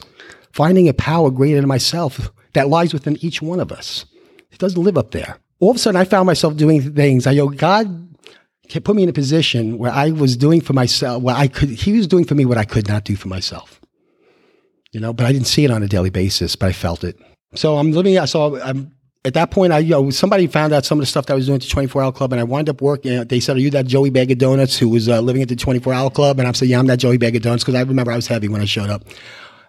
finding 0.53 0.89
a 0.89 0.95
power 0.95 1.31
greater 1.31 1.61
than 1.61 1.69
myself 1.69 2.31
that 2.53 2.69
lies 2.69 2.93
within 2.93 3.17
each 3.25 3.43
one 3.43 3.61
of 3.61 3.73
us. 3.73 4.05
It 4.51 4.59
doesn't 4.59 4.83
live 4.83 4.97
up 4.97 5.11
there. 5.11 5.39
All 5.59 5.71
of 5.71 5.77
a 5.77 5.79
sudden, 5.79 6.01
I 6.01 6.05
found 6.05 6.27
myself 6.27 6.57
doing 6.57 6.95
things. 6.95 7.27
I 7.27 7.35
go, 7.35 7.49
God 7.49 8.03
put 8.83 8.97
me 8.97 9.03
in 9.03 9.09
a 9.09 9.13
position 9.13 9.79
where 9.79 9.93
I 9.93 10.11
was 10.11 10.37
doing 10.37 10.61
for 10.61 10.73
myself 10.73 11.23
what 11.23 11.37
I 11.37 11.49
could. 11.49 11.71
He 11.71 11.93
was 11.93 12.07
doing 12.07 12.25
for 12.25 12.35
me 12.35 12.45
what 12.45 12.59
I 12.59 12.65
could 12.65 12.89
not 12.89 13.05
do 13.05 13.17
for 13.17 13.29
myself. 13.29 13.81
You 14.93 15.01
know, 15.01 15.13
but 15.13 15.27
I 15.27 15.33
didn't 15.33 15.47
see 15.47 15.65
it 15.65 15.71
on 15.71 15.83
a 15.83 15.89
daily 15.89 16.11
basis, 16.11 16.57
but 16.57 16.67
I 16.67 16.73
felt 16.73 17.05
it. 17.05 17.19
So 17.55 17.77
I'm 17.77 17.93
living. 17.93 18.25
So 18.27 18.61
I'm 18.61 18.93
at 19.27 19.35
that 19.35 19.51
point. 19.51 19.73
I 19.73 19.79
you 19.79 19.91
know 19.91 20.11
somebody 20.11 20.47
found 20.47 20.73
out 20.73 20.85
some 20.85 20.99
of 20.99 21.03
the 21.03 21.07
stuff 21.07 21.27
that 21.27 21.35
I 21.35 21.37
was 21.37 21.47
doing 21.47 21.57
at 21.57 21.63
the 21.63 21.69
24 21.69 22.03
Hour 22.03 22.13
Club, 22.13 22.33
and 22.33 22.41
I 22.41 22.45
wound 22.45 22.69
up 22.69 22.81
working. 22.81 23.25
They 23.25 23.41
said, 23.41 23.57
"Are 23.57 23.61
you 23.61 23.71
that 23.71 23.87
Joey 23.87 24.11
Bag 24.11 24.31
of 24.31 24.39
Donuts 24.39 24.79
who 24.79 24.89
was 24.89 25.09
uh, 25.09 25.21
living 25.21 25.43
at 25.43 25.49
the 25.49 25.57
24 25.57 25.93
Hour 25.93 26.11
Club?" 26.11 26.39
And 26.39 26.49
I 26.49 26.53
said, 26.53 26.69
"Yeah, 26.69 26.79
I'm 26.79 26.87
that 26.87 26.99
Joey 26.99 27.19
Bag 27.19 27.37
of 27.37 27.43
Donuts," 27.43 27.65
because 27.65 27.75
I 27.75 27.83
remember 27.83 28.13
I 28.13 28.17
was 28.17 28.29
heavy 28.29 28.49
when 28.49 28.61
I 28.61 28.65
showed 28.65 28.89
up. 28.89 29.03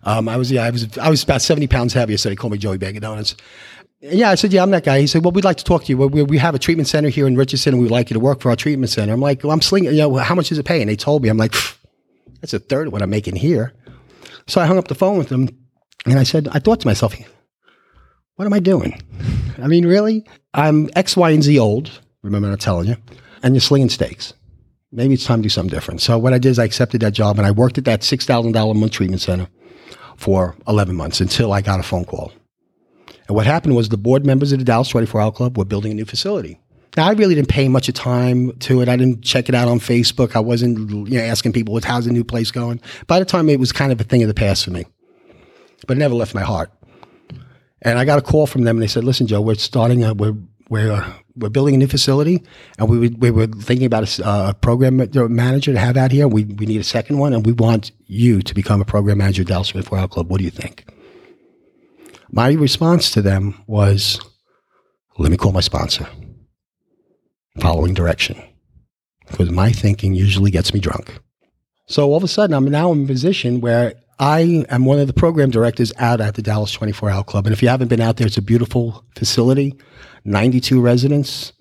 Um, 0.03 0.29
I 0.29 0.37
was 0.37 0.51
yeah, 0.51 0.63
I 0.63 0.69
was 0.69 0.97
I 0.97 1.09
was 1.09 1.23
about 1.23 1.41
70 1.41 1.67
pounds 1.67 1.93
heavier, 1.93 2.17
so 2.17 2.29
they 2.29 2.35
called 2.35 2.53
me 2.53 2.59
Joey 2.59 2.77
Bag 2.77 2.95
of 2.95 3.01
Donuts. 3.01 3.35
Yeah, 3.99 4.29
I 4.29 4.35
said, 4.35 4.53
yeah, 4.53 4.61
I'm 4.61 4.69
that 4.71 4.83
guy. 4.83 4.99
He 4.99 5.07
said, 5.07 5.23
well, 5.23 5.31
we'd 5.31 5.43
like 5.43 5.57
to 5.57 5.63
talk 5.63 5.85
to 5.85 5.89
you. 5.91 5.97
We, 5.97 6.21
we 6.21 6.37
have 6.37 6.53
a 6.53 6.59
treatment 6.59 6.87
center 6.87 7.09
here 7.09 7.25
in 7.25 7.35
Richardson, 7.35 7.73
and 7.73 7.81
we'd 7.81 7.89
like 7.89 8.11
you 8.11 8.13
to 8.13 8.19
work 8.19 8.41
for 8.41 8.51
our 8.51 8.55
treatment 8.55 8.91
center. 8.91 9.11
I'm 9.11 9.19
like, 9.19 9.43
well, 9.43 9.51
I'm 9.51 9.61
slinging, 9.61 9.91
you 9.91 9.97
know, 9.97 10.17
how 10.17 10.35
much 10.35 10.49
does 10.49 10.59
it 10.59 10.67
pay? 10.67 10.81
And 10.81 10.89
they 10.89 10.95
told 10.95 11.23
me, 11.23 11.29
I'm 11.29 11.37
like, 11.37 11.55
that's 12.39 12.53
a 12.53 12.59
third 12.59 12.87
of 12.87 12.93
what 12.93 13.01
I'm 13.01 13.09
making 13.09 13.37
here. 13.37 13.73
So 14.45 14.61
I 14.61 14.67
hung 14.67 14.77
up 14.77 14.87
the 14.87 14.93
phone 14.93 15.17
with 15.17 15.29
them, 15.29 15.49
and 16.05 16.19
I 16.19 16.23
said, 16.23 16.47
I 16.51 16.59
thought 16.59 16.79
to 16.81 16.87
myself, 16.87 17.15
what 18.37 18.45
am 18.45 18.53
I 18.53 18.59
doing? 18.59 19.01
I 19.61 19.67
mean, 19.67 19.85
really? 19.85 20.23
I'm 20.53 20.89
X, 20.95 21.17
Y, 21.17 21.31
and 21.31 21.43
Z 21.43 21.59
old. 21.59 21.99
Remember 22.21 22.49
I'm 22.49 22.57
telling 22.57 22.87
you, 22.87 22.95
and 23.43 23.55
you're 23.55 23.61
slinging 23.61 23.89
steaks. 23.89 24.33
maybe 24.91 25.15
it's 25.15 25.25
time 25.25 25.39
to 25.39 25.43
do 25.43 25.49
something 25.49 25.73
different. 25.73 26.01
So 26.01 26.17
what 26.17 26.33
I 26.33 26.37
did 26.37 26.49
is 26.49 26.59
I 26.59 26.63
accepted 26.63 27.01
that 27.01 27.13
job 27.13 27.37
and 27.37 27.47
I 27.47 27.51
worked 27.51 27.77
at 27.77 27.85
that 27.85 28.01
$6,000 28.01 28.71
a 28.71 28.73
month 28.73 28.91
treatment 28.91 29.21
center 29.21 29.47
for 30.17 30.55
11 30.67 30.95
months 30.95 31.19
until 31.19 31.51
I 31.51 31.61
got 31.61 31.79
a 31.79 31.83
phone 31.83 32.05
call. 32.05 32.31
And 33.27 33.35
what 33.35 33.45
happened 33.45 33.75
was 33.75 33.89
the 33.89 33.97
board 33.97 34.25
members 34.25 34.51
of 34.51 34.59
the 34.59 34.65
Dallas 34.65 34.89
24 34.89 35.19
Hour 35.19 35.31
Club 35.31 35.57
were 35.57 35.65
building 35.65 35.91
a 35.91 35.95
new 35.95 36.05
facility. 36.05 36.59
Now, 36.95 37.07
I 37.07 37.13
really 37.13 37.35
didn't 37.35 37.49
pay 37.49 37.67
much 37.67 37.89
of 37.89 37.95
time 37.95 38.55
to 38.59 38.81
it. 38.81 38.89
I 38.89 38.95
didn't 38.95 39.23
check 39.23 39.49
it 39.49 39.55
out 39.55 39.67
on 39.67 39.79
Facebook. 39.79 40.35
I 40.35 40.39
wasn't 40.39 41.09
you 41.09 41.17
know, 41.17 41.23
asking 41.23 41.53
people, 41.53 41.79
how's 41.83 42.05
the 42.05 42.11
new 42.11 42.23
place 42.23 42.51
going? 42.51 42.81
By 43.07 43.19
the 43.19 43.25
time 43.25 43.49
it 43.49 43.59
was 43.59 43.71
kind 43.71 43.91
of 43.91 43.99
a 43.99 44.03
thing 44.03 44.21
of 44.21 44.27
the 44.27 44.33
past 44.33 44.63
for 44.63 44.71
me, 44.71 44.85
but 45.87 45.97
it 45.97 45.99
never 45.99 46.15
left 46.15 46.33
my 46.33 46.41
heart. 46.41 46.71
And 47.81 47.99
I 47.99 48.05
got 48.05 48.19
a 48.19 48.21
call 48.21 48.47
from 48.47 48.63
them 48.63 48.77
and 48.77 48.83
they 48.83 48.87
said, 48.87 49.03
listen, 49.03 49.27
Joe, 49.27 49.41
we're 49.41 49.55
starting, 49.55 50.03
a, 50.03 50.13
we're, 50.13 50.35
we're, 50.69 50.91
uh, 50.91 51.13
we're 51.35 51.49
building 51.49 51.75
a 51.75 51.77
new 51.77 51.87
facility 51.87 52.43
and 52.79 52.89
we, 52.89 53.09
we 53.09 53.31
were 53.31 53.47
thinking 53.47 53.85
about 53.85 54.19
a, 54.19 54.27
uh, 54.27 54.49
a 54.49 54.53
program 54.53 54.99
uh, 54.99 55.05
manager 55.27 55.73
to 55.73 55.79
have 55.79 55.95
out 55.95 56.11
here. 56.11 56.27
We, 56.27 56.45
we 56.45 56.65
need 56.65 56.81
a 56.81 56.83
second 56.83 57.19
one 57.19 57.33
and 57.33 57.45
we 57.45 57.53
want 57.53 57.91
you 58.07 58.41
to 58.41 58.55
become 58.55 58.81
a 58.81 58.85
program 58.85 59.19
manager 59.19 59.43
at 59.43 59.47
Dallas 59.47 59.69
24 59.69 59.97
Hour 59.97 60.07
Club. 60.07 60.29
What 60.31 60.39
do 60.39 60.43
you 60.43 60.51
think? 60.51 60.85
My 62.31 62.51
response 62.51 63.11
to 63.11 63.21
them 63.21 63.63
was, 63.67 64.19
let 65.17 65.31
me 65.31 65.37
call 65.37 65.51
my 65.51 65.61
sponsor. 65.61 66.07
Following 67.59 67.93
direction. 67.93 68.41
Because 69.29 69.49
my 69.51 69.71
thinking 69.71 70.13
usually 70.13 70.51
gets 70.51 70.73
me 70.73 70.79
drunk. 70.79 71.19
So 71.87 72.09
all 72.09 72.17
of 72.17 72.23
a 72.23 72.27
sudden, 72.27 72.53
I'm 72.53 72.65
now 72.65 72.91
in 72.91 73.03
a 73.03 73.07
position 73.07 73.61
where 73.61 73.93
I 74.19 74.65
am 74.69 74.85
one 74.85 74.99
of 74.99 75.05
the 75.05 75.13
program 75.13 75.51
directors 75.51 75.93
out 75.99 76.21
at 76.21 76.33
the 76.33 76.41
Dallas 76.41 76.71
24 76.71 77.09
Hour 77.09 77.23
Club. 77.23 77.45
And 77.45 77.53
if 77.53 77.61
you 77.61 77.69
haven't 77.69 77.89
been 77.89 78.01
out 78.01 78.17
there, 78.17 78.25
it's 78.25 78.37
a 78.37 78.41
beautiful 78.41 79.05
facility, 79.15 79.75
92 80.25 80.81
residents, 80.81 81.53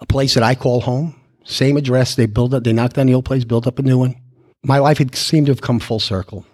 a 0.00 0.06
place 0.06 0.34
that 0.34 0.42
I 0.42 0.56
call 0.56 0.80
home. 0.80 1.14
Same 1.44 1.76
address. 1.76 2.16
They 2.16 2.26
built 2.26 2.54
up, 2.54 2.64
they 2.64 2.72
knocked 2.72 2.96
down 2.96 3.06
the 3.06 3.14
old 3.14 3.24
place, 3.24 3.44
built 3.44 3.68
up 3.68 3.78
a 3.78 3.82
new 3.82 3.98
one. 3.98 4.16
My 4.64 4.78
life 4.78 4.98
had 4.98 5.14
seemed 5.14 5.46
to 5.46 5.52
have 5.52 5.62
come 5.62 5.78
full 5.78 6.00
circle. 6.00 6.44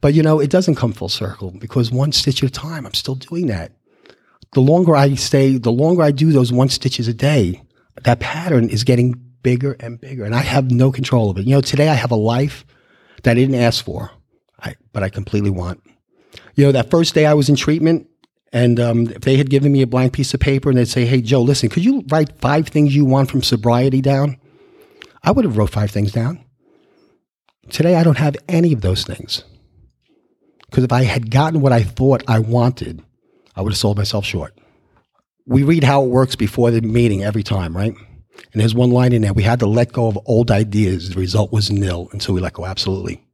But 0.00 0.12
you 0.12 0.22
know, 0.22 0.38
it 0.38 0.50
doesn't 0.50 0.74
come 0.74 0.92
full 0.92 1.08
circle 1.08 1.52
because 1.58 1.90
one 1.90 2.12
stitch 2.12 2.42
at 2.42 2.50
a 2.50 2.52
time, 2.52 2.84
I'm 2.84 2.94
still 2.94 3.14
doing 3.14 3.46
that. 3.46 3.72
The 4.52 4.60
longer 4.60 4.94
I 4.94 5.14
stay, 5.14 5.56
the 5.56 5.72
longer 5.72 6.02
I 6.02 6.10
do 6.10 6.30
those 6.30 6.52
one 6.52 6.68
stitches 6.68 7.08
a 7.08 7.14
day, 7.14 7.62
that 8.02 8.20
pattern 8.20 8.68
is 8.68 8.84
getting 8.84 9.14
bigger 9.42 9.76
and 9.80 9.98
bigger. 9.98 10.24
And 10.24 10.34
I 10.34 10.40
have 10.40 10.70
no 10.70 10.92
control 10.92 11.30
of 11.30 11.38
it. 11.38 11.46
You 11.46 11.54
know, 11.54 11.60
today 11.62 11.88
I 11.88 11.94
have 11.94 12.10
a 12.10 12.16
life 12.16 12.64
that 13.22 13.32
I 13.32 13.34
didn't 13.34 13.56
ask 13.56 13.84
for, 13.84 14.10
I, 14.60 14.74
but 14.92 15.02
I 15.02 15.08
completely 15.08 15.50
want. 15.50 15.82
You 16.54 16.66
know, 16.66 16.72
that 16.72 16.90
first 16.90 17.14
day 17.14 17.26
I 17.26 17.34
was 17.34 17.48
in 17.48 17.56
treatment, 17.56 18.08
and 18.52 18.78
um, 18.78 19.08
if 19.08 19.22
they 19.22 19.36
had 19.36 19.50
given 19.50 19.72
me 19.72 19.82
a 19.82 19.86
blank 19.86 20.12
piece 20.12 20.34
of 20.34 20.40
paper 20.40 20.68
and 20.68 20.78
they'd 20.78 20.88
say, 20.88 21.04
"Hey, 21.04 21.20
Joe, 21.20 21.42
listen, 21.42 21.68
could 21.68 21.84
you 21.84 22.04
write 22.10 22.38
five 22.40 22.68
things 22.68 22.94
you 22.94 23.04
want 23.04 23.30
from 23.30 23.42
sobriety 23.42 24.00
down?" 24.00 24.38
I 25.22 25.30
would 25.30 25.44
have 25.44 25.56
wrote 25.56 25.70
five 25.70 25.90
things 25.90 26.12
down. 26.12 26.44
Today, 27.70 27.96
I 27.96 28.04
don't 28.04 28.18
have 28.18 28.36
any 28.46 28.72
of 28.72 28.82
those 28.82 29.04
things. 29.04 29.42
Because 30.66 30.84
if 30.84 30.92
I 30.92 31.04
had 31.04 31.30
gotten 31.30 31.60
what 31.60 31.72
I 31.72 31.82
thought 31.82 32.22
I 32.28 32.40
wanted, 32.40 33.02
I 33.56 33.62
would 33.62 33.72
have 33.72 33.78
sold 33.78 33.96
myself 33.96 34.24
short. 34.24 34.58
We 35.46 35.62
read 35.62 35.84
how 35.84 36.02
it 36.04 36.08
works 36.08 36.36
before 36.36 36.70
the 36.70 36.80
meeting 36.80 37.22
every 37.22 37.42
time, 37.42 37.76
right? 37.76 37.94
And 38.52 38.60
there's 38.60 38.74
one 38.74 38.90
line 38.90 39.12
in 39.12 39.22
there. 39.22 39.32
We 39.32 39.42
had 39.42 39.60
to 39.60 39.66
let 39.66 39.92
go 39.92 40.06
of 40.06 40.18
old 40.26 40.50
ideas. 40.50 41.10
The 41.10 41.20
result 41.20 41.52
was 41.52 41.70
nil 41.70 42.08
until 42.12 42.34
we 42.34 42.40
let 42.40 42.52
go. 42.52 42.64
Absolutely. 42.64 43.24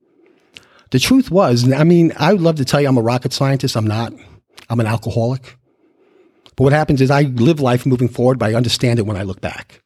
The 0.91 0.99
truth 0.99 1.31
was, 1.31 1.71
I 1.73 1.85
mean, 1.85 2.13
I 2.19 2.33
would 2.33 2.43
love 2.43 2.57
to 2.57 2.65
tell 2.65 2.81
you 2.81 2.89
I'm 2.89 2.97
a 2.97 3.03
rocket 3.03 3.33
scientist. 3.33 3.77
I'm 3.77 3.87
not. 3.87 4.13
I'm 4.69 4.81
an 4.81 4.87
alcoholic. 4.87 5.57
But 6.57 6.65
what 6.65 6.73
happens 6.73 7.01
is 7.01 7.11
I 7.11 7.23
live 7.23 7.61
life 7.61 7.87
moving 7.87 8.09
forward, 8.09 8.39
but 8.39 8.51
I 8.51 8.55
understand 8.55 8.99
it 8.99 9.07
when 9.07 9.17
I 9.17 9.23
look 9.23 9.41
back. 9.41 9.83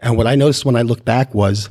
And 0.00 0.16
what 0.16 0.26
I 0.26 0.34
noticed 0.34 0.64
when 0.64 0.76
I 0.76 0.82
looked 0.82 1.04
back 1.04 1.34
was 1.34 1.68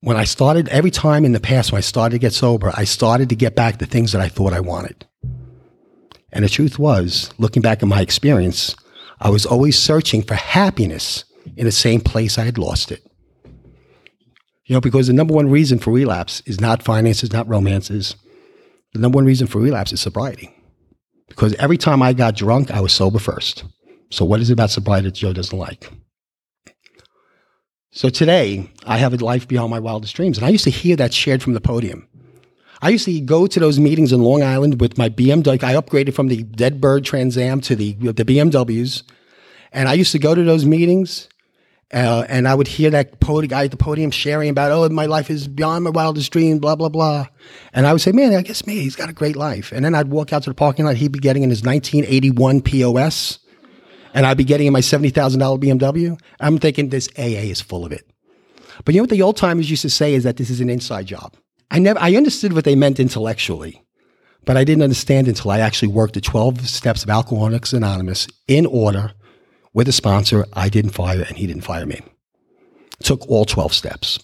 when 0.00 0.16
I 0.16 0.24
started, 0.24 0.68
every 0.68 0.90
time 0.90 1.24
in 1.24 1.32
the 1.32 1.40
past 1.40 1.72
when 1.72 1.78
I 1.78 1.82
started 1.82 2.14
to 2.14 2.18
get 2.18 2.32
sober, 2.32 2.72
I 2.74 2.84
started 2.84 3.28
to 3.30 3.36
get 3.36 3.54
back 3.54 3.78
the 3.78 3.86
things 3.86 4.12
that 4.12 4.20
I 4.20 4.28
thought 4.28 4.52
I 4.52 4.60
wanted. 4.60 5.06
And 6.32 6.44
the 6.44 6.48
truth 6.48 6.78
was, 6.78 7.30
looking 7.38 7.62
back 7.62 7.82
at 7.82 7.88
my 7.88 8.00
experience, 8.00 8.74
I 9.20 9.30
was 9.30 9.46
always 9.46 9.78
searching 9.78 10.22
for 10.22 10.34
happiness 10.34 11.24
in 11.56 11.64
the 11.64 11.72
same 11.72 12.00
place 12.00 12.38
I 12.38 12.44
had 12.44 12.58
lost 12.58 12.90
it. 12.92 13.04
You 14.66 14.74
know, 14.74 14.80
because 14.80 15.08
the 15.08 15.12
number 15.12 15.34
one 15.34 15.50
reason 15.50 15.78
for 15.78 15.92
relapse 15.92 16.42
is 16.46 16.60
not 16.60 16.82
finances, 16.82 17.32
not 17.32 17.48
romances. 17.48 18.16
The 18.94 19.00
number 19.00 19.16
one 19.16 19.26
reason 19.26 19.46
for 19.46 19.58
relapse 19.58 19.92
is 19.92 20.00
sobriety. 20.00 20.54
Because 21.28 21.54
every 21.54 21.76
time 21.76 22.02
I 22.02 22.12
got 22.12 22.36
drunk, 22.36 22.70
I 22.70 22.80
was 22.80 22.92
sober 22.92 23.18
first. 23.18 23.64
So, 24.10 24.24
what 24.24 24.40
is 24.40 24.50
it 24.50 24.54
about 24.54 24.70
sobriety 24.70 25.08
that 25.08 25.14
Joe 25.14 25.32
doesn't 25.32 25.58
like? 25.58 25.90
So 27.94 28.08
today, 28.08 28.68
I 28.84 28.98
have 28.98 29.14
a 29.14 29.24
life 29.24 29.46
beyond 29.46 29.70
my 29.70 29.78
wildest 29.78 30.16
dreams. 30.16 30.36
And 30.36 30.44
I 30.44 30.50
used 30.50 30.64
to 30.64 30.70
hear 30.70 30.96
that 30.96 31.14
shared 31.14 31.44
from 31.44 31.52
the 31.52 31.60
podium. 31.60 32.08
I 32.82 32.88
used 32.88 33.04
to 33.04 33.20
go 33.20 33.46
to 33.46 33.60
those 33.60 33.78
meetings 33.78 34.12
in 34.12 34.20
Long 34.20 34.42
Island 34.42 34.80
with 34.80 34.98
my 34.98 35.08
BMW. 35.08 35.62
I 35.62 35.74
upgraded 35.74 36.12
from 36.12 36.26
the 36.26 36.42
Dead 36.42 36.80
Bird 36.80 37.04
Trans 37.04 37.38
Am 37.38 37.60
to 37.60 37.76
the, 37.76 37.92
the 37.92 38.24
BMWs. 38.24 39.04
And 39.72 39.88
I 39.88 39.92
used 39.92 40.10
to 40.10 40.18
go 40.18 40.34
to 40.34 40.42
those 40.42 40.64
meetings 40.64 41.28
uh, 41.92 42.24
and 42.28 42.48
I 42.48 42.54
would 42.54 42.66
hear 42.66 42.90
that 42.90 43.20
guy 43.20 43.64
at 43.64 43.70
the 43.70 43.76
podium 43.76 44.10
sharing 44.10 44.48
about, 44.48 44.72
oh, 44.72 44.88
my 44.88 45.06
life 45.06 45.30
is 45.30 45.46
beyond 45.46 45.84
my 45.84 45.90
wildest 45.90 46.32
dream, 46.32 46.58
blah, 46.58 46.74
blah, 46.74 46.88
blah. 46.88 47.26
And 47.72 47.86
I 47.86 47.92
would 47.92 48.02
say, 48.02 48.12
man, 48.12 48.34
I 48.34 48.42
guess 48.42 48.66
me, 48.66 48.80
he's 48.80 48.96
got 48.96 49.08
a 49.08 49.12
great 49.12 49.36
life. 49.36 49.70
And 49.70 49.84
then 49.84 49.94
I'd 49.94 50.08
walk 50.08 50.32
out 50.32 50.42
to 50.44 50.50
the 50.50 50.54
parking 50.54 50.86
lot. 50.86 50.96
He'd 50.96 51.12
be 51.12 51.18
getting 51.18 51.42
in 51.42 51.50
his 51.50 51.62
1981 51.62 52.62
POS 52.62 53.38
and 54.14 54.24
I'd 54.24 54.38
be 54.38 54.44
getting 54.44 54.68
in 54.68 54.72
my 54.72 54.80
$70,000 54.80 55.12
BMW. 55.60 56.18
I'm 56.40 56.58
thinking 56.58 56.88
this 56.88 57.08
AA 57.18 57.50
is 57.50 57.60
full 57.60 57.84
of 57.84 57.92
it. 57.92 58.08
But 58.84 58.94
you 58.94 59.00
know 59.00 59.02
what 59.02 59.10
the 59.10 59.22
old 59.22 59.36
timers 59.36 59.68
used 59.68 59.82
to 59.82 59.90
say 59.90 60.14
is 60.14 60.24
that 60.24 60.36
this 60.36 60.50
is 60.50 60.60
an 60.60 60.70
inside 60.70 61.06
job. 61.06 61.36
I 61.70 61.80
never, 61.80 61.98
I 62.00 62.14
understood 62.14 62.52
what 62.52 62.64
they 62.64 62.76
meant 62.76 63.00
intellectually, 63.00 63.82
but 64.44 64.56
I 64.56 64.64
didn't 64.64 64.82
understand 64.82 65.28
until 65.28 65.50
I 65.50 65.58
actually 65.58 65.88
worked 65.88 66.14
the 66.14 66.20
12 66.20 66.68
steps 66.68 67.02
of 67.02 67.10
Alcoholics 67.10 67.72
Anonymous 67.72 68.28
in 68.46 68.66
order 68.66 69.12
with 69.74 69.88
a 69.88 69.92
sponsor. 69.92 70.46
I 70.54 70.70
didn't 70.70 70.92
fire 70.92 71.22
and 71.28 71.36
he 71.36 71.46
didn't 71.46 71.64
fire 71.64 71.84
me. 71.84 72.00
Took 73.02 73.28
all 73.28 73.44
12 73.44 73.74
steps 73.74 74.20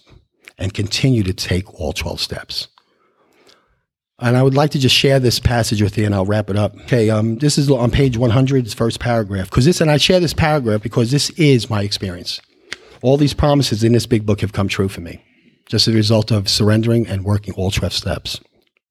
and 0.57 0.73
continue 0.73 1.21
to 1.23 1.33
take 1.33 1.79
all 1.79 1.93
12 1.93 2.19
steps. 2.19 2.67
And 4.19 4.37
I 4.37 4.43
would 4.43 4.53
like 4.53 4.69
to 4.71 4.79
just 4.79 4.95
share 4.95 5.19
this 5.19 5.39
passage 5.39 5.81
with 5.81 5.97
you 5.97 6.05
and 6.05 6.13
I'll 6.13 6.25
wrap 6.25 6.49
it 6.49 6.55
up. 6.55 6.75
Okay, 6.81 7.09
um, 7.09 7.37
this 7.37 7.57
is 7.57 7.69
on 7.69 7.89
page 7.89 8.17
100, 8.17 8.71
first 8.73 8.99
paragraph. 8.99 9.49
Because 9.49 9.65
this, 9.65 9.81
and 9.81 9.89
I 9.89 9.97
share 9.97 10.19
this 10.19 10.33
paragraph 10.33 10.81
because 10.81 11.11
this 11.11 11.31
is 11.31 11.69
my 11.69 11.81
experience. 11.81 12.39
All 13.01 13.17
these 13.17 13.33
promises 13.33 13.83
in 13.83 13.93
this 13.93 14.05
big 14.05 14.27
book 14.27 14.41
have 14.41 14.53
come 14.53 14.67
true 14.67 14.87
for 14.87 15.01
me, 15.01 15.23
just 15.67 15.87
as 15.87 15.93
a 15.95 15.97
result 15.97 16.29
of 16.29 16.47
surrendering 16.47 17.07
and 17.07 17.25
working 17.25 17.55
all 17.55 17.71
12 17.71 17.91
steps. 17.93 18.39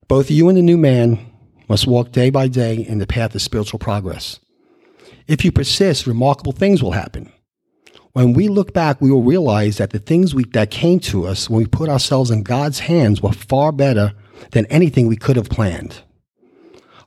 Both 0.09 0.33
you 0.33 0.49
and 0.49 0.59
the 0.59 0.63
new 0.63 0.77
man 0.77 1.25
must 1.69 1.87
walk 1.87 2.11
day 2.11 2.31
by 2.31 2.49
day 2.49 2.75
in 2.75 2.99
the 2.99 3.07
path 3.07 3.33
of 3.33 3.41
spiritual 3.41 3.79
progress. 3.79 4.41
If 5.31 5.45
you 5.45 5.53
persist, 5.53 6.09
remarkable 6.09 6.51
things 6.51 6.83
will 6.83 6.91
happen. 6.91 7.33
When 8.15 8.33
we 8.33 8.49
look 8.49 8.75
back, 8.75 9.01
we 9.01 9.13
will 9.13 9.23
realize 9.23 9.77
that 9.77 9.91
the 9.91 10.01
things 10.01 10.35
we, 10.35 10.43
that 10.55 10.73
came 10.73 10.99
to 11.01 11.25
us 11.25 11.49
when 11.49 11.61
we 11.63 11.69
put 11.69 11.89
ourselves 11.89 12.33
in 12.33 12.43
God's 12.43 12.81
hands 12.81 13.23
were 13.23 13.31
far 13.31 13.71
better 13.71 14.13
than 14.51 14.67
anything 14.67 15.07
we 15.07 15.15
could 15.15 15.37
have 15.37 15.49
planned. 15.49 16.03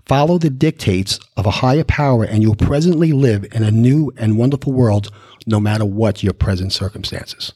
Follow 0.05 0.38
the 0.38 0.49
dictates 0.49 1.19
of 1.36 1.45
a 1.45 1.51
higher 1.51 1.84
power, 1.84 2.24
and 2.24 2.41
you'll 2.41 2.55
presently 2.55 3.11
live 3.11 3.45
in 3.51 3.61
a 3.61 3.71
new 3.71 4.09
and 4.15 4.38
wonderful 4.38 4.71
world, 4.71 5.11
no 5.45 5.59
matter 5.59 5.84
what 5.84 6.24
your 6.24 6.32
present 6.32 6.71
circumstances. 6.71 7.51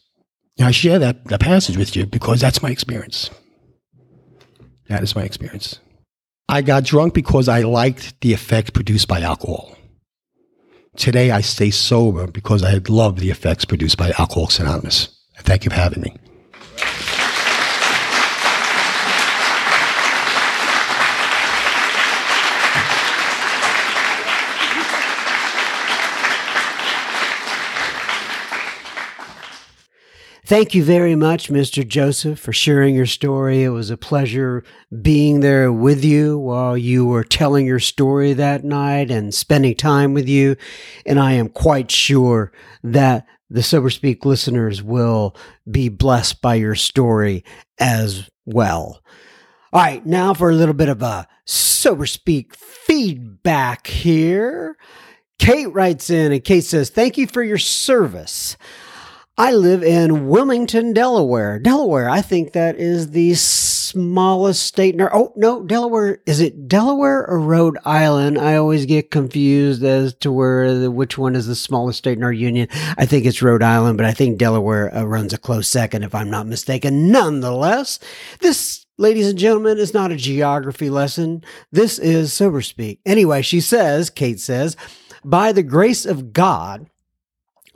Now, 0.60 0.68
I 0.68 0.72
share 0.72 1.00
that, 1.00 1.24
that 1.30 1.40
passage 1.40 1.78
with 1.78 1.96
you 1.96 2.06
because 2.06 2.42
that's 2.42 2.62
my 2.62 2.72
experience. 2.72 3.30
That 4.90 5.02
is 5.02 5.16
my 5.16 5.24
experience. 5.24 5.80
I 6.50 6.62
got 6.62 6.84
drunk 6.84 7.14
because 7.14 7.48
I 7.48 7.62
liked 7.62 8.20
the 8.20 8.34
effect 8.34 8.74
produced 8.74 9.08
by 9.08 9.22
alcohol. 9.22 9.77
Today, 10.98 11.30
I 11.30 11.42
stay 11.42 11.70
sober 11.70 12.26
because 12.26 12.64
I 12.64 12.82
love 12.90 13.20
the 13.20 13.30
effects 13.30 13.66
produced 13.66 13.98
by 13.98 14.12
Alcoholics 14.18 14.60
Anonymous. 14.60 15.10
Thank 15.42 15.64
you 15.64 15.70
for 15.70 15.78
having 15.78 16.02
me. 16.02 16.16
Thank 30.48 30.74
you 30.74 30.82
very 30.82 31.14
much, 31.14 31.50
Mr. 31.50 31.86
Joseph, 31.86 32.40
for 32.40 32.54
sharing 32.54 32.96
your 32.96 33.06
story. 33.06 33.64
It 33.64 33.72
was 33.72 33.90
a 33.90 33.98
pleasure 33.98 34.64
being 35.02 35.42
there 35.42 35.74
with 35.74 36.06
you 36.06 36.40
while 36.40 36.78
you 36.78 37.06
were 37.06 37.26
telling 37.26 37.66
your 37.66 37.82
story 37.82 38.32
that 38.32 38.64
night 38.64 39.12
and 39.12 39.36
spending 39.36 39.76
time 39.76 40.14
with 40.14 40.30
you. 40.30 40.56
And 41.06 41.20
I 41.20 41.34
am 41.34 41.50
quite 41.50 41.92
sure 41.92 42.54
that 42.82 43.28
the 43.50 43.62
Sober 43.62 43.90
Speak 43.90 44.24
listeners 44.24 44.82
will 44.82 45.36
be 45.70 45.90
blessed 45.90 46.42
by 46.42 46.56
your 46.56 46.76
story 46.76 47.44
as 47.78 48.30
well. 48.46 49.02
All 49.74 49.82
right, 49.82 50.06
now 50.06 50.34
for 50.34 50.50
a 50.50 50.56
little 50.56 50.74
bit 50.74 50.88
of 50.88 51.02
a 51.02 51.28
Sober 51.44 52.06
Speak 52.06 52.56
feedback 52.56 53.88
here. 53.88 54.78
Kate 55.40 55.74
writes 55.74 56.10
in 56.10 56.32
and 56.32 56.42
Kate 56.42 56.64
says, 56.64 56.90
Thank 56.90 57.18
you 57.18 57.28
for 57.28 57.44
your 57.44 57.58
service. 57.58 58.56
I 59.40 59.52
live 59.52 59.84
in 59.84 60.30
Wilmington, 60.30 60.94
Delaware. 60.94 61.60
Delaware, 61.60 62.10
I 62.10 62.22
think 62.22 62.54
that 62.54 62.78
is 62.78 63.12
the 63.12 63.36
smallest 63.36 64.64
state. 64.64 64.96
In 64.96 65.02
our, 65.02 65.16
oh, 65.16 65.32
no, 65.36 65.62
Delaware. 65.62 66.24
Is 66.26 66.40
it 66.40 66.68
Delaware 66.68 67.24
or 67.28 67.40
Rhode 67.40 67.78
Island? 67.86 68.40
I 68.40 68.56
always 68.56 68.88
get 68.88 69.12
confused 69.12 69.84
as 69.84 70.16
to 70.16 70.32
where 70.32 70.74
the, 70.74 70.90
which 70.90 71.20
one 71.20 71.36
is 71.36 71.46
the 71.46 71.54
smallest 71.54 72.00
state 72.00 72.18
in 72.18 72.24
our 72.24 72.34
union. 72.34 72.68
I 72.98 73.06
think 73.06 73.28
it's 73.28 73.44
Rhode 73.44 73.62
Island, 73.62 73.98
but 73.98 74.08
I 74.08 74.12
think 74.12 74.40
Delaware 74.40 74.96
uh, 74.96 75.04
runs 75.04 75.34
a 75.34 75.38
close 75.38 75.68
second, 75.68 76.02
if 76.02 76.16
I'm 76.16 76.32
not 76.32 76.48
mistaken. 76.48 77.12
Nonetheless, 77.12 78.00
this 78.40 78.88
Ladies 79.00 79.30
and 79.30 79.38
gentlemen, 79.38 79.78
is 79.78 79.94
not 79.94 80.12
a 80.12 80.16
geography 80.16 80.90
lesson. 80.90 81.44
This 81.72 82.00
is 82.00 82.34
sober 82.34 82.64
speak. 82.64 83.00
Anyway, 83.06 83.44
she 83.44 83.62
says, 83.62 84.10
Kate 84.10 84.40
says, 84.40 84.76
by 85.24 85.52
the 85.52 85.62
grace 85.62 86.04
of 86.04 86.34
God, 86.34 86.90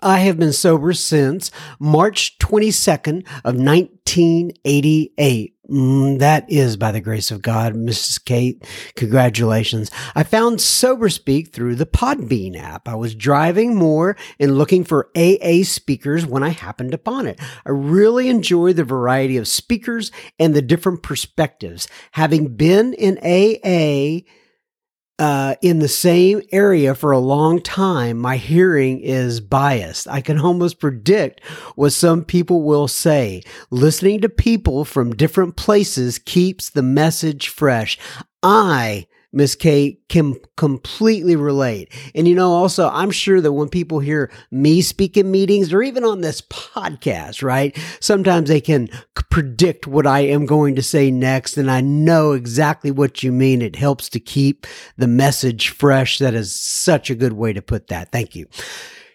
I 0.02 0.20
have 0.20 0.40
been 0.40 0.54
sober 0.54 0.94
since 0.94 1.52
March 1.80 2.38
22nd 2.40 3.28
of 3.44 3.56
1988. 3.56 5.56
Mm, 5.70 6.20
that 6.20 6.52
is 6.52 6.76
by 6.76 6.92
the 6.92 7.00
grace 7.00 7.30
of 7.30 7.42
God, 7.42 7.76
Mrs. 7.76 8.26
Kate. 8.26 8.66
Congratulations. 8.96 9.92
I 10.16 10.24
found 10.24 10.60
Sober 10.60 11.08
Speak 11.08 11.54
through 11.54 11.76
the 11.76 11.86
Podbean 11.86 12.60
app. 12.60 12.90
I 12.90 12.96
was 12.96 13.16
driving 13.16 13.76
more 13.76 14.18
and 14.40 14.58
looking 14.58 14.84
for 14.84 15.10
AA 15.16 15.64
speakers 15.64 16.26
when 16.26 16.44
I 16.44 16.50
happened 16.50 16.94
upon 16.94 17.28
it. 17.28 17.40
I 17.66 17.70
really 17.70 18.28
enjoy 18.28 18.74
the 18.74 18.84
variety 18.84 19.38
of 19.38 19.48
speakers 19.48 20.12
and 20.40 20.54
the 20.54 20.62
different 20.62 21.04
perspectives. 21.04 21.88
Having 22.14 22.58
been 22.58 22.94
in 22.94 23.18
AA, 23.20 24.26
uh, 25.20 25.56
in 25.62 25.80
the 25.80 25.88
same 25.88 26.42
area 26.52 26.96
for 26.96 27.12
a 27.12 27.20
long 27.20 27.62
time, 27.62 28.18
my 28.18 28.38
hearing 28.38 29.00
is 29.02 29.40
biased. 29.40 30.08
I 30.08 30.22
can 30.22 30.40
almost 30.40 30.80
predict 30.80 31.44
what 31.76 31.92
some 31.92 32.24
people 32.24 32.64
will 32.64 32.88
say. 32.88 33.44
Listening 33.70 34.22
to 34.22 34.30
people 34.30 34.84
from 34.84 35.16
different 35.16 35.56
places 35.56 36.18
keeps 36.18 36.70
the 36.70 36.82
message 36.82 37.50
fresh. 37.50 38.00
I 38.42 39.06
Miss 39.34 39.56
Kate 39.56 40.02
can 40.10 40.36
completely 40.58 41.36
relate. 41.36 41.92
And 42.14 42.28
you 42.28 42.36
know, 42.36 42.52
also, 42.52 42.90
I'm 42.90 43.12
sure 43.12 43.40
that 43.42 43.54
when 43.54 43.70
people 43.70 44.00
hear 44.00 44.32
me 44.52 44.82
speak 44.82 45.16
in 45.16 45.32
meetings 45.32 45.72
or 45.72 45.82
even 45.82 46.04
on 46.04 46.22
this 46.22 46.42
podcast, 46.42 47.42
right? 47.42 47.78
Sometimes 48.00 48.50
they 48.50 48.62
can 48.62 48.90
predict 49.30 49.88
what 49.88 50.06
I 50.06 50.22
am 50.22 50.46
going 50.46 50.76
to 50.76 50.84
say 50.84 51.12
next. 51.12 51.58
And 51.58 51.72
I 51.72 51.82
know 51.82 52.34
exactly 52.34 52.92
what 52.92 53.24
you 53.24 53.32
mean. 53.32 53.62
It 53.62 53.76
helps 53.76 54.10
to 54.10 54.20
keep 54.20 54.68
the 54.98 55.08
message 55.08 55.70
fresh. 55.70 56.20
That 56.20 56.34
is 56.34 56.54
such 56.54 57.10
a 57.10 57.16
good 57.16 57.34
way 57.34 57.54
to 57.54 57.62
put 57.62 57.88
that. 57.88 58.12
Thank 58.12 58.36
you. 58.36 58.48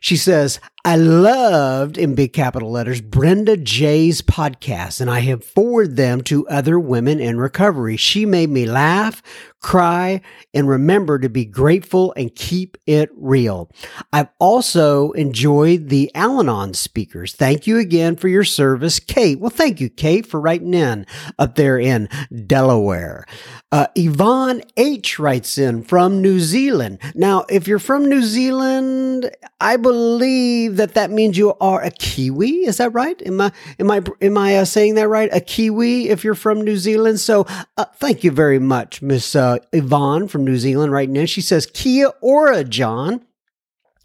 She 0.01 0.17
says, 0.17 0.61
I 0.85 0.95
loved 0.95 1.99
in 1.99 2.15
big 2.15 2.33
capital 2.33 2.71
letters 2.71 3.01
Brenda 3.01 3.57
J's 3.57 4.23
podcast, 4.23 5.01
and 5.01 5.11
I 5.11 5.19
have 5.21 5.45
forwarded 5.45 5.97
them 5.97 6.21
to 6.23 6.47
other 6.49 6.79
women 6.79 7.19
in 7.19 7.41
recovery. 7.41 7.97
She 7.97 8.25
made 8.25 8.51
me 8.51 8.67
laugh, 8.67 9.21
cry, 9.67 10.21
and 10.55 10.69
remember 10.69 11.19
to 11.19 11.29
be 11.29 11.45
grateful 11.45 12.15
and 12.17 12.33
keep 12.37 12.77
it 12.87 13.11
real. 13.17 13.69
I've 14.13 14.29
also 14.39 15.11
enjoyed 15.13 15.89
the 15.89 16.09
Al 16.15 16.39
Anon 16.39 16.73
speakers. 16.73 17.33
Thank 17.33 17.67
you 17.67 17.77
again 17.77 18.15
for 18.15 18.29
your 18.29 18.45
service, 18.45 19.01
Kate. 19.01 19.41
Well, 19.41 19.51
thank 19.51 19.81
you, 19.81 19.91
Kate, 19.91 20.25
for 20.25 20.41
writing 20.41 20.73
in 20.73 21.05
up 21.37 21.57
there 21.57 21.81
in 21.81 22.09
Delaware. 22.47 23.27
Uh, 23.73 23.89
Yvonne 23.97 24.63
H 24.77 25.19
writes 25.19 25.59
in 25.59 25.83
from 25.83 26.23
New 26.23 26.39
Zealand. 26.39 27.01
Now, 27.17 27.45
if 27.51 27.67
you're 27.67 27.81
from 27.81 28.09
New 28.09 28.23
Zealand, 28.23 29.29
I 29.61 29.77
believe 29.77 30.77
that 30.77 30.95
that 30.95 31.11
means 31.11 31.37
you 31.37 31.55
are 31.61 31.83
a 31.83 31.91
Kiwi. 31.91 32.67
Is 32.67 32.77
that 32.77 32.91
right? 32.91 33.21
Am 33.27 33.41
I 33.41 33.51
am 33.81 33.91
I 33.91 34.01
am 34.21 34.39
I 34.39 34.59
uh, 34.59 34.65
saying 34.65 34.95
that 34.95 35.09
right? 35.09 35.29
A 35.33 35.41
Kiwi 35.41 36.09
if 36.09 36.23
you're 36.23 36.37
from 36.37 36.63
New 36.63 36.77
Zealand. 36.77 37.19
So 37.19 37.47
uh, 37.77 37.87
thank 37.97 38.23
you 38.23 38.31
very 38.31 38.61
much, 38.61 39.03
Miss 39.03 39.35
uh, 39.35 39.56
Yvonne 39.73 40.29
from 40.29 40.45
New 40.45 40.57
Zealand. 40.57 40.93
Right 40.93 41.09
now, 41.09 41.25
she 41.25 41.41
says 41.41 41.67
Kia 41.67 42.09
ora, 42.21 42.65
John. 42.65 43.25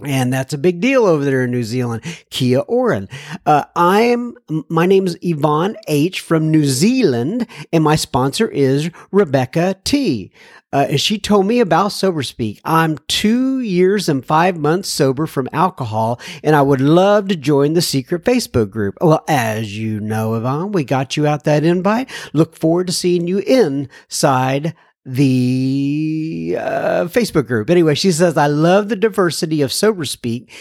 And 0.04 0.34
that's 0.34 0.54
a 0.54 0.58
big 0.58 0.82
deal 0.82 1.06
over 1.06 1.24
there 1.24 1.44
in 1.44 1.52
New 1.52 1.64
Zealand. 1.64 2.04
Kia 2.32 2.60
Oren. 2.60 3.08
Uh, 3.46 3.66
I'm, 3.76 4.36
my 4.68 4.86
name 4.86 5.06
is 5.06 5.18
Yvonne 5.22 5.78
H 5.88 6.22
from 6.22 6.50
New 6.50 6.66
Zealand, 6.66 7.46
and 7.72 7.84
my 7.84 7.96
sponsor 7.96 8.48
is 8.48 8.90
Rebecca 9.12 9.76
T. 9.84 10.32
Uh, 10.74 10.88
and 10.90 11.02
she 11.02 11.20
told 11.20 11.46
me 11.46 11.60
about 11.60 11.92
Sober 11.92 12.24
Speak. 12.24 12.62
I'm 12.64 12.98
two 13.10 13.60
years 13.60 14.08
and 14.08 14.26
five 14.26 14.58
months 14.58 14.90
sober 14.90 15.28
from 15.28 15.50
alcohol, 15.52 16.20
and 16.44 16.56
I 16.56 16.62
would 16.62 16.82
love 16.82 17.28
to 17.28 17.36
join 17.36 17.74
the 17.74 17.82
secret 17.82 18.24
Facebook 18.24 18.72
group. 18.72 18.98
Well, 19.02 19.24
as 19.28 19.78
you 19.78 20.00
know, 20.00 20.34
Yvonne, 20.36 20.72
we 20.72 20.84
got 20.84 21.18
you 21.18 21.28
out 21.28 21.44
that 21.44 21.66
invite. 21.66 22.10
Look 22.34 22.56
forward 22.56 22.88
to 22.88 22.94
seeing 22.94 23.28
you 23.28 23.40
inside 23.40 24.74
the 25.06 26.58
uh, 26.60 27.06
Facebook 27.06 27.48
group. 27.48 27.70
Anyway, 27.70 27.96
she 27.96 28.12
says, 28.12 28.38
I 28.38 28.48
love 28.48 28.90
the 28.90 28.96
diversity 28.96 29.62
of 29.62 29.72
Sober 29.72 30.06
Speak 30.06 30.52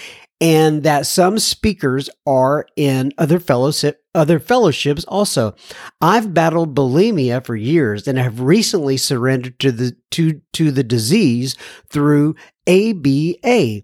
and 0.40 0.82
that 0.84 1.06
some 1.06 1.38
speakers 1.38 2.08
are 2.26 2.66
in 2.76 3.12
other 3.18 3.38
fellowship 3.38 4.02
other 4.14 4.40
fellowships 4.40 5.04
also. 5.04 5.54
I've 6.00 6.34
battled 6.34 6.74
bulimia 6.74 7.44
for 7.44 7.54
years 7.54 8.08
and 8.08 8.18
have 8.18 8.40
recently 8.40 8.96
surrendered 8.96 9.58
to 9.60 9.70
the 9.70 9.96
to 10.12 10.40
to 10.54 10.70
the 10.70 10.82
disease 10.82 11.56
through 11.88 12.34
ABA, 12.66 13.82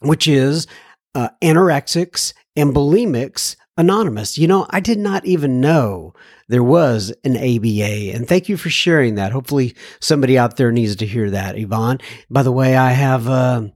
which 0.00 0.26
is 0.26 0.66
uh, 1.14 1.28
anorexics 1.42 2.32
and 2.56 2.74
bulimics 2.74 3.56
anonymous. 3.76 4.38
You 4.38 4.48
know, 4.48 4.66
I 4.70 4.80
did 4.80 4.98
not 4.98 5.24
even 5.26 5.60
know 5.60 6.14
there 6.48 6.62
was 6.62 7.12
an 7.24 7.36
ABA. 7.36 8.14
And 8.14 8.28
thank 8.28 8.48
you 8.48 8.56
for 8.56 8.70
sharing 8.70 9.16
that. 9.16 9.32
Hopefully, 9.32 9.74
somebody 10.00 10.38
out 10.38 10.56
there 10.56 10.72
needs 10.72 10.96
to 10.96 11.06
hear 11.06 11.30
that, 11.30 11.58
Yvonne. 11.58 12.00
By 12.30 12.42
the 12.42 12.52
way, 12.52 12.76
I 12.76 12.90
have. 12.90 13.28
Uh, 13.28 13.68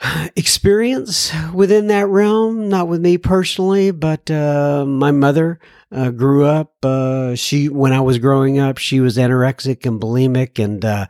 experience 0.36 1.32
within 1.54 1.86
that 1.86 2.06
realm, 2.08 2.68
not 2.68 2.88
with 2.88 3.00
me 3.00 3.18
personally, 3.18 3.90
but 3.90 4.30
uh, 4.30 4.84
my 4.86 5.10
mother 5.10 5.58
uh, 5.90 6.10
grew 6.10 6.44
up. 6.44 6.74
Uh, 6.82 7.34
she, 7.34 7.68
when 7.68 7.92
I 7.92 8.00
was 8.00 8.18
growing 8.18 8.58
up, 8.58 8.76
she 8.78 9.00
was 9.00 9.16
anorexic 9.16 9.86
and 9.86 10.00
bulimic, 10.00 10.62
and 10.62 10.84
uh, 10.84 11.06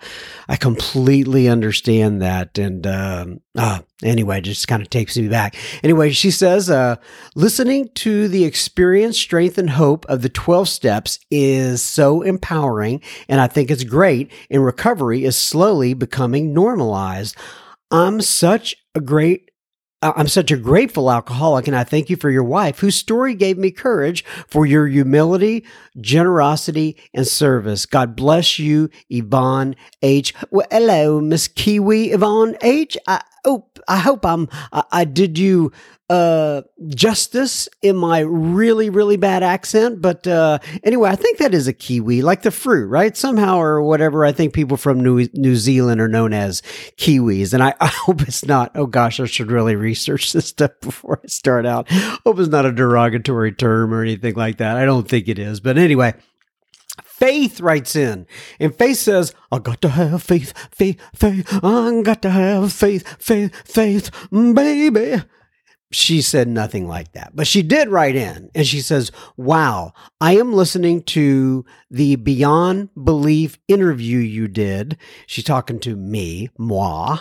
I 0.49 0.57
completely 0.57 1.49
understand 1.49 2.22
that. 2.22 2.59
And 2.59 2.87
um, 2.87 3.41
ah, 3.57 3.82
anyway, 4.03 4.41
just 4.41 4.68
kind 4.68 4.82
of 4.82 4.91
takes 4.91 5.16
me 5.16 5.28
back. 5.28 5.57
Anyway, 5.82 6.11
she 6.11 6.30
says, 6.30 6.70
uh, 6.70 6.97
listening 7.34 7.89
to 7.95 8.28
the 8.28 8.45
experience, 8.45 9.18
strength, 9.18 9.59
and 9.59 9.70
hope 9.70 10.07
of 10.07 10.22
the 10.22 10.28
12 10.28 10.68
steps 10.68 11.18
is 11.30 11.82
so 11.82 12.22
empowering, 12.22 13.03
and 13.28 13.41
I 13.41 13.49
think 13.49 13.70
it's 13.70 13.84
great. 13.84 14.30
And 14.51 14.64
recovery 14.64 15.24
is 15.24 15.37
slowly 15.37 15.95
becoming 15.95 16.55
normalized. 16.55 17.34
I'm 17.91 18.20
such 18.20 18.76
a 18.95 19.01
great 19.01 19.51
I'm 20.03 20.28
such 20.28 20.51
a 20.51 20.59
grateful 20.59 21.11
alcoholic, 21.11 21.66
and 21.66 21.74
I 21.74 21.82
thank 21.82 22.11
you 22.11 22.16
for 22.16 22.30
your 22.30 22.45
wife, 22.45 22.80
whose 22.80 22.95
story 22.97 23.34
gave 23.34 23.57
me 23.57 23.70
courage 23.70 24.24
for 24.47 24.66
your 24.66 24.87
humility, 24.87 25.64
generosity, 26.01 26.97
and 27.14 27.26
service. 27.26 27.87
God 27.87 28.14
bless 28.14 28.59
you, 28.59 28.91
Yvonne 29.09 29.74
H. 30.03 30.34
Well, 30.51 30.66
hello, 30.70 31.20
Miss 31.20 31.49
Kiwi 31.49 32.11
Yvonne 32.11 32.57
H. 32.62 32.99
I, 33.09 33.22
oh, 33.47 33.66
I 33.89 33.97
hope 33.99 34.26
I'm 34.26 34.49
I, 34.70 34.84
I 34.93 35.05
did 35.05 35.39
you 35.39 35.72
uh, 36.09 36.62
justice 36.88 37.68
in 37.82 37.96
my 37.96 38.20
really, 38.20 38.90
really 38.90 39.16
bad 39.16 39.42
accent. 39.42 40.00
But 40.00 40.26
uh, 40.26 40.59
anyway, 40.84 41.11
I 41.11 41.16
think 41.16 41.38
that 41.38 41.54
is 41.54 41.66
a 41.66 41.72
kiwi, 41.72 42.22
like 42.22 42.42
the 42.42 42.50
fruit, 42.50 42.86
right? 42.86 43.16
Somehow 43.16 43.59
or 43.59 43.82
whatever. 43.82 44.24
I 44.24 44.32
think 44.32 44.52
people 44.52 44.76
from 44.76 45.01
New, 45.01 45.28
New 45.35 45.56
Zealand 45.56 46.01
are 46.01 46.09
known 46.09 46.32
as 46.32 46.62
kiwis. 46.97 47.52
And 47.52 47.62
I, 47.62 47.74
I 47.81 47.89
hope 47.89 48.22
it's 48.22 48.44
not, 48.44 48.72
oh 48.74 48.86
gosh, 48.86 49.18
I 49.18 49.26
should 49.26 49.51
really 49.51 49.74
research 49.74 50.32
this 50.32 50.47
stuff 50.47 50.72
before 50.81 51.20
I 51.22 51.26
start 51.26 51.66
out. 51.66 51.90
Hope 51.90 52.39
it's 52.39 52.48
not 52.48 52.66
a 52.66 52.72
derogatory 52.72 53.52
term 53.52 53.93
or 53.93 54.02
anything 54.02 54.35
like 54.35 54.59
that. 54.59 54.76
I 54.76 54.85
don't 54.85 55.09
think 55.09 55.28
it 55.28 55.39
is. 55.39 55.60
But 55.60 55.78
anyway, 55.78 56.14
Faith 57.05 57.60
writes 57.60 57.97
in, 57.97 58.26
and 58.60 58.74
Faith 58.74 58.98
says, 58.98 59.35
I 59.51 59.59
got 59.59 59.81
to 59.82 59.89
have 59.89 60.22
faith, 60.22 60.52
faith, 60.70 61.01
faith. 61.14 61.48
I 61.64 62.02
got 62.02 62.22
to 62.22 62.31
have 62.31 62.72
faith, 62.72 63.16
faith, 63.18 63.55
faith, 63.66 64.10
baby 64.31 65.22
she 65.92 66.20
said 66.20 66.48
nothing 66.48 66.88
like 66.88 67.12
that, 67.12 67.36
but 67.36 67.46
she 67.46 67.62
did 67.62 67.88
write 67.88 68.16
in 68.16 68.50
and 68.54 68.66
she 68.66 68.80
says, 68.80 69.12
Wow, 69.36 69.92
I 70.20 70.36
am 70.36 70.52
listening 70.52 71.02
to 71.04 71.64
the 71.90 72.16
Beyond 72.16 72.88
Belief 73.02 73.58
interview 73.68 74.18
you 74.18 74.48
did. 74.48 74.96
She's 75.26 75.44
talking 75.44 75.78
to 75.80 75.94
me, 75.94 76.50
moi, 76.58 77.18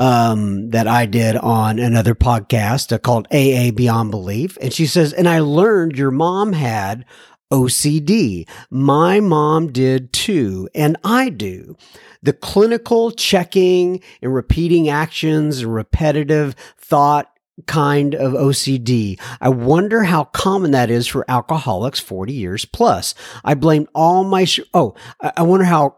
um, 0.00 0.70
that 0.70 0.88
I 0.88 1.04
did 1.04 1.36
on 1.36 1.78
another 1.78 2.14
podcast 2.14 2.92
uh, 2.92 2.98
called 2.98 3.28
AA 3.30 3.72
Beyond 3.72 4.10
Belief. 4.10 4.56
And 4.60 4.72
she 4.72 4.86
says, 4.86 5.12
And 5.12 5.28
I 5.28 5.40
learned 5.40 5.98
your 5.98 6.10
mom 6.10 6.54
had 6.54 7.04
OCD. 7.52 8.48
My 8.70 9.20
mom 9.20 9.70
did 9.72 10.12
too, 10.12 10.68
and 10.74 10.96
I 11.04 11.28
do. 11.28 11.76
The 12.22 12.32
clinical 12.32 13.10
checking 13.10 14.02
and 14.22 14.34
repeating 14.34 14.88
actions 14.88 15.64
repetitive 15.64 16.54
thought 16.78 17.30
kind 17.66 18.14
of 18.14 18.32
OCD. 18.32 19.20
I 19.40 19.48
wonder 19.48 20.04
how 20.04 20.24
common 20.24 20.70
that 20.72 20.90
is 20.90 21.06
for 21.06 21.24
alcoholics 21.28 21.98
40 22.00 22.32
years 22.32 22.64
plus. 22.64 23.14
I 23.44 23.54
blame 23.54 23.88
all 23.94 24.24
my, 24.24 24.44
sh- 24.44 24.60
oh, 24.74 24.94
I 25.20 25.42
wonder 25.42 25.64
how 25.64 25.96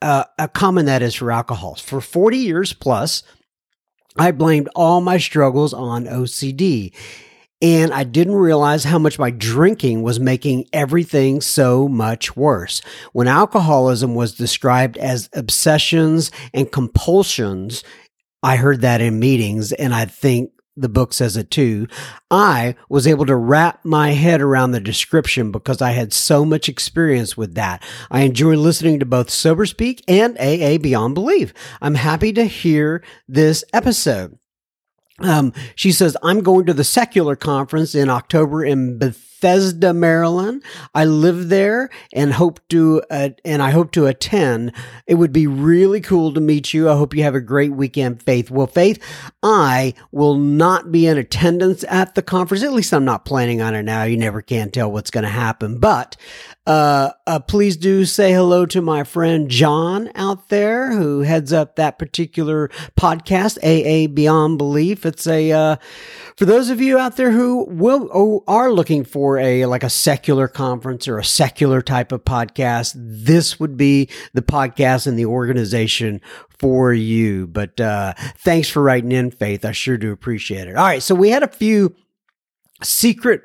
uh, 0.00 0.24
common 0.52 0.86
that 0.86 1.02
is 1.02 1.14
for 1.14 1.30
alcohols. 1.30 1.80
For 1.80 2.00
40 2.00 2.38
years 2.38 2.72
plus, 2.72 3.22
I 4.16 4.32
blamed 4.32 4.68
all 4.74 5.00
my 5.00 5.18
struggles 5.18 5.72
on 5.72 6.04
OCD. 6.04 6.92
And 7.62 7.94
I 7.94 8.02
didn't 8.02 8.34
realize 8.34 8.82
how 8.82 8.98
much 8.98 9.20
my 9.20 9.30
drinking 9.30 10.02
was 10.02 10.18
making 10.18 10.66
everything 10.72 11.40
so 11.40 11.86
much 11.86 12.36
worse. 12.36 12.82
When 13.12 13.28
alcoholism 13.28 14.16
was 14.16 14.34
described 14.34 14.96
as 14.96 15.30
obsessions 15.32 16.32
and 16.52 16.70
compulsions, 16.72 17.84
I 18.42 18.56
heard 18.56 18.80
that 18.80 19.00
in 19.00 19.20
meetings 19.20 19.70
and 19.70 19.94
I 19.94 20.06
think 20.06 20.50
the 20.76 20.88
book 20.88 21.12
says 21.12 21.36
it 21.36 21.50
too. 21.50 21.86
I 22.30 22.76
was 22.88 23.06
able 23.06 23.26
to 23.26 23.36
wrap 23.36 23.84
my 23.84 24.12
head 24.12 24.40
around 24.40 24.72
the 24.72 24.80
description 24.80 25.52
because 25.52 25.82
I 25.82 25.90
had 25.90 26.12
so 26.12 26.44
much 26.44 26.68
experience 26.68 27.36
with 27.36 27.54
that. 27.54 27.82
I 28.10 28.22
enjoy 28.22 28.56
listening 28.56 28.98
to 29.00 29.06
both 29.06 29.30
Sober 29.30 29.66
Speak 29.66 30.02
and 30.08 30.36
AA 30.38 30.78
Beyond 30.78 31.14
Belief. 31.14 31.52
I'm 31.80 31.94
happy 31.94 32.32
to 32.32 32.44
hear 32.44 33.04
this 33.28 33.64
episode. 33.72 34.38
Um, 35.18 35.52
she 35.74 35.92
says, 35.92 36.16
I'm 36.22 36.40
going 36.40 36.66
to 36.66 36.74
the 36.74 36.84
secular 36.84 37.36
conference 37.36 37.94
in 37.94 38.08
October 38.08 38.64
in 38.64 38.98
Bethesda, 38.98 39.31
Maryland. 39.94 40.62
I 40.94 41.04
live 41.04 41.48
there 41.48 41.90
and 42.12 42.32
hope 42.32 42.60
to, 42.68 43.02
uh, 43.10 43.30
and 43.44 43.62
I 43.62 43.70
hope 43.70 43.92
to 43.92 44.06
attend. 44.06 44.72
It 45.06 45.16
would 45.16 45.32
be 45.32 45.46
really 45.46 46.00
cool 46.00 46.32
to 46.34 46.40
meet 46.40 46.72
you. 46.72 46.88
I 46.88 46.96
hope 46.96 47.14
you 47.14 47.22
have 47.22 47.34
a 47.34 47.40
great 47.40 47.72
weekend, 47.72 48.22
Faith. 48.22 48.50
Well, 48.50 48.66
Faith, 48.66 49.02
I 49.42 49.94
will 50.10 50.36
not 50.36 50.92
be 50.92 51.06
in 51.06 51.18
attendance 51.18 51.84
at 51.88 52.14
the 52.14 52.22
conference. 52.22 52.62
At 52.62 52.72
least 52.72 52.92
I'm 52.94 53.04
not 53.04 53.24
planning 53.24 53.60
on 53.60 53.74
it 53.74 53.82
now. 53.82 54.04
You 54.04 54.16
never 54.16 54.42
can 54.42 54.70
tell 54.70 54.90
what's 54.90 55.10
going 55.10 55.24
to 55.24 55.30
happen, 55.30 55.78
but 55.78 56.16
uh, 56.64 57.10
uh, 57.26 57.40
please 57.40 57.76
do 57.76 58.04
say 58.04 58.32
hello 58.32 58.64
to 58.66 58.80
my 58.80 59.02
friend 59.02 59.48
John 59.48 60.10
out 60.14 60.48
there 60.48 60.92
who 60.92 61.20
heads 61.20 61.52
up 61.52 61.74
that 61.74 61.98
particular 61.98 62.68
podcast, 62.96 63.58
AA 63.64 64.06
Beyond 64.12 64.58
Belief. 64.58 65.04
It's 65.04 65.26
a, 65.26 65.50
uh, 65.50 65.76
for 66.36 66.44
those 66.44 66.70
of 66.70 66.80
you 66.80 66.98
out 66.98 67.16
there 67.16 67.32
who 67.32 67.64
will, 67.68 68.44
are 68.46 68.70
looking 68.70 69.02
for 69.04 69.38
a, 69.38 69.66
like 69.66 69.82
a 69.82 69.90
secular 69.90 70.46
conference 70.46 71.08
or 71.08 71.18
a 71.18 71.24
secular 71.24 71.82
type 71.82 72.12
of 72.12 72.24
podcast, 72.24 72.94
this 72.96 73.58
would 73.58 73.76
be 73.76 74.08
the 74.32 74.42
podcast 74.42 75.08
and 75.08 75.18
the 75.18 75.26
organization 75.26 76.20
for 76.48 76.92
you. 76.92 77.48
But, 77.48 77.80
uh, 77.80 78.14
thanks 78.38 78.68
for 78.68 78.82
writing 78.82 79.10
in, 79.10 79.32
Faith. 79.32 79.64
I 79.64 79.72
sure 79.72 79.98
do 79.98 80.12
appreciate 80.12 80.68
it. 80.68 80.76
All 80.76 80.84
right. 80.84 81.02
So 81.02 81.16
we 81.16 81.30
had 81.30 81.42
a 81.42 81.48
few 81.48 81.96
secret 82.84 83.42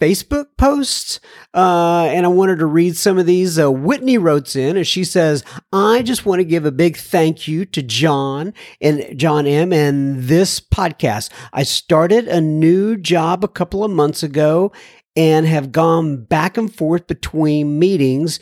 Facebook 0.00 0.46
posts, 0.56 1.20
uh, 1.54 2.08
and 2.10 2.24
I 2.24 2.30
wanted 2.30 2.58
to 2.60 2.66
read 2.66 2.96
some 2.96 3.18
of 3.18 3.26
these. 3.26 3.58
Uh, 3.58 3.70
Whitney 3.70 4.16
wrote 4.16 4.56
in, 4.56 4.76
and 4.76 4.86
she 4.86 5.04
says, 5.04 5.44
"I 5.72 6.02
just 6.02 6.24
want 6.24 6.40
to 6.40 6.44
give 6.44 6.64
a 6.64 6.72
big 6.72 6.96
thank 6.96 7.46
you 7.46 7.64
to 7.66 7.82
John 7.82 8.54
and 8.80 9.18
John 9.18 9.46
M. 9.46 9.72
and 9.72 10.22
this 10.24 10.58
podcast. 10.58 11.28
I 11.52 11.64
started 11.64 12.26
a 12.28 12.40
new 12.40 12.96
job 12.96 13.44
a 13.44 13.48
couple 13.48 13.84
of 13.84 13.90
months 13.90 14.22
ago, 14.22 14.72
and 15.14 15.46
have 15.46 15.70
gone 15.70 16.24
back 16.24 16.56
and 16.56 16.74
forth 16.74 17.06
between 17.06 17.78
meetings." 17.78 18.40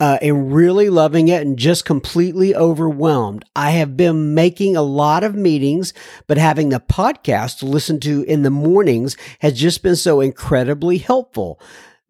Uh, 0.00 0.18
and 0.22 0.52
really 0.54 0.90
loving 0.90 1.28
it 1.28 1.42
and 1.42 1.58
just 1.58 1.84
completely 1.84 2.54
overwhelmed. 2.54 3.44
I 3.56 3.72
have 3.72 3.96
been 3.96 4.34
making 4.34 4.76
a 4.76 4.82
lot 4.82 5.24
of 5.24 5.34
meetings, 5.34 5.92
but 6.26 6.38
having 6.38 6.68
the 6.68 6.80
podcast 6.80 7.58
to 7.58 7.66
listen 7.66 7.98
to 8.00 8.22
in 8.24 8.42
the 8.42 8.50
mornings 8.50 9.16
has 9.40 9.58
just 9.58 9.82
been 9.82 9.96
so 9.96 10.20
incredibly 10.20 10.98
helpful. 10.98 11.60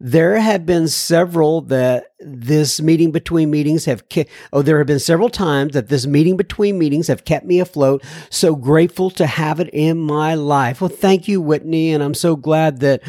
There 0.01 0.39
have 0.39 0.65
been 0.65 0.87
several 0.87 1.59
that 1.63 2.13
this 2.21 2.79
meeting 2.79 3.11
between 3.11 3.51
meetings 3.51 3.83
have 3.83 4.07
ke- 4.07 4.29
oh 4.53 4.61
there 4.61 4.77
have 4.77 4.87
been 4.87 4.99
several 4.99 5.27
times 5.29 5.73
that 5.73 5.89
this 5.89 6.07
meeting 6.07 6.37
between 6.37 6.79
meetings 6.79 7.07
have 7.07 7.25
kept 7.25 7.45
me 7.45 7.59
afloat. 7.59 8.01
So 8.29 8.55
grateful 8.55 9.09
to 9.11 9.25
have 9.27 9.59
it 9.59 9.69
in 9.73 9.97
my 9.97 10.35
life. 10.35 10.79
Well, 10.79 10.89
thank 10.89 11.27
you, 11.27 11.41
Whitney, 11.41 11.91
and 11.91 12.01
I'm 12.01 12.13
so 12.13 12.37
glad 12.37 12.79
that 12.79 13.01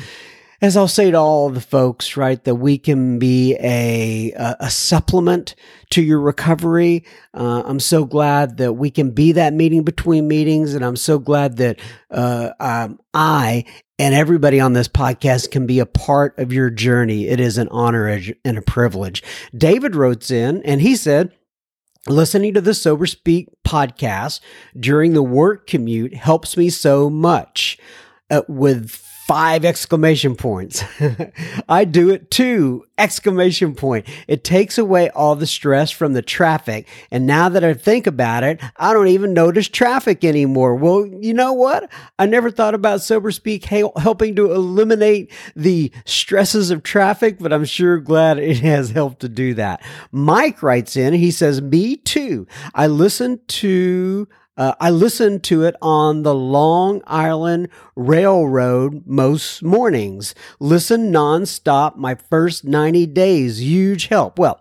as 0.62 0.76
I'll 0.76 0.88
say 0.88 1.10
to 1.10 1.16
all 1.16 1.48
the 1.48 1.60
folks, 1.60 2.16
right, 2.16 2.42
that 2.44 2.56
we 2.56 2.76
can 2.76 3.18
be 3.18 3.56
a, 3.60 4.32
a, 4.60 4.70
supplement 4.70 5.54
to 5.90 6.02
your 6.02 6.20
recovery. 6.20 7.04
Uh, 7.32 7.62
I'm 7.64 7.80
so 7.80 8.04
glad 8.04 8.58
that 8.58 8.74
we 8.74 8.90
can 8.90 9.12
be 9.12 9.32
that 9.32 9.54
meeting 9.54 9.84
between 9.84 10.28
meetings. 10.28 10.74
And 10.74 10.84
I'm 10.84 10.96
so 10.96 11.18
glad 11.18 11.56
that 11.56 11.80
uh, 12.10 12.50
um, 12.60 13.00
I 13.14 13.64
and 13.98 14.14
everybody 14.14 14.60
on 14.60 14.74
this 14.74 14.88
podcast 14.88 15.50
can 15.50 15.66
be 15.66 15.78
a 15.78 15.86
part 15.86 16.38
of 16.38 16.52
your 16.52 16.70
journey. 16.70 17.28
It 17.28 17.40
is 17.40 17.56
an 17.56 17.68
honor 17.68 18.20
and 18.44 18.58
a 18.58 18.62
privilege. 18.62 19.22
David 19.56 19.96
wrote 19.96 20.30
in 20.30 20.62
and 20.64 20.80
he 20.80 20.94
said, 20.94 21.32
Listening 22.06 22.54
to 22.54 22.62
the 22.62 22.72
Sober 22.72 23.06
Speak 23.06 23.48
podcast 23.66 24.40
during 24.78 25.12
the 25.12 25.22
work 25.22 25.66
commute 25.66 26.14
helps 26.14 26.56
me 26.56 26.70
so 26.70 27.10
much. 27.10 27.78
Uh, 28.30 28.42
with 28.48 29.09
five 29.30 29.64
exclamation 29.64 30.34
points. 30.34 30.82
I 31.68 31.84
do 31.84 32.10
it 32.10 32.32
too, 32.32 32.84
exclamation 32.98 33.76
point. 33.76 34.08
It 34.26 34.42
takes 34.42 34.76
away 34.76 35.08
all 35.10 35.36
the 35.36 35.46
stress 35.46 35.92
from 35.92 36.14
the 36.14 36.20
traffic. 36.20 36.88
And 37.12 37.28
now 37.28 37.48
that 37.48 37.62
I 37.62 37.74
think 37.74 38.08
about 38.08 38.42
it, 38.42 38.60
I 38.76 38.92
don't 38.92 39.06
even 39.06 39.32
notice 39.32 39.68
traffic 39.68 40.24
anymore. 40.24 40.74
Well, 40.74 41.06
you 41.06 41.32
know 41.32 41.52
what? 41.52 41.88
I 42.18 42.26
never 42.26 42.50
thought 42.50 42.74
about 42.74 43.02
Sober 43.02 43.30
Speak 43.30 43.66
helping 43.66 44.34
to 44.34 44.50
eliminate 44.50 45.30
the 45.54 45.92
stresses 46.06 46.72
of 46.72 46.82
traffic, 46.82 47.38
but 47.38 47.52
I'm 47.52 47.64
sure 47.64 48.00
glad 48.00 48.40
it 48.40 48.58
has 48.62 48.90
helped 48.90 49.20
to 49.20 49.28
do 49.28 49.54
that. 49.54 49.80
Mike 50.10 50.60
writes 50.60 50.96
in, 50.96 51.14
he 51.14 51.30
says, 51.30 51.62
Me 51.62 51.94
too. 51.94 52.48
I 52.74 52.88
listen 52.88 53.38
to 53.46 54.26
uh, 54.60 54.74
I 54.78 54.90
listen 54.90 55.40
to 55.40 55.64
it 55.64 55.74
on 55.80 56.22
the 56.22 56.34
Long 56.34 57.00
Island 57.06 57.70
Railroad 57.96 59.06
most 59.06 59.62
mornings. 59.62 60.34
Listen 60.58 61.10
nonstop 61.10 61.96
my 61.96 62.14
first 62.14 62.62
90 62.62 63.06
days. 63.06 63.62
Huge 63.62 64.08
help. 64.08 64.38
Well, 64.38 64.60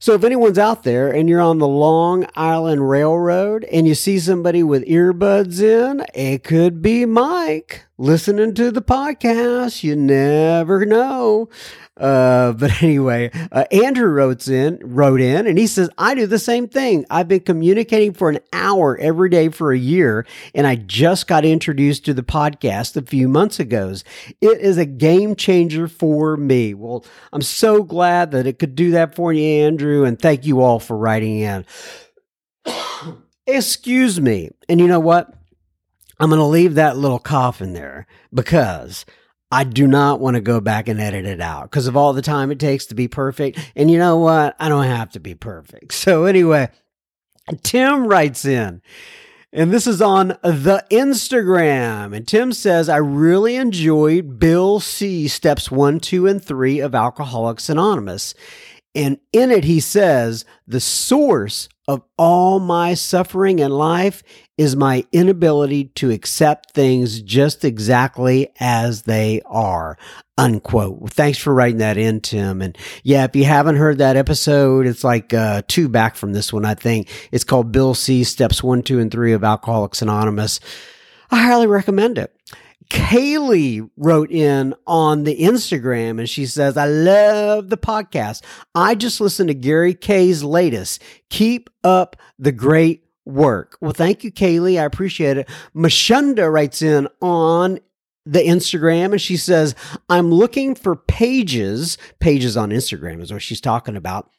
so 0.00 0.14
if 0.14 0.24
anyone's 0.24 0.58
out 0.58 0.82
there 0.82 1.08
and 1.08 1.28
you're 1.28 1.40
on 1.40 1.58
the 1.58 1.68
Long 1.68 2.26
Island 2.34 2.90
Railroad 2.90 3.62
and 3.70 3.86
you 3.86 3.94
see 3.94 4.18
somebody 4.18 4.64
with 4.64 4.84
earbuds 4.86 5.62
in, 5.62 6.04
it 6.12 6.42
could 6.42 6.82
be 6.82 7.06
Mike 7.06 7.86
listening 7.96 8.54
to 8.54 8.72
the 8.72 8.82
podcast. 8.82 9.84
You 9.84 9.94
never 9.94 10.84
know. 10.84 11.48
Uh, 11.96 12.52
but 12.52 12.82
anyway, 12.82 13.30
uh, 13.52 13.64
Andrew 13.70 14.08
wrote 14.08 14.46
in, 14.48 14.78
wrote 14.82 15.20
in, 15.20 15.46
and 15.46 15.58
he 15.58 15.66
says, 15.66 15.88
I 15.96 16.14
do 16.14 16.26
the 16.26 16.38
same 16.38 16.68
thing. 16.68 17.06
I've 17.10 17.28
been 17.28 17.40
communicating 17.40 18.12
for 18.12 18.28
an 18.28 18.40
hour 18.52 18.98
every 18.98 19.30
day 19.30 19.48
for 19.48 19.72
a 19.72 19.78
year, 19.78 20.26
and 20.54 20.66
I 20.66 20.76
just 20.76 21.26
got 21.26 21.44
introduced 21.44 22.04
to 22.04 22.14
the 22.14 22.22
podcast 22.22 22.96
a 22.96 23.02
few 23.02 23.28
months 23.28 23.58
ago. 23.58 23.94
It 24.40 24.60
is 24.60 24.78
a 24.78 24.86
game 24.86 25.36
changer 25.36 25.88
for 25.88 26.36
me. 26.36 26.74
Well, 26.74 27.04
I'm 27.32 27.42
so 27.42 27.82
glad 27.82 28.32
that 28.32 28.46
it 28.46 28.58
could 28.58 28.74
do 28.74 28.90
that 28.92 29.14
for 29.14 29.32
you, 29.32 29.44
Andrew, 29.64 30.04
and 30.04 30.18
thank 30.18 30.44
you 30.44 30.60
all 30.60 30.80
for 30.80 30.96
writing 30.96 31.38
in. 31.38 31.64
Excuse 33.46 34.20
me. 34.20 34.50
And 34.68 34.80
you 34.80 34.88
know 34.88 35.00
what? 35.00 35.32
I'm 36.18 36.30
going 36.30 36.40
to 36.40 36.46
leave 36.46 36.74
that 36.74 36.96
little 36.96 37.18
cough 37.18 37.60
in 37.60 37.74
there 37.74 38.06
because 38.32 39.04
I 39.50 39.64
do 39.64 39.86
not 39.86 40.20
want 40.20 40.34
to 40.34 40.40
go 40.40 40.60
back 40.60 40.88
and 40.88 41.00
edit 41.00 41.24
it 41.24 41.40
out 41.40 41.70
because 41.70 41.86
of 41.86 41.96
all 41.96 42.12
the 42.12 42.22
time 42.22 42.50
it 42.50 42.58
takes 42.58 42.86
to 42.86 42.94
be 42.94 43.08
perfect. 43.08 43.58
And 43.76 43.90
you 43.90 43.98
know 43.98 44.16
what? 44.18 44.56
I 44.58 44.68
don't 44.68 44.86
have 44.86 45.10
to 45.10 45.20
be 45.20 45.34
perfect. 45.34 45.92
So, 45.92 46.24
anyway, 46.24 46.68
Tim 47.62 48.06
writes 48.06 48.44
in. 48.44 48.82
And 49.52 49.72
this 49.72 49.86
is 49.86 50.02
on 50.02 50.28
the 50.42 50.84
Instagram. 50.90 52.14
And 52.14 52.26
Tim 52.26 52.52
says, 52.52 52.88
I 52.88 52.96
really 52.96 53.56
enjoyed 53.56 54.38
Bill 54.38 54.80
C. 54.80 55.28
Steps 55.28 55.70
1, 55.70 56.00
2, 56.00 56.26
and 56.26 56.44
3 56.44 56.80
of 56.80 56.94
Alcoholics 56.94 57.68
Anonymous. 57.68 58.34
And 58.94 59.18
in 59.32 59.50
it, 59.50 59.64
he 59.64 59.80
says, 59.80 60.44
The 60.66 60.80
source 60.80 61.68
of 61.88 62.02
all 62.18 62.58
my 62.58 62.94
suffering 62.94 63.60
in 63.60 63.70
life 63.70 64.22
is 64.58 64.74
my 64.74 65.04
inability 65.12 65.84
to 65.84 66.10
accept 66.10 66.72
things 66.72 67.20
just 67.22 67.64
exactly 67.64 68.48
as 68.58 69.02
they 69.02 69.40
are. 69.46 69.96
Unquote. 70.38 71.10
Thanks 71.10 71.38
for 71.38 71.54
writing 71.54 71.78
that 71.78 71.96
in, 71.96 72.20
Tim. 72.20 72.60
And 72.60 72.76
yeah, 73.02 73.24
if 73.24 73.36
you 73.36 73.44
haven't 73.44 73.76
heard 73.76 73.98
that 73.98 74.16
episode, 74.16 74.86
it's 74.86 75.04
like 75.04 75.32
uh, 75.32 75.62
two 75.68 75.88
back 75.88 76.16
from 76.16 76.32
this 76.32 76.52
one, 76.52 76.64
I 76.64 76.74
think. 76.74 77.08
It's 77.32 77.44
called 77.44 77.72
Bill 77.72 77.94
C. 77.94 78.24
Steps 78.24 78.62
One, 78.62 78.82
Two, 78.82 78.98
and 78.98 79.10
Three 79.10 79.32
of 79.32 79.44
Alcoholics 79.44 80.02
Anonymous. 80.02 80.60
I 81.30 81.42
highly 81.42 81.66
recommend 81.66 82.18
it. 82.18 82.35
Kaylee 82.90 83.88
wrote 83.96 84.30
in 84.30 84.74
on 84.86 85.24
the 85.24 85.40
Instagram 85.40 86.18
and 86.18 86.28
she 86.28 86.46
says, 86.46 86.76
I 86.76 86.86
love 86.86 87.68
the 87.68 87.76
podcast. 87.76 88.42
I 88.74 88.94
just 88.94 89.20
listened 89.20 89.48
to 89.48 89.54
Gary 89.54 89.94
Kay's 89.94 90.42
latest. 90.42 91.02
Keep 91.30 91.70
up 91.84 92.16
the 92.38 92.52
great 92.52 93.04
work. 93.24 93.76
Well, 93.80 93.92
thank 93.92 94.24
you, 94.24 94.30
Kaylee. 94.30 94.80
I 94.80 94.84
appreciate 94.84 95.36
it. 95.36 95.48
Mashunda 95.74 96.50
writes 96.52 96.82
in 96.82 97.08
on 97.20 97.80
the 98.24 98.40
Instagram 98.40 99.12
and 99.12 99.20
she 99.20 99.36
says, 99.36 99.74
I'm 100.08 100.32
looking 100.32 100.74
for 100.74 100.96
pages, 100.96 101.98
pages 102.18 102.56
on 102.56 102.70
Instagram 102.70 103.22
is 103.22 103.32
what 103.32 103.42
she's 103.42 103.60
talking 103.60 103.96
about 103.96 104.30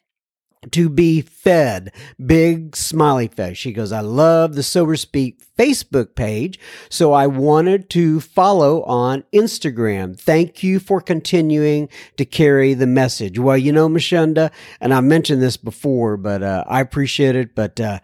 to 0.70 0.88
be 0.88 1.20
fed. 1.20 1.92
Big 2.24 2.76
smiley 2.76 3.28
face. 3.28 3.56
She 3.56 3.72
goes, 3.72 3.92
I 3.92 4.00
love 4.00 4.54
the 4.54 4.62
Sober 4.62 4.96
Speak 4.96 5.40
Facebook 5.58 6.14
page, 6.14 6.58
so 6.88 7.12
I 7.12 7.26
wanted 7.26 7.90
to 7.90 8.20
follow 8.20 8.82
on 8.84 9.24
Instagram. 9.32 10.18
Thank 10.18 10.62
you 10.62 10.78
for 10.78 11.00
continuing 11.00 11.88
to 12.16 12.24
carry 12.24 12.74
the 12.74 12.86
message. 12.86 13.38
Well, 13.38 13.58
you 13.58 13.72
know, 13.72 13.88
Mashunda, 13.88 14.52
and 14.80 14.94
I 14.94 15.00
mentioned 15.00 15.42
this 15.42 15.56
before, 15.56 16.16
but 16.16 16.42
uh, 16.42 16.64
I 16.68 16.80
appreciate 16.80 17.34
it. 17.34 17.54
But, 17.54 17.80
uh, 17.80 17.98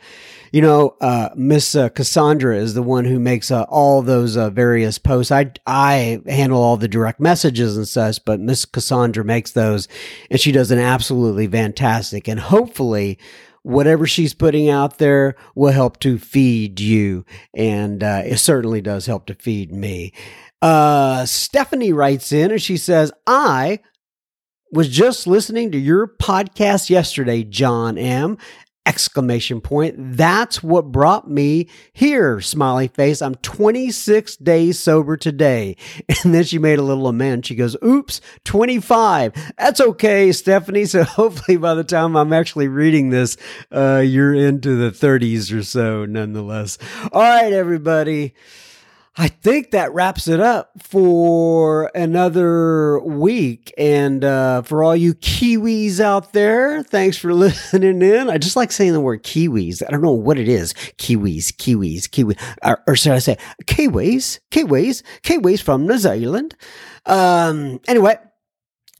you 0.54 0.60
know, 0.60 0.94
uh, 1.00 1.30
Miss 1.34 1.74
uh, 1.74 1.88
Cassandra 1.88 2.56
is 2.56 2.74
the 2.74 2.82
one 2.82 3.06
who 3.06 3.18
makes 3.18 3.50
uh, 3.50 3.64
all 3.64 4.02
those 4.02 4.36
uh, 4.36 4.50
various 4.50 4.98
posts. 4.98 5.32
I, 5.32 5.50
I 5.66 6.22
handle 6.28 6.62
all 6.62 6.76
the 6.76 6.86
direct 6.86 7.18
messages 7.18 7.76
and 7.76 7.88
such, 7.88 8.24
but 8.24 8.38
Miss 8.38 8.64
Cassandra 8.64 9.24
makes 9.24 9.50
those, 9.50 9.88
and 10.30 10.38
she 10.38 10.52
does 10.52 10.70
an 10.70 10.78
absolutely 10.78 11.48
fantastic. 11.48 12.28
And 12.28 12.38
hopefully, 12.38 13.18
whatever 13.62 14.06
she's 14.06 14.32
putting 14.32 14.70
out 14.70 14.98
there 14.98 15.34
will 15.56 15.72
help 15.72 15.98
to 16.00 16.18
feed 16.18 16.78
you. 16.78 17.26
And 17.52 18.04
uh, 18.04 18.22
it 18.24 18.36
certainly 18.36 18.80
does 18.80 19.06
help 19.06 19.26
to 19.26 19.34
feed 19.34 19.72
me. 19.72 20.12
Uh, 20.62 21.26
Stephanie 21.26 21.92
writes 21.92 22.30
in 22.30 22.52
and 22.52 22.62
she 22.62 22.76
says, 22.76 23.10
I 23.26 23.80
was 24.70 24.88
just 24.88 25.26
listening 25.26 25.70
to 25.70 25.78
your 25.78 26.06
podcast 26.06 26.90
yesterday, 26.90 27.44
John 27.44 27.96
M 27.98 28.38
exclamation 28.86 29.60
point. 29.60 29.94
That's 29.98 30.62
what 30.62 30.92
brought 30.92 31.28
me 31.30 31.68
here, 31.92 32.40
smiley 32.40 32.88
face. 32.88 33.22
I'm 33.22 33.34
26 33.36 34.36
days 34.36 34.78
sober 34.78 35.16
today. 35.16 35.76
And 36.24 36.34
then 36.34 36.44
she 36.44 36.58
made 36.58 36.78
a 36.78 36.82
little 36.82 37.06
amend. 37.06 37.44
She 37.44 37.54
goes, 37.54 37.76
oops, 37.84 38.20
25. 38.44 39.54
That's 39.58 39.80
okay, 39.80 40.32
Stephanie. 40.32 40.84
So 40.94 41.02
hopefully 41.04 41.56
by 41.56 41.74
the 41.74 41.84
time 41.84 42.16
I'm 42.16 42.32
actually 42.32 42.68
reading 42.68 43.10
this, 43.10 43.36
uh, 43.72 44.02
you're 44.04 44.34
into 44.34 44.76
the 44.76 44.90
30s 44.90 45.56
or 45.56 45.62
so 45.62 46.04
nonetheless. 46.04 46.78
All 47.12 47.22
right, 47.22 47.52
everybody. 47.52 48.34
I 49.16 49.28
think 49.28 49.70
that 49.70 49.94
wraps 49.94 50.26
it 50.26 50.40
up 50.40 50.72
for 50.82 51.88
another 51.94 52.98
week. 52.98 53.72
And 53.78 54.24
uh, 54.24 54.62
for 54.62 54.82
all 54.82 54.96
you 54.96 55.14
Kiwis 55.14 56.00
out 56.00 56.32
there, 56.32 56.82
thanks 56.82 57.16
for 57.16 57.32
listening 57.34 58.02
in. 58.02 58.28
I 58.28 58.38
just 58.38 58.56
like 58.56 58.72
saying 58.72 58.92
the 58.92 59.00
word 59.00 59.22
Kiwis. 59.22 59.82
I 59.86 59.90
don't 59.92 60.02
know 60.02 60.10
what 60.10 60.38
it 60.38 60.48
is. 60.48 60.72
Kiwis, 60.98 61.52
Kiwis, 61.52 62.10
Kiwi, 62.10 62.36
or, 62.64 62.82
or 62.88 62.96
should 62.96 63.12
I 63.12 63.20
say 63.20 63.38
Kiwis, 63.66 64.40
Kiwis, 64.50 65.02
Kiwis 65.22 65.62
from 65.62 65.86
New 65.86 65.98
Zealand. 65.98 66.56
Um, 67.06 67.80
anyway. 67.86 68.16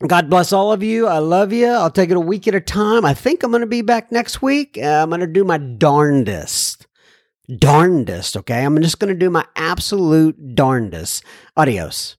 God 0.09 0.29
bless 0.29 0.53
all 0.53 0.73
of 0.73 0.83
you. 0.83 1.07
I 1.07 1.19
love 1.19 1.53
you. 1.53 1.69
I'll 1.69 1.91
take 1.91 2.11
it 2.11 2.17
a 2.17 2.21
week 2.21 2.47
at 2.47 2.55
a 2.55 2.61
time. 2.61 3.07
I 3.07 3.15
think 3.15 3.43
I'm 3.43 3.53
going 3.53 3.63
to 3.63 3.67
be 3.67 3.81
back 3.81 4.13
next 4.13 4.43
week. 4.43 4.77
Uh, 4.77 5.03
I'm 5.03 5.09
going 5.09 5.21
to 5.21 5.27
do 5.27 5.45
my 5.45 5.57
darndest 5.57 6.87
darndest, 7.49 8.37
okay? 8.37 8.65
I'm 8.65 8.81
just 8.83 8.99
going 8.99 9.13
to 9.13 9.19
do 9.19 9.31
my 9.31 9.45
absolute 9.57 10.55
darndest. 10.55 11.25
Adios. 11.57 12.13